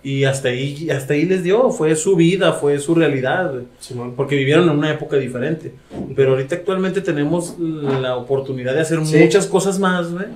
Y 0.00 0.24
hasta 0.24 0.48
ahí, 0.50 0.88
hasta 0.90 1.14
ahí 1.14 1.24
les 1.24 1.42
dio, 1.42 1.70
fue 1.70 1.96
su 1.96 2.14
vida, 2.14 2.52
fue 2.52 2.78
su 2.78 2.94
realidad. 2.94 3.52
Simón. 3.80 4.14
porque 4.16 4.36
vivieron 4.36 4.68
en 4.70 4.78
una 4.78 4.90
época 4.92 5.16
diferente. 5.16 5.74
Pero 6.14 6.30
ahorita 6.32 6.54
actualmente 6.54 7.00
tenemos 7.00 7.56
la 7.58 8.14
oportunidad 8.16 8.74
de 8.74 8.80
hacer 8.80 9.04
Sí. 9.04 9.16
muchas 9.18 9.46
cosas 9.46 9.78
más, 9.80 10.12
güey. 10.12 10.26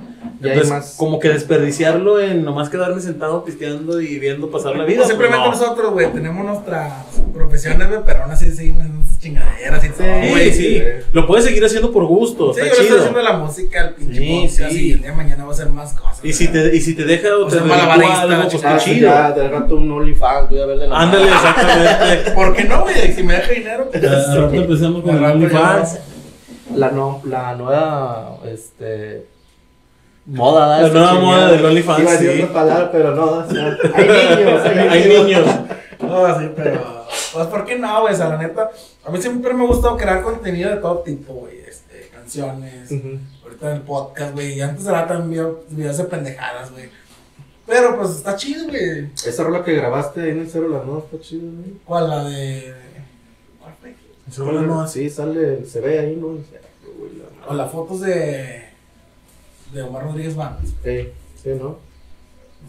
Entonces, 0.43 0.69
más. 0.69 0.95
como 0.99 1.21
que 1.21 1.29
desperdiciarlo 1.29 2.19
en 2.19 2.45
nomás 2.45 2.71
quedarme 2.71 3.01
sentado 3.01 3.45
pisteando 3.45 4.01
y 4.01 4.19
viendo 4.19 4.51
pasar 4.51 4.75
la 4.77 4.85
vida. 4.85 5.03
O 5.03 5.07
simplemente 5.07 5.45
pues, 5.47 5.61
no. 5.61 5.67
nosotros, 5.67 5.93
güey, 5.93 6.13
tenemos 6.13 6.45
nuestras 6.45 7.05
profesiones, 7.33 7.89
güey, 7.89 8.01
pero 8.05 8.25
aún 8.25 8.33
así 8.33 8.51
seguimos 8.51 8.85
chingaderas 9.23 9.85
y 9.85 9.89
todo, 9.91 10.07
güey. 10.31 10.53
sí. 10.53 10.83
Lo 11.13 11.27
puedes 11.27 11.45
seguir 11.45 11.65
haciendo 11.65 11.93
por 11.93 12.05
gusto, 12.07 12.53
Sí, 12.53 12.61
está 12.61 12.75
yo 12.77 12.83
estoy 12.83 12.99
haciendo 12.99 13.23
la 13.23 13.33
música, 13.35 13.81
el 13.89 13.95
pinche 13.95 14.19
Sí, 14.19 14.41
podcast, 14.49 14.73
sí. 14.73 14.89
y 14.89 14.93
el 14.93 14.99
día 15.01 15.11
de 15.11 15.17
mañana 15.17 15.45
va 15.45 15.51
a 15.51 15.53
hacer 15.53 15.69
más 15.69 15.93
cosas. 15.95 16.21
Y 16.25 16.33
si 16.33 16.49
te, 16.49 16.75
y 16.77 16.81
si 16.81 16.95
te 16.95 17.05
deja 17.05 17.29
o 17.37 17.47
te 17.47 17.61
malabarista, 17.61 18.23
algo, 18.23 18.49
pues 18.51 18.83
sí, 18.83 18.95
chido. 18.95 19.09
ya, 19.09 19.31
de 19.33 19.49
rato 19.49 19.77
un 19.77 19.91
OnlyFans, 19.91 20.51
voy 20.51 20.61
a 20.61 20.67
ver 20.67 20.79
de 20.79 20.89
la 20.89 20.99
Ándale, 21.01 21.29
exactamente. 21.29 22.31
¿Por 22.35 22.57
qué 22.57 22.65
no, 22.65 22.83
güey? 22.83 23.13
Si 23.13 23.23
me 23.23 23.35
deja 23.35 23.53
dinero, 23.53 23.89
pues. 23.91 24.03
Ya, 24.03 24.33
Ahorita 24.33 24.65
empezamos 24.65 25.03
con 25.03 25.15
el 25.15 25.21
rato 25.23 25.35
OnlyFans. 25.35 25.99
La, 26.75 26.91
no, 26.91 27.21
la 27.25 27.55
nueva, 27.55 28.37
este... 28.53 29.27
Moda, 30.27 30.67
¿da? 30.67 30.81
La 30.81 30.87
Esta 30.87 30.99
nueva 30.99 31.13
chingada. 31.15 31.27
moda 31.37 31.51
del 31.53 31.65
OnlyFans, 31.67 32.01
Iba 32.01 32.11
a 32.11 32.17
decir 32.17 32.43
otra 32.45 32.55
palabra, 32.55 32.91
pero 32.93 33.15
no, 33.15 33.25
o 33.25 33.51
sea, 33.51 33.77
hay 33.95 34.07
niños, 34.37 34.63
hay, 34.65 34.79
Hay 34.89 35.09
niños. 35.09 35.47
No, 36.01 36.39
sí, 36.41 36.49
pero. 36.57 37.02
Pues, 37.33 37.47
¿por 37.47 37.65
qué 37.65 37.79
no, 37.79 38.03
güey? 38.03 38.15
O 38.15 38.17
sea, 38.17 38.29
la 38.29 38.37
neta. 38.37 38.71
A 39.05 39.11
mí 39.11 39.21
siempre 39.21 39.55
me 39.55 39.65
ha 39.65 39.67
gustado 39.67 39.97
crear 39.97 40.23
contenido 40.23 40.71
de 40.71 40.77
todo 40.77 40.99
tipo, 40.99 41.33
güey. 41.33 41.61
Este, 41.61 42.09
canciones. 42.13 42.91
Ahorita 43.43 43.71
en 43.71 43.77
el 43.77 43.83
podcast, 43.83 44.35
güey. 44.35 44.55
Y 44.55 44.61
antes 44.61 44.87
era 44.87 45.07
también 45.07 45.49
videos 45.71 45.97
de 45.97 46.05
pendejadas, 46.05 46.71
güey. 46.71 46.91
Pero, 47.67 47.97
pues, 47.97 48.11
está 48.11 48.37
chido, 48.37 48.67
güey. 48.69 49.11
Esa 49.27 49.45
rola 49.45 49.65
que 49.65 49.75
grabaste 49.75 50.21
ahí 50.21 50.31
en 50.31 50.41
el 50.41 50.51
Cero 50.51 50.69
La 50.69 50.83
Nueva 50.85 51.01
está 51.01 51.21
chido, 51.21 51.51
güey. 51.51 51.75
¿Cuál? 51.85 52.11
La 52.11 52.25
de. 52.25 52.75
¿Cuál 53.61 53.75
fue? 53.81 53.95
No. 54.67 54.87
Sí, 54.87 55.09
sale, 55.11 55.65
se 55.65 55.81
ve 55.81 55.99
ahí, 55.99 56.17
¿no? 56.17 56.39
O 57.49 57.55
las 57.55 57.71
fotos 57.71 58.01
de. 58.03 58.63
De 59.73 59.83
Omar 59.83 60.05
Rodríguez 60.05 60.37
Bandes. 60.37 60.75
Sí, 60.85 61.09
sí, 61.43 61.51
¿no? 61.59 61.79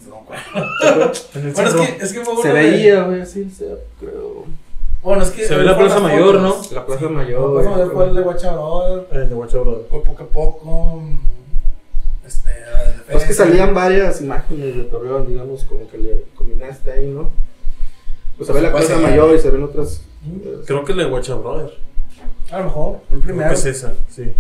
No 0.08 0.24
Bueno, 0.26 1.70
es 1.70 1.74
que, 1.76 2.04
es 2.06 2.14
que 2.14 2.22
fue 2.26 2.42
Se 2.42 2.52
veía, 2.52 3.04
güey, 3.04 3.22
así, 3.22 3.48
creo. 4.00 4.46
Bueno, 5.02 5.24
es 5.24 5.32
que. 5.32 5.46
Se 5.46 5.56
ve 5.56 5.64
la 5.64 5.78
Plaza 5.78 6.00
Mayor, 6.00 6.36
fotos. 6.42 6.72
La 6.72 6.86
Plaza 6.86 7.04
La 7.06 7.10
Mayor. 7.10 7.54
Plaza 7.54 7.70
Mayor 7.72 7.94
fue 7.94 8.06
el 8.08 8.16
de 8.16 8.22
Guachabro. 8.22 9.08
El 9.12 9.30
de 9.30 9.36
Guacha 9.36 9.58
Brother. 9.60 9.86
Fue 9.90 10.04
poco 10.04 10.24
a 10.24 10.28
poco. 10.28 10.96
mm, 11.02 11.20
Este, 12.26 12.50
la 12.50 12.84
Pues 13.12 13.24
que 13.24 13.30
defensa. 13.30 13.44
salían 13.46 13.74
varias 13.74 14.22
imágenes 14.22 14.76
de 14.78 14.84
Torreón, 14.84 15.28
digamos, 15.28 15.64
como 15.66 15.90
que 15.90 15.98
le 15.98 16.26
combinaste 16.36 16.92
ahí, 16.92 17.08
¿no? 17.08 17.30
Pues 18.38 18.48
se 18.48 18.54
ve 18.54 18.62
la 18.62 18.72
Pues 18.72 18.86
Plaza 18.86 19.00
sí. 19.00 19.06
Mayor 19.06 19.36
y 19.36 19.40
se 19.40 19.50
ven 19.52 19.64
otras. 19.64 20.02
eh, 20.26 20.62
Creo 20.66 20.86
que 20.86 20.92
el 20.94 20.98
de 21.00 21.06
Guacha 21.06 21.36
Brother. 21.36 21.72
A 22.52 22.58
lo 22.60 22.64
mejor, 22.66 22.96
el 23.12 23.20
Creo 23.20 23.22
primero. 23.22 23.50
que 23.50 23.56
es 23.56 23.66
esa, 23.66 23.94
sí. 24.10 24.34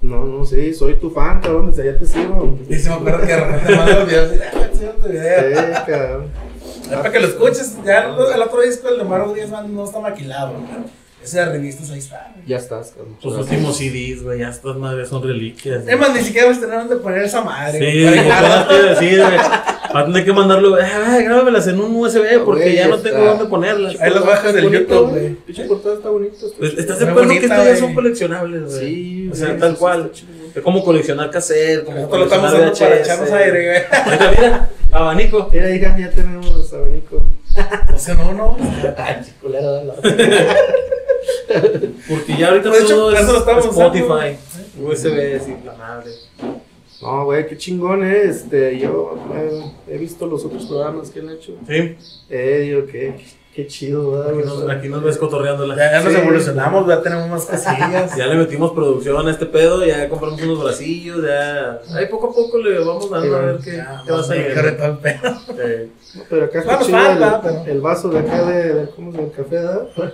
No, 0.00 0.24
no, 0.24 0.44
sí, 0.44 0.74
soy 0.74 0.96
tu 0.96 1.10
fan, 1.10 1.40
cabrón, 1.40 1.68
desde 1.68 1.88
allá 1.88 1.98
te 1.98 2.06
sigo. 2.06 2.58
Y 2.68 2.76
se 2.76 2.88
me 2.90 2.94
acuerdo 2.96 3.20
que 3.20 3.26
de 3.26 3.36
repente 3.36 3.76
manda 3.76 3.94
los 3.98 4.08
videos 4.08 4.34
y 4.34 4.38
ah, 4.40 4.92
tu 5.02 5.08
video. 5.08 5.50
Sí, 5.50 5.72
cabrón. 5.86 6.30
Para 6.90 7.12
que 7.12 7.20
lo 7.20 7.26
escuches. 7.28 7.76
Ya 7.84 8.04
el, 8.10 8.34
el 8.34 8.42
otro 8.42 8.60
disco, 8.62 8.88
el 8.88 8.98
de 8.98 9.04
Maro 9.04 9.32
Díaz 9.32 9.50
Band, 9.50 9.70
no 9.70 9.84
está 9.84 10.00
maquilado, 10.00 10.54
pero 10.70 10.84
de 11.24 11.44
revistas 11.46 11.90
ahí 11.90 11.98
está. 11.98 12.30
güey. 12.34 12.46
Ya 12.46 12.56
estás, 12.58 12.92
cabrón. 12.92 13.16
Tus 13.20 13.34
últimos 13.34 13.76
CDs, 13.76 14.22
güey, 14.22 14.38
ya 14.40 14.48
estas 14.50 14.76
madres 14.76 15.08
son 15.08 15.22
reliquias. 15.22 15.86
Es 15.86 15.98
más, 15.98 16.14
ni 16.14 16.20
siquiera 16.20 16.48
vas 16.48 16.58
a 16.58 16.60
tener 16.60 16.78
donde 16.78 16.96
poner 16.96 17.22
esa 17.22 17.40
madre. 17.42 17.78
Sí, 17.78 18.02
güey, 18.02 18.12
digo, 18.18 18.28
para 18.28 18.52
¿cómo 18.52 18.66
te 18.68 18.74
iba 18.74 18.84
a 18.86 18.90
decir, 18.90 19.18
güey? 19.22 19.36
Va 19.94 20.00
a 20.00 20.04
tener 20.06 20.24
que 20.24 20.32
mandarlo, 20.32 20.78
eh, 20.78 20.84
grábamelas 21.24 21.66
en 21.68 21.80
un 21.80 21.96
USB 21.96 22.44
porque 22.44 22.64
Güey, 22.64 22.76
ya 22.76 22.88
no 22.88 22.96
está. 22.96 23.10
tengo 23.10 23.24
dónde 23.24 23.44
ponerlas. 23.46 24.00
Ahí 24.00 24.10
las 24.10 24.26
bajas 24.26 24.52
del 24.54 24.70
YouTube, 24.70 25.10
güey. 25.10 25.34
Pinche 25.34 25.64
portada 25.64 25.94
está 25.96 26.10
bonito. 26.10 26.34
está 26.46 26.58
Pues. 26.58 26.74
¿Estás 26.78 26.98
de 26.98 27.08
acuerdo 27.08 27.30
que 27.30 27.36
estos 27.46 27.64
ya 27.64 27.76
son 27.76 27.94
coleccionables, 27.94 28.64
güey? 28.64 28.78
Sí, 28.78 29.30
O 29.32 29.34
sea, 29.34 29.48
güey, 29.48 29.58
tal 29.60 29.70
sí, 29.72 29.76
cual. 29.78 30.12
Es 30.54 30.62
como 30.62 30.84
coleccionar 30.84 31.30
cassette, 31.30 31.84
como 31.84 31.96
Nosotros 31.98 32.18
lo 32.18 32.24
estamos 32.26 32.52
usando 32.52 32.78
para 32.78 33.00
echarnos 33.00 33.30
aire, 33.30 33.66
güey. 33.66 33.82
Mira, 34.18 34.30
mira, 34.36 34.68
abanico. 34.92 35.48
Mira, 35.52 35.70
hija, 35.74 35.98
ya 35.98 36.10
tenemos 36.10 36.72
abanico. 36.72 37.22
O 37.94 37.98
sea, 37.98 38.14
no, 38.14 38.32
no. 38.34 38.56
Ay, 38.98 39.22
chiculero, 39.24 39.72
dale. 39.72 39.92
Porque 42.08 42.36
ya 42.38 42.48
ahorita 42.48 42.68
Pues, 42.70 42.84
hecho, 42.84 42.96
todo 42.96 43.10
lo 43.10 43.16
es 43.18 43.28
estamos 43.28 43.64
Spotify. 43.66 44.36
USB, 44.80 45.40
sí, 45.44 45.56
la 45.64 45.74
madre. 45.74 46.10
No, 47.02 47.24
güey, 47.24 47.46
qué 47.46 47.56
chingón, 47.56 48.04
eh. 48.04 48.22
Este, 48.24 48.78
yo 48.78 49.18
eh, 49.34 49.62
he 49.88 49.98
visto 49.98 50.26
los 50.26 50.44
otros 50.44 50.66
programas 50.66 51.10
que 51.10 51.20
han 51.20 51.30
hecho. 51.30 51.52
Sí, 51.66 51.96
Eh, 52.30 52.60
digo, 52.64 52.86
qué, 52.86 53.14
qué 53.56 53.66
chido, 53.66 54.12
¿verdad? 54.12 54.28
aquí 54.38 54.46
nos, 54.46 54.70
aquí 54.70 54.88
nos 54.90 55.02
ves 55.02 55.16
cotorreándola. 55.16 55.74
Ya, 55.76 55.92
ya 55.92 56.00
nos 56.02 56.14
evolucionamos, 56.14 56.86
ya 56.86 57.00
tenemos 57.02 57.28
más 57.30 57.44
cosillas. 57.46 58.14
Ya 58.16 58.26
le 58.26 58.34
metimos 58.36 58.72
producción 58.72 59.26
a 59.26 59.30
este 59.30 59.46
pedo, 59.46 59.84
ya 59.84 60.08
compramos 60.10 60.40
unos 60.42 60.62
bracillos, 60.62 61.24
ya. 61.26 61.80
Ahí 61.96 62.06
poco 62.06 62.28
a 62.30 62.34
poco 62.34 62.58
le 62.58 62.78
vamos 62.78 63.10
dando 63.10 63.34
a 63.34 63.40
ver 63.40 63.56
qué, 63.64 63.76
Ya, 63.78 64.02
qué 64.04 64.12
va 64.12 64.18
más 64.18 64.28
bien, 64.30 64.44
saliendo. 64.54 64.76
todo 64.76 64.86
el 64.86 64.98
pedo. 64.98 65.36
Eh, 65.58 65.88
No, 66.16 66.22
pero 66.30 66.44
acá 66.46 66.58
está 66.60 66.78
chido 66.80 66.98
falta, 66.98 67.36
el, 67.36 67.40
pero- 67.42 67.64
el 67.72 67.80
vaso 67.80 68.08
de 68.10 68.18
acá 68.20 68.44
de, 68.44 68.74
de- 68.74 68.90
¿cómo 68.90 69.12
se? 69.12 69.20
El 69.22 69.30
café, 69.32 69.56
¿verdad? 69.56 69.86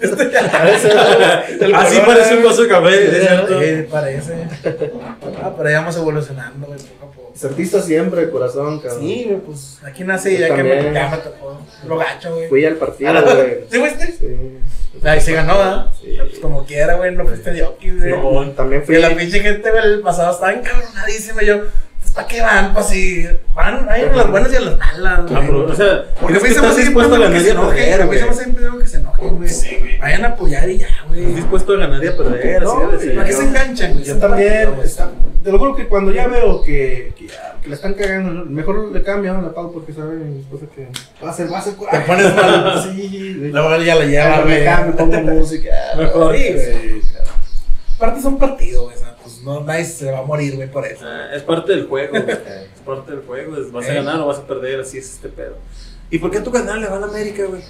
El 1.60 1.74
Así 1.74 2.00
color, 2.00 2.06
parece 2.06 2.36
un 2.36 2.44
vaso 2.44 2.62
de 2.62 2.68
café, 2.68 3.16
es 3.16 3.26
cierto. 3.26 3.60
Sí, 3.60 3.86
parece. 3.90 4.34
Ah, 5.42 5.52
pero 5.56 5.70
ya 5.70 5.78
vamos 5.80 5.96
evolucionando, 5.96 6.66
poco 6.66 6.76
a 7.02 7.10
poco. 7.14 7.29
Es 7.34 7.44
artista 7.44 7.80
siempre, 7.80 8.26
de 8.26 8.30
corazón, 8.30 8.80
cabrón. 8.80 9.00
Sí, 9.00 9.24
güey, 9.26 9.38
pues 9.40 9.78
aquí 9.84 10.04
nace 10.04 10.36
ya 10.38 10.54
que 10.54 10.62
me, 10.62 10.92
ya 10.92 11.08
me 11.10 11.16
tocó 11.18 11.60
lo 11.86 11.96
gacho, 11.96 12.34
güey. 12.34 12.48
Fui 12.48 12.64
al 12.64 12.74
partido, 12.76 13.10
Ah, 13.10 13.20
güey. 13.22 13.64
¿Sí 13.70 13.78
fuiste? 13.78 14.06
Sí. 14.12 14.58
Ahí 15.02 15.20
se 15.20 15.32
ganó, 15.32 15.56
¿verdad? 15.56 15.86
Sí. 16.00 16.16
Pues 16.18 16.38
como 16.40 16.64
quiera, 16.66 16.94
güey, 16.94 17.14
no 17.14 17.24
fuiste 17.26 17.52
de 17.52 17.62
Oki, 17.62 17.90
güey. 17.90 18.10
No, 18.10 18.50
También 18.50 18.82
fui. 18.84 18.94
Que 18.96 19.00
la 19.00 19.16
pinche 19.16 19.40
gente, 19.40 19.70
güey, 19.70 19.84
el 19.84 20.00
pasado 20.00 20.32
estaba 20.32 20.52
encabronadísima. 20.52 21.42
Yo, 21.42 21.62
¿Para 22.14 22.26
qué 22.26 22.40
van? 22.42 22.74
Pues 22.74 22.86
si 22.86 23.26
van, 23.54 23.88
hay 23.88 24.02
en 24.02 24.16
las 24.16 24.28
buenas 24.30 24.52
y 24.52 24.56
en 24.56 24.64
las 24.66 24.78
malas, 24.78 25.22
güey. 25.22 25.34
Ah, 25.36 25.40
pero, 25.46 25.66
o 25.66 25.74
sea, 25.74 26.04
Porque 26.20 26.36
a 26.36 26.40
¿crees 26.40 26.42
mí 26.42 26.48
que 26.48 26.54
se 26.54 26.60
me 26.60 26.66
estás 26.66 26.70
hace 26.72 26.80
dispuesto 26.82 27.14
a 27.14 27.18
ganar 27.18 27.32
que 27.32 27.38
y 27.38 27.44
se 27.44 27.50
a 27.50 27.52
enojen, 27.52 27.76
perder, 27.76 28.02
a 28.02 28.04
mí 28.06 28.10
se 28.18 28.20
me 28.20 28.68
güey? 28.70 28.82
que 28.82 28.86
se 28.88 28.96
enojen, 28.98 29.36
güey. 29.36 29.98
Vayan 30.00 30.24
a 30.24 30.28
apoyar 30.28 30.68
y 30.70 30.78
ya, 30.78 30.88
güey. 31.08 31.20
¿Estás 31.20 31.36
dispuesto 31.36 31.72
a 31.72 31.76
ganar 31.76 32.04
y 32.04 32.06
a 32.08 32.16
perder? 32.16 32.62
No, 32.62 32.90
así. 32.96 33.08
¿Para 33.10 33.26
qué 33.26 33.32
se 33.32 33.42
enganchan, 33.44 33.92
güey? 33.92 34.04
Yo 34.04 34.14
Es 34.14 34.20
también, 34.20 34.48
partido, 34.52 34.74
güey. 34.74 34.86
está- 34.86 35.10
te 35.44 35.52
lo 35.52 35.58
juro 35.58 35.74
que 35.76 35.86
cuando 35.88 36.12
ya 36.12 36.26
veo 36.26 36.62
que, 36.62 37.12
que, 37.16 37.28
ya- 37.28 37.56
que 37.62 37.68
la 37.70 37.74
están 37.76 37.94
cagando, 37.94 38.44
mejor 38.44 38.90
le 38.92 39.02
cambio, 39.02 39.32
¿no? 39.34 39.42
la 39.42 39.54
pago 39.54 39.72
porque 39.72 39.92
sabe 39.92 40.16
mi 40.16 40.40
esposa 40.40 40.66
que 40.74 40.88
va 41.24 41.30
a 41.30 41.32
ser, 41.32 41.50
va 41.52 41.58
a 41.58 41.62
ser 41.62 41.74
Te 41.74 42.00
pones 42.00 42.34
mal. 42.34 42.82
Sí, 42.92 43.36
güey. 43.38 43.52
Luego 43.52 43.76
ya 43.82 43.94
la 43.94 44.04
lleva, 44.04 44.36
me 44.38 44.42
güey. 44.44 44.64
cambio, 44.64 44.96
pongo 44.96 45.20
música. 45.20 45.70
Mejor. 45.96 46.36
Sí, 46.36 46.52
güey. 46.52 47.02
Aparte 47.96 48.18
es 48.18 48.24
un 48.24 48.38
partido, 48.38 48.84
güey. 48.84 48.96
Pues 49.30 49.42
no, 49.44 49.60
nadie 49.60 49.84
se 49.84 50.10
va 50.10 50.18
a 50.18 50.22
morir, 50.22 50.56
güey, 50.56 50.70
por 50.70 50.86
eso. 50.86 51.04
Ah, 51.06 51.28
es 51.34 51.42
parte 51.42 51.72
del 51.72 51.86
juego, 51.86 52.12
güey. 52.12 52.24
Es 52.74 52.80
parte 52.84 53.12
del 53.12 53.20
juego. 53.22 53.56
es- 53.56 53.70
vas 53.72 53.86
a 53.86 53.92
Eh. 53.92 53.94
ganar 53.96 54.20
o 54.20 54.26
vas 54.26 54.38
a 54.38 54.46
perder, 54.46 54.80
así 54.80 54.98
es 54.98 55.10
este 55.14 55.28
pedo. 55.28 55.56
¿Y 56.10 56.18
por 56.18 56.30
qué 56.30 56.38
a 56.38 56.42
tu 56.42 56.50
canal 56.50 56.80
le 56.80 56.88
van 56.88 57.02
a 57.02 57.06
América, 57.06 57.44
güey? 57.46 57.62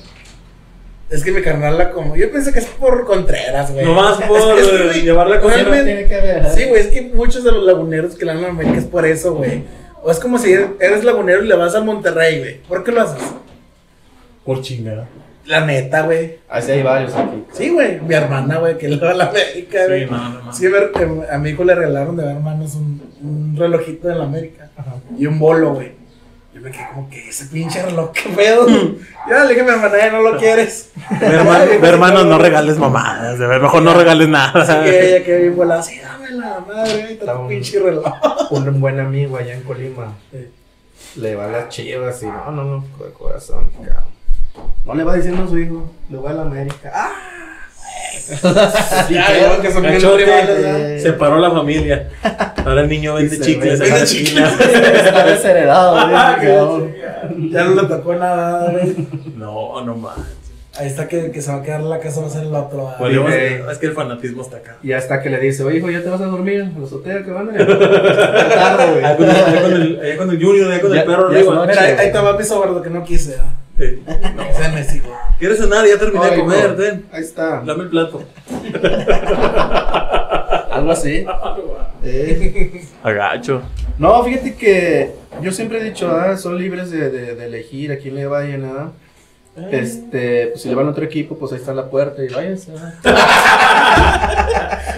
Es 1.10 1.24
que 1.24 1.32
mi 1.32 1.42
carnal 1.42 1.76
la 1.76 1.90
como. 1.90 2.14
Yo 2.16 2.30
pensé 2.30 2.52
que 2.52 2.60
es 2.60 2.66
por 2.66 3.04
Contreras, 3.04 3.72
güey. 3.72 3.84
Nomás 3.84 4.20
por 4.28 4.38
Es 4.58 4.66
que, 4.68 4.76
eh, 4.76 4.84
güey, 4.86 5.02
llevar 5.02 5.28
la 5.28 5.40
cosa. 5.40 5.56
realmente- 5.56 5.84
tiene 5.84 6.06
que 6.06 6.16
ver. 6.16 6.50
Sí, 6.54 6.64
güey, 6.66 6.80
es 6.80 6.86
que 6.88 7.02
muchos 7.02 7.42
de 7.44 7.52
los 7.52 7.64
laguneros 7.64 8.14
que 8.14 8.24
le 8.24 8.34
dan 8.34 8.44
a 8.44 8.48
América 8.48 8.78
es 8.78 8.84
por 8.84 9.04
eso, 9.04 9.34
güey. 9.34 9.64
O 10.02 10.10
es 10.10 10.18
como 10.18 10.38
si 10.38 10.52
eres 10.52 11.04
lagunero 11.04 11.44
y 11.44 11.48
le 11.48 11.56
vas 11.56 11.74
al 11.74 11.84
Monterrey, 11.84 12.38
güey. 12.38 12.62
¿Por 12.62 12.82
qué 12.84 12.92
lo 12.92 13.02
haces? 13.02 13.22
Por 14.44 14.62
chingada. 14.62 15.08
La 15.50 15.66
neta, 15.66 16.02
güey. 16.02 16.38
Así 16.48 16.70
hay 16.70 16.82
varios 16.82 17.14
aquí. 17.14 17.44
Sí, 17.52 17.70
güey. 17.70 18.00
Mi 18.00 18.14
hermana, 18.14 18.58
güey, 18.58 18.78
que 18.78 18.88
le 18.88 18.96
va 19.04 19.10
a 19.10 19.14
la 19.14 19.24
América, 19.30 19.86
güey. 19.86 20.04
Sí, 20.04 20.10
no, 20.10 20.28
no, 20.28 20.42
no. 20.44 20.52
Sí, 20.52 20.68
que 20.94 21.26
a 21.32 21.38
mi 21.38 21.50
hijo 21.50 21.64
le 21.64 21.74
regalaron 21.74 22.16
de 22.16 22.24
hermanos 22.24 22.74
un, 22.76 23.02
un 23.22 23.56
relojito 23.58 24.06
de 24.08 24.14
la 24.14 24.24
América. 24.24 24.70
Y 25.18 25.26
un 25.26 25.38
bolo, 25.40 25.74
güey. 25.74 25.92
Yo 26.54 26.60
me 26.60 26.70
quedé 26.70 26.86
como 26.94 27.08
que 27.10 27.28
ese 27.28 27.46
pinche 27.46 27.82
reloj, 27.82 28.12
qué 28.12 28.28
pedo. 28.30 28.66
ya 29.28 29.42
le 29.44 29.48
dije 29.48 29.60
a 29.60 29.64
mi 29.64 29.70
hermana, 29.70 29.98
ya 29.98 30.10
no 30.12 30.22
lo 30.22 30.36
quieres. 30.38 30.90
Mi 31.20 31.26
hermano, 31.26 31.64
mi 31.80 31.86
hermano, 31.88 32.24
no 32.24 32.38
regales 32.38 32.78
mamadas. 32.78 33.38
de 33.38 33.46
ver, 33.46 33.60
Mejor 33.60 33.82
no 33.82 33.92
regales 33.94 34.28
nada. 34.28 34.62
Así 34.62 34.72
que 34.84 35.16
ella 35.16 35.24
quedó 35.24 35.38
bien 35.40 35.56
volada. 35.56 35.82
Sí, 35.82 35.98
dame 36.00 36.30
la 36.30 36.60
madre, 36.60 37.12
está 37.14 37.36
un- 37.36 37.48
pinche 37.48 37.78
reloj. 37.80 38.04
Un 38.50 38.80
buen 38.80 39.00
amigo 39.00 39.36
allá 39.36 39.54
en 39.54 39.62
Colima 39.62 40.12
le 41.16 41.34
va 41.34 41.46
a 41.46 41.48
las 41.50 41.68
chivas 41.70 42.22
y 42.22 42.26
no, 42.26 42.52
no, 42.52 42.62
no, 42.64 42.84
de 43.04 43.12
corazón, 43.12 43.68
cabrón. 43.74 44.04
No 44.84 44.94
le 44.94 45.04
va 45.04 45.14
diciendo 45.16 45.44
a 45.44 45.48
su 45.48 45.58
hijo, 45.58 45.90
le 46.10 46.18
va 46.18 46.30
a 46.30 46.32
la 46.34 46.42
América. 46.42 46.90
¡Ah! 46.94 47.10
Ya, 49.10 49.30
vieron 49.32 49.60
que 49.60 49.72
son 49.72 49.82
bien 49.82 50.00
rivales, 50.00 50.62
¿verdad? 50.62 50.98
Separó 50.98 51.38
la 51.38 51.50
familia. 51.50 52.08
Ahora 52.64 52.82
el 52.82 52.88
niño 52.88 53.14
vende 53.14 53.40
chicles 53.40 53.80
vende 53.80 53.98
en 53.98 54.04
chicles. 54.04 54.60
Está 54.60 55.26
desheredado, 55.26 55.96
Ah. 55.98 56.36
Ya 57.50 57.64
no 57.64 57.82
le 57.82 57.88
tocó 57.88 58.14
nada, 58.14 58.70
güey. 58.70 59.08
No, 59.36 59.84
no 59.84 59.96
más. 59.96 60.16
Ahí 60.78 60.86
está 60.86 61.08
que, 61.08 61.30
que 61.30 61.42
se 61.42 61.50
va 61.50 61.58
a 61.58 61.62
quedar 61.62 61.80
la 61.82 61.98
casa, 61.98 62.20
va 62.20 62.28
a 62.28 62.30
ser 62.30 62.44
el 62.44 62.54
otro. 62.54 62.90
Bueno, 62.98 63.22
güey. 63.22 63.60
es 63.70 63.78
que 63.78 63.86
el 63.86 63.92
fanatismo 63.92 64.42
está 64.42 64.58
acá. 64.58 64.76
Y 64.82 64.92
hasta 64.92 65.20
que 65.20 65.28
le 65.28 65.38
dice, 65.40 65.64
oye, 65.64 65.78
hijo, 65.78 65.90
¿ya 65.90 66.02
te 66.02 66.08
vas 66.08 66.20
a 66.20 66.26
dormir? 66.26 66.62
¿A 66.74 66.78
la 66.78 66.86
azotea 66.86 67.24
que 67.24 67.30
van 67.30 67.50
a 67.50 67.66
tarde, 67.66 69.04
Allá 69.04 69.16
con 70.16 70.30
el, 70.30 70.42
Junior, 70.42 70.70
allá 70.70 70.80
con 70.80 70.92
Ya- 70.92 71.00
el 71.00 71.06
perro 71.06 71.32
ya 71.32 71.66
Mira, 71.66 71.82
ahí, 71.82 71.92
ahí 71.98 72.12
te 72.12 72.18
va 72.18 72.36
mi 72.36 72.44
sobrado 72.44 72.80
que 72.80 72.90
no 72.90 73.04
quise. 73.04 73.30
¿verdad? 73.32 73.46
No, 73.80 74.42
es 74.42 74.74
Messi, 74.74 75.00
güey. 75.00 75.14
¿Quieres 75.38 75.58
cenar? 75.58 75.86
Ya 75.86 75.98
terminé 75.98 76.30
de 76.30 76.36
comer, 76.38 76.64
hijo, 76.66 76.74
ten. 76.74 77.06
Ahí 77.12 77.22
está. 77.22 77.62
Dame 77.62 77.84
el 77.84 77.88
plato. 77.88 78.22
Algo 80.70 80.90
así. 80.90 81.24
Eh. 82.02 82.82
Agacho. 83.02 83.60
No, 83.98 84.24
fíjate 84.24 84.54
que 84.54 85.12
yo 85.42 85.52
siempre 85.52 85.80
he 85.80 85.84
dicho, 85.84 86.10
ah, 86.10 86.34
son 86.38 86.58
libres 86.58 86.90
de, 86.90 87.10
de, 87.10 87.34
de 87.34 87.44
elegir 87.44 87.92
a 87.92 87.98
quién 87.98 88.14
le 88.14 88.24
vayan, 88.24 88.62
nada. 88.62 88.92
Este, 89.70 90.48
pues 90.48 90.62
si 90.62 90.68
le 90.68 90.74
van 90.74 90.86
a 90.86 90.90
otro 90.90 91.04
equipo, 91.04 91.36
pues 91.36 91.52
ahí 91.52 91.58
está 91.58 91.74
la 91.74 91.90
puerta 91.90 92.24
y 92.24 92.28
váyanse. 92.28 92.72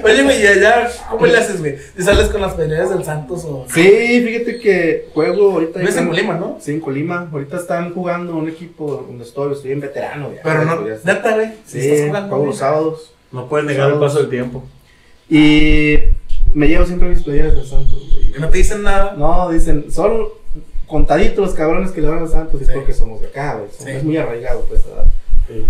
Oye, 0.05 0.43
¿y 0.43 0.47
allá 0.47 0.91
cómo 1.11 1.27
le 1.27 1.39
haces, 1.39 1.61
güey? 1.61 1.77
¿Te 1.97 2.03
sales 2.03 2.29
con 2.29 2.41
las 2.41 2.55
peleas 2.55 2.91
del 2.91 3.05
Santos 3.05 3.45
o.? 3.45 3.67
Sí, 3.73 4.23
fíjate 4.27 4.59
que 4.59 5.09
juego 5.15 5.53
ahorita. 5.53 5.79
Vives 5.79 5.97
en 5.97 6.05
en 6.05 6.09
Colima, 6.09 6.35
¿no? 6.35 6.59
Sí, 6.61 6.73
en 6.73 6.81
Colima. 6.81 7.29
Ahorita 7.33 7.59
están 7.59 7.95
jugando 7.95 8.37
un 8.37 8.49
equipo 8.49 9.05
donde 9.07 9.25
estoy, 9.25 9.53
estoy 9.53 9.73
en 9.73 9.81
veterano. 9.81 10.31
Ya, 10.35 10.43
Pero 10.43 10.65
no, 10.65 10.87
ya 10.87 10.95
está. 10.95 11.15
neta, 11.15 11.35
güey. 11.35 11.49
Sí, 11.67 11.79
estás 11.79 12.07
jugando, 12.09 12.29
juego 12.29 12.47
los 12.47 12.59
sábados. 12.59 13.15
No 13.31 13.49
puedes 13.49 13.67
negar 13.67 13.93
el 13.93 13.99
paso 13.99 14.19
del 14.19 14.29
tiempo. 14.29 14.65
Y 15.31 15.99
me 16.53 16.69
llevo 16.69 16.85
siempre 16.85 17.09
mis 17.09 17.23
playeras 17.23 17.55
del 17.55 17.67
Santos, 17.67 18.11
güey. 18.13 18.33
Que 18.33 18.41
no 18.41 18.49
te 18.49 18.59
dicen 18.59 18.83
nada. 18.83 19.15
No, 19.17 19.51
dicen, 19.51 19.91
son 19.93 20.25
contaditos 20.93 21.39
los 21.47 21.55
cabrones 21.55 21.91
que 21.91 22.01
le 22.03 22.09
van 22.09 22.19
al 22.21 22.29
Santos 22.29 22.61
y 22.61 22.65
es 22.65 22.71
porque 22.71 22.93
somos 22.93 23.21
de 23.21 23.27
acá, 23.29 23.55
güey. 23.57 23.71
Sí. 23.77 23.91
Es 23.91 24.05
muy 24.05 24.17
arraigado, 24.17 24.65
pues, 24.69 24.85
¿verdad? 24.87 25.07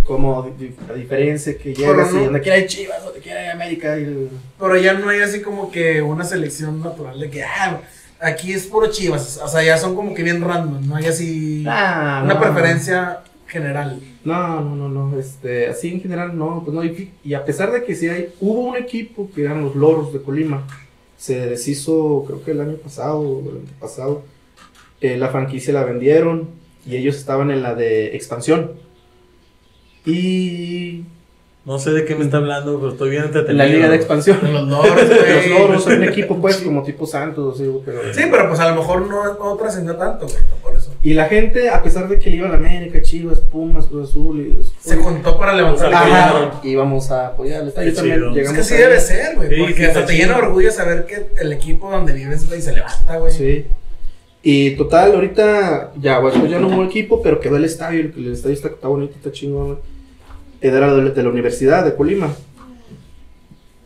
Como 0.04 0.42
di- 0.42 0.66
di- 0.66 0.74
a 0.90 0.92
diferencia 0.92 1.56
que 1.56 1.74
llegas 1.74 2.08
Pero 2.08 2.10
no- 2.12 2.20
y 2.20 2.24
donde 2.24 2.40
quiera 2.40 2.56
hay 2.58 2.66
Chivas, 2.66 3.02
donde 3.04 3.20
quiera 3.20 3.40
hay 3.40 3.48
América. 3.48 3.98
Y... 3.98 4.28
Pero 4.58 4.76
ya 4.76 4.92
no 4.94 5.08
hay 5.08 5.20
así 5.20 5.40
como 5.40 5.70
que 5.70 6.02
una 6.02 6.24
selección 6.24 6.80
natural 6.82 7.18
de 7.18 7.30
que, 7.30 7.42
ah, 7.42 7.80
aquí 8.20 8.52
es 8.52 8.66
puro 8.66 8.88
chivas. 8.90 9.40
O 9.42 9.48
sea, 9.48 9.62
ya 9.64 9.78
son 9.78 9.94
como 9.96 10.14
que 10.14 10.22
bien 10.22 10.42
random. 10.42 10.86
No 10.86 10.96
hay 10.96 11.06
así 11.06 11.64
Ah, 11.66 12.20
una 12.24 12.34
no. 12.34 12.40
preferencia 12.40 13.20
general. 13.46 14.00
No, 14.24 14.60
no, 14.60 14.76
no, 14.76 14.88
no, 14.88 15.18
este, 15.18 15.66
así 15.68 15.92
en 15.92 16.00
general 16.00 16.36
no, 16.38 16.62
pues 16.64 16.74
no, 16.74 16.84
y, 16.84 17.34
a 17.34 17.44
pesar 17.44 17.72
de 17.72 17.82
que 17.84 17.94
sí 17.96 18.08
hay, 18.08 18.28
hubo 18.40 18.60
un 18.60 18.76
equipo 18.76 19.28
que 19.34 19.42
eran 19.44 19.62
los 19.64 19.74
Loros 19.74 20.12
de 20.12 20.22
Colima, 20.22 20.64
se 21.18 21.46
deshizo 21.46 22.24
creo 22.26 22.44
que 22.44 22.52
el 22.52 22.60
año 22.60 22.76
pasado, 22.76 23.18
o 23.20 23.40
el 23.50 23.56
antepasado, 23.58 24.22
eh, 25.02 25.16
la 25.16 25.28
franquicia 25.28 25.74
la 25.74 25.84
vendieron 25.84 26.48
y 26.86 26.96
ellos 26.96 27.16
estaban 27.16 27.50
en 27.50 27.62
la 27.62 27.74
de 27.74 28.16
expansión. 28.16 28.72
Y 30.04 31.04
No 31.64 31.78
sé 31.78 31.92
de 31.92 32.04
qué 32.04 32.16
me 32.16 32.24
está 32.24 32.38
hablando, 32.38 32.78
pero 32.80 32.90
estoy 32.92 33.10
bien 33.10 33.24
entretenido. 33.24 33.52
en 33.64 33.70
la 33.70 33.74
liga 33.76 33.88
de 33.88 33.94
expansión. 33.96 34.38
Los 34.42 34.66
loros, 34.68 34.96
Los 35.08 35.08
güey. 35.08 35.48
Loros 35.48 35.84
son 35.84 35.92
un 35.94 36.04
equipo 36.04 36.40
pues 36.40 36.56
como 36.56 36.82
tipo 36.82 37.06
Santos, 37.06 37.54
así, 37.54 37.70
pero... 37.84 38.00
Sí, 38.12 38.22
pero 38.28 38.48
pues 38.48 38.58
a 38.58 38.70
lo 38.70 38.76
mejor 38.76 39.06
no, 39.06 39.34
no 39.34 39.56
trascendió 39.56 39.94
tanto, 39.96 40.26
güey, 40.26 40.38
por 40.60 40.74
eso. 40.74 40.92
Y 41.04 41.14
la 41.14 41.26
gente, 41.26 41.68
a 41.70 41.80
pesar 41.80 42.08
de 42.08 42.18
que 42.18 42.30
le 42.30 42.36
iba 42.36 42.46
a 42.48 42.50
la 42.50 42.56
América, 42.56 43.00
Chivas, 43.00 43.38
Pumas, 43.40 43.86
Cruz 43.86 44.10
Azul, 44.10 44.40
y 44.40 44.58
Se 44.80 44.96
juntó 44.96 45.38
para 45.38 45.54
levantar 45.54 45.94
Ajá. 45.94 46.60
íbamos 46.64 47.10
a 47.12 47.28
apoyarles. 47.28 47.74
Qué 47.74 47.86
Yo 47.86 47.94
también 47.94 48.16
chido. 48.16 48.28
Es 48.30 48.34
llegamos 48.34 48.54
que 48.56 48.60
así 48.60 48.74
debe 48.74 49.00
ser, 49.00 49.36
güey. 49.36 49.48
Sí, 49.48 49.54
porque 49.60 49.74
sí, 49.76 49.84
hasta 49.84 50.06
te 50.06 50.16
llena 50.16 50.36
orgullo 50.38 50.70
saber 50.72 51.06
que 51.06 51.26
el 51.40 51.52
equipo 51.52 51.90
donde 51.90 52.12
vives, 52.12 52.48
güey, 52.48 52.60
se 52.60 52.72
levanta, 52.72 53.18
güey. 53.18 53.32
Sí. 53.32 53.66
Y 54.42 54.72
total, 54.76 55.14
ahorita 55.14 55.92
ya, 56.00 56.20
pues 56.20 56.34
ya 56.50 56.58
no 56.58 56.68
hubo 56.68 56.84
equipo, 56.84 57.22
pero 57.22 57.38
quedó 57.38 57.56
el 57.56 57.64
estadio. 57.64 58.00
El, 58.00 58.12
el 58.16 58.32
estadio 58.32 58.54
está, 58.54 58.68
está 58.68 58.88
bonito, 58.88 59.14
está 59.14 59.30
chingón. 59.30 59.78
Era 60.60 60.92
de, 60.94 61.10
de 61.10 61.22
la 61.22 61.28
Universidad 61.28 61.84
de 61.84 61.94
Colima. 61.94 62.28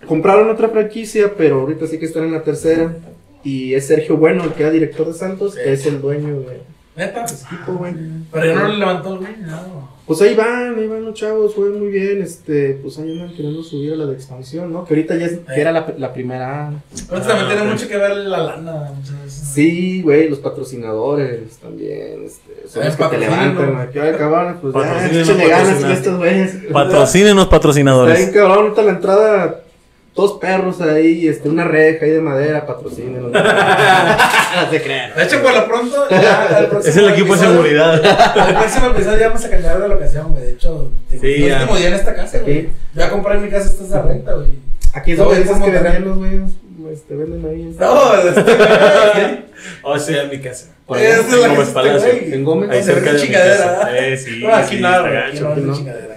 Compraron 0.07 0.49
otra 0.49 0.69
franquicia, 0.69 1.33
pero 1.37 1.61
ahorita 1.61 1.87
sí 1.87 1.99
que 1.99 2.07
están 2.07 2.24
en 2.24 2.33
la 2.33 2.43
tercera. 2.43 2.97
Y 3.43 3.74
es 3.74 3.87
Sergio 3.87 4.16
Bueno, 4.16 4.45
el 4.45 4.53
que 4.53 4.62
era 4.62 4.73
director 4.73 5.07
de 5.07 5.12
Santos, 5.15 5.55
que 5.55 5.73
es 5.73 5.85
el 5.87 6.01
dueño 6.01 6.41
de 6.41 6.61
Neta. 6.97 7.24
ese 7.24 7.45
equipo, 7.45 7.74
güey. 7.74 7.95
Pero 8.33 8.47
ya 8.47 8.55
no 8.55 8.69
le 8.69 8.78
levantó 8.78 9.12
el 9.12 9.19
güey, 9.19 9.37
no. 9.39 9.95
Pues 10.07 10.20
ahí 10.23 10.37
van, 10.37 10.77
ahí 10.78 10.87
van 10.87 11.05
los 11.05 11.15
chavos, 11.15 11.53
juegan 11.55 11.81
muy 11.81 11.89
bien, 11.91 12.23
este, 12.23 12.78
pues 12.81 12.97
ahí 12.99 13.11
andan 13.11 13.35
queriendo 13.35 13.61
subir 13.65 13.93
a 13.95 13.97
la 13.97 14.07
de 14.07 14.15
expansión, 14.15 14.73
¿no? 14.73 14.85
Que 14.85 14.95
ahorita 14.95 15.16
ya 15.16 15.27
es, 15.27 15.39
que 15.53 15.61
era 15.61 15.73
la, 15.73 15.95
la 15.99 16.12
primera 16.12 16.70
Pero 17.09 17.20
esto 17.20 17.28
también 17.28 17.51
Ah, 17.51 17.55
tiene 17.57 17.73
mucho 17.73 17.89
que 17.89 17.97
ver 17.97 18.16
la 18.19 18.39
lana, 18.39 18.93
muchas 18.97 19.24
veces. 19.24 19.49
Sí, 19.53 20.03
güey, 20.03 20.28
los 20.28 20.39
patrocinadores 20.39 21.57
también, 21.59 22.24
este, 22.24 22.69
son 22.69 22.83
El 22.83 22.89
los 22.89 22.97
que 22.97 23.05
te 23.05 23.19
levantan, 23.19 23.74
güey, 23.74 23.91
que 23.91 24.01
ay, 24.01 24.15
cabrón, 24.16 24.59
pues 24.62 24.74
ya, 24.74 25.07
échenle 25.20 25.49
ganas 25.49 25.83
estos 25.83 26.19
güeyes. 26.19 26.57
Patrocínenos, 26.73 27.43
Está 27.45 27.57
patrocinadores. 27.57 28.16
bien 28.19 28.31
cabrón, 28.33 28.59
ahorita 28.66 28.83
la 28.83 28.91
entrada, 28.93 29.61
dos 30.16 30.38
perros 30.40 30.80
ahí, 30.80 31.28
este, 31.28 31.48
una 31.48 31.64
reja 31.64 32.05
ahí 32.06 32.10
de 32.10 32.20
madera, 32.22 32.66
patrocínenos. 32.66 33.30
no 33.32 34.70
se 34.70 34.82
crean. 34.82 35.14
De 35.14 35.22
hecho, 35.24 35.43
por 35.43 35.52
lo 35.55 35.66
pronto, 35.68 36.09
ya 36.10 36.47
al 36.56 36.66
próximo 36.68 36.90
Es 36.90 36.97
el 36.97 37.09
equipo 37.10 37.34
de 37.36 37.40
episodio- 37.40 37.51
seguridad. 37.62 38.05
Al 38.38 38.55
próximo 38.56 38.86
episodio 38.86 39.18
ya 39.18 39.28
vamos 39.28 39.44
a 39.44 39.51
cambiar 39.51 39.80
de 39.82 39.88
locación, 39.88 40.32
güey. 40.32 40.44
De 40.44 40.51
hecho, 40.52 40.90
Sí, 41.10 41.16
no 41.22 41.47
ya. 41.47 41.55
es 41.56 41.60
último 41.60 41.76
día 41.78 41.88
en 41.88 41.94
esta 41.94 42.14
casa, 42.14 42.38
güey. 42.38 42.62
Sí. 42.62 42.68
Ya 42.94 43.10
compré 43.10 43.38
mi 43.38 43.51
casa, 43.51 43.66
esta 43.66 43.84
es 43.84 43.90
de 43.90 44.02
renta, 44.02 44.32
güey. 44.34 44.48
Aquí 44.94 45.12
es 45.12 45.18
donde 45.18 45.34
es 45.40 45.43
dices 45.44 45.62
que 45.62 45.70
vendían 45.70 46.05
los 46.06 46.16
güeyes, 46.18 46.51
este, 46.93 47.14
venden 47.14 47.44
ahí. 47.51 47.68
este, 47.70 47.84
No, 47.84 48.14
este, 48.30 49.44
O 49.82 49.98
sea, 49.98 50.22
en 50.22 50.30
mi 50.30 50.38
casa. 50.40 50.68
por 50.86 50.97
allá. 50.97 51.09
es 51.20 51.30
la 51.30 51.48
Gómez 51.48 51.68
que 51.68 51.74
Palacio. 51.74 52.09
güey. 52.12 52.32
En 52.34 52.44
Gómez. 52.44 52.70
Ahí 52.70 52.82
cerca 52.82 53.12
de 53.12 53.18
mi 53.18 53.20
chingadera, 53.26 53.56
casa. 53.80 53.98
Eh, 53.98 54.16
sí, 54.16 54.40
No, 54.43 54.55
aquí 54.55 54.76
sí, 54.76 54.80
nada, 54.82 54.97
está 54.97 55.09
güey. 55.10 55.22
Aquí 55.30 55.40
no, 55.40 55.48
no 55.56 55.56
¿no? 55.72 55.76
chingadera. 55.76 56.16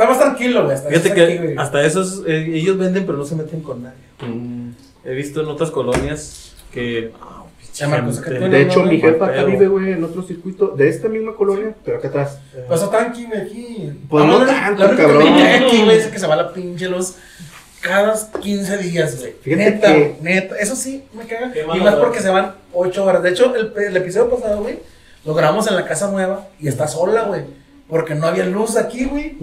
Está 0.00 0.08
más 0.12 0.18
tranquilo, 0.18 0.64
güey. 0.64 0.76
Fíjate 0.78 1.08
aquí, 1.12 1.38
que 1.38 1.54
hasta 1.58 1.84
esos, 1.84 2.22
eh, 2.26 2.46
ellos 2.54 2.78
venden, 2.78 3.04
pero 3.04 3.18
no 3.18 3.24
se 3.24 3.34
meten 3.34 3.60
con 3.60 3.82
nadie. 3.82 3.98
Mm. 4.26 4.70
He 5.04 5.14
visto 5.14 5.40
en 5.42 5.48
otras 5.48 5.70
colonias 5.70 6.52
que. 6.72 7.12
ah, 7.20 7.36
Marcos, 7.88 8.20
gente. 8.20 8.36
acá 8.38 8.48
De 8.48 8.62
hecho, 8.62 8.82
mi 8.82 8.98
no, 8.98 9.08
jefa 9.08 9.26
acá 9.26 9.44
vive, 9.44 9.66
güey, 9.68 9.92
en 9.92 10.04
otro 10.04 10.22
circuito 10.22 10.68
de 10.68 10.88
esta 10.88 11.08
misma 11.08 11.34
colonia, 11.34 11.74
pero 11.84 11.98
acá 11.98 12.08
atrás. 12.08 12.38
Está 12.70 12.90
tranqui, 12.90 13.24
güey, 13.26 13.40
aquí. 13.40 13.92
Pues 14.08 14.24
no 14.26 14.38
la- 14.44 14.46
tanto, 14.46 14.82
la 14.84 14.88
única 14.90 15.02
cabrón. 15.02 15.28
aquí, 15.28 15.84
güey, 15.84 15.96
es 15.98 16.06
que 16.08 16.18
se 16.18 16.26
va 16.26 16.36
la 16.36 16.52
pinche 16.52 16.88
luz. 16.88 17.14
cada 17.80 18.14
15 18.40 18.76
días, 18.78 19.18
güey. 19.20 19.34
Fíjate 19.40 19.64
Neta, 19.70 19.94
que- 19.94 20.16
neta. 20.20 20.56
Eso 20.58 20.76
sí, 20.76 21.04
me 21.14 21.24
caga. 21.24 21.50
Qué 21.52 21.62
Y 21.74 21.80
más 21.80 21.94
porque 21.96 22.20
se 22.20 22.28
van 22.28 22.54
8 22.74 23.04
horas. 23.04 23.22
De 23.22 23.30
hecho, 23.30 23.54
el, 23.54 23.72
el 23.76 23.96
episodio 23.96 24.28
pasado, 24.30 24.62
güey, 24.62 24.78
lo 25.24 25.32
grabamos 25.34 25.66
en 25.68 25.76
la 25.76 25.86
casa 25.86 26.10
nueva 26.10 26.48
y 26.58 26.68
está 26.68 26.86
sola, 26.88 27.22
güey. 27.24 27.42
Porque 27.90 28.14
no 28.14 28.26
había 28.28 28.46
luz 28.46 28.76
aquí, 28.76 29.04
güey. 29.04 29.36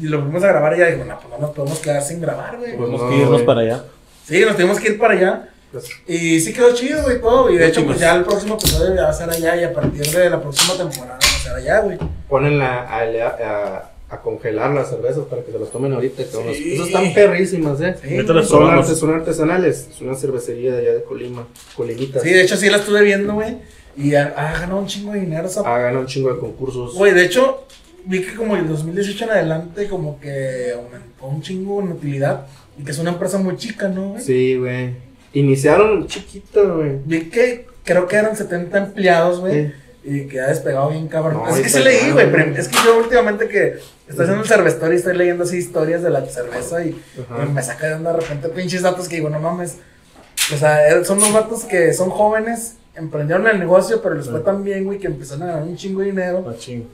Y 0.00 0.04
lo 0.06 0.20
fuimos 0.22 0.44
a 0.44 0.48
grabar 0.48 0.74
y 0.76 0.78
ya 0.80 0.86
dijo, 0.86 1.04
no, 1.04 1.18
pues 1.18 1.30
no 1.32 1.38
nos 1.46 1.50
podemos 1.56 1.78
quedar 1.78 2.02
sin 2.02 2.20
grabar, 2.20 2.58
güey. 2.58 2.72
Tenemos 2.72 3.00
no, 3.00 3.08
que 3.08 3.16
irnos 3.16 3.42
para 3.42 3.60
allá. 3.62 3.84
Sí, 4.26 4.40
nos 4.44 4.54
tuvimos 4.56 4.78
que 4.80 4.88
ir 4.90 4.98
para 4.98 5.14
allá. 5.14 5.48
Pues, 5.72 5.88
Y 6.06 6.38
sí 6.40 6.52
quedó 6.52 6.74
chido, 6.74 7.02
güey, 7.02 7.20
todo. 7.20 7.50
Y 7.50 7.56
de 7.56 7.66
hecho, 7.68 7.84
pues 7.84 7.98
ya 7.98 8.14
el 8.14 8.24
próximo 8.24 8.54
episodio 8.54 8.94
ya 8.94 9.02
va 9.04 9.08
a 9.08 9.12
ser 9.12 9.30
allá. 9.30 9.56
Y 9.56 9.64
a 9.64 9.72
partir 9.72 10.06
de 10.06 10.30
la 10.30 10.40
próxima 10.40 10.74
temporada 10.76 11.18
va 11.22 11.36
a 11.36 11.42
ser 11.42 11.52
allá, 11.54 11.80
güey. 11.80 11.98
Ponen 12.28 12.58
la, 12.58 12.82
a, 12.82 13.00
a- 13.00 13.90
a 14.08 14.20
congelar 14.20 14.70
las 14.72 14.88
cervezas 14.90 15.24
para 15.24 15.42
que 15.42 15.50
se 15.50 15.58
las 15.58 15.68
tomen 15.70 15.92
ahorita. 15.92 16.22
Sí. 16.22 16.74
Esas 16.74 16.86
están 16.86 17.12
perrísimas, 17.12 17.80
eh. 17.80 17.96
Sí, 18.00 18.16
Son, 18.44 18.62
artes- 18.68 18.94
son 18.94 19.12
artesanales. 19.14 19.88
Es 19.90 20.00
una 20.00 20.14
cervecería 20.14 20.72
de 20.74 20.78
allá 20.82 20.94
de 20.94 21.02
Colima. 21.02 21.44
Colimitas. 21.76 22.22
Sí, 22.22 22.30
de 22.30 22.42
hecho, 22.42 22.56
sí 22.56 22.70
la 22.70 22.76
estuve 22.76 23.02
viendo, 23.02 23.34
güey. 23.34 23.56
Y 23.96 24.14
ha, 24.14 24.26
ha 24.36 24.60
ganado 24.60 24.78
un 24.78 24.86
chingo 24.86 25.12
de 25.12 25.20
dinero 25.20 25.48
Ha 25.64 25.78
ganado 25.78 26.00
un 26.00 26.06
chingo 26.06 26.32
de 26.32 26.38
concursos. 26.38 26.94
Güey, 26.94 27.14
de 27.14 27.24
hecho, 27.24 27.64
vi 28.06 28.22
que 28.22 28.34
como 28.34 28.56
en 28.56 28.68
2018 28.68 29.24
en 29.24 29.30
adelante, 29.30 29.88
como 29.88 30.18
que 30.20 30.72
aumentó 30.74 31.26
un 31.26 31.42
chingo 31.42 31.80
en 31.80 31.92
utilidad. 31.92 32.46
Y 32.78 32.84
que 32.84 32.90
es 32.90 32.98
una 32.98 33.10
empresa 33.10 33.38
muy 33.38 33.56
chica, 33.56 33.88
¿no, 33.88 34.10
güey? 34.10 34.22
Sí, 34.22 34.56
güey. 34.56 34.94
Iniciaron 35.32 36.06
chiquito, 36.06 36.76
güey. 36.76 36.98
Vi 37.04 37.28
que 37.30 37.66
creo 37.84 38.06
que 38.06 38.16
eran 38.16 38.36
70 38.36 38.78
empleados, 38.78 39.40
güey. 39.40 39.66
Sí. 39.66 39.72
Y 40.08 40.26
que 40.28 40.40
ha 40.40 40.46
despegado 40.48 40.90
bien 40.90 41.08
cabrón. 41.08 41.34
No, 41.34 41.48
es 41.48 41.60
que 41.60 41.68
sí 41.68 41.82
leí, 41.82 42.12
güey. 42.12 42.26
Es 42.56 42.68
que 42.68 42.76
yo 42.84 42.98
últimamente 42.98 43.48
que 43.48 43.78
estoy 44.06 44.24
haciendo 44.24 44.42
el 44.42 44.48
cervestory 44.48 44.96
estoy 44.96 45.16
leyendo 45.16 45.42
así 45.42 45.56
historias 45.56 46.02
de 46.02 46.10
la 46.10 46.24
cerveza 46.26 46.84
y, 46.84 46.96
Ajá. 47.20 47.44
y 47.44 47.52
me 47.52 47.60
saca 47.62 47.88
de 47.88 47.94
onda 47.94 48.12
de 48.12 48.20
repente 48.20 48.48
pinches 48.50 48.82
datos 48.82 49.08
que 49.08 49.16
digo, 49.16 49.30
no 49.30 49.40
mames. 49.40 49.78
O 50.54 50.56
sea, 50.56 50.88
eh, 50.88 51.04
son 51.04 51.18
unos 51.18 51.32
datos 51.32 51.64
que 51.64 51.92
son 51.92 52.10
jóvenes, 52.10 52.76
emprendieron 52.94 53.48
el 53.48 53.58
negocio, 53.58 54.00
pero 54.00 54.14
les 54.14 54.28
fue 54.28 54.40
tan 54.40 54.62
bien, 54.62 54.84
güey, 54.84 55.00
que 55.00 55.08
empezaron 55.08 55.42
a 55.42 55.46
ganar 55.46 55.62
un 55.64 55.76
chingo 55.76 56.00
de 56.00 56.06
dinero. 56.06 56.42
Machín. 56.42 56.86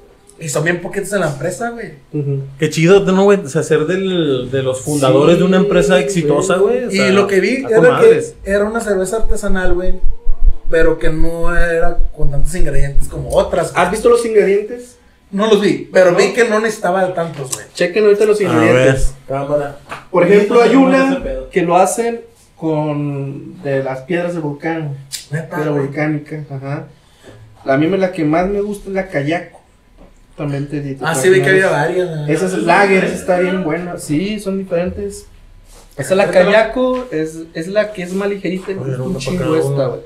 Y 0.42 0.48
son 0.48 0.64
bien 0.64 0.80
poquitos 0.80 1.12
en 1.12 1.20
la 1.20 1.28
empresa, 1.28 1.70
güey. 1.70 1.92
Qué 2.58 2.68
chido, 2.70 3.00
¿no, 3.00 3.24
güey? 3.24 3.38
O 3.40 3.48
sea, 3.48 3.62
ser 3.62 3.86
del, 3.86 4.50
de 4.50 4.62
los 4.62 4.80
fundadores 4.80 5.34
Sí, 5.36 5.40
de 5.40 5.46
una 5.46 5.56
empresa 5.58 5.98
exitosa, 6.00 6.56
güey. 6.56 6.84
o 6.86 6.90
Y 6.90 7.10
lo 7.12 7.26
que 7.26 7.40
vi 7.40 7.64
era 7.70 7.80
madres. 7.80 8.34
que 8.44 8.50
era 8.50 8.64
una 8.64 8.80
cerveza 8.80 9.18
artesanal, 9.18 9.74
güey. 9.74 9.94
Pero 10.70 10.98
que 10.98 11.10
no 11.10 11.54
era 11.54 11.98
con 12.16 12.30
tantos 12.30 12.54
ingredientes 12.54 13.08
como 13.08 13.28
otras. 13.30 13.72
¿Has 13.74 13.90
visto 13.90 14.08
los 14.08 14.24
ingredientes? 14.24 14.96
No 15.30 15.46
los 15.46 15.60
vi, 15.60 15.88
pero 15.92 16.10
¿No? 16.12 16.18
vi 16.18 16.32
que 16.34 16.44
no 16.48 16.60
necesitaba 16.60 17.06
de 17.06 17.12
tantos, 17.14 17.52
güey. 17.54 17.64
Chequen 17.74 18.04
ahorita 18.04 18.24
los 18.26 18.40
ingredientes. 18.40 19.14
cámara. 19.28 19.78
Por 20.10 20.24
ejemplo, 20.24 20.60
hay 20.62 20.74
una 20.76 21.22
que 21.50 21.62
lo 21.62 21.76
hacen 21.76 22.20
con 22.56 23.62
de 23.62 23.82
las 23.82 24.00
piedras 24.02 24.34
de 24.34 24.40
volcán. 24.40 24.96
Neta, 25.30 25.56
Piedra 25.56 25.72
güey. 25.72 25.86
volcánica, 25.86 26.44
ajá. 26.50 26.86
A 27.64 27.76
mí 27.76 27.86
me 27.86 27.96
la 27.98 28.12
que 28.12 28.24
más 28.24 28.46
me 28.48 28.60
gusta 28.60 28.88
es 28.90 28.94
la 28.94 29.08
Kayako. 29.08 29.60
También 30.36 30.68
te 30.68 30.96
Ah, 31.02 31.14
sí, 31.14 31.28
vi 31.28 31.42
que 31.42 31.50
había 31.50 31.68
varias. 31.70 32.28
Esa 32.28 32.46
es 32.46 32.54
lager, 32.58 33.04
esa 33.04 33.14
está 33.14 33.38
bien 33.40 33.64
buena. 33.64 33.98
Sí, 33.98 34.40
son 34.40 34.58
diferentes. 34.58 35.26
Esa 35.96 36.14
es 36.14 36.16
la 36.16 36.30
Kayako, 36.30 37.06
es, 37.10 37.40
es 37.52 37.68
la 37.68 37.92
que 37.92 38.02
es 38.02 38.14
más 38.14 38.28
ligerita 38.28 38.72
y 38.72 38.74
un 38.74 39.18
chingo 39.18 39.56
esta, 39.56 39.86
güey. 39.88 40.00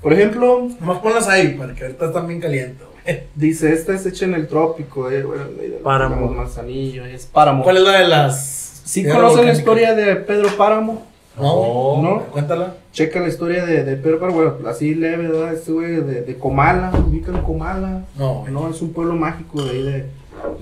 Por 0.00 0.12
ejemplo, 0.12 0.68
Nomás 0.80 0.98
ponlas 0.98 1.26
ahí, 1.28 1.56
para 1.58 1.74
que 1.74 1.82
ahorita 1.84 2.06
están 2.06 2.28
bien 2.28 2.40
calientes, 2.40 2.78
güey. 2.78 3.20
dice, 3.34 3.72
esta 3.72 3.94
es 3.94 4.06
hecha 4.06 4.26
en 4.26 4.34
el 4.34 4.46
trópico, 4.46 5.10
eh, 5.10 5.24
bueno, 5.24 5.44
Páramo. 5.82 6.28
manzanillo, 6.28 7.04
es 7.04 7.26
páramo. 7.26 7.64
¿Cuál 7.64 7.78
es 7.78 7.82
la 7.82 7.98
de 7.98 8.08
las. 8.08 8.82
¿Sí 8.84 9.04
conocen 9.04 9.46
la 9.46 9.52
historia 9.52 9.94
de 9.94 10.14
Pedro 10.16 10.48
Páramo? 10.56 11.04
No, 11.36 12.00
No. 12.02 12.20
Cuéntala. 12.30 12.74
Checa 12.92 13.20
la 13.20 13.28
historia 13.28 13.64
de, 13.66 13.82
de 13.84 13.96
Pedro 13.96 14.20
Páramo, 14.20 14.38
bueno, 14.38 14.68
así 14.68 14.94
leve, 14.94 15.26
¿verdad? 15.28 15.52
Este 15.54 15.72
güey 15.72 15.96
de, 15.96 16.22
de 16.22 16.38
Comala, 16.38 16.92
ubican 17.08 17.42
Comala. 17.42 18.04
No. 18.16 18.44
No, 18.48 18.68
es 18.70 18.80
un 18.82 18.92
pueblo 18.92 19.14
mágico 19.14 19.62
de 19.64 19.70
ahí 19.70 19.82
de, 19.82 20.06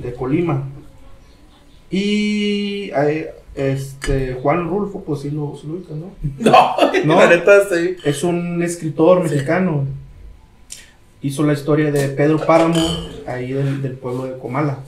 de 0.02 0.14
Colima. 0.14 0.62
Y 1.90 2.90
eh, 2.96 3.34
este 3.54 4.34
Juan 4.42 4.68
Rulfo, 4.68 5.02
pues 5.02 5.20
sí 5.20 5.30
lo, 5.30 5.54
sí 5.60 5.66
lo 5.66 5.74
ubican, 5.74 6.00
¿no? 6.00 6.06
No, 6.38 6.76
No. 7.04 7.20
la 7.20 7.28
neta, 7.28 7.52
sí. 7.68 7.96
Es 8.04 8.24
un 8.24 8.62
escritor 8.62 9.26
Sí. 9.28 9.34
mexicano. 9.34 9.84
Hizo 11.20 11.44
la 11.44 11.52
historia 11.52 11.92
de 11.92 12.08
Pedro 12.08 12.38
Páramo, 12.44 12.80
ahí 13.26 13.52
del, 13.52 13.80
del 13.82 13.92
pueblo 13.92 14.24
de 14.24 14.38
Comala. 14.38 14.78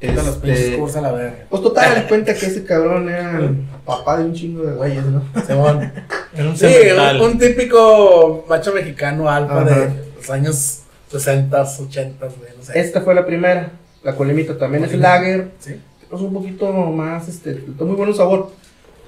Los 0.00 0.38
Este, 0.44 0.76
cursos 0.76 0.96
a 0.98 1.00
la 1.00 1.12
verga. 1.12 1.36
pues 1.48 1.62
total, 1.62 1.94
le 1.94 2.06
cuenta 2.06 2.34
que 2.34 2.46
ese 2.46 2.64
cabrón 2.64 3.08
era 3.08 3.38
el 3.38 3.56
papá 3.84 4.18
de 4.18 4.24
un 4.26 4.34
chingo 4.34 4.62
de 4.64 4.74
güeyes, 4.74 5.04
¿no? 5.06 5.22
Simón. 5.46 5.90
Era 6.34 6.48
un 6.50 6.56
Sí, 6.56 6.66
un, 7.16 7.20
un 7.22 7.38
típico 7.38 8.44
macho 8.48 8.72
mexicano 8.74 9.28
alfa 9.30 9.64
de 9.64 9.90
los 10.16 10.30
años 10.30 10.80
60, 11.10 11.62
80, 11.62 12.26
güey, 12.26 12.50
no 12.58 12.62
sé. 12.64 12.78
Esta 12.78 13.00
fue 13.00 13.14
la 13.14 13.24
primera, 13.24 13.70
la 14.02 14.14
colimita, 14.14 14.58
también 14.58 14.84
es 14.84 14.92
lager, 14.98 15.52
Sí. 15.60 15.80
es 16.12 16.20
un 16.20 16.32
poquito 16.34 16.70
más, 16.72 17.26
este, 17.28 17.52
está 17.52 17.84
muy 17.84 17.96
bueno 17.96 18.12
el 18.12 18.18
sabor, 18.18 18.50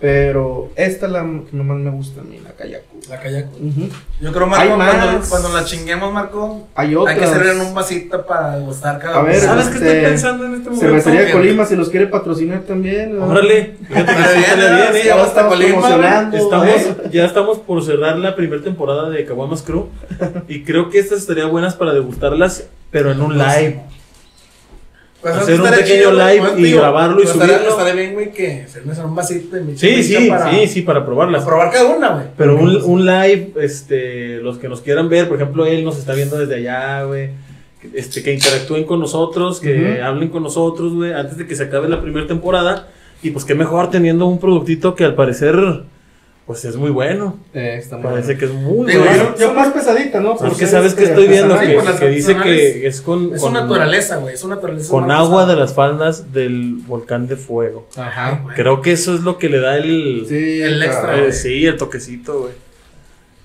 pero 0.01 0.71
esta 0.77 1.07
es 1.07 1.13
la 1.13 1.21
que 1.23 1.57
nomás 1.57 1.79
me 1.79 1.91
gusta 1.91 2.21
a 2.21 2.25
mí, 2.25 2.39
la 2.43 2.53
Kayako. 2.53 2.87
La 3.09 3.21
Kayako. 3.21 3.51
Ujú. 3.57 3.89
Yo 4.21 4.33
creo, 4.33 4.47
Marco, 4.47 4.63
Hay 4.63 4.69
cuando, 4.77 5.19
más. 5.19 5.29
cuando 5.29 5.49
la 5.53 5.65
chinguemos, 5.65 6.13
Marco, 6.13 6.69
Hay 6.75 6.89
hay 6.89 6.95
otras. 6.95 7.19
que 7.19 7.27
servir 7.27 7.51
en 7.53 7.61
un 7.63 7.75
vasito 7.75 8.25
para 8.27 8.59
gustar 8.59 8.99
cada 9.01 9.19
A 9.19 9.23
ver, 9.23 9.37
uno. 9.39 9.45
¿Sabes 9.47 9.67
qué 9.69 9.75
este, 9.75 9.89
estoy 9.89 10.05
pensando 10.11 10.45
en 10.47 10.55
este 10.55 10.65
momento? 10.71 10.87
Cervecería 10.87 11.21
de 11.21 11.27
Bien. 11.27 11.39
Colima, 11.39 11.65
si 11.65 11.77
los 11.77 11.89
quiere 11.89 12.07
patrocinar 12.07 12.61
también. 12.61 13.21
Órale, 13.21 13.77
que 13.89 13.95
ya 15.05 15.25
estamos 15.25 15.55
Colima. 15.55 16.31
Estamos, 16.33 16.67
¿eh? 16.69 16.97
ya 17.11 17.25
estamos 17.27 17.59
por 17.59 17.83
cerrar 17.85 18.19
la 18.19 18.37
primera 18.37 18.63
temporada 18.63 19.11
de 19.11 19.25
Caguamas 19.25 19.63
Crew 19.63 19.89
y 20.49 20.63
creo 20.63 20.91
que 20.91 20.99
estas 21.01 21.19
estarían 21.21 21.51
buenas 21.51 21.75
para 21.75 21.93
degustarlas, 21.93 22.65
pero 22.91 23.11
en 23.11 23.21
un 23.21 23.37
live. 23.37 23.81
Pues, 25.21 25.35
hacer 25.35 25.61
un 25.61 25.69
pequeño 25.69 26.13
live 26.13 26.41
pues, 26.41 26.59
y 26.59 26.63
digo, 26.63 26.79
grabarlo 26.79 27.21
y 27.21 27.25
pues, 27.25 27.31
subirlo. 27.31 27.71
Estaría 27.71 27.95
bien, 27.95 28.15
güey, 28.15 28.31
que 28.33 28.67
en 28.73 29.05
un 29.05 29.15
vasito 29.17 29.57
y 29.57 29.61
mi 29.63 29.77
Sí, 29.77 30.03
sí, 30.05 30.29
para, 30.29 30.51
sí, 30.51 30.67
sí, 30.69 30.83
para 30.83 31.05
probarlas. 31.05 31.43
para 31.45 31.57
probar 31.57 31.73
cada 31.73 31.97
una, 31.97 32.09
güey. 32.11 32.27
Pero 32.37 32.57
un, 32.57 32.77
un 32.85 33.05
live, 33.05 33.53
este, 33.61 34.37
los 34.37 34.59
que 34.59 34.69
nos 34.69 34.81
quieran 34.81 35.09
ver, 35.09 35.27
por 35.27 35.37
ejemplo, 35.37 35.67
él 35.67 35.85
nos 35.85 35.99
está 35.99 36.15
viendo 36.15 36.39
desde 36.39 36.55
allá, 36.57 37.03
güey. 37.03 37.31
Este, 37.95 38.23
que 38.23 38.33
interactúen 38.33 38.85
con 38.85 39.01
nosotros, 39.01 39.61
que 39.61 40.01
hablen 40.03 40.29
con 40.29 40.43
nosotros, 40.45 40.95
güey, 40.95 41.13
antes 41.13 41.37
de 41.37 41.47
que 41.47 41.57
se 41.57 41.65
acabe 41.65 41.89
la 41.89 42.01
primera 42.01 42.27
temporada. 42.27 42.89
Y 43.21 43.31
pues 43.31 43.45
qué 43.45 43.57
mejor 43.57 43.91
teniendo 43.91 44.27
un 44.27 44.39
productito 44.39 44.95
que 44.95 45.05
al 45.05 45.17
parecer, 45.17 45.83
pues 46.49 46.65
es 46.65 46.77
muy 46.77 46.89
bueno. 46.89 47.37
Eh, 47.53 47.77
está 47.79 47.99
muy 47.99 48.05
Parece 48.05 48.35
bueno. 48.35 48.39
que 48.41 48.45
es 48.47 48.53
muy 48.53 48.91
Digo, 48.91 49.05
bueno. 49.05 49.35
Yo 49.39 49.53
más 49.53 49.69
pesadita, 49.69 50.19
¿no? 50.19 50.35
Por 50.35 50.49
Porque 50.49 50.67
sabes 50.67 50.95
que 50.95 51.05
estoy 51.05 51.29
viendo 51.29 51.59
que, 51.61 52.09
dice 52.09 52.35
que 52.39 52.87
es 52.87 53.03
con, 53.03 53.35
Es 53.35 53.43
con, 53.43 53.51
su 53.53 53.61
naturaleza, 53.61 54.17
güey. 54.17 54.33
Es 54.33 54.41
su 54.41 54.49
naturaleza. 54.49 54.91
con 54.91 55.11
agua 55.11 55.45
de 55.45 55.57
las 55.57 55.75
faldas 55.75 56.33
del 56.33 56.77
volcán 56.87 57.27
de 57.27 57.37
fuego. 57.37 57.87
Ajá. 57.99 58.41
güey. 58.43 58.57
Creo 58.57 58.81
que 58.81 58.93
eso 58.93 59.15
es 59.15 59.21
lo 59.21 59.37
que 59.37 59.51
le 59.51 59.61
da 59.61 59.77
el, 59.77 60.25
Sí, 60.27 60.63
El 60.63 60.83
extra, 60.83 61.19
Eh, 61.19 61.21
güey. 61.21 61.33
sí, 61.35 61.67
el 61.67 61.77
toquecito, 61.77 62.41
güey. 62.41 62.53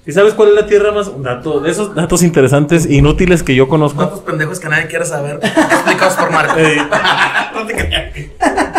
¿Y 0.05 0.13
sabes 0.13 0.33
cuál 0.33 0.49
es 0.49 0.55
la 0.55 0.65
tierra 0.65 0.93
más? 0.93 1.09
Un 1.09 1.23
dato, 1.23 1.59
de 1.59 1.71
esos 1.71 1.93
datos 1.93 2.23
interesantes, 2.23 2.89
inútiles 2.89 3.43
que 3.43 3.53
yo 3.53 3.67
conozco. 3.67 4.01
Datos 4.01 4.21
pendejos 4.21 4.61
que 4.61 4.69
nadie 4.69 4.87
quiere 4.87 5.03
saber. 5.03 5.41
explicados 5.43 6.13
por 6.13 6.31
Marco. 6.31 6.53
Eh, 6.57 6.77
no 7.53 7.65
te 7.67 7.73
creas. 7.73 8.13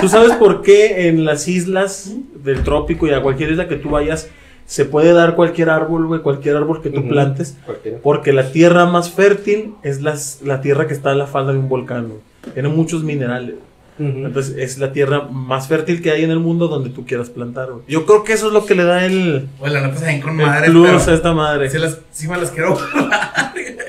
¿Tú 0.01 0.09
sabes 0.09 0.33
por 0.33 0.63
qué 0.63 1.09
en 1.09 1.27
las 1.27 1.47
islas 1.47 2.11
del 2.45 2.63
trópico 2.63 3.07
y 3.07 3.13
a 3.13 3.23
cualquier 3.23 3.51
isla 3.53 3.67
que 3.69 3.77
tú 3.77 3.91
vayas 3.91 4.29
se 4.67 4.85
puede 4.87 5.13
dar 5.13 5.35
cualquier 5.35 5.69
árbol, 5.69 6.07
güey, 6.07 6.21
cualquier 6.23 6.57
árbol 6.57 6.81
que 6.81 6.89
tú 6.91 7.07
plantes? 7.09 7.59
Cualquiera. 7.67 7.99
Porque 8.03 8.33
la 8.33 8.51
tierra 8.51 8.87
más 8.87 9.11
fértil 9.11 9.75
es 9.83 10.01
las- 10.01 10.41
la 10.43 10.61
tierra 10.63 10.87
que 10.87 10.95
está 10.95 11.13
en 11.13 11.19
la 11.19 11.27
falda 11.27 11.53
de 11.53 11.59
un 11.59 11.69
volcán, 11.69 12.09
güey. 12.09 12.21
Tiene 12.55 12.69
muchos 12.71 13.03
minerales. 13.05 13.57
Entonces 13.99 14.57
es 14.59 14.79
la 14.79 14.93
tierra 14.93 15.23
más 15.31 15.69
fértil 15.69 16.03
que 16.03 16.11
hay 16.11 16.25
en 16.25 16.31
el 16.33 16.41
mundo 16.41 16.67
donde 16.69 16.91
tú 16.91 17.07
quieras 17.07 17.31
plantar, 17.31 17.71
güey. 17.71 17.85
Yo 17.87 18.05
creo 18.07 18.25
que 18.25 18.33
eso 18.33 18.49
es 18.49 18.53
lo 18.53 18.67
que 18.67 18.75
le 18.75 18.83
da 18.85 19.05
el, 19.07 19.49
Güey, 19.61 19.73
la 19.73 19.83
neta 19.83 19.97
se 19.97 20.05
ven 20.07 20.21
con 20.21 20.41
el 20.41 20.47
madre. 20.47 20.71
plus 20.71 21.07
a 21.09 21.15
esta 21.15 21.33
madre. 21.33 21.71
sí, 21.71 21.79
las, 21.79 21.99
sí 22.11 22.27
me 22.27 22.37
las 22.37 22.51
quiero. 22.51 22.77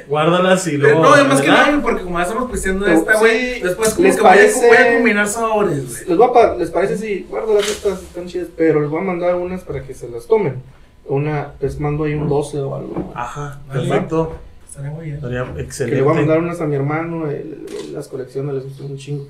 Guárdalas 0.08 0.68
y 0.68 0.78
luego. 0.78 1.02
no, 1.02 1.14
además 1.14 1.42
que 1.42 1.50
güey, 1.50 1.82
porque 1.82 2.04
como 2.04 2.20
ya 2.20 2.26
estamos 2.26 2.52
pisteando 2.52 2.86
Sí, 2.86 2.92
esta, 2.92 3.18
güey. 3.20 3.62
Después, 3.62 3.94
como 3.96 4.08
¿les 4.08 4.16
que 4.16 4.22
voy 4.22 4.30
a, 4.30 4.34
parece? 4.36 4.68
voy 4.68 4.78
a 4.78 4.94
combinar 4.96 5.28
sabores, 5.28 5.78
güey. 5.88 6.10
Les, 6.10 6.18
voy 6.18 6.28
a 6.28 6.34
pa- 6.34 6.56
les 6.56 6.70
parece 6.70 6.98
si 6.98 7.26
guardo 7.30 7.56
las 7.56 7.68
estas 7.70 8.02
están 8.04 8.28
chidas, 8.28 8.48
pero 8.56 8.82
les 8.82 8.90
voy 8.90 9.02
a 9.02 9.04
mandar 9.04 9.36
unas 9.36 9.62
para 9.62 9.82
que 9.84 9.94
se 9.96 10.08
las 10.10 10.28
tomen. 10.28 10.62
Una, 11.08 11.54
les 11.60 11.80
mando 11.80 12.04
ahí 12.04 12.14
un 12.14 12.28
12 12.30 12.60
o 12.60 12.76
algo. 12.76 13.12
Ajá, 13.16 13.60
perfecto. 13.72 14.36
Estaría 14.70 14.92
muy 14.92 15.06
bien. 15.06 15.16
Estaría 15.16 15.54
Que 15.56 15.62
excelente. 15.62 15.96
le 15.98 16.02
voy 16.04 16.14
a 16.14 16.16
mandar 16.18 16.40
unas 16.40 16.62
a 16.62 16.66
mi 16.68 16.76
hermano, 16.76 17.30
él 17.30 17.66
las 17.94 18.08
colecciona, 18.08 18.54
les 18.54 18.64
gusta 18.64 18.84
un 18.84 18.98
chingo. 18.98 19.28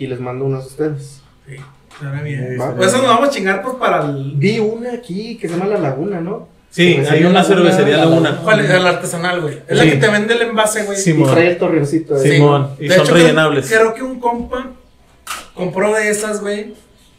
Y 0.00 0.06
les 0.06 0.18
mando 0.18 0.46
unas 0.46 0.64
a 0.64 0.66
ustedes. 0.66 1.20
Sí, 1.46 1.56
estaría 1.92 2.22
bien. 2.22 2.56
Va. 2.58 2.74
Pues 2.74 2.88
eso 2.88 2.98
nos 3.02 3.08
vamos 3.08 3.28
a 3.28 3.30
chingar, 3.30 3.62
pues 3.62 3.74
para 3.74 4.06
el. 4.06 4.32
Vi 4.36 4.58
una 4.58 4.94
aquí 4.94 5.36
que 5.36 5.46
se 5.46 5.54
llama 5.56 5.66
La 5.70 5.78
Laguna, 5.78 6.20
¿no? 6.22 6.48
Sí, 6.70 6.94
Cervecería 6.94 7.18
hay 7.18 7.24
una 7.30 7.44
cervecería 7.44 7.96
la 7.98 8.04
Laguna. 8.06 8.40
¿Cuál 8.42 8.60
es? 8.60 8.70
El 8.70 8.86
artesanal, 8.86 9.40
güey. 9.42 9.58
Es 9.68 9.76
la 9.76 9.84
que 9.84 9.96
te 9.96 10.08
vende 10.08 10.34
el 10.34 10.42
envase, 10.42 10.84
güey. 10.84 10.96
Sí, 10.96 11.10
Y 11.10 11.12
Simón. 11.14 11.30
trae 11.32 11.48
el 11.50 11.58
torreoncito. 11.58 12.18
Sí. 12.18 12.30
Simón, 12.30 12.70
y 12.78 12.88
De 12.88 12.94
son 12.94 13.04
hecho, 13.04 13.14
rellenables. 13.14 13.66
Creo, 13.68 13.80
creo 13.80 13.94
que 13.94 14.02
un 14.04 14.20
compa 14.20 14.68
compró 15.54 15.92
de 15.94 16.08
esas, 16.08 16.40
güey. 16.40 16.72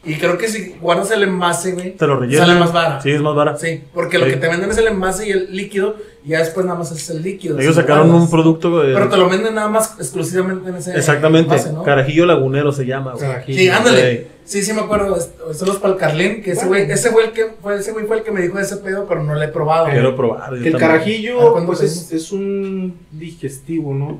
Y 0.03 0.15
creo 0.15 0.35
que 0.35 0.47
si 0.47 0.75
guardas 0.81 1.11
el 1.11 1.21
envase, 1.21 1.73
güey, 1.73 1.91
Te 1.95 2.07
lo 2.07 2.17
rellenan. 2.19 2.47
sale 2.47 2.59
más 2.59 2.73
barato. 2.73 3.03
Sí, 3.03 3.11
es 3.11 3.21
más 3.21 3.35
barato. 3.35 3.59
Sí, 3.59 3.83
porque 3.93 4.17
lo 4.17 4.25
que 4.25 4.35
te 4.37 4.47
venden 4.47 4.71
es 4.71 4.77
el 4.79 4.87
envase 4.87 5.27
y 5.27 5.31
el 5.31 5.55
líquido, 5.55 5.95
y 6.25 6.29
ya 6.29 6.39
después 6.39 6.65
nada 6.65 6.79
más 6.79 6.91
es 6.91 7.07
el 7.11 7.21
líquido. 7.21 7.59
Ellos 7.59 7.75
sacaron 7.75 8.07
guardas. 8.07 8.23
un 8.23 8.31
producto. 8.31 8.83
eh, 8.83 8.93
Pero 8.95 9.09
te 9.09 9.17
lo 9.17 9.29
venden 9.29 9.53
nada 9.53 9.67
más 9.69 9.95
exclusivamente 9.99 10.69
en 10.71 10.77
ese 10.77 10.97
Exactamente. 10.97 11.53
envase, 11.53 11.71
¿no? 11.71 11.83
Carajillo 11.83 12.25
lagunero 12.25 12.71
se 12.71 12.85
llama, 12.87 13.11
güey. 13.13 13.21
Carajillo. 13.27 13.59
Sí, 13.59 13.69
ándale. 13.69 14.17
Sí. 14.17 14.27
Sí, 14.43 14.63
sí 14.63 14.73
me 14.73 14.81
acuerdo. 14.81 15.15
Son 15.53 15.67
los 15.67 15.77
Palcarlín, 15.77 16.41
que 16.41 16.53
ese 16.53 16.65
güey, 16.65 16.89
ese 16.89 17.09
güey 17.11 17.27
el 17.27 17.31
que 17.31 17.45
fue, 17.61 17.75
ese 17.77 17.91
güey 17.91 18.05
fue 18.07 18.17
el 18.17 18.23
que 18.23 18.31
me 18.31 18.41
dijo 18.41 18.57
ese 18.57 18.77
pedo, 18.77 19.05
pero 19.07 19.23
no 19.23 19.35
lo 19.35 19.41
he 19.43 19.49
probado. 19.49 19.83
güey. 19.83 19.93
Quiero 19.97 20.15
probar. 20.15 20.49
yo 20.49 20.55
El 20.55 20.63
también. 20.63 20.79
Carajillo, 20.79 21.51
¿cuándo 21.51 21.73
pues 21.73 22.11
es 22.11 22.31
un 22.31 22.97
digestivo, 23.11 23.93
¿no? 23.93 24.19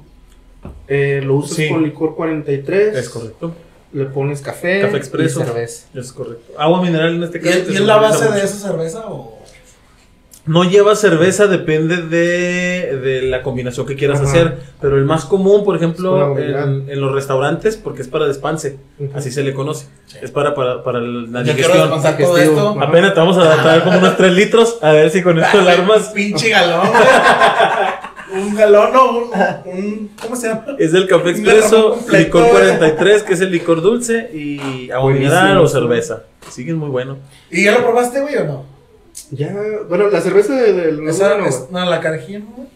Eh, 0.87 1.21
lo 1.25 1.37
usas 1.37 1.57
Sí. 1.57 1.69
con 1.69 1.81
licor 1.81 2.15
43. 2.15 2.95
Es 2.97 3.09
correcto. 3.09 3.51
Le 3.93 4.05
pones 4.05 4.41
café, 4.41 4.81
Café 4.81 4.97
expreso. 4.97 5.41
y 5.41 5.43
cerveza. 5.43 5.87
Es 5.93 6.13
correcto. 6.13 6.53
Agua 6.57 6.81
mineral 6.81 7.15
en 7.15 7.23
este 7.23 7.39
¿Y, 7.39 7.41
caso. 7.41 7.59
y 7.71 7.75
es 7.75 7.81
la 7.81 7.97
base 7.97 8.31
de 8.31 8.39
esa 8.43 8.69
cerveza 8.69 9.05
o...? 9.07 9.39
No 10.43 10.63
lleva 10.63 10.95
cerveza, 10.95 11.45
depende 11.45 11.97
de, 11.97 12.97
de 12.97 13.21
la 13.23 13.43
combinación 13.43 13.85
que 13.85 13.95
quieras 13.95 14.21
Ajá. 14.21 14.27
hacer. 14.29 14.57
Pero 14.81 14.97
el 14.97 15.05
más 15.05 15.25
común, 15.25 15.63
por 15.63 15.75
ejemplo, 15.75 16.35
en, 16.39 16.89
en 16.89 16.99
los 16.99 17.11
restaurantes, 17.13 17.77
porque 17.77 18.01
es 18.01 18.07
para 18.07 18.25
despanse, 18.25 18.79
así 19.13 19.29
se 19.29 19.43
le 19.43 19.53
conoce. 19.53 19.85
Es 20.19 20.31
para, 20.31 20.55
para, 20.55 20.83
para 20.83 20.99
la 20.99 21.43
Yo 21.43 21.53
quiero 21.53 21.73
digestión. 21.95 22.17
todo 22.17 22.37
esto. 22.39 22.77
Apenas 22.81 23.13
te 23.13 23.19
vamos 23.19 23.37
a 23.37 23.61
traer 23.61 23.83
como 23.83 23.99
unos 23.99 24.17
3 24.17 24.33
litros, 24.33 24.79
a 24.81 24.91
ver 24.93 25.11
si 25.11 25.21
con 25.21 25.37
esto 25.37 25.61
la 25.61 25.73
armas. 25.73 26.07
Pinche 26.09 26.49
galón. 26.49 26.89
Un 28.33 28.55
galón, 28.55 28.93
no, 28.93 29.11
un, 29.17 29.29
un- 29.65 30.11
¿Cómo 30.21 30.35
se 30.35 30.47
llama? 30.47 30.65
Es 30.79 30.91
del 30.91 31.07
café 31.07 31.31
expreso, 31.31 31.99
licor 32.11 32.41
güey. 32.41 32.51
43, 32.53 33.23
que 33.23 33.33
es 33.33 33.41
el 33.41 33.51
licor 33.51 33.81
dulce, 33.81 34.29
y 34.33 34.89
agua 34.91 35.11
mineral 35.11 35.57
o 35.57 35.67
cerveza. 35.67 36.23
Sí 36.49 36.63
que 36.65 36.71
es 36.71 36.77
muy 36.77 36.89
bueno. 36.89 37.17
¿Y 37.49 37.65
ya 37.65 37.73
lo 37.73 37.83
probaste, 37.83 38.21
güey, 38.21 38.37
o 38.37 38.45
no? 38.45 38.65
Ya, 39.31 39.53
bueno, 39.89 40.09
la 40.09 40.21
cerveza 40.21 40.55
de- 40.55 40.73
del. 40.73 41.07
Esa, 41.07 41.29
bueno, 41.33 41.45
es- 41.47 41.67
no, 41.69 41.85
la 41.89 41.99
carajilla, 41.99 42.39
¿no, 42.39 42.45
güey? 42.55 42.67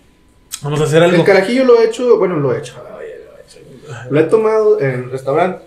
Vamos 0.62 0.82
a 0.82 0.84
hacer 0.86 1.04
algo. 1.04 1.18
el 1.18 1.24
carajillo 1.24 1.64
lo 1.66 1.82
he 1.82 1.86
hecho, 1.86 2.18
bueno, 2.18 2.38
lo 2.38 2.54
he 2.54 2.60
hecho. 2.60 2.74
Lo 4.10 4.20
he 4.20 4.24
tomado 4.24 4.80
en 4.82 4.90
el 4.92 5.12
restaurante 5.12 5.64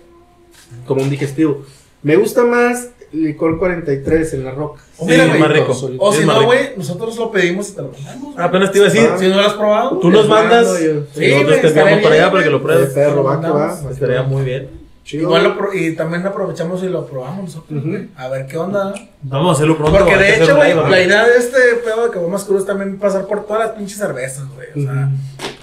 como 0.86 1.02
un 1.02 1.10
digestivo. 1.10 1.64
Me 2.02 2.16
gusta 2.16 2.44
más 2.44 2.88
licor 3.12 3.58
43 3.58 4.34
en 4.34 4.44
la 4.44 4.50
roca. 4.52 4.82
O 4.98 5.04
Sí, 5.04 5.10
mira, 5.12 5.22
es 5.24 5.28
güey, 5.30 5.40
más 5.40 5.52
rico. 5.52 5.74
solito. 5.74 6.02
O 6.02 6.12
si 6.12 6.24
no, 6.24 6.44
güey, 6.44 6.70
nosotros 6.76 7.16
lo 7.16 7.30
pedimos 7.30 7.70
y 7.70 7.72
te 7.74 7.82
lo 7.82 7.90
mandamos. 7.92 8.34
Apenas 8.38 8.72
te 8.72 8.78
iba 8.78 8.86
a 8.88 8.90
decir. 8.90 9.08
Si 9.18 9.28
no 9.28 9.36
lo 9.36 9.42
has 9.46 9.54
probado, 9.54 9.98
tú 9.98 10.10
nos 10.10 10.28
mando 10.28 10.54
mandas, 10.54 10.80
yo. 10.80 10.90
y 10.90 11.04
Sí, 11.14 11.32
nosotros 11.34 11.60
te 11.60 11.68
enviamos 11.68 12.02
para 12.02 12.14
allá 12.14 12.30
para 12.30 12.44
que 12.44 12.50
lo 12.50 12.62
pruebes. 12.62 12.90
Perro, 12.90 13.24
va 13.24 13.40
que 13.40 13.48
va. 13.48 13.78
Estaría 13.90 14.22
muy 14.22 14.44
bien. 14.44 14.78
Chido. 15.04 15.22
Igual 15.22 15.42
lo 15.44 15.56
pro- 15.56 15.72
y 15.72 15.96
también 15.96 16.26
aprovechamos 16.26 16.82
y 16.82 16.88
lo 16.88 17.06
probamos 17.06 17.44
nosotros. 17.44 17.82
A 18.16 18.28
ver 18.28 18.46
qué 18.46 18.58
onda. 18.58 18.92
Vamos 19.22 19.48
a 19.48 19.52
hacerlo 19.54 19.78
pronto. 19.78 19.96
Porque 19.98 20.16
de 20.18 20.36
hecho, 20.36 20.54
güey, 20.54 20.74
la 20.74 21.00
idea 21.00 21.26
de 21.26 21.38
este 21.38 21.58
pedo 21.82 22.04
de 22.06 22.10
que 22.12 22.18
vamos 22.18 22.44
cruz 22.44 22.60
es 22.60 22.66
también 22.66 22.98
pasar 22.98 23.26
por 23.26 23.46
todas 23.46 23.68
las 23.68 23.76
pinches 23.76 23.96
cervezas, 23.96 24.44
güey. 24.54 24.68
O 24.86 24.86
sea, 24.86 25.08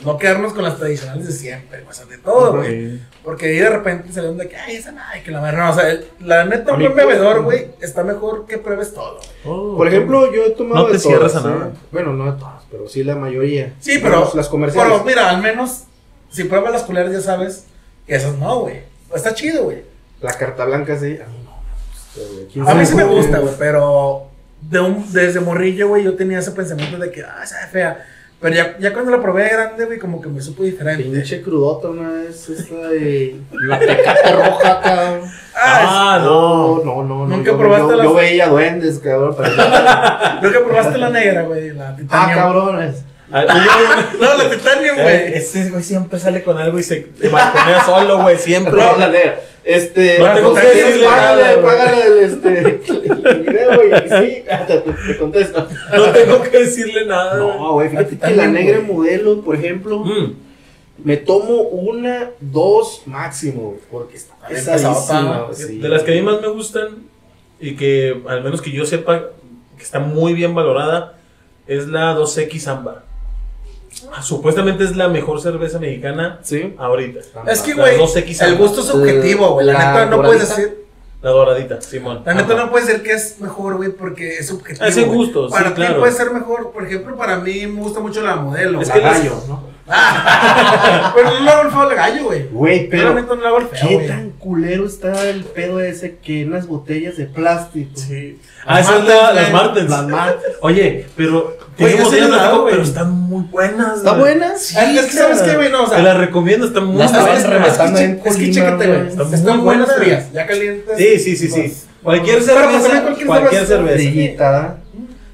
no 0.06 0.18
quedarnos 0.18 0.53
con 0.53 0.64
las 0.64 0.77
tradicionales 0.77 1.26
de 1.26 1.34
siempre. 1.34 1.84
O 1.90 1.94
sea, 1.94 2.06
de 2.06 2.18
todo, 2.19 2.57
güey. 2.57 2.99
Porque 3.23 3.48
ahí 3.48 3.57
de 3.57 3.69
repente 3.69 4.14
salieron 4.14 4.38
de 4.38 4.48
que, 4.48 4.56
ay, 4.56 4.76
esa 4.76 4.91
nada, 4.91 5.11
que 5.23 5.32
la 5.32 5.41
verdad, 5.41 5.65
no, 5.65 5.72
o 5.72 5.73
sea, 5.73 5.99
la 6.19 6.45
neta, 6.45 6.73
un 6.73 6.80
buen 6.80 6.95
bebedor, 6.95 7.44
pues, 7.44 7.61
güey, 7.64 7.76
está 7.82 8.03
mejor 8.03 8.45
que 8.45 8.57
pruebes 8.57 8.94
todo. 8.94 9.15
güey. 9.15 9.27
Oh, 9.45 9.77
Por 9.77 9.88
ejemplo, 9.88 10.32
yo 10.34 10.45
he 10.45 10.52
tomado 10.52 10.84
No 10.84 10.88
te 10.88 10.94
de 10.94 10.99
cierras 10.99 11.34
todas, 11.34 11.45
a 11.45 11.49
nada. 11.49 11.72
Bueno, 11.91 12.14
no 12.14 12.32
de 12.32 12.40
todas, 12.40 12.64
pero 12.69 12.88
sí 12.88 13.03
la 13.03 13.15
mayoría. 13.15 13.73
Sí, 13.80 13.99
pero, 14.02 14.32
las 14.36 14.48
comerciales. 14.48 14.91
pero 14.91 15.03
mira, 15.03 15.30
al 15.30 15.41
menos, 15.41 15.84
si 16.30 16.44
pruebas 16.44 16.72
las 16.72 16.84
culeras 16.84 17.11
ya 17.11 17.22
sabes 17.22 17.65
que 18.06 18.15
esas 18.15 18.38
no, 18.38 18.60
güey. 18.61 18.84
Está 19.14 19.34
chido, 19.34 19.64
güey. 19.64 19.84
La 20.22 20.34
carta 20.34 20.65
blanca 20.65 20.98
sí. 20.99 21.18
A 21.19 21.26
mí 21.27 21.44
no 21.45 21.52
me 21.56 21.73
gusta, 21.73 22.19
güey. 22.19 22.48
¿Quién 22.52 22.68
A 22.68 22.76
mí 22.76 22.86
sí 22.86 22.95
me 22.95 23.03
gusta, 23.03 23.40
güey, 23.40 23.53
pero 23.57 24.27
de 24.61 24.80
un, 24.80 25.11
desde 25.11 25.40
morrillo, 25.40 25.90
güey, 25.90 26.03
yo 26.03 26.15
tenía 26.15 26.40
ese 26.40 26.52
pensamiento 26.52 26.98
de 26.98 27.11
que, 27.11 27.23
ah, 27.23 27.45
sabe 27.45 27.68
fea. 27.68 28.06
Pero 28.41 28.53
ya, 28.56 28.78
ya 28.80 28.94
cuando 28.94 29.12
la 29.12 29.22
probé 29.22 29.44
de 29.44 29.49
grande, 29.49 29.86
güey, 29.86 29.98
como 29.98 30.22
que 30.22 30.28
me 30.30 30.41
supo 30.41 30.64
diferente. 30.64 31.03
Pinche 31.03 31.41
crudota 31.41 31.88
una 31.88 32.10
vez, 32.12 32.49
esta 32.49 32.90
de 32.90 33.38
la 33.52 33.80
tecate 33.80 34.32
roja, 34.34 34.82
cabrón. 34.82 35.22
Ah, 35.56 36.16
Ah, 36.16 36.20
no. 36.24 36.82
No, 36.84 37.03
no, 37.03 37.26
no. 37.26 37.28
Nunca 37.28 37.52
yo, 37.52 37.57
probaste 37.57 37.88
yo, 37.91 37.95
las- 37.95 38.06
yo 38.06 38.14
veía 38.14 38.48
duendes, 38.49 38.99
cabrón. 38.99 39.36
creo 40.41 40.52
que 40.52 40.60
probaste 40.68 40.98
la 40.98 41.10
negra, 41.10 41.44
güey, 41.44 41.72
la 41.72 41.90
ah, 41.90 41.95
titanium. 41.95 42.38
cabrones. 42.40 43.03
Ah, 43.32 43.44
oye, 43.49 44.20
No, 44.20 44.38
la 44.44 44.49
titanium, 44.49 44.95
eh, 44.99 45.02
güey. 45.02 45.34
Ese 45.34 45.70
güey 45.72 45.82
siempre 45.82 46.20
sale 46.20 46.44
con 46.44 46.57
algo 46.57 46.78
y 46.78 46.84
se 46.84 47.07
balconea 47.32 47.84
solo, 47.84 48.22
güey, 48.22 48.38
siempre. 48.38 48.74
No, 48.74 48.98
la 48.98 49.07
negra. 49.10 49.40
Este, 49.65 50.19
No 50.19 50.33
tengo 50.35 50.53
que 50.53 50.61
José, 50.61 50.75
decirle 50.75 51.05
págale, 51.05 51.41
nada, 51.41 51.53
güey. 51.55 51.65
págale 51.65 52.03
el, 52.07 52.19
este, 52.19 52.59
el 53.29 53.41
video, 53.41 53.75
güey. 53.75 53.89
y 53.89 54.09
Sí, 54.09 54.43
te, 54.67 54.77
te, 54.77 54.91
te 54.91 55.17
contesto. 55.17 55.67
No 55.95 56.03
tengo 56.11 56.41
que 56.43 56.57
decirle 56.59 57.05
nada. 57.07 57.37
No, 57.37 57.73
güey, 57.73 57.89
fíjate 57.89 58.17
que 58.19 58.31
la 58.35 58.47
negra 58.47 58.81
modelo, 58.81 59.41
por 59.41 59.55
ejemplo, 59.55 59.99
Mm. 59.99 60.33
me 61.03 61.17
tomo 61.17 61.61
una, 61.61 62.29
dos 62.39 63.01
máximo, 63.07 63.75
porque 63.89 64.17
está 64.17 64.35
pesadísima. 64.47 65.47
sí. 65.51 65.79
De 65.79 65.89
las 65.89 66.03
que 66.03 66.11
a 66.11 66.15
mí 66.15 66.21
más 66.21 66.39
me 66.41 66.47
gustan 66.49 66.89
y 67.59 67.75
que 67.75 68.21
al 68.27 68.43
menos 68.43 68.61
que 68.61 68.69
yo 68.71 68.85
sepa 68.85 69.29
que 69.77 69.83
está 69.83 69.99
muy 69.99 70.33
bien 70.33 70.53
valorada 70.53 71.17
es 71.67 71.87
la 71.87 72.13
2X 72.15 72.67
Ámbar. 72.67 73.05
Ah, 74.14 74.22
Supuestamente 74.22 74.84
es 74.84 74.95
la 74.95 75.07
mejor 75.07 75.41
cerveza 75.41 75.80
mexicana 75.80 76.40
Sí. 76.44 76.73
ahorita. 76.77 77.19
Es 77.48 77.61
que, 77.61 77.73
La 77.76 77.84
güey, 77.84 77.98
2X 77.99 78.41
el 78.45 78.56
gusto 78.57 78.82
es 78.82 78.88
subjetivo, 78.88 79.53
güey. 79.53 79.65
La, 79.65 79.73
La 79.73 79.80
neta 79.80 80.06
no 80.07 80.22
puedes 80.22 80.48
decir. 80.49 80.86
La 81.22 81.32
doradita, 81.32 81.82
Simón. 81.82 82.22
La 82.26 82.34
neta 82.36 82.53
Ajá. 82.53 82.65
no 82.65 82.72
puedes 82.72 82.88
decir 82.88 83.02
que 83.03 83.14
es 83.14 83.40
mejor, 83.40 83.77
güey, 83.77 83.90
porque 83.90 84.38
es 84.38 84.48
subjetivo. 84.48 84.86
Es 84.86 84.95
en 84.98 85.06
güey. 85.07 85.18
gusto, 85.18 85.48
sí, 85.48 85.53
Para 85.53 85.69
ti 85.69 85.76
claro. 85.76 85.99
puede 85.99 86.11
ser 86.11 86.32
mejor. 86.32 86.72
Por 86.72 86.86
ejemplo, 86.86 87.15
para 87.15 87.38
mí 87.38 87.65
me 87.65 87.80
gusta 87.82 87.99
mucho 87.99 88.22
la 88.22 88.36
modelo. 88.36 88.80
Es 88.82 88.90
güey. 88.90 89.02
que 89.02 89.07
gallo, 89.07 89.34
¿no? 89.48 89.74
Pero 91.16 91.32
no 91.32 91.40
le 91.41 91.49
hago 91.52 91.62
el 91.64 91.70
feo 91.70 91.82
al 91.82 91.95
gallo, 91.95 92.24
güey. 92.26 92.48
Güey, 92.52 92.90
pero 92.90 93.14
neta 93.14 93.36
no 93.36 93.41
le 93.41 93.48
hago 93.48 93.57
el 93.60 93.68
feo, 93.68 93.88
¿qué 93.99 94.07
tan 94.07 94.30
culero 94.32 94.86
está 94.88 95.30
el 95.30 95.44
pedo 95.44 95.80
ese 95.80 96.18
que 96.18 96.41
en 96.41 96.52
las 96.52 96.68
botellas 96.68 97.18
de 97.18 97.26
plástico? 97.26 97.91
Sí. 97.95 98.40
Ah, 98.66 98.80
Las 98.80 98.88
esas 98.90 98.95
son 98.98 99.07
la- 99.07 99.34
las. 99.34 99.52
Martens. 99.53 99.90
Las 99.90 100.07
Martens. 100.07 100.56
Oye, 100.62 101.06
pero 101.16 101.56
Güey, 101.78 101.94
botellas 101.98 102.12
de 102.12 102.20
las 102.22 102.30
plástico, 102.40 102.68
pero 102.70 102.82
están 102.84 103.12
muy 103.12 103.44
buenas. 103.44 103.98
¿Está 103.98 104.10
güey. 104.12 104.22
buena? 104.22 104.57
Sí, 104.57 104.76
Ah, 104.78 104.91
es 104.91 105.06
que 105.06 105.12
sabes 105.12 105.41
qué, 105.44 105.56
güey, 105.56 105.72
no, 105.72 105.84
o 105.84 105.88
sea, 105.88 105.98
Te 105.98 106.03
la 106.03 106.14
recomiendo, 106.16 106.66
está 106.66 106.82
muy 106.82 106.98
que- 107.06 107.48
rematando 107.48 107.99
es 107.99 108.06
en 108.06 108.22
que, 108.22 108.30
es 108.30 108.36
que 108.38 108.52
chécate, 108.52 108.88
güey. 108.88 109.07
Están 109.07 109.34
Están, 109.34 109.56
muy 109.57 109.66
buenas 109.66 109.86
buenas. 109.88 110.03
frías, 110.03 110.32
ya 110.34 110.48
calientes. 110.48 110.98
Sí, 110.98 111.20
sí, 111.20 111.38
sí, 111.38 111.48
sí. 111.49 111.62
Pues, 111.62 111.86
Cualquier 112.02 112.41
cerveza, 112.41 113.03
cualquier, 113.26 113.66
cerveza. 113.66 114.76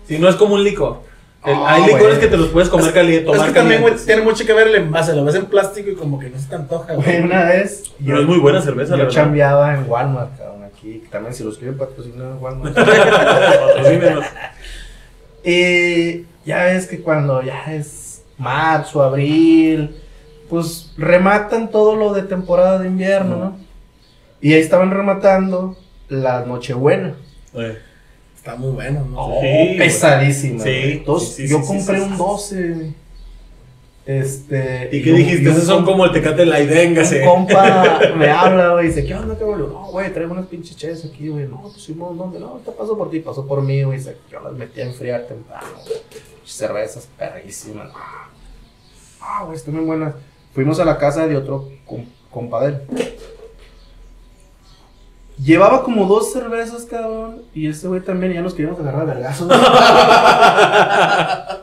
Si 0.07 0.18
no 0.19 0.28
es 0.30 0.36
como 0.36 0.56
un 0.56 0.64
licor. 0.64 1.03
El- 1.45 1.53
Ah, 1.55 1.73
hay 1.76 1.85
licores 1.93 2.19
que 2.19 2.27
te 2.27 2.38
los 2.38 2.49
puedes 2.49 2.69
comer 2.69 2.93
caliente, 2.93 3.31
Es 3.31 3.41
que 3.41 3.51
también, 3.51 3.81
güey, 3.81 3.95
tiene 4.05 4.22
mucho 4.22 4.45
que 4.45 4.53
ver 4.53 4.68
el 4.68 4.76
envase. 4.76 5.15
Lo 5.15 5.26
ves 5.26 5.35
en 5.35 5.45
plástico 5.47 5.89
y 5.89 5.95
como 5.95 6.19
que 6.19 6.30
no 6.30 6.38
se 6.39 6.47
te 6.47 6.55
antoja, 6.55 6.93
Güey, 6.93 7.22
una 7.22 7.45
vez. 7.45 7.84
Pero 8.05 8.22
es 8.22 8.27
muy 8.27 8.38
buena 8.38 8.61
cerveza, 8.61 8.91
la 8.91 8.97
Yo 8.97 9.03
verdad. 9.05 9.15
chambeaba 9.23 9.73
en 9.76 9.89
Walmart, 9.89 10.38
cabrón, 10.38 10.63
aquí. 10.65 11.03
También, 11.11 11.34
si 11.34 11.43
los 11.43 11.57
quieren 11.57 11.77
patrocinar, 11.77 12.34
Walmart. 12.39 12.77
Y 15.43 16.26
ya 16.45 16.65
ves 16.65 16.85
que 16.88 17.01
cuando 17.01 17.41
ya 17.41 17.73
es 17.73 18.22
marzo, 18.38 19.01
abril, 19.01 19.95
pues 20.49 20.93
rematan 20.97 21.72
todo 21.72 21.95
lo 21.95 22.13
de 22.13 22.23
temporada 22.23 22.77
de 22.80 22.88
invierno, 22.88 23.35
¿no? 23.38 23.57
Y 24.39 24.53
ahí 24.53 24.59
estaban 24.59 24.91
rematando 24.91 25.77
la 26.09 26.45
Nochebuena. 26.45 27.13
Eh, 27.53 27.77
Está 28.41 28.55
muy 28.55 28.72
bueno, 28.72 29.05
¿no? 29.11 29.18
Oh. 29.38 29.41
Sí, 29.41 29.77
sí, 31.22 31.45
sí, 31.45 31.47
yo 31.47 31.59
sí, 31.61 31.68
compré 31.68 31.99
sí, 31.99 32.03
sí, 32.05 32.09
un 32.09 32.11
sí. 32.11 32.18
12. 32.18 32.69
güey. 32.73 32.93
Este. 34.03 34.89
¿Y 34.91 35.03
qué 35.03 35.11
un- 35.11 35.18
dijiste? 35.18 35.47
un 35.47 35.55
Esos 35.55 35.65
son 35.68 35.85
com- 35.85 35.93
como 35.93 36.05
el 36.05 36.11
tecate 36.11 36.43
la 36.47 36.57
Un 36.57 36.63
idenga, 36.63 37.03
compa 37.23 37.99
me 38.18 38.30
habla, 38.31 38.73
güey, 38.73 38.85
y 38.85 38.88
dice, 38.88 39.05
¿qué 39.05 39.13
onda? 39.13 39.35
Le 39.35 39.39
digo, 39.39 39.55
No, 39.57 39.91
güey, 39.91 40.11
traigo 40.11 40.31
unas 40.34 40.47
pinches 40.47 40.76
cheves 40.76 41.05
aquí, 41.05 41.27
güey. 41.30 41.45
No, 41.47 41.61
pues 41.61 41.84
Simón, 41.84 42.18
¿dónde? 42.18 42.39
No, 42.39 42.59
te 42.65 42.72
paso 42.72 42.97
por 42.97 43.11
ti, 43.11 43.19
pasó 43.19 43.45
por 43.45 43.61
mí, 43.61 43.84
güey. 43.84 43.99
Dice, 43.99 44.18
Yo 44.31 44.39
las 44.39 44.53
metí 44.53 44.81
a 44.81 44.85
enfriar 44.85 45.27
temprano, 45.27 45.68
güey. 45.85 45.97
Cervezas 46.43 47.07
perrísimas. 47.18 47.91
Ah, 49.22 49.43
güey, 49.45 49.55
están 49.55 49.76
bien 49.76 49.85
buenas. 49.85 50.15
Fuimos 50.55 50.80
a 50.80 50.85
la 50.85 50.97
casa 50.97 51.27
de 51.27 51.38
otro 51.38 51.69
com- 51.85 52.05
compadre. 52.31 52.80
Llevaba 55.43 55.83
como 55.83 56.05
dos 56.05 56.31
cervezas, 56.33 56.85
cabrón. 56.89 57.41
Y 57.53 57.67
este 57.67 57.87
güey 57.87 58.01
también, 58.01 58.31
y 58.31 58.35
ya 58.35 58.41
nos 58.41 58.53
queríamos 58.53 58.79
agarrar 58.79 59.01
a 59.01 59.05
vergazos. 59.05 59.47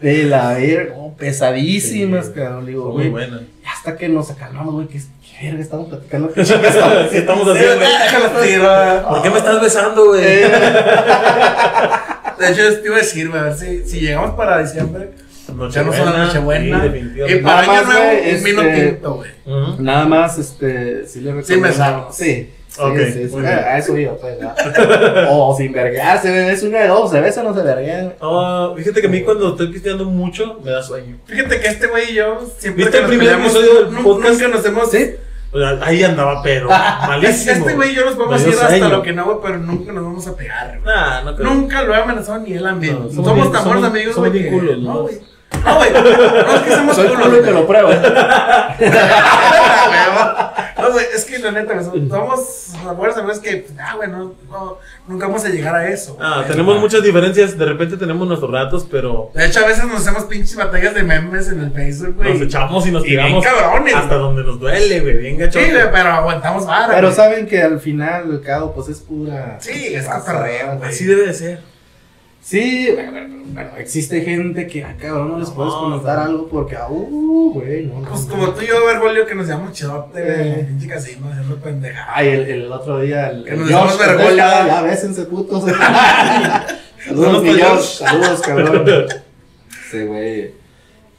De 0.00 0.24
la 0.24 0.54
verga, 0.54 0.94
no, 0.96 1.14
pesadísimas, 1.16 2.26
Sí. 2.26 2.32
cabrón. 2.34 2.66
Digo, 2.66 2.86
Muy 2.86 3.08
güey, 3.08 3.10
buena. 3.10 3.42
y 3.62 3.66
hasta 3.66 3.96
que 3.96 4.08
nos 4.08 4.30
acalmamos, 4.30 4.74
güey, 4.74 4.88
que 4.88 4.98
qué 4.98 5.46
verga 5.46 5.60
estamos 5.62 5.88
platicando. 5.88 6.32
¿Qué 6.32 6.40
estamos 6.42 7.08
¿Qué 7.10 7.18
estamos 7.18 7.56
Sí, 7.56 7.64
haciendo? 7.64 8.40
tira. 8.42 9.04
¿Por 9.08 9.22
qué 9.22 9.30
me 9.30 9.38
estás 9.38 9.60
besando, 9.60 10.06
güey? 10.06 10.22
De 12.38 12.50
hecho, 12.50 12.80
te 12.80 12.86
iba 12.88 12.96
a 12.96 12.98
decir, 12.98 13.28
güey, 13.28 13.40
a 13.40 13.44
ver 13.44 13.54
si, 13.56 13.84
si 13.86 14.00
llegamos 14.00 14.32
para 14.32 14.58
diciembre. 14.62 15.10
Ya 15.70 15.82
no 15.84 15.92
son 15.92 16.06
Nochebuena. 16.16 16.82
Sí, 16.90 17.12
Y 17.28 17.34
para 17.36 17.62
Nada 17.66 17.72
Año 17.72 17.72
más, 17.72 17.86
Nuevo, 17.86 18.36
un 18.38 18.44
vino 18.44 18.62
este- 18.62 18.86
tinto, 18.86 19.14
güey. 19.14 19.30
Nada 19.78 20.04
más, 20.06 20.38
este, 20.38 21.06
sí 21.06 21.20
le 21.20 21.32
recomiendo. 21.34 21.46
Sí, 21.46 21.56
me 21.56 21.72
sabes. 21.72 22.16
Sí, 22.16 22.50
Ok, 22.78 22.96
sí, 23.12 23.28
sí, 23.28 23.36
a- 23.46 23.48
a 23.74 23.78
eso 23.78 23.96
iba, 23.98 24.14
pues. 24.14 24.36
O 25.28 25.54
sin 25.56 25.72
verguearse, 25.72 26.50
es 26.52 26.62
una 26.62 26.78
de 26.80 26.88
dos, 26.88 27.10
se 27.10 27.20
besa 27.20 27.42
o 27.42 27.44
no 27.44 27.54
se 27.54 27.62
verguea. 27.62 28.14
Ah, 28.20 28.72
fíjate 28.76 29.00
que 29.02 29.06
a 29.06 29.10
mí 29.10 29.20
cuando 29.22 29.50
estoy 29.50 29.68
pisteando 29.68 30.04
mucho 30.06 30.58
me 30.64 30.70
da 30.70 30.82
sueño. 30.82 31.18
Fíjate 31.26 31.60
que 31.60 31.68
este 31.68 31.86
güey 31.88 32.12
y 32.12 32.14
yo 32.14 32.40
siempre 32.58 32.84
¿Viste 32.84 32.98
que 32.98 33.04
el 33.04 33.08
primer 33.10 33.32
episodio 33.40 33.84
del 33.84 34.02
podcast? 34.02 34.32
Nunca 34.40 34.48
nos 34.56 34.64
hemos... 34.66 34.90
Sí. 34.90 35.10
Ahí 35.82 36.02
andaba, 36.02 36.42
pero 36.42 36.66
malísimo. 37.06 37.52
Este 37.52 37.74
güey 37.74 37.90
y 37.92 37.94
yo 37.94 38.06
nos 38.06 38.16
Me 38.16 38.38
dio 38.38 38.48
ir 38.48 38.54
hasta 38.54 38.68
sueño. 38.68 38.88
lo 38.88 39.02
que 39.02 39.12
no, 39.12 39.24
güey, 39.26 39.36
pero 39.42 39.58
nunca 39.58 39.92
nos 39.92 40.04
vamos 40.04 40.26
a 40.26 40.34
pegar. 40.34 40.80
Nah, 40.82 41.20
no 41.24 41.36
creo. 41.36 41.52
Nunca 41.52 41.82
lo 41.82 41.94
he 41.94 41.98
amenazado 41.98 42.38
ni 42.38 42.54
él 42.54 42.66
a 42.66 42.72
mí. 42.72 42.86
No, 42.88 43.00
güey. 43.00 43.10
somos 43.14 43.26
somos 43.26 43.34
bien- 43.36 43.52
tan 43.52 43.64
buenos 43.64 43.82
somos- 43.84 43.90
amigos, 43.90 44.16
güey. 44.16 44.32
que- 44.32 44.48
culos, 44.50 44.78
No, 44.78 44.94
¿no? 44.94 45.02
güey. 45.02 45.18
No, 45.62 45.76
güey. 45.76 45.90
No, 45.92 46.54
es 46.54 46.60
que 46.62 46.70
somos 46.74 46.96
Soy 46.96 47.08
culos, 47.08 47.22
culo 47.26 47.38
y 47.38 47.42
te 47.42 47.50
lo 47.50 47.66
pruebo. 47.66 47.90
Es 51.14 51.24
que 51.26 51.38
la 51.38 51.50
neta, 51.52 51.82
somos 51.82 52.70
buenos 52.96 53.16
amigos 53.18 53.38
que, 53.40 53.66
ah, 53.78 53.96
güey, 53.96 54.08
no, 54.08 54.34
nunca 55.06 55.26
vamos 55.26 55.44
a 55.44 55.48
llegar 55.50 55.74
a 55.74 55.88
eso. 55.88 56.16
Ah, 56.20 56.36
güey. 56.38 56.48
tenemos 56.48 56.78
muchas 56.80 57.02
diferencias, 57.02 57.58
de 57.58 57.64
repente 57.66 57.96
tenemos 57.96 58.26
nuestros 58.26 58.50
ratos, 58.50 58.86
pero 58.90 59.30
De 59.34 59.46
hecho, 59.46 59.60
a 59.60 59.66
veces 59.66 59.84
nos 59.84 60.00
hacemos 60.00 60.24
pinches 60.24 60.56
batallas 60.56 60.94
de 60.94 61.02
memes 61.02 61.48
en 61.48 61.60
el 61.60 61.72
Facebook, 61.72 62.16
güey. 62.16 62.32
nos 62.32 62.42
echamos 62.42 62.86
y 62.86 62.90
nos 62.92 63.04
Y 63.04 63.08
bien 63.10 63.20
tiramos 63.26 63.44
cabrones, 63.44 63.94
hasta 63.94 64.08
güey. 64.08 64.18
donde 64.20 64.44
nos 64.44 64.58
duele, 64.60 65.00
güey, 65.00 65.18
bien 65.18 65.34
Sí, 65.36 65.40
gachote. 65.42 65.70
güey, 65.72 65.84
pero 65.92 66.08
aguantamos 66.10 66.66
vara. 66.66 66.94
Pero 66.94 67.08
güey. 67.08 67.16
saben 67.16 67.46
que 67.46 67.62
al 67.62 67.78
final, 67.80 68.30
el 68.30 68.40
cabo, 68.40 68.72
pues 68.72 68.88
es 68.88 69.00
pura. 69.00 69.58
Sí, 69.60 69.94
es 69.94 70.06
cotorreo, 70.06 70.78
güey. 70.78 70.88
Así 70.90 71.04
debe 71.04 71.26
de 71.26 71.34
ser. 71.34 71.71
Sí, 72.42 72.90
bueno, 72.92 73.12
bueno, 73.12 73.28
bueno, 73.52 73.70
existe 73.78 74.20
gente 74.22 74.66
que, 74.66 74.82
ah, 74.82 74.96
cabrón, 74.98 75.28
no 75.30 75.38
les 75.38 75.50
puedes 75.50 75.72
no. 75.72 76.02
algo 76.08 76.48
porque, 76.48 76.74
ah, 76.74 76.88
uh, 76.90 77.52
güey, 77.54 77.86
no. 77.86 78.02
Pues 78.02 78.26
no. 78.26 78.32
como 78.34 78.50
tú 78.50 78.62
y 78.62 78.66
yo, 78.66 78.84
Bergoglio, 78.84 79.24
que 79.26 79.34
nos 79.36 79.46
llamamos 79.46 79.72
chidote, 79.72 80.20
güey, 80.20 80.50
Eh. 80.50 80.64
pinche 80.68 80.88
casino, 80.88 81.28
haciendo 81.30 81.56
pendejadas. 81.58 82.10
Ay, 82.12 82.28
el, 82.30 82.40
el 82.50 82.72
otro 82.72 83.00
día, 83.00 83.30
el, 83.30 83.44
Que 83.44 83.52
nos 83.56 83.70
Josh, 83.70 83.96
vergüenza. 83.98 84.66
ya, 84.66 84.82
bésense, 84.82 85.22
putos. 85.26 85.64
Saludos 87.06 87.42
mi 87.44 87.60
Josh, 87.60 87.98
saludos, 87.98 88.40
cabrón. 88.40 89.06
Sí, 89.90 90.04
güey. 90.04 90.50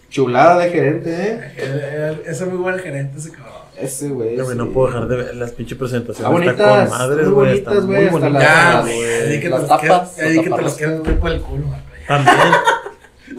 Chulada 0.10 0.60
de 0.60 0.70
gerente, 0.72 1.10
eh. 1.58 2.22
Ese 2.26 2.44
es 2.44 2.50
muy 2.50 2.58
buen 2.58 2.80
gerente, 2.80 3.18
ese 3.18 3.32
cabrón. 3.32 3.43
Ese, 3.80 4.10
güey. 4.10 4.38
Güey, 4.40 4.56
no 4.58 4.70
puedo 4.70 4.88
dejar 4.88 5.08
de 5.08 5.16
ver 5.18 5.36
las 5.36 5.52
pinches 5.52 5.78
presentaciones. 5.78 6.50
Está 6.50 6.64
bonitas, 6.66 6.90
con 6.90 7.00
madres, 7.00 7.26
muy 7.28 7.34
güey. 7.36 7.50
bonitas, 7.50 7.86
güey, 7.86 8.02
muy 8.02 8.10
bonitas. 8.12 8.42
Ya, 8.44 8.74
las- 8.74 8.86
güey, 8.86 9.30
que 9.32 9.40
te 9.40 9.50
las 9.50 9.68
tapas, 9.68 10.10
que 10.12 10.22
te 10.24 10.34
los 10.36 10.46
tapas. 10.50 10.74
quieres 10.76 10.98
meter 11.00 11.20
por 11.20 11.32
el 11.32 11.42
culo, 11.42 11.68
güey. 11.68 11.80
También. 12.08 12.38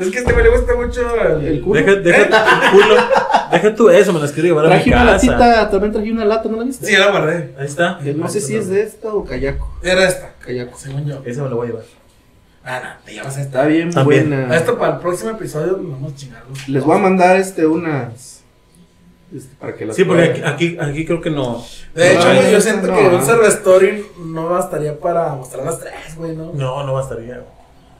Es 0.01 0.09
que 0.11 0.17
a 0.19 0.21
este 0.23 0.33
güey 0.33 0.45
le 0.45 0.51
gusta 0.51 0.75
mucho 0.75 1.01
el, 1.39 1.47
El 1.47 1.61
culo. 1.63 1.81
Deja, 1.81 1.95
deja 2.01 2.29
tu 2.29 2.77
culo. 2.77 2.95
Deja 3.53 3.75
tú 3.77 3.91
eso, 3.91 4.13
me 4.13 4.19
las 4.19 4.33
quiero 4.33 4.49
llevar 4.49 4.65
a 4.65 4.69
mi 4.71 4.75
Traje 4.75 4.91
una 4.91 5.13
casa. 5.13 5.27
latita, 5.27 5.71
también 5.71 5.93
traje 5.93 6.11
una 6.13 6.25
lata, 6.25 6.49
¿no 6.49 6.57
la 6.57 6.65
viste? 6.65 6.87
Sí, 6.87 6.93
ya 6.95 6.99
la 6.99 7.11
guardé. 7.13 7.55
Ahí 7.57 7.67
está. 7.67 8.01
Eh, 8.05 8.13
No 8.17 8.29
sé 8.29 8.41
si 8.41 8.57
es 8.57 8.69
de 8.69 8.83
esta 8.83 9.15
o 9.15 9.25
Kayako. 9.25 9.71
Era 9.85 10.09
esta, 10.09 10.33
Kayako. 10.41 10.77
según 10.77 11.07
yo. 11.07 11.23
Esa 11.25 11.45
me 11.45 11.49
la 11.51 11.55
voy 11.55 11.67
a 11.69 11.71
llevar. 11.71 11.85
Ah, 12.65 12.81
no, 12.83 13.05
te 13.05 13.13
llevas 13.13 13.29
esta. 13.37 13.43
Está 13.43 13.67
bien 13.67 13.91
También. 13.93 14.31
buena. 14.31 14.57
Esto 14.57 14.77
para 14.79 14.95
el 14.95 14.99
próximo 14.99 15.31
episodio 15.31 15.77
vamos 15.81 16.13
a 16.13 16.17
chingar. 16.17 16.43
los- 16.49 16.69
Les 16.69 16.83
voy 16.83 16.97
a 16.97 16.99
mandar 17.01 17.37
este 17.37 17.65
unas. 17.65 18.34
Este, 19.35 19.55
para 19.57 19.75
que 19.75 19.87
las 19.87 19.97
Sí, 19.97 20.05
porque 20.05 20.23
aquí, 20.25 20.43
aquí, 20.45 20.77
aquí 20.81 21.05
creo 21.07 21.21
que 21.21 21.31
no. 21.31 21.65
De 21.95 22.13
hecho, 22.15 22.29
No, 22.29 22.35
güey, 22.35 22.47
yo 22.51 22.59
no, 22.59 22.61
siento 22.61 22.87
no. 22.87 22.97
que 22.97 23.07
un 23.17 23.23
server 23.25 23.49
story 23.51 24.07
no 24.25 24.49
bastaría 24.49 24.99
para 24.99 25.35
mostrar 25.35 25.65
las 25.65 25.81
tres, 25.81 26.17
güey, 26.17 26.35
¿no? 26.37 26.53
No, 26.55 26.85
no 26.87 26.93
bastaría. 26.95 27.43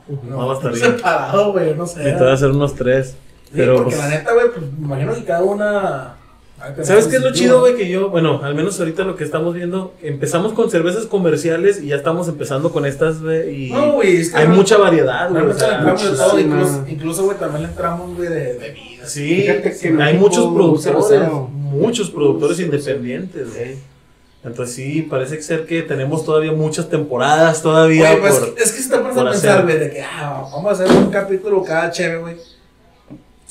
güey. 0.07 0.19
No 0.29 0.47
bastaría. 0.49 0.79
Separado, 0.87 1.53
güey, 1.53 1.75
no 1.75 1.87
sé. 1.87 1.99
Necesitaba 2.01 2.33
hacer 2.33 2.51
unos 2.51 2.75
tres. 2.75 3.17
Sí, 3.45 3.51
Pero, 3.61 3.77
porque 3.77 3.95
pues, 3.97 3.99
la 4.05 4.09
neta, 4.11 4.33
güey, 4.35 4.47
pues 4.51 4.67
me 4.79 4.87
imagino 4.87 5.15
que 5.15 5.25
cada 5.25 5.43
una. 5.45 6.17
¿Sabes 6.83 7.09
qué 7.09 7.17
es 7.17 7.23
lo 7.23 7.33
chido, 7.33 7.61
güey? 7.61 7.77
Que 7.77 7.89
yo, 7.91 8.09
bueno, 8.09 8.41
al 8.43 8.55
menos 8.55 8.79
ahorita 8.81 9.05
lo 9.05 9.17
que 9.17 9.25
estamos 9.25 9.55
viendo, 9.55 9.93
empezamos 10.03 10.55
con 10.55 10.71
cervezas 10.71 11.05
comerciales 11.05 11.83
y 11.83 11.89
ya 11.89 11.97
estamos 11.97 12.27
empezando 12.29 12.73
con 12.73 12.87
estas, 12.87 13.21
güey. 13.23 13.67
Y 13.67 13.73
No, 13.73 13.93
güey, 13.93 14.17
es 14.23 14.31
que 14.31 14.39
hay 14.39 14.49
no- 14.49 14.55
mucha 14.55 14.79
variedad, 14.79 15.29
No, 15.29 15.35
güey. 15.35 15.45
o 15.45 15.47
mucha 15.49 15.59
sea, 15.59 15.69
le 15.69 15.75
entramos 15.77 16.03
de 16.03 16.17
todo, 16.17 16.29
muchísima. 16.33 16.55
incluso, 16.57 16.85
incluso, 16.89 17.25
güey, 17.25 17.39
también 17.39 17.63
le 17.65 17.69
entramos, 17.69 18.17
güey, 18.17 18.29
de 18.31 18.53
bebidas. 18.59 18.94
Sí, 19.07 19.43
Fíjate 19.43 19.77
que 19.77 19.89
hay 19.89 19.93
México 19.93 20.21
muchos 20.21 20.45
es 20.45 20.53
productores, 20.53 21.33
muchos 21.53 22.11
productores 22.11 22.61
independientes. 22.61 23.49
Eh, 23.57 23.79
Entonces 24.45 24.75
sí, 24.75 25.03
parece 25.03 25.41
ser 25.43 25.67
que 25.67 25.83
tenemos 25.83 26.25
todavía 26.25 26.53
muchas 26.53 26.89
temporadas 26.89 27.63
todavía 27.63 28.11
Güey, 28.11 28.21
pues 28.21 28.35
por... 28.35 28.59
es 28.61 28.73
que 28.73 28.83
si 28.83 28.91
te 28.91 28.99
pones 28.99 29.17
a 29.17 29.31
pensar, 29.31 29.63
güey, 29.65 29.79
de 29.79 29.91
que 29.91 30.03
ah, 30.03 30.49
vamos 30.53 30.81
a 30.81 30.85
hacer 30.85 30.97
un 30.97 31.11
capítulo 31.11 31.63
cada 31.63 31.91
chévere, 31.91 32.19
güey. 32.19 32.37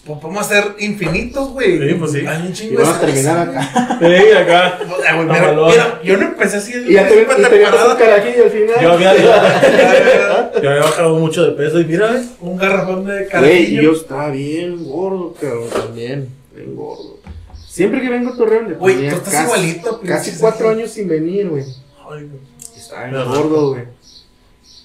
Pues 0.05 0.19
podemos 0.19 0.45
hacer 0.45 0.65
infinitos, 0.79 1.51
güey. 1.51 1.79
Sí, 1.89 1.95
pues 1.95 2.11
sí. 2.11 2.27
Hay 2.27 2.41
un 2.41 2.47
Y 2.49 2.53
chingo 2.53 2.77
de 2.79 2.83
vamos 2.83 2.97
a 2.97 3.05
terminar 3.05 3.49
acá. 3.49 3.97
Sí, 3.99 4.31
acá. 4.33 4.79
güey. 4.85 4.99
Güey, 5.13 5.25
mira, 5.27 5.53
mira, 5.53 6.01
yo 6.03 6.17
no 6.17 6.23
empecé 6.25 6.57
así 6.57 6.73
Y 6.87 6.93
ya 6.93 7.07
te 7.07 7.21
y 7.21 7.23
ganas 7.25 7.87
un 7.87 7.97
carajillo 7.97 8.43
al 8.43 8.49
final. 8.49 8.75
Yo 8.81 8.91
había, 8.91 9.15
yo 10.61 10.69
había 10.69 10.81
bajado 10.83 11.15
mucho 11.19 11.45
de 11.45 11.51
peso 11.53 11.79
y 11.79 11.85
mira, 11.85 12.11
güey. 12.11 12.23
Un 12.41 12.57
garrafón 12.57 13.05
de 13.05 13.13
Güey, 13.13 13.29
carajillo. 13.29 13.81
yo 13.81 13.91
estaba 13.93 14.29
bien 14.29 14.83
gordo, 14.83 15.33
cabrón, 15.39 15.69
también. 15.69 16.27
Bien 16.53 16.75
gordo. 16.75 17.19
Siempre 17.65 18.01
que 18.01 18.09
vengo 18.09 18.33
a 18.33 18.35
Torreón, 18.37 18.69
le 18.69 18.75
Güey, 18.75 18.95
ponía 18.95 19.09
tú 19.11 19.17
estás 19.17 19.33
casi- 19.33 19.45
igualito, 19.45 20.01
Casi 20.05 20.31
cuatro 20.37 20.69
años 20.69 20.91
sin 20.91 21.07
venir, 21.07 21.47
güey. 21.47 21.63
Ay, 21.63 22.23
güey. 22.25 22.41
Estaba 22.75 23.05
bien 23.07 23.25
gordo, 23.25 23.69
güey. 23.71 23.83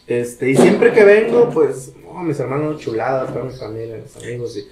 Este, 0.07 0.51
y 0.51 0.57
siempre 0.57 0.93
que 0.93 1.05
vengo, 1.05 1.51
pues, 1.51 1.93
no, 2.05 2.23
mis 2.23 2.39
hermanos 2.41 2.81
chuladas, 2.81 3.31
toda 3.33 3.45
mi 3.45 3.53
familia, 3.53 3.97
mis 4.03 4.17
amigos 4.25 4.57
y 4.57 4.67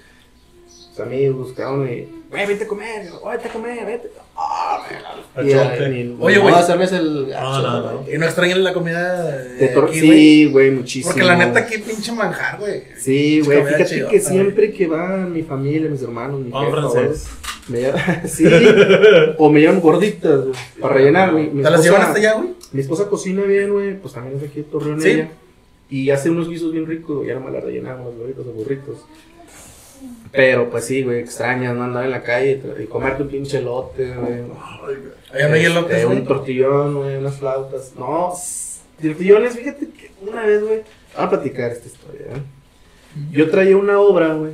mis 0.97 0.99
amigos, 1.07 1.53
cada 1.55 1.71
uno, 1.73 1.85
y, 1.91 2.07
güey, 2.29 2.45
vete 2.47 2.63
a 2.63 2.67
comer, 2.67 3.03
vete 3.31 3.47
a 3.47 3.51
comer, 3.53 3.85
vete. 3.85 4.09
Ah, 4.35 4.83
güey. 5.35 5.51
Y, 5.51 5.53
ni- 5.53 6.17
Oye, 6.19 6.37
güey. 6.39 6.51
modo 6.51 6.55
hacerles 6.55 6.91
el 6.91 7.29
No, 7.29 7.61
no, 7.61 7.81
no. 7.91 7.97
güey. 7.99 8.15
Y 8.15 8.17
no 8.17 8.25
extrañan 8.25 8.63
la 8.63 8.73
comida 8.73 9.23
de, 9.31 9.65
aquí, 9.65 9.79
güey. 9.81 9.99
sí, 9.99 10.49
güey, 10.51 10.71
muchísimo. 10.71 11.11
Porque 11.13 11.25
la 11.27 11.35
neta 11.35 11.59
aquí 11.59 11.77
pinche 11.79 12.11
manjar, 12.11 12.59
güey. 12.59 12.83
Sí, 12.97 13.41
güey, 13.41 13.63
fíjate 13.65 13.85
que 13.85 14.03
güey. 14.05 14.19
siempre 14.19 14.71
que 14.73 14.87
va 14.87 15.17
mi 15.17 15.43
familia, 15.43 15.89
mis 15.89 16.01
hermanos, 16.01 16.39
mi 16.41 16.51
jefa, 16.51 16.71
francés. 16.71 17.27
güey, 17.67 17.81
me 17.83 17.87
llevan- 17.87 18.27
sí, 18.27 18.45
o 19.37 19.49
me 19.49 19.59
llevan 19.59 19.79
gorditas, 19.81 20.41
güey, 20.41 20.53
para 20.81 20.93
rellenar. 20.95 21.33
Mi 21.33 21.61
¿Te 21.63 21.69
las 21.69 21.83
llevan 21.83 22.01
hasta 22.01 22.17
allá, 22.19 22.33
güey? 22.33 22.49
Mi 22.73 22.81
esposa 22.81 23.07
cocina 23.07 23.43
bien, 23.43 23.71
güey, 23.71 23.95
pues 23.99 24.13
también 24.13 24.37
es 24.37 24.43
aquí 24.43 24.57
de 24.57 24.63
Torreón 24.63 25.01
Sí. 25.01 25.09
ella. 25.09 25.29
Y 25.89 26.09
hace 26.09 26.29
unos 26.29 26.49
guisos 26.49 26.73
bien 26.73 26.85
ricos, 26.85 27.15
güey, 27.17 27.29
ya 27.29 27.35
nomás 27.35 27.53
la 27.53 27.61
rellenamos, 27.61 28.13
los 28.15 28.53
burritos. 28.53 28.97
Pero 30.31 30.69
pues 30.69 30.85
sí, 30.85 31.03
güey, 31.03 31.19
extrañas, 31.19 31.75
¿no? 31.75 31.83
Andar 31.83 32.05
en 32.05 32.11
la 32.11 32.23
calle 32.23 32.61
y 32.79 32.85
comerte 32.85 33.23
un 33.23 33.29
pinche 33.29 33.59
elote, 33.59 34.13
güey. 34.13 34.41
Allá 35.33 35.47
no 35.47 35.53
hay 35.55 35.65
Este, 35.65 35.71
elotes. 35.71 36.05
Un 36.05 36.25
tortillón, 36.25 36.95
güey, 36.95 37.17
unas 37.17 37.35
flautas. 37.37 37.93
No, 37.97 38.33
tortillones, 39.01 39.55
fíjate 39.55 39.87
que 39.89 40.11
una 40.21 40.45
vez, 40.45 40.61
güey, 40.61 40.83
voy 41.15 41.25
a 41.25 41.29
platicar 41.29 41.71
esta 41.71 41.87
historia, 41.87 42.25
¿eh? 42.27 42.41
Yo 43.31 43.49
traía 43.49 43.75
una 43.77 43.99
obra, 43.99 44.33
güey, 44.33 44.53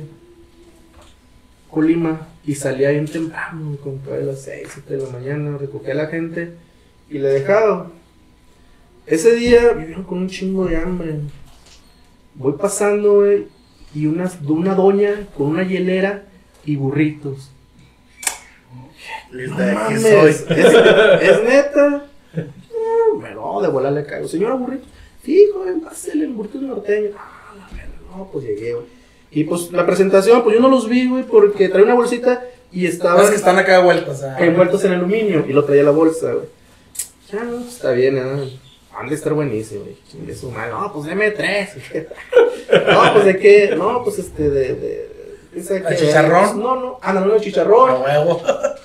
Colima, 1.70 2.28
y 2.46 2.54
salía 2.54 2.90
bien 2.90 3.06
temprano, 3.06 3.76
como 3.82 3.98
a 4.12 4.16
las 4.16 4.42
6, 4.42 4.68
7 4.72 4.96
de 4.96 5.02
la 5.02 5.10
mañana, 5.10 5.58
recogía 5.58 5.92
a 5.92 5.96
la 5.96 6.06
gente 6.06 6.52
y 7.10 7.18
le 7.18 7.28
dejaba. 7.28 7.90
Ese 9.06 9.34
día 9.34 9.72
vivieron 9.72 10.04
con 10.04 10.18
un 10.18 10.28
chingo 10.28 10.66
de 10.66 10.76
hambre. 10.76 11.16
Voy 12.34 12.54
pasando, 12.54 13.16
güey, 13.16 13.46
y 13.94 14.06
una, 14.06 14.30
una 14.48 14.74
doña 14.74 15.26
con 15.36 15.48
una 15.48 15.62
hielera 15.62 16.24
y 16.64 16.76
burritos. 16.76 17.50
Lista 19.30 19.72
No 19.72 19.90
de 19.90 20.00
soy. 20.00 20.30
¿Es, 20.30 20.46
es 20.48 21.44
neta. 21.44 22.06
No, 23.34 23.60
de 23.60 23.68
volar 23.68 23.92
le 23.92 24.04
caigo. 24.04 24.28
Señora 24.28 24.54
burrito. 24.54 24.86
Sí, 25.24 25.46
joven, 25.52 25.80
pásele 25.80 26.24
el 26.24 26.32
burrito 26.32 26.58
norteño. 26.60 27.10
Ah, 27.16 27.54
la 27.56 27.66
verga, 27.76 27.94
no, 28.10 28.28
pues 28.32 28.44
llegué, 28.44 28.74
güey. 28.74 28.86
Y 29.30 29.44
pues 29.44 29.72
la 29.72 29.84
presentación, 29.84 30.42
pues 30.42 30.54
yo 30.54 30.62
no 30.62 30.68
los 30.68 30.88
vi, 30.88 31.08
güey, 31.08 31.24
porque 31.24 31.68
traía 31.68 31.84
una 31.84 31.94
bolsita 31.94 32.44
y 32.70 32.86
estaban 32.86 33.16
Sabes 33.16 33.30
que 33.30 33.36
están 33.36 33.58
acá 33.58 33.80
vueltas, 33.80 34.22
ah. 34.22 34.36
envueltos 34.38 34.84
en 34.84 34.92
aluminio 34.92 35.44
y 35.48 35.52
lo 35.52 35.64
traía 35.64 35.82
la 35.82 35.90
bolsa, 35.90 36.32
güey. 36.32 36.46
Ya, 37.32 37.42
no, 37.42 37.58
está 37.60 37.92
bien, 37.92 38.18
¿eh? 38.18 38.58
Han 38.96 39.08
de 39.08 39.14
estar 39.14 39.32
buenísimo, 39.32 39.84
su 40.38 40.50
madre. 40.50 40.70
No, 40.70 40.92
pues 40.92 41.06
deme 41.06 41.30
tres. 41.32 41.70
no, 42.92 43.12
pues 43.12 43.24
de 43.24 43.38
qué. 43.38 43.74
No, 43.76 44.02
pues 44.04 44.18
este, 44.18 44.48
de. 44.50 44.74
de 44.74 45.10
esa 45.56 45.74
¿De 45.74 45.82
que- 45.84 45.96
chicharrón? 45.96 46.60
No, 46.60 46.76
no. 46.76 46.98
Ah, 47.02 47.12
no, 47.12 47.20
no, 47.20 47.32
de 47.32 47.38
A 47.38 47.40
chicharrón. 47.40 48.02
huevo. 48.02 48.42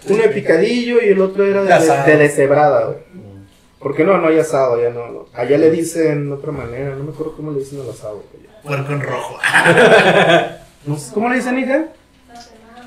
Uno 0.08 0.22
de 0.24 0.30
picadillo 0.30 1.02
y 1.02 1.10
el 1.10 1.22
otro 1.22 1.46
era 1.46 1.64
De 1.64 1.86
de, 1.86 2.04
de 2.12 2.18
deshebrada, 2.18 2.86
güey. 2.86 2.98
Porque 3.80 4.04
no, 4.04 4.18
no 4.18 4.28
hay 4.28 4.40
asado, 4.40 4.82
ya 4.82 4.90
no, 4.90 5.08
no. 5.08 5.26
Allá 5.34 5.58
le 5.58 5.72
dicen 5.72 6.28
de 6.28 6.34
otra 6.36 6.52
manera, 6.52 6.96
no 6.96 7.04
me 7.06 7.12
acuerdo 7.12 7.36
cómo 7.36 7.52
le 7.52 7.60
dicen 7.60 7.80
al 7.82 7.90
asado. 7.90 8.24
Puerco 8.64 8.92
en 8.94 9.02
rojo. 9.02 9.38
No 10.86 10.98
sé, 10.98 11.14
¿Cómo 11.14 11.28
le 11.30 11.36
dicen, 11.36 11.60
hija? 11.60 11.86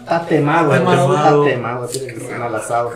Tatemado. 0.06 0.70
tatemado, 0.70 1.44
tatemado, 1.44 1.84
así 1.84 2.00
le 2.00 2.12
dicen 2.14 2.40
al 2.42 2.54
asado. 2.54 2.90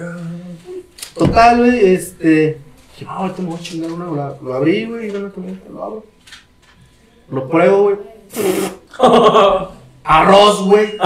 Total, 1.15 1.59
güey, 1.59 1.95
este. 1.95 2.59
Dije, 2.99 3.05
no, 3.05 3.11
ahorita 3.11 3.43
me 3.43 3.49
voy 3.51 3.59
a 3.59 3.63
chingar 3.63 3.93
una, 3.93 4.05
lo, 4.07 4.39
lo 4.43 4.55
abrí, 4.55 4.87
güey, 4.87 5.09
y 5.09 5.13
lo 5.13 5.85
abro. 5.85 6.05
Lo 7.31 7.49
pruebo, 7.49 7.83
güey. 7.83 7.97
Arroz, 10.05 10.63
güey. 10.65 10.97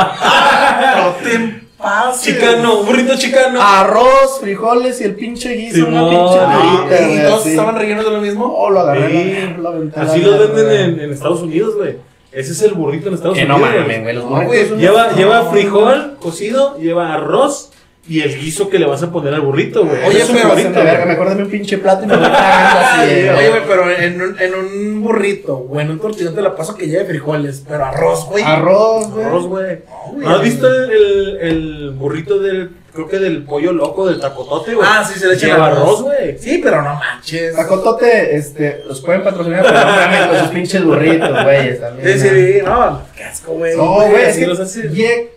pases. 1.78 2.22
Chicano, 2.22 2.82
burrito 2.84 3.16
chicano. 3.16 3.60
Arroz, 3.60 4.38
frijoles 4.40 5.00
y 5.00 5.04
el 5.04 5.14
pinche 5.16 5.54
guiso, 5.54 5.86
una 5.88 6.00
Simón. 6.00 6.10
pinche 6.10 6.38
Ah, 6.40 7.10
¿Y 7.10 7.28
todos 7.28 7.46
estaban 7.46 7.76
rellenos 7.76 8.04
de 8.04 8.10
lo 8.10 8.20
mismo? 8.20 8.44
Oh, 8.54 8.70
lo 8.70 8.80
agarré, 8.80 9.46
Sí. 9.46 9.54
lo 9.60 9.70
Así 9.96 10.20
los 10.20 10.38
verga, 10.38 10.54
venden 10.54 10.90
en, 10.94 11.00
en 11.00 11.12
Estados 11.12 11.40
Unidos, 11.42 11.76
güey. 11.76 11.96
Ese 12.32 12.52
es 12.52 12.62
el 12.62 12.74
burrito 12.74 13.08
en 13.08 13.14
Estados 13.14 13.36
Que 13.36 13.44
no 13.46 13.56
Unidos. 13.56 13.74
mames, 13.80 14.02
güey, 14.02 14.14
los 14.14 14.24
No, 14.24 14.30
burritos 14.30 14.68
güey, 14.68 14.70
no. 14.70 15.16
lleva 15.16 15.50
frijol 15.50 16.16
cocido, 16.20 16.78
lleva 16.78 17.14
arroz 17.14 17.72
y 18.08 18.22
el 18.22 18.38
guiso 18.38 18.68
que 18.70 18.78
le 18.78 18.86
vas 18.86 19.02
a 19.02 19.12
poner 19.12 19.34
al 19.34 19.42
burrito, 19.42 19.84
güey. 19.84 20.04
Oye, 20.04 20.22
es 20.22 20.28
un 20.28 20.36
pero 20.36 20.48
burrito, 20.48 20.70
verga, 20.70 20.94
güey. 20.94 21.06
me 21.06 21.12
acuerdo 21.12 21.34
de 21.36 21.42
un 21.44 21.50
pinche 21.50 21.78
plato 21.78 22.04
y 22.04 22.06
me 22.06 22.16
voy 22.16 22.26
así. 22.26 23.10
Oye, 23.10 23.48
güey. 23.50 23.62
pero 23.68 23.90
en 23.90 24.22
un, 24.22 24.40
en 24.40 24.54
un 24.54 25.02
burrito 25.02 25.56
o 25.70 25.80
en 25.80 25.90
un 25.90 26.00
tortillón 26.00 26.34
te 26.34 26.42
la 26.42 26.56
paso 26.56 26.76
que 26.76 26.88
lleve 26.88 27.04
frijoles, 27.04 27.62
pero 27.68 27.84
arroz, 27.84 28.26
güey. 28.26 28.42
Arroz, 28.42 29.10
güey. 29.10 29.24
Arroz, 29.26 29.46
güey. 29.46 29.78
¿No 30.16 30.30
has 30.30 30.42
visto 30.42 30.66
el, 30.72 30.90
el, 30.90 31.38
el 31.40 31.90
burrito 31.90 32.38
del, 32.38 32.70
creo 32.92 33.06
que 33.06 33.18
del 33.18 33.44
pollo 33.44 33.72
loco, 33.72 34.08
del 34.08 34.18
tacotote, 34.18 34.74
güey? 34.74 34.88
Ah, 34.90 35.04
sí, 35.04 35.18
se 35.18 35.28
le 35.28 35.34
echa 35.34 35.46
Lleva 35.48 35.66
arroz, 35.66 36.02
güey. 36.02 36.38
Sí, 36.38 36.58
pero 36.62 36.82
no 36.82 36.94
manches. 36.94 37.54
Tacotote, 37.54 38.34
este, 38.34 38.82
los 38.88 39.02
pueden 39.02 39.22
patrocinar, 39.22 39.62
pero 39.62 39.78
no 39.78 39.86
mames 39.86 40.26
con 40.26 40.38
sus 40.38 40.48
pinches 40.48 40.84
burritos, 40.84 41.44
güey, 41.44 41.78
también. 41.78 42.18
Sí, 42.18 42.28
sí, 42.28 42.58
no, 42.64 43.02
qué 43.16 43.24
asco, 43.24 43.52
güey. 43.52 43.76
No, 43.76 44.08
güey, 44.08 44.24
es 44.24 44.38
que 44.38 44.46
los 44.46 44.58
hace. 44.58 44.88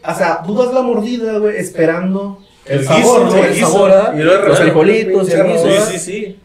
o 0.04 0.16
sea, 0.16 0.42
tú 0.46 0.56
das 0.56 0.74
la 0.74 0.82
mordida, 0.82 1.38
güey, 1.38 1.58
esperando 1.58 2.40
el, 2.66 2.86
sabor, 2.86 3.00
guiso, 3.02 3.24
¿no? 3.26 3.32
sí, 3.32 3.40
el 3.40 3.56
sabor, 3.56 3.90
¿verdad? 3.92 4.14
Y 4.18 4.22
luego 4.24 4.48
Los 4.48 4.60
frijolitos, 4.60 5.30
el 5.30 5.44
guiso, 5.46 5.64
Sí, 5.64 5.68
¿verdad? 5.70 5.88
sí, 5.90 6.00
sí. 6.00 6.40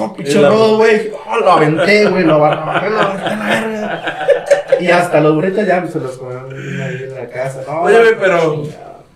Oh, 0.00 0.12
pinche 0.14 0.44
arroz, 0.44 0.76
güey. 0.78 1.10
Oh, 1.30 1.36
lo 1.38 1.52
aventé, 1.52 2.06
güey, 2.06 2.24
lo 2.24 2.44
agarré, 2.44 2.90
lo 2.90 2.98
verga. 2.98 4.26
Y 4.80 4.88
hasta 4.88 5.20
los 5.20 5.34
burritos 5.34 5.66
ya 5.66 5.86
se 5.86 5.98
los 6.00 6.18
comieron 6.18 6.52
ahí 6.52 7.04
en 7.04 7.14
la 7.14 7.28
casa. 7.28 7.62
No, 7.66 7.82
Oye, 7.82 7.98
güey, 7.98 8.18
pero- 8.18 8.64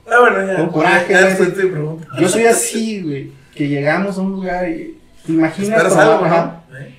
Ah, 0.08 0.20
bueno, 0.20 0.46
ya. 0.46 0.56
Con 0.58 0.68
coraje, 0.70 1.14
güey. 1.14 1.98
Yo 2.20 2.28
soy 2.28 2.44
así, 2.46 3.02
güey, 3.02 3.32
que 3.54 3.68
llegamos 3.68 4.16
a 4.16 4.20
un 4.20 4.32
lugar 4.32 4.68
y 4.68 4.96
te 5.26 5.32
imaginas 5.32 5.96
algo, 5.96 6.26
¿no? 6.26 6.62
¿Eh? 6.78 6.95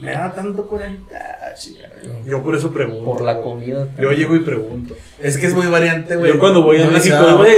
Me 0.00 0.10
da 0.10 0.32
tanto 0.34 0.66
coraje. 0.66 0.96
Ah, 1.14 1.54
chica, 1.54 1.88
Yo 2.26 2.42
por 2.42 2.56
eso 2.56 2.72
pregunto. 2.72 3.04
Por 3.04 3.22
la 3.22 3.40
comida. 3.40 3.88
Yo 4.00 4.10
llego 4.12 4.34
y 4.34 4.40
pregunto. 4.40 4.94
Es 5.20 5.38
que 5.38 5.46
es 5.46 5.54
muy 5.54 5.66
variante, 5.68 6.16
güey. 6.16 6.32
Yo 6.32 6.38
cuando 6.40 6.62
voy 6.62 6.80
a 6.82 6.86
México, 6.90 7.16
güey. 7.36 7.54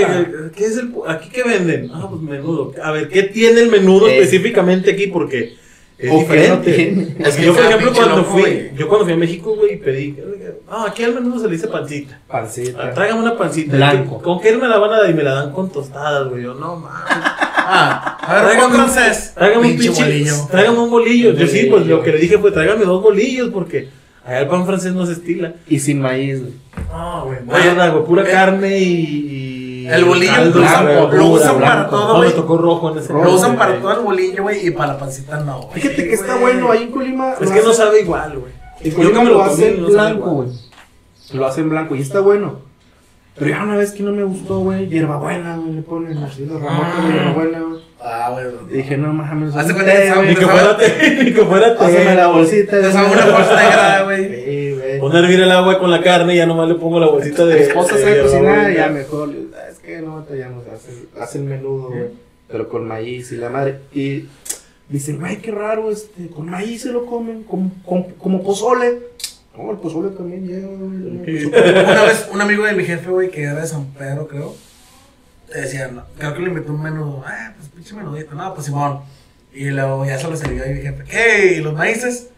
¿qué 0.54 0.66
es 0.66 0.76
el 0.76 0.92
aquí 1.08 1.30
qué 1.30 1.42
venden? 1.44 1.90
Ah, 1.94 2.06
pues 2.10 2.20
menudo. 2.20 2.72
A 2.82 2.92
ver, 2.92 3.08
¿qué 3.08 3.22
tiene 3.24 3.60
el 3.62 3.70
menudo 3.70 4.06
Eh. 4.08 4.18
específicamente 4.18 4.90
aquí? 4.92 5.06
Porque 5.06 5.56
es 5.98 6.10
¿O 6.10 6.14
no 6.14 6.20
diferente. 6.20 6.72
tiene? 6.72 7.16
Es 7.26 7.36
que 7.36 7.46
yo, 7.46 7.54
por 7.54 7.62
cada 7.62 7.70
ejemplo, 7.74 7.92
cuando 7.94 8.16
loco, 8.18 8.30
fui, 8.32 8.70
yo 8.76 8.86
cuando 8.86 9.06
fui 9.06 9.14
a 9.14 9.16
México, 9.16 9.54
güey, 9.56 9.78
pedí, 9.80 10.14
ah, 10.68 10.84
aquí 10.88 11.04
al 11.04 11.14
menudo 11.14 11.38
se 11.40 11.46
le 11.46 11.52
dice 11.54 11.68
pancita. 11.68 12.20
Ah, 12.28 12.32
Pancita. 12.32 12.92
Tráigame 12.92 13.20
una 13.22 13.38
pancita. 13.38 13.74
Blanco. 13.76 14.20
¿Con 14.20 14.40
qué 14.42 14.54
me 14.58 14.68
la 14.68 14.76
van 14.76 14.92
a 14.92 14.98
dar? 15.00 15.10
Y 15.10 15.14
me 15.14 15.22
la 15.22 15.32
dan 15.32 15.52
con 15.52 15.70
tostadas, 15.70 16.28
güey. 16.28 16.42
Yo, 16.42 16.52
no 16.54 16.76
mames. 16.76 17.08
Ah, 17.68 18.18
a 18.20 18.32
ver, 18.34 18.42
Tráigame 18.44 18.62
¿cómo 18.72 18.84
un- 18.84 18.90
francés? 18.92 19.32
Tráigame 19.34 19.66
un 19.72 19.76
Pinche 19.78 20.02
bolillo. 20.04 20.34
Tráigame 20.50 20.78
un 20.78 20.90
bolillo. 20.90 21.32
Yo 21.32 21.46
sí, 21.46 21.66
pues 21.70 21.86
lo 21.86 22.02
que 22.02 22.12
le 22.12 22.18
dije 22.18 22.38
fue, 22.38 22.52
tráigame 22.52 22.84
dos 22.84 23.02
bolillos, 23.02 23.50
porque 23.50 23.88
allá 24.24 24.40
el 24.40 24.48
pan 24.48 24.64
francés 24.66 24.92
no 24.94 25.04
se 25.06 25.12
estila. 25.12 25.54
Y 25.68 25.78
sin 25.80 26.00
maíz, 26.00 26.40
güey. 26.42 26.52
No, 26.92 27.24
güey. 27.26 27.38
Oye, 27.48 27.74
Nada, 27.74 27.88
güey. 27.90 28.04
Pura 28.04 28.22
eh, 28.22 28.30
carne 28.30 28.78
y. 28.78 29.86
el 29.90 30.04
bolillo 30.04 30.32
caldo, 30.34 30.60
blanco, 30.60 31.10
lo 31.16 31.26
usan 31.26 31.60
para 31.60 31.88
todo, 31.88 32.08
No, 32.08 32.12
me 32.20 32.26
güey. 32.26 32.34
tocó 32.36 32.58
rojo 32.58 32.92
en 32.92 32.98
ese 32.98 33.12
Lo 33.12 33.34
usan 33.34 33.56
para 33.56 33.80
todo 33.80 33.92
el 33.92 34.00
bolillo, 34.00 34.42
güey, 34.42 34.66
y 34.66 34.70
para 34.70 34.94
la 34.94 34.98
pancita 34.98 35.38
no. 35.40 35.68
Fíjate 35.72 36.08
que 36.08 36.14
está 36.14 36.36
bueno 36.36 36.70
ahí 36.70 36.84
en 36.84 36.90
Colima. 36.90 37.34
Es 37.40 37.50
que 37.50 37.62
no 37.62 37.72
sabe 37.72 38.00
igual, 38.02 38.38
güey. 38.38 38.52
Yo 38.84 39.12
que 39.12 39.18
me 39.18 39.24
lo 39.30 39.42
hacen 39.42 39.80
no 39.82 39.88
blanco, 39.88 40.30
güey. 40.30 40.48
Lo 41.32 41.46
hacen 41.46 41.68
blanco 41.68 41.96
y 41.96 42.02
está 42.02 42.20
bueno. 42.20 42.60
Pero 43.38 43.50
ya 43.50 43.62
una 43.64 43.76
vez 43.76 43.92
que 43.92 44.02
no 44.02 44.12
me 44.12 44.24
gustó, 44.24 44.60
güey, 44.60 44.88
hierbabuena, 44.88 45.56
güey, 45.58 45.72
le 45.74 45.82
ponen 45.82 46.16
así 46.18 46.46
los 46.46 46.60
ramotes 46.62 47.04
de 47.06 47.12
hierbabuena, 47.12 47.60
güey. 47.60 47.80
Ah, 48.00 48.30
güey. 48.32 48.46
Y 48.70 48.76
dije, 48.78 48.96
no 48.96 49.12
mames, 49.12 49.54
Hace 49.54 49.74
cuenta 49.74 49.92
que 49.92 50.08
sabe- 50.08 50.28
Ni 50.28 50.34
que 50.36 50.46
fuera 50.46 50.76
té, 50.76 51.18
ni 51.24 51.32
que 51.34 51.44
fuera 51.44 51.76
té. 51.76 52.14
la 52.14 52.26
bolsita. 52.28 52.80
Te 52.80 52.92
sabe 52.92 53.12
una 53.12 53.22
fuerza 53.22 53.56
negra, 53.62 54.02
güey. 54.04 54.44
Sí, 54.44 54.72
güey. 54.74 55.00
Pon 55.00 55.14
a 55.14 55.18
hervir 55.18 55.40
el 55.40 55.50
agua 55.52 55.78
con 55.78 55.90
la 55.90 56.02
carne 56.02 56.34
y 56.34 56.36
ya 56.38 56.46
nomás 56.46 56.68
le 56.68 56.76
pongo 56.76 56.98
la 57.00 57.08
bolsita 57.08 57.44
de. 57.44 57.54
Mi 57.56 57.60
esposa 57.62 57.98
sabe 57.98 58.22
cocinar 58.22 58.72
ya 58.74 58.88
mejor. 58.88 59.30
"Ah, 59.54 59.68
Es 59.70 59.78
que 59.80 60.00
no 60.00 60.16
batallamos, 60.16 60.64
hacen, 60.68 60.94
hacen 61.20 61.46
menudo, 61.46 61.88
güey. 61.90 62.04
Pero 62.48 62.68
con 62.68 62.86
maíz 62.88 63.32
y 63.32 63.36
la 63.36 63.50
madre. 63.50 63.80
Y 63.92 64.24
dicen, 64.88 65.18
güey, 65.18 65.38
qué 65.38 65.50
raro, 65.50 65.90
este, 65.90 66.28
con 66.28 66.48
maíz 66.48 66.82
se 66.82 66.92
lo 66.92 67.04
comen, 67.06 67.42
como, 67.42 67.70
como, 67.84 68.06
como 68.18 68.42
pozole. 68.42 68.98
No, 69.56 69.70
el 69.70 69.78
pozole 69.78 70.10
también 70.10 70.46
lleva, 70.46 70.68
güey. 70.68 71.44
Una 71.46 72.02
vez, 72.04 72.28
un 72.30 72.40
amigo 72.40 72.64
de 72.64 72.74
mi 72.74 72.84
jefe, 72.84 73.08
güey, 73.10 73.30
que 73.30 73.42
era 73.42 73.54
de 73.54 73.66
San 73.66 73.86
Pedro, 73.86 74.28
creo, 74.28 74.54
te 75.50 75.60
decía, 75.60 75.88
no, 75.88 76.04
creo 76.18 76.34
que 76.34 76.40
le 76.42 76.48
invitó 76.48 76.72
un 76.72 76.82
menú, 76.82 77.22
ah, 77.26 77.52
pues 77.56 77.68
pinche 77.70 77.94
menudito, 77.94 78.34
no, 78.34 78.52
pues 78.54 78.66
Simón. 78.66 79.00
Y 79.54 79.70
luego 79.70 80.04
ya 80.04 80.18
se 80.18 80.28
lo 80.28 80.36
sirvió 80.36 80.64
a 80.64 80.66
mi 80.66 80.82
jefe, 80.82 81.04
¿qué? 81.04 81.54
¿Y 81.54 81.60
los 81.60 81.72
maíces? 81.72 82.28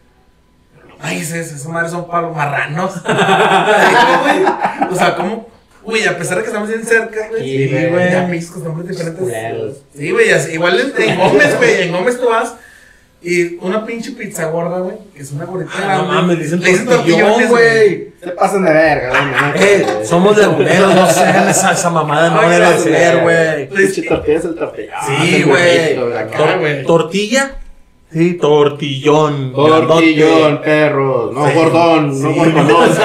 Los 0.87 0.99
maíces, 0.99 1.51
esas 1.51 1.67
madres 1.67 1.91
son 1.91 2.07
palos 2.07 2.35
marranos. 2.35 2.93
O 4.91 4.95
sea, 4.95 5.15
¿cómo? 5.15 5.47
Güey, 5.83 6.07
a 6.07 6.17
pesar 6.17 6.37
de 6.37 6.43
que 6.43 6.47
estamos 6.49 6.67
bien 6.67 6.83
cerca, 6.83 7.27
güey. 7.29 7.43
Sí, 7.43 7.87
güey. 7.89 8.11
Ya 8.11 8.27
mis 8.27 8.49
costumbres 8.49 8.87
diferentes. 8.87 9.77
Sí, 9.95 10.09
güey, 10.11 10.29
igual 10.53 10.79
en, 10.79 11.09
en 11.09 11.17
Gómez, 11.19 11.57
güey, 11.57 11.81
en 11.83 11.91
Gómez 11.91 12.19
tú 12.19 12.27
vas. 12.27 12.55
Y 13.21 13.57
una 13.61 13.85
pinche 13.85 14.11
pizza 14.13 14.45
gorda, 14.45 14.79
güey, 14.79 14.95
que 15.13 15.21
es 15.23 15.31
una 15.33 15.43
gordita 15.43 15.71
Ah, 15.77 15.97
no 15.97 16.03
mames, 16.05 16.37
le 16.37 16.43
dicen 16.45 16.59
tortillón, 16.61 16.85
tortillones, 16.87 17.49
güey. 17.49 18.09
Se 18.23 18.27
pasan 18.31 18.63
de 18.63 18.71
verga, 18.71 19.09
güey. 19.09 19.21
no, 19.31 19.55
Eh, 19.61 19.85
no, 19.99 20.05
somos 20.05 20.37
laguneros, 20.37 20.95
no 20.95 21.09
sean 21.09 21.49
esa, 21.49 21.71
esa 21.73 21.89
mamada, 21.89 22.29
no 22.29 22.49
debe 22.49 22.77
ser, 22.77 23.21
güey. 23.21 23.69
Pinche 23.69 24.03
tortilla 24.03 24.37
es 24.37 24.45
el 24.45 24.55
tortillón. 24.55 24.93
Sí, 25.05 25.43
güey. 25.43 25.95
Tor- 25.97 26.59
güey. 26.59 26.85
tortilla. 26.85 27.55
Sí, 28.11 28.33
tortillón. 28.35 29.53
Tortillón, 29.53 30.61
perros. 30.61 31.33
No, 31.33 31.47
Sí. 31.47 31.53
gordón, 31.55 32.21
no 32.21 32.33
Sí. 32.33 32.39
gordonón. 32.39 32.89
Sí, 32.95 33.01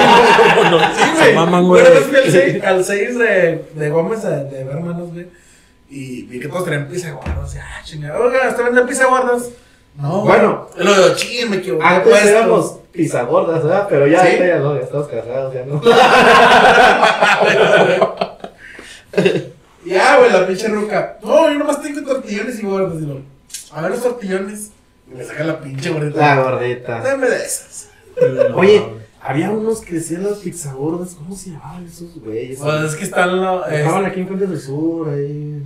Sí, 1.19 1.25
Se 1.25 1.33
maman, 1.33 1.67
güey. 1.67 1.83
Fui 1.85 2.15
al 2.17 2.31
6, 2.31 2.63
al 2.63 2.83
seis 2.85 3.17
de, 3.19 3.65
de 3.75 3.89
Gómez 3.89 4.23
de, 4.23 4.61
hermanos, 4.61 5.11
güey. 5.13 5.27
Y 5.89 6.23
vi 6.23 6.39
que 6.39 6.47
todos 6.47 6.65
traían 6.65 6.87
pizza 6.87 7.11
gordas. 7.11 7.55
Ah, 7.59 7.81
chingada. 7.83 8.19
Oiga, 8.19 8.49
¿está 8.49 8.63
vendiendo 8.63 8.87
pizza 8.89 9.05
gordas? 9.05 9.49
No. 9.97 10.21
Bueno. 10.21 10.67
Lo 10.77 11.09
de 11.09 11.15
ching, 11.15 11.49
me 11.49 11.57
equivoqué. 11.57 11.85
Antes 11.85 12.09
puesto. 12.11 12.29
éramos 12.29 12.77
pizza 12.91 13.23
gordas, 13.23 13.63
¿verdad? 13.63 13.87
Pero 13.89 14.07
ya, 14.07 14.25
¿Sí? 14.25 14.37
ya 14.39 14.59
no, 14.59 14.75
ya 14.75 14.81
estamos 14.81 15.07
casados, 15.07 15.53
ya 15.53 15.65
no. 15.65 15.81
Ya, 19.85 20.17
güey, 20.17 20.31
la 20.31 20.47
pinche 20.47 20.67
ruca. 20.67 21.17
No, 21.21 21.51
yo 21.51 21.59
nomás 21.59 21.81
tengo 21.81 22.01
tortillones 22.01 22.59
y 22.59 22.65
gordas. 22.65 23.01
Y 23.01 23.05
lo, 23.05 23.21
a 23.71 23.81
ver 23.81 23.91
los 23.91 24.01
tortillones. 24.01 24.71
Y 25.11 25.15
me 25.15 25.23
saca 25.23 25.43
la 25.43 25.59
pinche 25.59 25.91
gordita. 25.91 26.19
La 26.19 26.41
gordita. 26.41 27.01
Dame 27.01 27.29
de 27.29 27.35
esas. 27.37 27.89
Oye, 28.55 28.83
había 29.21 29.51
unos 29.51 29.81
que 29.81 29.95
decían 29.95 30.23
las 30.23 30.39
pizza 30.39 30.73
gordas, 30.73 31.13
¿cómo 31.15 31.35
se 31.35 31.51
llamaban 31.51 31.85
esos 31.85 32.19
güeyes? 32.19 32.59
Pues 32.59 32.81
es 32.83 32.95
que 32.95 33.03
están 33.03 33.39
los. 33.39 33.67
Estaban 33.71 34.05
aquí 34.05 34.21
en 34.21 34.27
Fuentes 34.27 34.49
del 34.49 34.59
Sur, 34.59 35.09
ahí. 35.09 35.61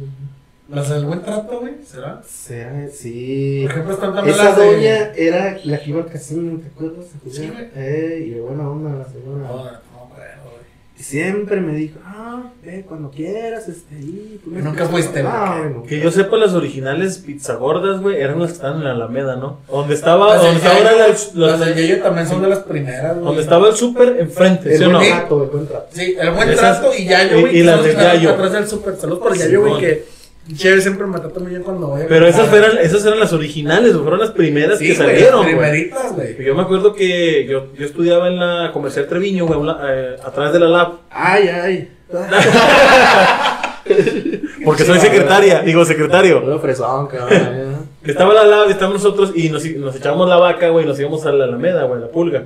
Las 0.70 0.90
del 0.90 1.06
buen 1.06 1.22
trato, 1.24 1.60
güey. 1.62 1.74
¿Será? 1.84 2.22
Será, 2.28 2.88
sí. 2.94 3.62
Por 3.64 3.72
ejemplo, 3.72 3.94
están 3.96 4.14
también 4.16 4.36
Esa 4.36 4.44
las 4.46 4.58
de- 4.58 4.66
doña 4.66 5.12
era 5.16 5.58
la 5.64 5.80
que 5.80 5.90
iba 5.90 6.02
al 6.02 6.08
casino, 6.08 6.60
¿te 6.60 6.68
acuerdas? 6.68 7.06
Sí, 7.32 7.50
güey. 7.52 7.70
Eh, 7.76 8.26
y 8.28 8.30
de 8.32 8.42
buena 8.42 8.70
onda 8.70 8.98
la 9.00 9.06
señora. 9.06 9.48
No, 9.48 9.58
güey. 9.58 9.74
Siempre 10.96 11.62
me 11.62 11.74
dijo, 11.76 11.98
ah, 12.06 12.44
ve 12.62 12.84
cuando 12.86 13.10
quieras, 13.10 13.70
este, 13.70 13.96
ahí. 13.96 14.40
tú 14.44 14.52
Nunca 14.52 14.72
pides". 14.72 14.90
fuiste, 14.90 15.22
güey. 15.22 15.34
Ah, 15.34 15.56
bueno. 15.62 15.84
Que 15.84 16.02
yo 16.02 16.12
sepa, 16.12 16.36
las 16.36 16.54
originales 16.54 17.20
pizza 17.20 17.56
gordas, 17.56 18.02
güey, 18.02 18.18
eran 18.22 18.38
las 18.40 18.50
que 18.50 18.56
estaban 18.56 18.80
en 18.80 18.84
la 18.84 18.92
Alameda, 18.92 19.38
¿no? 19.38 19.60
Donde 19.72 19.94
estaba, 19.96 20.34
Las 20.36 20.44
donde 20.44 20.68
ahora 20.68 20.92
las- 21.08 21.34
las- 21.36 21.52
las 21.52 21.60
del 21.62 21.76
Yayo 21.76 22.04
también 22.04 22.28
son 22.28 22.42
de 22.42 22.50
las 22.50 22.60
primeras, 22.60 23.14
güey. 23.14 23.26
donde 23.26 23.42
estaba 23.42 23.70
el 23.70 23.76
súper 23.76 24.18
enfrente, 24.20 24.74
El 24.74 24.78
¿sí 24.78 24.84
o 24.84 24.90
no? 24.90 25.00
buen 25.00 25.10
trato, 25.12 25.44
el 25.46 25.50
buen 25.50 25.68
trato. 25.68 25.88
Sí, 25.94 26.16
el 26.20 26.32
buen 26.32 26.50
Esas- 26.50 26.82
trato 26.82 26.96
y 26.98 27.06
Yayo, 27.06 27.38
y- 27.38 27.42
güey. 27.42 27.58
y 27.60 27.64
las 27.64 27.82
del 27.84 27.96
Yayo. 27.96 28.30
Atrás 28.32 28.52
del 28.52 28.68
súper. 28.68 28.96
Saludos 28.98 29.20
por 29.20 29.38
Yayo, 29.38 29.62
güey, 29.62 29.80
que 29.80 30.06
Chévere 30.56 30.82
siempre 30.82 31.06
me 31.06 31.20
trata 31.20 31.40
muy 31.40 31.52
bien 31.52 31.62
cuando 31.64 31.88
voy 31.88 32.02
a 32.02 32.08
Pero 32.08 32.26
esas 32.28 32.52
eran, 32.54 32.78
esas 32.80 33.06
eran 33.06 33.20
las 33.20 33.32
originales, 33.34 33.96
fueron 33.96 34.20
las 34.20 34.32
primeras 34.32 34.80
Sí, 34.80 34.88
que 34.88 34.96
salieron, 34.96 35.46
las 35.46 35.56
güey. 35.56 35.70
primeritas, 35.70 36.16
güey. 36.16 36.44
Yo 36.44 36.56
me 36.56 36.62
acuerdo 36.64 36.94
que 36.94 37.46
yo, 37.46 37.68
yo 37.78 37.86
estudiaba 37.86 38.28
en 38.28 38.40
la 38.40 38.72
comercial 38.74 39.08
Treviño, 39.08 39.46
güey, 39.46 39.60
eh, 39.88 40.16
atrás 40.26 40.52
de 40.54 40.60
la 40.60 40.68
lab, 40.68 40.92
Ay, 41.12 41.48
ay. 41.48 41.90
porque 44.66 44.84
soy 44.84 45.00
secretaria, 45.00 45.62
digo 45.62 45.86
secretario. 45.86 46.60
Fresón, 46.60 47.08
cabrón. 47.08 47.88
Estaba 48.04 48.34
la 48.34 48.46
lab, 48.46 48.70
estábamos 48.70 49.04
nosotros 49.04 49.32
y 49.36 49.50
nos, 49.50 49.64
nos 49.66 49.96
echábamos 49.96 50.30
la 50.30 50.38
vaca, 50.38 50.70
güey, 50.70 50.86
nos 50.86 51.00
íbamos 51.00 51.26
a 51.26 51.32
la 51.32 51.46
Alameda, 51.46 51.84
güey, 51.84 52.02
la 52.02 52.08
pulga, 52.08 52.44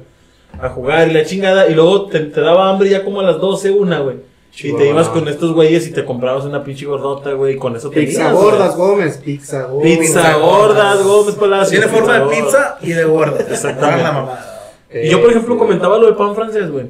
a 0.60 0.70
jugar 0.70 1.10
y 1.10 1.14
la 1.14 1.24
chingada, 1.26 1.68
y 1.70 1.76
luego 1.76 2.08
te, 2.08 2.20
te 2.20 2.42
daba 2.42 2.70
hambre 2.70 2.90
ya 2.90 3.04
como 3.04 3.22
a 3.22 3.24
las 3.24 3.40
12, 3.40 3.72
una, 3.72 4.00
güey. 4.00 4.18
Y 4.56 4.74
te 4.74 4.88
ibas 4.88 5.10
con 5.10 5.28
estos 5.28 5.52
güeyes 5.54 5.88
y 5.88 5.92
te 5.92 6.06
comprabas 6.06 6.46
una 6.46 6.64
pinche 6.64 6.86
gordota, 6.86 7.32
güey, 7.34 7.56
y 7.56 7.58
con 7.58 7.76
eso 7.76 7.90
te 7.90 8.02
Pizza 8.02 8.32
gordas, 8.32 8.76
Gómez. 8.78 9.18
Pizza 9.18 9.64
gordas. 9.64 9.84
Pizza 9.84 10.02
Pizza 10.02 10.38
gordas, 10.38 11.04
gordas. 11.04 11.04
Gómez 11.04 11.36
Palacio. 11.36 11.80
Tiene 11.80 11.92
forma 11.92 12.14
de 12.14 12.20
gordas. 12.20 12.40
pizza 12.40 12.78
y 12.82 12.90
de 12.92 13.04
gorda. 13.04 13.40
Exactamente. 13.50 14.32
Y 14.94 15.10
yo, 15.10 15.22
por 15.22 15.32
ejemplo, 15.32 15.56
Este, 15.56 15.66
comentaba 15.66 15.98
lo 15.98 16.06
del 16.06 16.16
pan 16.16 16.36
francés, 16.36 16.70
güey. 16.70 16.86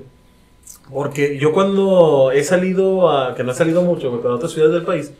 Porque 0.91 1.37
yo 1.39 1.53
cuando 1.53 2.31
he 2.31 2.43
salido 2.43 3.09
a, 3.09 3.33
que 3.33 3.43
no 3.43 3.53
he 3.53 3.55
salido 3.55 3.81
mucho, 3.81 4.09
güey, 4.09 4.21
pero 4.21 4.33
a 4.33 4.37
otras 4.37 4.51
ciudades 4.51 4.75
del 4.75 4.83
país, 4.83 5.11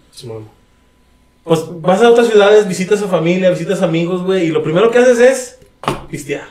pues 1.43 1.61
vas 1.81 2.01
a 2.01 2.09
otras 2.09 2.27
ciudades, 2.27 2.67
visitas 2.67 3.01
a 3.01 3.07
familia, 3.07 3.49
visitas 3.49 3.81
amigos, 3.81 4.23
güey, 4.23 4.47
y 4.47 4.49
lo 4.49 4.61
primero 4.63 4.91
que 4.91 4.99
haces 4.99 5.19
es 5.19 5.59
pistear. 6.09 6.47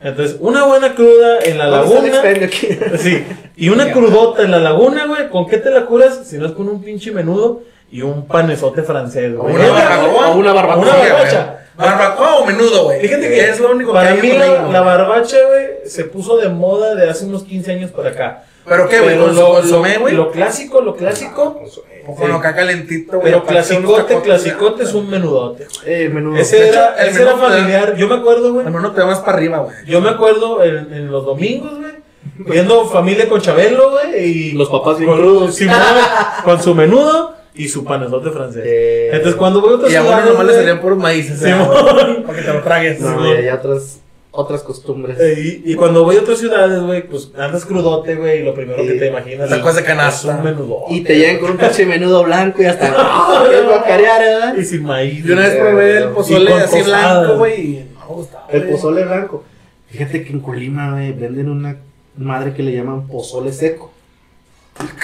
Entonces, 0.00 0.36
una 0.40 0.64
buena 0.64 0.94
cruda 0.94 1.38
en 1.44 1.58
la 1.58 1.66
¿Dónde 1.66 2.10
está 2.10 2.28
el 2.30 2.40
laguna. 2.40 2.46
aquí? 2.46 2.68
Sí, 2.98 3.24
y 3.56 3.68
una 3.70 3.90
crudota 3.92 4.42
en 4.42 4.50
la 4.50 4.58
laguna, 4.58 5.06
güey, 5.06 5.28
¿con 5.30 5.46
qué 5.46 5.56
te 5.58 5.70
la 5.70 5.86
curas? 5.86 6.20
Si 6.26 6.36
no 6.38 6.46
es 6.46 6.52
con 6.52 6.68
un 6.68 6.82
pinche 6.82 7.10
menudo 7.12 7.62
y 7.90 8.02
un 8.02 8.26
panezote 8.26 8.82
francés, 8.82 9.32
O 9.38 9.42
güey. 9.42 9.54
una 9.54 9.68
barbacoa. 9.70 10.28
O 10.28 10.36
una 10.36 10.52
barbacoa. 10.52 10.82
Una 10.82 10.96
barbacha. 10.96 11.58
Barbacoa 11.76 12.36
o 12.36 12.46
menudo, 12.46 12.84
güey. 12.84 13.00
Fíjate 13.00 13.28
que 13.28 13.50
es 13.50 13.60
lo 13.60 13.70
único 13.70 13.92
Para 13.92 14.14
que 14.16 14.22
mí 14.22 14.32
la, 14.32 14.62
la 14.68 14.80
barbacha, 14.82 15.36
güey, 15.48 15.66
se 15.88 16.04
puso 16.04 16.36
de 16.38 16.48
moda 16.48 16.94
de 16.94 17.08
hace 17.08 17.24
unos 17.26 17.44
15 17.44 17.72
años 17.72 17.90
para 17.90 18.10
acá. 18.10 18.44
¿Pero 18.68 18.88
qué, 18.88 19.00
güey? 19.00 19.18
¿Con 19.18 19.30
su 19.34 19.40
lo, 19.40 19.46
consomé, 19.54 19.94
lo- 19.94 20.00
güey? 20.00 20.14
lo 20.14 20.30
clásico, 20.30 20.80
lo 20.80 20.96
clásico. 20.96 21.60
O 22.08 22.14
con 22.14 22.30
acá 22.32 22.54
calentito, 22.54 23.12
güey. 23.18 23.24
Pero 23.32 23.44
clasicote, 23.44 24.20
clasicote 24.20 24.84
es 24.84 24.94
un 24.94 25.10
menudote. 25.10 25.66
Eh, 25.84 26.08
menudo. 26.12 26.36
Ese 26.36 26.68
era, 26.68 26.94
ese 27.04 27.22
era 27.22 27.36
familiar. 27.36 27.96
Yo 27.96 28.06
me 28.08 28.14
acuerdo, 28.16 28.52
güey. 28.52 28.64
Menudo 28.64 28.92
te 28.92 29.00
va 29.00 29.08
más 29.08 29.20
para 29.20 29.36
arriba, 29.38 29.58
güey. 29.58 29.74
Yo 29.86 30.00
me 30.00 30.10
acuerdo 30.10 30.62
en, 30.62 30.92
en 30.92 31.10
los 31.10 31.24
domingos, 31.24 31.78
güey. 31.78 31.92
Viendo 32.38 32.86
familia 32.86 33.28
con 33.28 33.40
Chabelo, 33.40 33.90
güey. 33.90 34.22
Y 34.22 34.52
Los 34.52 34.68
papás 34.68 34.98
con. 35.04 35.52
Simón, 35.52 35.76
con 36.44 36.62
su 36.62 36.74
menudo 36.74 37.34
y 37.54 37.68
su 37.68 37.84
panezote 37.84 38.30
francés. 38.30 38.62
Eh, 38.66 39.08
Entonces, 39.12 39.34
cuando 39.36 39.60
voy 39.60 39.72
a 39.72 39.76
otras 39.76 39.90
Y 39.92 39.96
a 39.96 40.00
uno 40.02 40.10
ciudades, 40.10 40.30
nomás 40.32 40.46
le 40.46 40.54
salían 40.54 40.80
puros 40.80 40.98
maíces, 40.98 41.40
güey. 41.40 41.52
Simón. 41.52 42.24
Para 42.26 42.38
que 42.38 42.44
te 42.44 42.52
lo 42.52 42.62
tragues. 42.62 43.00
No, 43.00 43.08
Simón. 43.10 43.26
y 43.28 43.30
hay 43.32 43.48
otras, 43.48 44.00
otras 44.36 44.62
costumbres. 44.62 45.18
Eh, 45.20 45.62
Y, 45.64 45.72
y 45.72 45.74
cuando 45.74 46.04
voy 46.04 46.16
a 46.16 46.20
otras 46.20 46.38
ciudades, 46.38 46.80
güey, 46.82 47.06
pues 47.08 47.30
andas 47.36 47.64
crudote, 47.64 48.14
güey, 48.14 48.40
y 48.40 48.44
lo 48.44 48.54
primero 48.54 48.82
Sí. 48.82 48.88
que 48.88 48.94
te 48.94 49.06
imaginas 49.08 49.48
Tacos 49.48 49.74
de 49.76 49.82
canasta. 49.84 50.32
es 50.32 50.38
un 50.38 50.44
menudo. 50.44 50.78
Y 50.90 51.00
te 51.02 51.16
llegan 51.18 51.38
con 51.38 51.50
un 51.52 51.56
pinche 51.56 51.84
menudo 51.86 52.22
blanco 52.24 52.62
y 52.62 52.66
hasta. 52.66 52.94
¡Ah! 52.96 53.46
¡Qué 53.50 53.60
guacarear, 53.62 54.20
¿verdad? 54.20 54.56
Y 54.56 54.64
sin 54.64 54.84
maíz. 54.84 55.24
Yo 55.24 55.32
una 55.34 55.42
vez 55.42 55.56
probé 55.56 55.98
el 55.98 56.08
pozole 56.10 56.50
con 56.50 56.60
así 56.60 56.82
blanco, 56.82 57.36
güey. 57.38 57.60
y 57.60 57.86
No 57.94 58.00
me 58.08 58.14
gustaba. 58.14 58.46
El 58.50 58.62
pozole 58.68 59.04
blanco. 59.04 59.44
Fíjate 59.88 60.24
que 60.24 60.32
en 60.32 60.40
Colima, 60.40 60.92
güey, 60.92 61.12
venden 61.12 61.48
una 61.48 61.76
madre 62.16 62.52
que 62.54 62.62
le 62.62 62.72
llaman 62.74 63.06
pozole 63.06 63.52
seco. 63.52 63.92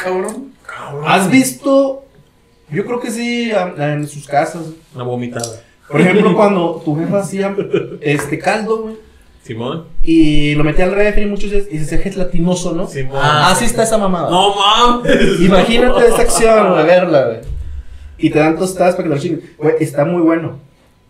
Cabrón. 0.03 0.53
¿Has 1.07 1.31
visto? 1.31 2.05
Yo 2.71 2.85
creo 2.87 3.01
que 3.01 3.11
sí, 3.11 3.53
en 3.79 4.07
sus 4.09 4.27
casas. 4.27 4.63
Una 4.95 5.05
vomitada. 5.05 5.61
Por 5.89 6.01
ejemplo, 6.01 6.35
cuando 6.37 6.81
tu 6.85 6.97
jefa 6.99 7.19
hacía 7.21 7.55
este 8.01 8.39
caldo, 8.39 8.83
güey, 8.83 8.97
Simón. 9.45 9.87
y 10.03 10.55
lo 10.55 10.63
metía 10.65 10.85
al 10.85 10.93
refri 10.95 11.27
muchos 11.27 11.51
días 11.51 11.65
y 11.71 11.79
se 11.79 11.85
hacía 11.97 11.99
gelatinoso, 12.13 12.73
¿no? 12.75 12.87
Simón. 12.87 13.19
Ah, 13.21 13.51
Así 13.51 13.65
está 13.65 13.83
esa 13.83 13.99
mamada. 13.99 14.31
No 14.31 14.55
mames. 14.55 15.41
Imagínate 15.41 16.07
esa 16.07 16.23
acción, 16.23 16.73
güey, 16.73 16.87
verla, 16.87 17.25
güey. 17.27 17.39
Y 18.19 18.31
te 18.31 18.39
dan 18.39 18.57
tostadas 18.57 18.95
para 18.95 19.05
que 19.05 19.09
te 19.11 19.15
lo 19.17 19.21
chinguen. 19.21 19.55
Güey, 19.59 19.75
está 19.81 20.05
muy 20.05 20.23
bueno. 20.23 20.59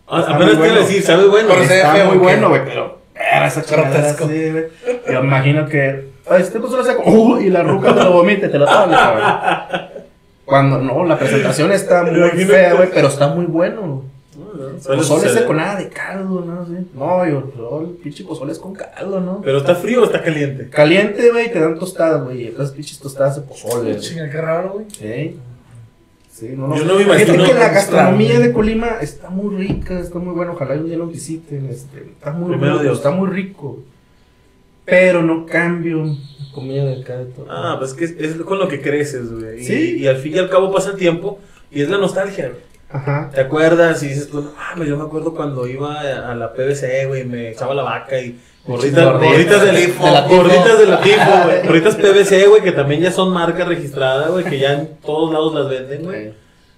Ah, 0.08 0.20
Está 0.20 0.34
Apenas 0.34 0.50
te 0.52 0.56
a 0.56 0.58
bueno. 0.60 0.74
decir, 0.76 1.02
sabe 1.02 1.26
bueno. 1.28 1.48
Pero 1.50 1.62
Está 1.62 1.92
feo, 1.92 2.06
muy 2.06 2.16
bueno, 2.18 2.48
güey, 2.48 2.64
pero 2.64 2.98
era 3.14 3.46
esa 3.46 3.60
así, 3.60 4.16
güey. 4.50 4.64
Yo 5.10 5.20
imagino 5.22 5.66
que 5.68 6.08
"Ay, 6.28 6.42
este 6.42 6.58
pozole 6.60 6.84
seco, 6.84 7.02
uh, 7.10 7.38
y 7.40 7.50
la 7.50 7.62
ruca 7.62 7.94
te 7.94 8.02
lo 8.02 8.12
vomite, 8.12 8.48
te 8.48 8.58
lo 8.58 8.64
toma, 8.66 8.88
cabrón. 8.96 9.82
Cuando 10.44 10.78
no, 10.78 11.04
la 11.04 11.18
presentación 11.18 11.70
está 11.72 12.02
muy 12.04 12.44
fea, 12.44 12.74
güey, 12.74 12.88
pero 12.92 13.08
está 13.08 13.28
muy 13.28 13.44
bueno. 13.46 14.04
Pozole 14.36 15.02
suceder. 15.04 15.38
seco, 15.38 15.52
nada 15.54 15.78
de 15.78 15.88
caldo, 15.88 16.40
¿no? 16.44 16.64
Sí. 16.66 16.86
No, 16.94 17.26
yo, 17.28 17.80
el 17.82 17.96
pinche 17.96 18.24
pozole 18.24 18.52
es 18.52 18.58
con 18.58 18.72
caldo, 18.74 19.20
¿no? 19.20 19.40
Pero 19.42 19.58
está 19.58 19.74
frío 19.74 20.00
o 20.02 20.04
está 20.04 20.22
caliente. 20.22 20.68
Caliente, 20.70 21.30
güey, 21.30 21.52
te 21.52 21.60
dan 21.60 21.78
tostadas, 21.78 22.24
güey. 22.24 22.44
y 22.44 22.48
Otras 22.48 22.70
pinches 22.70 22.98
tostadas 22.98 23.36
de 23.36 23.42
pozole. 23.42 23.90
güey. 23.90 24.00
Chinga, 24.00 24.30
qué 24.30 24.40
raro, 24.40 24.72
güey. 24.74 24.86
Sí. 24.90 25.36
Sí, 26.32 26.48
no, 26.56 26.68
no. 26.68 26.76
Yo 26.76 26.84
no 26.86 26.94
me 26.94 27.04
Fíjate 27.04 27.22
imagino 27.24 27.44
que 27.44 27.54
la 27.54 27.68
gastronomía 27.68 28.38
de 28.40 28.52
Colima 28.52 28.88
está 29.02 29.28
muy 29.28 29.54
rica, 29.54 29.98
está 30.00 30.18
muy 30.18 30.32
buena. 30.34 30.52
Ojalá 30.52 30.74
un 30.74 30.86
día 30.86 30.96
lo 30.96 31.06
visiten. 31.06 31.66
Este, 31.68 31.98
está 32.12 32.30
muy 32.32 32.48
Primero 32.52 32.72
rico, 32.74 32.82
Dios. 32.84 32.96
está 32.98 33.10
muy 33.10 33.28
rico. 33.28 33.80
Pero 34.86 35.22
no 35.22 35.44
cambio 35.46 36.04
la 36.04 36.52
comida 36.54 36.84
de 36.86 37.02
acá 37.02 37.18
de 37.18 37.26
todo. 37.26 37.46
Ah, 37.50 37.76
pues 37.78 37.92
que 37.94 38.04
es, 38.06 38.12
es 38.18 38.34
con 38.36 38.58
lo 38.58 38.66
que 38.66 38.80
creces, 38.80 39.30
güey. 39.30 39.60
Y, 39.60 39.64
Sí. 39.64 39.96
y 39.98 40.06
al 40.06 40.16
fin 40.16 40.34
y 40.34 40.38
al 40.38 40.48
cabo 40.48 40.72
pasa 40.72 40.90
el 40.92 40.96
tiempo 40.96 41.38
y 41.70 41.82
es 41.82 41.88
la 41.90 41.98
nostalgia, 41.98 42.48
güey. 42.48 42.71
Ajá. 42.92 43.30
¿Te 43.34 43.40
acuerdas? 43.40 44.02
Y 44.02 44.08
dices 44.08 44.28
tú, 44.28 44.42
no 44.42 44.50
mames, 44.56 44.88
yo 44.88 44.96
me 44.96 45.04
acuerdo 45.04 45.34
cuando 45.34 45.66
iba 45.66 46.00
a 46.00 46.34
la 46.34 46.52
PBC, 46.52 47.06
güey, 47.08 47.24
me 47.24 47.50
echaba 47.50 47.74
la 47.74 47.82
vaca 47.82 48.18
y 48.20 48.38
Gorditas 48.64 49.12
gorritas 49.14 49.60
de 49.62 49.72
la 49.72 49.78
Tifo. 49.78 50.04
de 50.06 50.86
la 50.86 51.00
Tifo. 51.00 51.30
güey. 51.44 51.66
Gorritas 51.66 51.96
PBC, 51.96 52.46
güey, 52.48 52.62
que 52.62 52.72
también 52.72 53.00
ya 53.00 53.10
son 53.10 53.32
marca 53.32 53.64
registrada, 53.64 54.28
güey, 54.28 54.44
que 54.44 54.58
ya 54.58 54.74
en 54.74 54.96
todos 55.04 55.32
lados 55.32 55.54
las 55.54 55.68
venden, 55.68 56.04
güey. 56.04 56.34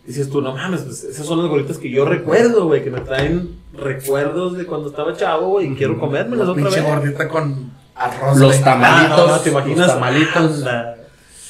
Dices 0.07 0.31
tú, 0.31 0.41
no 0.41 0.53
mames, 0.55 0.83
pues 0.83 1.05
esas 1.05 1.27
son 1.27 1.41
las 1.41 1.49
gorritas 1.49 1.77
que 1.79 1.91
yo 1.91 2.05
recuerdo, 2.05 2.67
güey, 2.67 2.83
que 2.85 2.91
me 2.91 3.01
traen 3.01 3.57
recuerdos 3.75 4.57
de 4.57 4.65
cuando 4.67 4.89
estaba 4.89 5.15
chavo, 5.17 5.49
güey, 5.49 5.73
y 5.73 5.75
quiero 5.75 5.99
comérmelas 5.99 6.49
otra 6.49 6.63
Pinche 6.65 6.81
vez. 6.81 6.89
gordita 6.89 7.29
con 7.29 7.71
arroz. 7.95 8.39
Los 8.39 8.61
tamalitos. 8.63 9.19
Ah, 9.19 9.25
no, 9.27 9.37
no, 9.37 9.41
te 9.41 9.51
imaginas. 9.51 9.79
Los 9.79 9.89
tamalitos. 9.95 10.37
Anda. 10.37 10.97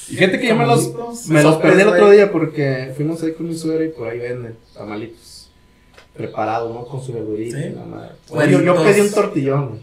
Y 0.08 0.16
fíjate 0.16 0.38
que 0.38 0.48
yo 0.48 0.56
me 0.56 0.66
los, 0.66 1.26
me 1.28 1.42
los 1.42 1.56
perdí 1.56 1.82
el 1.82 1.88
otro 1.88 2.10
día 2.10 2.30
porque 2.30 2.92
fuimos 2.96 3.22
ahí 3.22 3.32
con 3.32 3.48
mi 3.48 3.54
suegra 3.54 3.84
y 3.84 3.88
por 3.88 4.08
ahí 4.08 4.18
venden 4.18 4.56
tamalitos. 4.74 5.50
Preparados, 6.14 6.72
¿no? 6.72 6.84
Con 6.84 7.02
su 7.02 7.12
verdurita. 7.12 7.58
Sí. 7.58 7.64
y 7.64 7.74
la 7.74 7.84
madre. 7.84 8.50
Yo, 8.50 8.60
yo 8.60 8.82
pedí 8.82 9.00
un 9.00 9.10
tortillón, 9.10 9.68
güey. 9.68 9.80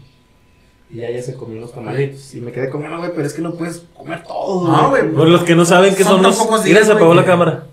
Y 0.90 0.96
ya 0.96 1.08
ella 1.08 1.22
se 1.22 1.34
comió 1.34 1.60
los 1.60 1.72
tamalitos. 1.72 2.34
Y 2.34 2.40
me 2.40 2.52
quedé 2.52 2.70
comiendo, 2.70 2.98
güey, 2.98 3.10
pero 3.14 3.26
es 3.26 3.34
que 3.34 3.42
no 3.42 3.54
puedes 3.54 3.84
comer 3.94 4.22
todo. 4.22 4.68
No, 4.68 4.90
güey. 4.90 5.10
Por 5.10 5.28
los 5.28 5.42
que 5.42 5.54
no 5.54 5.64
saben 5.64 5.94
qué 5.94 6.04
Son 6.04 6.22
son 6.22 6.50
los. 6.50 6.64
Mira, 6.64 6.84
se 6.84 6.92
apagó 6.92 7.14
la 7.14 7.24
cámara. 7.24 7.66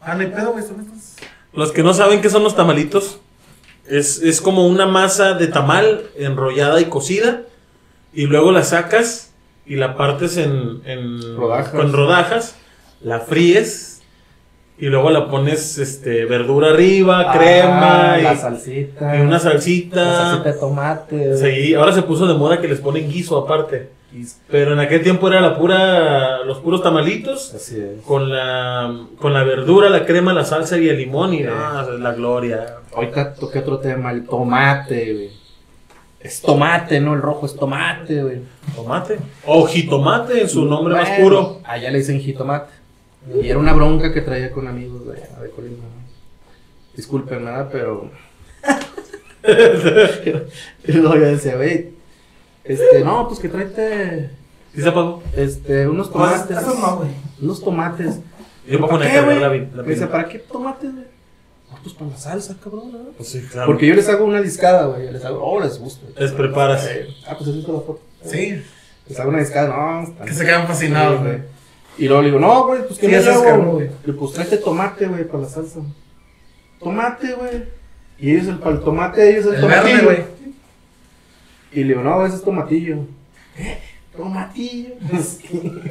Ah, 0.00 0.14
no 0.14 0.20
hay 0.20 0.28
pedo, 0.28 0.52
güey. 0.52 0.64
Son 0.64 0.80
estos. 0.80 1.16
Los 1.52 1.72
que 1.72 1.82
no 1.82 1.92
saben 1.94 2.20
qué 2.20 2.30
son 2.30 2.42
los 2.44 2.56
tamalitos, 2.56 3.18
es, 3.86 4.22
es 4.22 4.40
como 4.40 4.66
una 4.66 4.86
masa 4.86 5.34
de 5.34 5.48
tamal 5.48 6.10
enrollada 6.16 6.80
y 6.80 6.86
cocida, 6.86 7.42
y 8.14 8.26
luego 8.26 8.52
la 8.52 8.64
sacas 8.64 9.31
y 9.66 9.76
la 9.76 9.96
partes 9.96 10.36
en, 10.36 10.82
en- 10.84 11.36
Rodajas. 11.36 11.70
con 11.70 11.92
rodajas, 11.92 12.56
la 13.02 13.20
fríes, 13.20 14.02
y 14.78 14.86
luego 14.86 15.10
la 15.10 15.28
pones 15.28 15.78
este, 15.78 16.24
verdura 16.24 16.70
arriba, 16.70 17.26
Ah, 17.30 17.38
crema, 17.38 18.16
la 18.18 18.32
y, 18.32 18.36
salsita. 18.36 19.16
y 19.16 19.20
una 19.20 19.32
La 19.32 19.38
salsita. 19.38 20.04
salsita 20.16 20.52
de 20.52 20.58
tomate. 20.58 21.36
Sí, 21.36 21.74
ahora 21.74 21.92
se 21.92 22.02
puso 22.02 22.26
de 22.26 22.34
moda 22.34 22.60
que 22.60 22.66
les 22.68 22.80
ponen 22.80 23.08
guiso 23.08 23.36
aparte. 23.38 23.90
Pero 24.50 24.74
en 24.74 24.78
aquel 24.80 25.02
tiempo 25.02 25.26
era 25.28 25.40
la 25.40 25.56
pura, 25.56 26.44
los 26.44 26.58
puros 26.58 26.82
tamalitos 26.82 27.54
Así 27.54 27.76
es. 27.80 28.02
con 28.04 28.28
la, 28.30 28.94
con 29.18 29.32
la 29.32 29.42
verdura, 29.42 29.88
la 29.88 30.04
crema, 30.04 30.34
la 30.34 30.44
salsa 30.44 30.76
y 30.78 30.86
el 30.88 30.98
limón 30.98 31.32
y 31.32 31.38
Sí. 31.38 31.44
es 31.44 32.00
la 32.00 32.12
gloria. 32.12 32.76
Ahorita 32.94 33.32
toqué 33.34 33.60
otro 33.60 33.78
tema, 33.78 34.10
el 34.10 34.26
tomate, 34.26 35.12
güey. 35.14 35.41
Es 36.22 36.40
tomate, 36.40 37.00
¿no? 37.00 37.14
El 37.14 37.22
rojo 37.22 37.46
es 37.46 37.56
tomate, 37.56 38.22
güey. 38.22 38.40
Tomate. 38.76 39.18
O 39.46 39.66
jitomate 39.66 40.40
en 40.42 40.48
su 40.48 40.64
nombre 40.64 40.94
más 40.94 41.10
puro. 41.20 41.60
Allá 41.64 41.90
le 41.90 41.98
dicen 41.98 42.20
jitomate. 42.20 42.70
Y 43.42 43.48
era 43.48 43.58
una 43.58 43.72
bronca 43.72 44.12
que 44.12 44.20
traía 44.20 44.50
con 44.52 44.66
amigos 44.68 45.06
de 45.06 45.12
allá 45.22 45.40
de 45.40 45.50
Colima. 45.50 45.84
Disculpen, 46.96 47.44
nada, 47.44 47.68
pero. 47.70 48.10
y 50.86 50.92
luego 50.92 51.14
yo 51.16 51.22
decía, 51.22 51.56
güey, 51.56 51.90
este, 52.64 53.00
no, 53.04 53.26
pues 53.26 53.40
que 53.40 53.48
tráete, 53.48 54.30
¿Sí 54.74 54.80
se 54.82 54.88
apagó? 54.88 55.22
este, 55.36 55.88
unos 55.88 56.08
Pues, 56.08 56.32
tomates. 56.46 56.56
eso 56.58 56.78
no, 56.78 56.96
güey. 56.98 57.08
Unos 57.40 57.60
tomates. 57.64 58.20
Yo 58.68 58.78
voy 58.78 58.86
a 58.86 58.90
¿Para 58.90 59.10
poner 59.10 59.40
la, 59.40 59.48
la 59.48 59.48
Me 59.50 59.58
dice, 59.88 60.02
pila. 60.06 60.10
¿para 60.12 60.28
qué 60.28 60.38
tomates, 60.38 60.92
güey? 60.92 61.06
"Ah, 61.72 61.78
Pues 61.82 61.94
para 61.94 62.10
la 62.10 62.16
salsa, 62.16 62.56
cabrón, 62.62 62.92
¿no? 62.92 62.98
Pues 63.16 63.28
sí, 63.30 63.40
claro. 63.50 63.66
Porque 63.66 63.86
yo 63.86 63.94
les 63.94 64.08
hago 64.08 64.24
una 64.24 64.40
discada, 64.40 64.86
güey. 64.86 65.10
Les 65.12 65.24
hago, 65.24 65.42
oh, 65.44 65.60
les 65.60 65.78
gusta. 65.78 66.06
Les 66.20 66.32
preparas. 66.32 66.88
Ah, 67.26 67.34
pues 67.38 67.50
eso 67.50 67.58
es 67.60 67.64
la 67.68 67.74
foto. 67.80 68.00
Sí. 68.24 68.62
Les 69.08 69.18
hago 69.20 69.30
una 69.30 69.40
discada, 69.40 69.68
no, 69.68 70.02
están- 70.04 70.26
Que 70.26 70.32
se 70.34 70.44
quedan 70.44 70.66
fascinados, 70.66 71.20
güey. 71.22 71.38
Y 71.98 72.06
luego 72.06 72.22
le 72.22 72.28
digo, 72.28 72.40
no, 72.40 72.66
güey, 72.66 72.86
pues 72.86 72.98
que 72.98 73.06
Sí, 73.22 73.28
no 73.28 73.42
güey. 73.72 73.90
Le 74.04 74.12
pues 74.14 74.32
tráete 74.32 74.56
tomate, 74.58 75.06
güey, 75.08 75.24
para 75.24 75.42
la 75.42 75.48
salsa. 75.48 75.80
Tomate, 76.80 77.34
güey. 77.34 77.64
Y 78.18 78.32
ellos, 78.32 78.48
el, 78.48 78.58
para 78.58 78.76
el 78.76 78.80
tomate, 78.82 79.30
ellos 79.30 79.46
el, 79.46 79.54
El 79.56 79.60
tomatillo. 79.60 80.04
güey. 80.04 80.18
Y 81.72 81.84
le 81.84 81.88
digo, 81.88 82.02
no, 82.02 82.24
ese 82.26 82.36
es 82.36 82.42
tomatillo. 82.42 82.98
¿Qué? 83.56 83.78
Tomatillo. 84.16 84.94
Sí. 85.22 85.72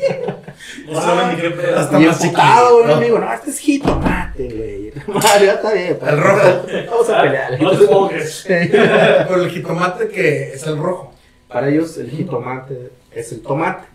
No 0.87 1.01
saben 1.01 1.35
ni 1.35 1.41
qué 1.41 1.49
pedo. 1.51 1.79
Hasta 1.79 1.99
y 1.99 2.05
más 2.05 2.17
güey, 2.19 2.29
chiquito. 2.29 2.95
amigo, 2.95 3.19
no, 3.19 3.33
este 3.33 3.49
es 3.49 3.59
jitomate, 3.59 4.43
güey. 4.49 4.93
Mario, 5.07 5.45
ya 5.47 5.53
está 5.53 5.73
bien. 5.73 5.97
pues. 5.99 6.11
El 6.11 6.19
rojo. 6.21 6.65
Vamos 6.89 7.09
a 7.09 7.21
pelear. 7.23 7.61
No 7.61 7.71
te 7.77 7.85
pongas. 7.87 8.45
Pero 8.47 9.43
el 9.43 9.49
jitomate 9.49 10.07
que 10.09 10.53
es 10.53 10.67
el 10.67 10.77
rojo. 10.77 11.13
Para 11.47 11.69
ellos, 11.69 11.97
el 11.97 12.09
jitomate 12.11 12.91
es 13.11 13.31
el 13.31 13.41
tomate. 13.41 13.85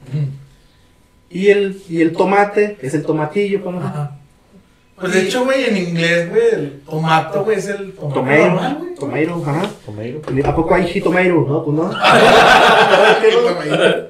Y 1.31 1.48
el, 1.48 1.82
y 1.89 2.03
el 2.03 2.12
tomate 2.12 2.77
es 2.82 2.94
el 2.94 3.05
tomatillo, 3.05 3.62
para. 3.65 4.19
Pues 4.98 5.12
de 5.12 5.23
hecho, 5.23 5.44
güey, 5.44 5.64
en 5.64 5.77
inglés, 5.77 6.31
güey, 6.31 6.43
el 6.55 6.81
tomato, 6.89 7.44
güey, 7.44 7.59
es 7.59 7.66
el 7.68 7.93
Tomato, 7.93 8.23
güey. 8.23 8.39
tomato, 9.27 9.43
ajá. 9.51 9.70
¿A 10.44 10.55
poco 10.56 10.74
hay 10.74 10.86
jitomato? 10.86 11.28
No, 11.28 11.64
pues 11.64 11.77
no. 11.77 11.90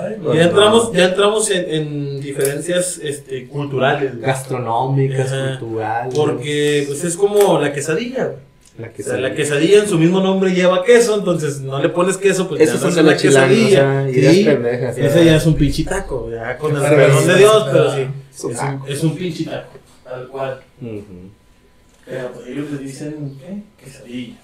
Ay, 0.00 0.16
Ya 0.36 0.44
entramos, 0.44 0.92
ya 0.92 1.04
entramos 1.06 1.50
en, 1.50 1.70
en 1.70 2.20
diferencias 2.20 2.98
este, 3.02 3.46
culturales. 3.48 4.12
güey. 4.16 4.26
Gastronómicas, 4.26 5.32
Ajá. 5.32 5.58
culturales. 5.58 6.14
Porque 6.14 6.84
pues 6.86 7.04
es 7.04 7.16
como 7.16 7.58
la 7.60 7.72
quesadilla. 7.72 8.24
güey. 8.26 8.36
La 8.78 8.88
O 8.88 8.92
que 8.92 9.02
sea, 9.02 9.16
la 9.16 9.34
quesadilla 9.34 9.80
en 9.80 9.88
su 9.88 9.98
mismo 9.98 10.20
nombre 10.20 10.52
lleva 10.52 10.84
queso, 10.84 11.16
entonces 11.16 11.60
no 11.60 11.80
le 11.82 11.88
pones 11.88 12.16
queso, 12.16 12.48
pues 12.48 12.60
Esos 12.60 12.94
ya 12.94 13.02
no 13.02 13.10
la 13.10 13.16
quesadilla. 13.16 14.04
o 14.08 14.12
sea, 14.12 14.32
Sí, 14.32 14.44
pendejas. 14.44 14.98
Ese 14.98 15.24
ya 15.24 15.36
es 15.36 15.46
un 15.46 15.54
pinche 15.54 15.84
taco, 15.84 16.30
ya 16.30 16.56
con 16.58 16.76
el 16.76 16.82
perdón 16.82 17.26
de 17.26 17.34
Dios, 17.36 17.66
pero 17.72 17.92
sí. 17.94 18.06
Es 18.38 18.44
un 18.44 18.50
Es 18.52 18.58
un, 18.60 18.66
taco. 18.66 18.86
es 18.86 19.04
un 19.04 19.16
pinche 19.16 19.44
taco, 19.44 19.72
tal 20.04 20.28
cual. 20.28 20.62
Pero 22.04 22.32
pues 22.32 22.46
ellos 22.46 22.70
le 22.70 22.78
dicen, 22.78 23.38
¿qué? 23.40 23.62
Quesadilla. 23.84 24.36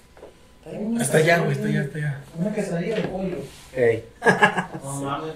Está 1.01 1.19
allá, 1.19 1.39
güey, 1.41 1.53
está 1.53 1.67
allá, 1.67 1.83
está 1.83 1.99
allá. 1.99 2.25
Una 2.39 2.55
quesadilla 2.55 2.97
de 2.97 3.03
pollo. 3.09 3.37
Ey, 3.75 4.05
No 4.83 5.01
mames, 5.03 5.35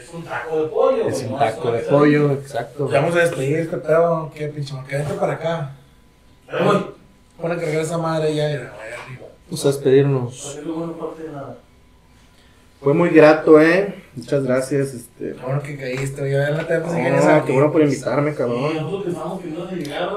es 0.00 0.14
un 0.14 0.22
taco 0.22 0.62
de 0.62 0.68
pollo. 0.68 1.08
es 1.08 1.14
güey, 1.14 1.24
un 1.26 1.32
no 1.32 1.38
taco 1.38 1.72
de 1.72 1.78
pollo, 1.80 2.32
exacto. 2.32 2.90
Ya 2.90 3.00
vamos 3.00 3.16
a 3.16 3.18
despedir 3.20 3.58
este 3.58 3.76
pedo. 3.78 4.30
¿Qué 4.34 4.48
pinche 4.48 4.74
marca? 4.74 4.96
Vente 4.98 5.14
para 5.14 5.32
acá. 5.34 5.74
A 6.48 7.48
cargar 7.56 7.82
esa 7.82 7.98
madre 7.98 8.34
ya 8.34 8.50
y 8.50 8.54
la 8.54 8.60
voy 8.60 8.70
arriba. 8.70 9.26
Vamos 9.46 9.64
a 9.64 9.68
despedirnos. 9.68 10.40
Para 10.42 10.54
que 10.56 10.62
luego 10.66 10.86
no 10.86 10.92
parte 10.98 11.22
de 11.24 11.32
nada. 11.32 11.56
Fue 12.80 12.94
muy 12.94 13.10
grato, 13.10 13.60
eh. 13.60 13.94
Muchas 14.14 14.44
gracias, 14.44 14.94
este. 14.94 15.34
Bueno 15.34 15.62
que 15.62 15.76
caíste. 15.76 16.30
Ya 16.30 16.50
la 16.50 16.66
te 16.66 16.78
pues, 16.80 17.24
No, 17.24 17.44
qué 17.44 17.52
bueno 17.52 17.72
por 17.72 17.82
invitarme, 17.82 18.34
cabrón. 18.34 18.74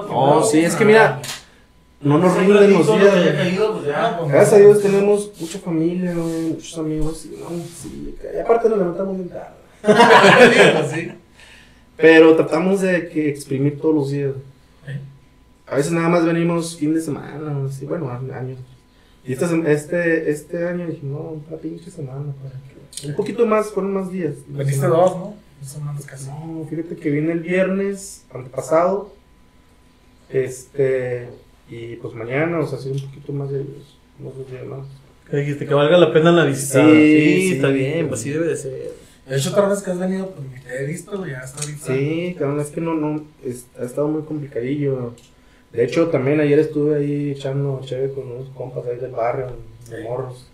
No, 0.10 0.44
sí, 0.44 0.60
es 0.60 0.76
que 0.76 0.86
mira, 0.86 1.22
no 2.02 2.18
nos 2.18 2.36
rinden 2.38 2.74
los 2.74 2.88
días. 2.88 3.14
pues. 4.18 4.32
Gracias 4.32 4.54
a 4.54 4.58
Dios 4.58 4.82
tenemos 4.82 5.32
mucha 5.40 5.60
familia, 5.60 6.14
muchos 6.14 6.78
amigos. 6.78 7.26
Y, 7.26 7.38
no, 7.38 7.50
sí, 7.64 8.16
y 8.36 8.40
aparte 8.40 8.70
nos 8.70 8.78
levantamos 8.80 9.18
bien 9.18 9.30
tarde. 9.30 9.62
Pero 11.98 12.36
tratamos 12.36 12.82
de 12.82 13.10
que 13.10 13.30
exprimir 13.30 13.80
todos 13.80 13.94
los 13.94 14.12
días. 14.12 14.34
¿Eh? 14.88 15.00
A 15.68 15.76
veces 15.76 15.92
nada 15.92 16.10
más 16.10 16.26
venimos 16.26 16.76
fin 16.78 16.94
de 16.94 17.02
semana, 17.02 17.66
así, 17.68 17.86
bueno, 17.86 18.10
años. 18.10 18.58
Y 19.26 19.34
esta 19.34 19.48
sem- 19.50 19.68
este, 19.68 20.30
este 20.32 20.68
año 20.68 20.88
dije, 20.88 21.02
no, 21.04 21.42
una 21.48 21.58
pinche 21.58 21.92
semana. 21.92 22.34
para 22.42 22.56
que- 23.02 23.08
Un 23.08 23.16
poquito 23.16 23.46
más, 23.46 23.70
fueron 23.72 23.94
más 23.94 24.12
días. 24.12 24.34
Veniste 24.48 24.88
dos, 24.88 25.16
¿no? 25.16 25.36
Dos 25.62 25.70
semanas 25.70 26.06
casi. 26.06 26.28
No, 26.28 26.66
fíjate 26.70 26.96
que 26.96 27.10
vine 27.12 27.32
el 27.34 27.40
viernes 27.42 28.24
antepasado. 28.34 29.14
Este. 30.30 31.28
Y 31.70 31.96
pues 31.98 32.14
mañana, 32.14 32.60
o 32.60 32.68
sea, 32.68 32.80
sí, 32.80 32.90
un 32.90 33.00
poquito 33.00 33.32
más 33.34 33.50
de 33.52 33.62
unos 34.20 34.38
dos 34.38 34.50
días 34.52 34.66
más. 34.66 34.86
¿Qué 35.30 35.38
dijiste? 35.38 35.66
Que 35.66 35.74
valga 35.74 35.98
la 35.98 36.12
pena 36.12 36.32
la 36.32 36.44
visita. 36.46 36.84
Sí, 36.86 36.92
Sí, 36.92 37.42
sí. 37.50 37.54
está 37.56 37.70
bien, 37.70 38.08
pues 38.10 38.22
sí 38.22 38.30
debe 38.32 38.48
de 38.48 38.58
ser. 38.58 38.92
De 39.28 39.38
hecho, 39.38 39.52
otra 39.52 39.70
vez 39.70 39.82
que 39.82 39.92
has 39.92 40.00
venido, 40.00 40.30
pues 40.32 40.48
ni 40.50 40.60
te 40.60 40.84
he 40.84 40.86
visto. 40.86 41.26
Ya 41.26 41.40
hasta 41.40 41.62
ahorita. 41.64 41.86
Sí, 41.86 42.36
cabrón, 42.38 42.60
es 42.60 42.68
que 42.68 42.82
no, 42.82 42.96
no, 42.96 43.24
es- 43.46 43.66
ha 43.80 43.86
estado 43.86 44.08
muy 44.10 44.24
complicadillo. 44.24 45.14
De 45.74 45.84
hecho, 45.86 46.08
también 46.10 46.40
ayer 46.40 46.60
estuve 46.60 46.96
ahí 46.98 47.32
echando 47.32 47.80
chévere 47.84 48.14
con 48.14 48.30
unos 48.32 48.50
compas 48.50 48.86
ahí 48.88 48.98
del 48.98 49.12
barrio, 49.12 49.48
de 49.90 49.98
Sí. 49.98 50.04
morros. 50.04 50.48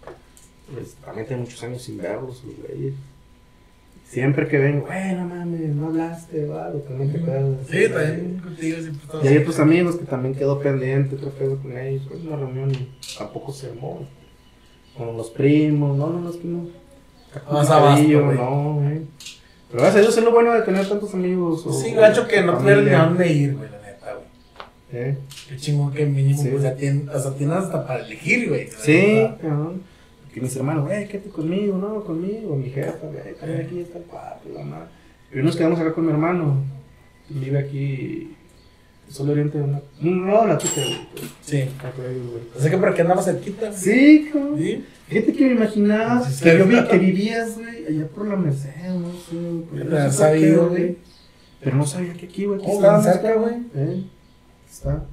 Pues, 0.73 0.95
también 0.95 1.26
tengo 1.27 1.41
muchos 1.41 1.64
años 1.64 1.81
sin 1.81 1.98
verlos, 1.98 2.44
los 2.45 2.56
güeyes. 2.68 2.94
Siempre 4.06 4.48
que 4.48 4.57
vengo, 4.57 4.85
güey, 4.88 5.15
no 5.15 5.26
mames, 5.26 5.76
no 5.76 5.88
hablaste, 5.88 6.45
va, 6.45 6.69
o 6.69 6.77
también 6.80 7.11
te 7.11 7.18
acuerdas. 7.19 7.57
Sí, 7.69 7.89
también 7.89 8.39
contigo 8.41 8.77
siempre 8.81 9.07
todo. 9.11 9.23
Y 9.23 9.27
hay 9.27 9.38
otros 9.38 9.60
amigos 9.60 9.95
que 9.98 10.06
también 10.06 10.34
quedó 10.34 10.60
pendiente, 10.60 11.15
otro 11.15 11.30
pedo 11.31 11.57
con 11.57 11.77
ellos. 11.77 12.03
Pues 12.07 12.22
una 12.23 12.38
reunión 12.38 12.72
y 12.72 12.89
tampoco 13.18 13.52
se 13.52 13.68
armó. 13.68 14.06
Con 14.98 15.18
los 15.18 15.30
primos, 15.30 15.98
no, 15.98 16.07
no, 16.10 16.22
no, 16.22 16.30
es 16.30 16.38
que 16.38 16.48
no. 16.48 16.68
Abasto, 17.45 17.73
Cabello, 17.73 18.26
güey. 18.26 18.38
no, 18.38 18.73
güey. 18.76 19.02
Pero 19.69 19.81
gracias 19.84 19.95
a 19.95 19.99
Dios 19.99 20.18
es 20.18 20.23
lo 20.23 20.31
bueno 20.31 20.53
de 20.53 20.61
tener 20.61 20.88
tantos 20.88 21.14
amigos. 21.14 21.65
o- 21.68 21.73
Sí, 21.73 21.91
gacho 21.91 22.27
que 22.27 22.41
no 22.41 22.57
tuvieron 22.57 22.85
ni 22.85 22.91
a 22.91 23.03
dónde 23.03 23.27
ir, 23.31 23.56
güey, 23.56 23.68
güey. 23.69 23.76
¿Eh? 24.91 25.18
Qué 25.49 25.57
chingón 25.57 25.91
que 25.93 26.05
mínimo, 26.05 26.41
Sí. 26.41 26.49
pues 26.49 26.64
ya 26.64 26.76
tienes, 26.76 27.09
o 27.14 27.19
sea, 27.19 27.34
tienes 27.35 27.57
hasta 27.57 27.85
para 27.85 28.05
elegir, 28.05 28.47
güey. 28.49 28.69
Sí, 28.80 29.27
cabrón. 29.41 29.81
Que 30.34 30.39
mis 30.41 30.55
hermanos, 30.55 30.85
güey, 30.85 31.07
quédate 31.07 31.30
conmigo, 31.30 31.77
no, 31.77 32.03
conmigo. 32.03 32.55
Mi 32.55 32.69
jefa, 32.69 32.93
güey, 33.03 33.35
también 33.39 33.61
aquí 33.65 33.80
está 33.80 33.97
el 33.97 34.03
cuarto, 34.05 34.49
la 34.53 34.64
madre. 34.64 34.88
Y 35.34 35.38
nos 35.39 35.55
quedamos 35.55 35.80
acá 35.80 35.93
con 35.93 36.05
mi 36.05 36.11
hermano. 36.11 36.64
Vive 37.30 37.59
aquí. 37.59 38.34
Solo 39.09 39.31
oriente 39.31 39.57
de 39.57 39.64
una. 39.64 39.81
No, 40.01 40.45
la 40.45 40.57
tuya, 40.57 40.73
güey. 40.76 40.97
Sí. 41.41 41.64
O 42.55 42.59
sea 42.59 42.69
que 42.72 42.77
por 42.77 42.89
aquí 42.89 43.01
andamos 43.01 43.26
cerquita, 43.26 43.68
güey. 43.69 43.77
Sí, 43.80 44.30
cabrón. 44.31 44.57
Sí. 44.57 44.85
Fíjate 45.07 45.34
que 45.34 45.45
me 45.45 45.51
imaginaba 45.53 46.22
Sí, 46.30 46.43
que, 46.43 46.57
yo 46.57 46.65
vi, 46.65 46.84
que 46.88 46.97
vivías, 46.97 47.57
güey, 47.57 47.85
allá 47.88 48.07
por 48.07 48.27
la 48.27 48.35
Merced, 48.35 48.69
no 48.89 49.11
sé. 49.14 49.35
por 49.69 49.80
Pero 49.80 49.89
qué, 50.05 50.11
sabido, 50.11 50.69
güey. 50.69 50.97
Pero 51.61 51.77
no 51.77 51.85
sabía 51.88 52.14
que 52.14 52.26
aquí, 52.26 52.45
güey, 52.45 52.59
aquí 52.59 52.69
Oh, 52.69 53.01
cerca, 53.01 53.34
güey. 53.35 53.55
Eh, 53.76 54.03
está. 54.69 55.03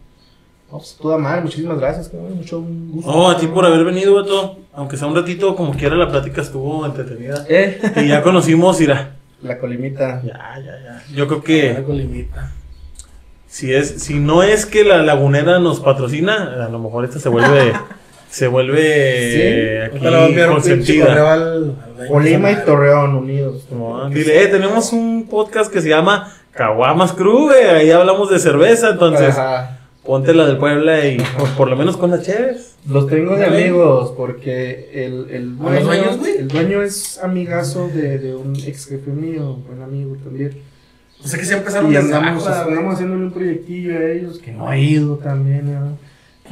No, 0.70 0.78
pues 0.78 0.96
toda 1.00 1.18
madre, 1.18 1.42
muchísimas 1.42 1.78
gracias, 1.78 2.08
cabrón. 2.08 2.36
Mucho 2.36 2.60
gusto. 2.60 3.10
Oh, 3.10 3.28
a 3.30 3.36
ti 3.36 3.46
por 3.46 3.64
haber 3.64 3.84
venido, 3.84 4.14
Beto. 4.22 4.58
Aunque 4.72 4.96
sea 4.96 5.06
un 5.06 5.14
ratito, 5.14 5.54
como 5.54 5.72
quiera, 5.74 5.94
la 5.94 6.08
plática 6.08 6.40
estuvo 6.42 6.84
entretenida. 6.84 7.44
Eh, 7.48 7.80
Y 7.96 8.08
ya 8.08 8.22
conocimos, 8.22 8.80
Ira. 8.80 9.12
la 9.42 9.58
colimita. 9.58 10.20
Ya, 10.24 10.54
ya, 10.58 10.82
ya. 10.82 11.02
Yo 11.14 11.28
creo 11.28 11.42
Que... 11.42 11.60
que 11.60 11.76
Algo 11.76 11.92
limita. 11.92 12.50
si 13.46 13.72
es, 13.72 14.02
si 14.02 14.14
no 14.18 14.42
es 14.42 14.66
que 14.66 14.82
la 14.84 15.02
lagunera 15.02 15.60
nos 15.60 15.78
patrocina, 15.80 16.64
a 16.64 16.68
lo 16.68 16.78
mejor 16.80 17.04
esta 17.04 17.20
se 17.20 17.28
vuelve, 17.28 17.72
se 18.30 18.48
vuelve 18.48 19.84
aquí 19.84 19.98
Ahorita 19.98 20.10
le 20.10 20.16
voy 20.16 20.24
a 20.24 20.28
enviar 20.28 20.50
un 20.50 20.56
pinche 20.62 20.98
correo 21.00 21.24
consentida. 21.24 21.32
al, 21.32 21.42
al 21.42 21.96
dueño 21.96 22.12
Colima 22.12 22.50
y 22.50 22.56
Torreón 22.64 23.14
unidos. 23.14 23.66
No, 23.70 24.08
Dile, 24.10 24.42
eh, 24.42 24.46
tenemos 24.48 24.92
un 24.92 25.28
podcast 25.30 25.72
que 25.72 25.80
se 25.80 25.88
llama 25.88 26.32
Caguamas 26.54 27.12
Crew, 27.12 27.44
güey. 27.46 27.64
Ahí 27.66 27.90
hablamos 27.90 28.30
de 28.30 28.38
cerveza, 28.38 28.90
entonces 28.90 29.30
Ajá. 29.36 29.78
ponte 30.04 30.32
la 30.34 30.46
del 30.46 30.58
Puebla 30.58 31.06
y 31.06 31.16
pues, 31.38 31.50
por 31.52 31.68
lo 31.68 31.76
menos 31.76 31.96
con 31.96 32.10
las 32.10 32.22
chéves. 32.22 32.76
Los 32.88 33.08
tengo 33.08 33.34
de 33.36 33.46
amigos 33.46 34.12
porque 34.16 34.90
el, 34.92 35.30
el 35.30 35.56
¿A 35.66 35.70
los 35.74 35.84
dueños, 35.84 36.18
güey? 36.18 36.36
el 36.38 36.48
dueño 36.48 36.82
es 36.82 37.18
amigazo 37.22 37.88
de, 37.88 38.18
de 38.18 38.34
un 38.34 38.54
ex 38.56 38.86
jefe 38.86 39.10
mío, 39.10 39.56
buen 39.66 39.82
amigo 39.82 40.16
también. 40.22 40.52
O 41.24 41.26
sea 41.26 41.38
que 41.40 41.46
sí 41.46 41.54
empezaron 41.54 41.90
Y 41.90 41.96
andamos, 41.96 42.46
andamos 42.46 42.94
haciéndole 42.94 43.24
un 43.24 43.32
proyectillo 43.32 43.96
a 43.98 44.02
ellos 44.10 44.38
que 44.38 44.52
no 44.52 44.68
ha 44.68 44.76
ido 44.76 45.16
también. 45.16 45.72
¿no? 45.72 45.96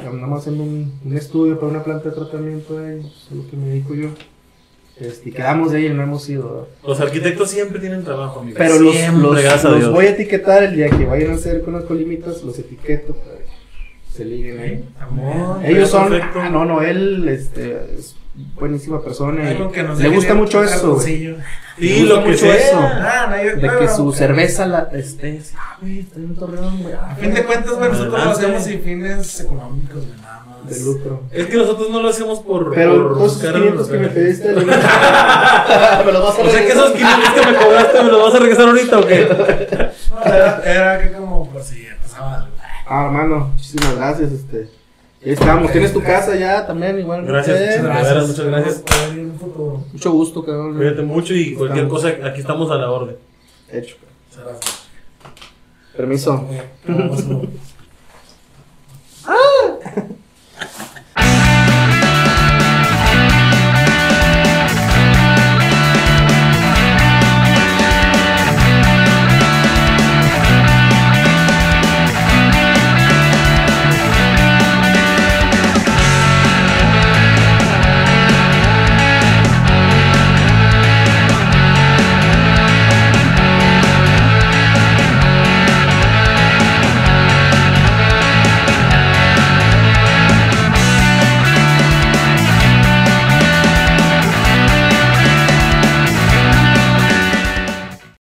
Andamos 0.09 0.41
haciendo 0.41 0.63
un, 0.65 0.91
un 1.05 1.17
estudio 1.17 1.61
para 1.61 1.71
una 1.73 1.85
planta 1.85 2.09
de 2.09 2.15
tratamiento 2.15 2.79
a 2.79 2.91
ellos, 2.93 3.29
es 3.31 3.37
lo 3.37 3.47
que 3.51 3.57
me 3.57 3.67
dedico 3.67 3.95
yo. 3.95 4.09
Este, 5.01 5.31
y 5.31 5.33
quedamos 5.33 5.73
de 5.73 5.79
ahí 5.79 5.87
y 5.87 5.91
no 5.91 6.03
hemos 6.03 6.29
ido. 6.29 6.49
¿verdad? 6.53 6.69
Los 6.87 7.01
arquitectos 7.01 7.51
siempre 7.51 7.81
tienen 7.81 8.05
trabajo, 8.05 8.41
amigo. 8.41 8.57
Pero 8.59 8.79
los, 8.79 8.95
Siempre, 8.95 9.23
los, 9.23 9.65
los 9.65 9.79
Dios. 9.79 9.91
voy 9.93 10.07
a 10.07 10.11
etiquetar 10.11 10.63
el 10.65 10.77
día 10.77 10.91
que 10.91 11.05
vayan 11.07 11.31
a 11.33 11.35
hacer 11.35 11.63
con 11.63 11.75
las 11.75 11.85
colimitas, 11.85 12.43
los 12.43 12.59
etiqueto 12.59 13.15
para 13.15 13.39
que 13.39 13.47
se 14.15 14.25
liguen 14.25 14.59
ahí. 14.61 14.85
Amor. 15.01 15.65
Ellos 15.65 15.89
son. 15.89 16.11
perfecto. 16.11 16.41
Ah, 16.41 16.49
no, 16.51 16.65
no, 16.67 16.83
él 16.83 17.27
este, 17.29 17.87
es 17.99 18.15
buenísima 18.55 19.03
persona. 19.03 19.45
y 19.45 19.57
Algo 19.57 19.73
que 19.73 19.83
nos 19.83 19.99
le 19.99 20.09
gusta 20.11 20.35
mucho 20.35 20.59
un 20.61 20.65
eso. 20.67 21.01
Sí, 21.01 21.29
gusta 21.31 22.15
lo 22.15 22.23
que 22.23 22.29
mucho 22.31 22.39
sea. 22.41 22.55
eso. 22.57 22.79
Ah, 22.79 23.27
no 23.31 23.37
De 23.61 23.67
no, 23.67 23.79
que 23.79 23.89
su 23.89 24.05
no. 24.05 24.13
cerveza 24.13 24.67
la 24.67 24.89
esté. 24.93 25.41
Ah, 25.57 25.79
güey, 25.81 26.01
está 26.01 26.19
en 26.21 26.35
Torreón, 26.37 26.83
güey. 26.83 26.95
ah, 26.95 27.13
A 27.13 27.17
fin 27.17 27.33
de 27.33 27.43
cuentas, 27.45 27.73
güey, 27.75 27.89
nosotros 27.91 28.25
lo 28.25 28.31
hacemos 28.31 28.63
sin 28.63 28.81
fines 28.83 29.41
económicos, 29.41 29.95
güey. 30.07 30.22
De 30.69 30.81
lucro. 30.81 31.23
Es 31.33 31.47
que 31.47 31.57
nosotros 31.57 31.91
no 31.91 32.01
lo 32.03 32.09
hacemos 32.09 32.41
por. 32.41 32.73
Pero 32.75 32.95
por 32.95 33.15
todos 33.19 33.33
esos 33.33 33.43
buscar 33.43 33.55
500 33.61 33.89
que 33.89 33.97
me 33.99 34.05
los- 34.05 34.13
pediste, 34.13 34.49
me 34.55 36.13
los 36.13 36.23
vas 36.23 36.39
a 36.39 36.43
O 36.43 36.49
sea 36.51 36.61
que 36.67 36.69
esos 36.73 36.93
500 36.93 37.31
que 37.35 37.47
me 37.51 37.57
cobraste, 37.59 38.03
¿me 38.03 38.11
los 38.11 38.23
vas 38.23 38.35
a 38.35 38.39
regresar 38.39 38.69
ahorita 38.69 38.99
o 38.99 39.07
qué? 39.07 39.29
No, 40.11 40.25
era, 40.35 40.63
era 40.65 41.03
que 41.03 41.13
como 41.17 41.51
por 41.51 41.63
si 41.63 41.85
pasaba 42.03 42.35
algo. 42.37 42.49
Ah, 42.87 43.05
hermano, 43.07 43.49
muchísimas 43.55 43.97
gracias. 43.97 44.33
Este. 44.33 44.69
Ahí 45.25 45.33
estamos. 45.33 45.71
Tienes 45.73 45.93
tu 45.93 46.03
casa 46.03 46.35
ya 46.37 46.67
también, 46.67 46.99
igual. 46.99 47.25
Gracias, 47.25 47.57
Eh, 47.59 47.79
muchas 47.83 47.85
gracias. 48.05 48.29
muchas 48.29 48.47
gracias. 48.47 48.83
Mucho 49.93 50.11
gusto, 50.13 50.45
cabrón. 50.45 50.77
Cuídate 50.77 51.03
mucho 51.03 51.35
y 51.35 51.55
cualquier 51.55 51.85
Estamos. 51.87 52.03
cosa, 52.03 52.27
aquí 52.29 52.41
estamos 52.41 52.71
a 52.71 52.75
la 52.77 52.91
orden. 52.91 53.17
Hecho. 53.71 53.97
Muchas 54.31 54.45
gracias. 54.45 54.83
Permiso. 55.97 56.45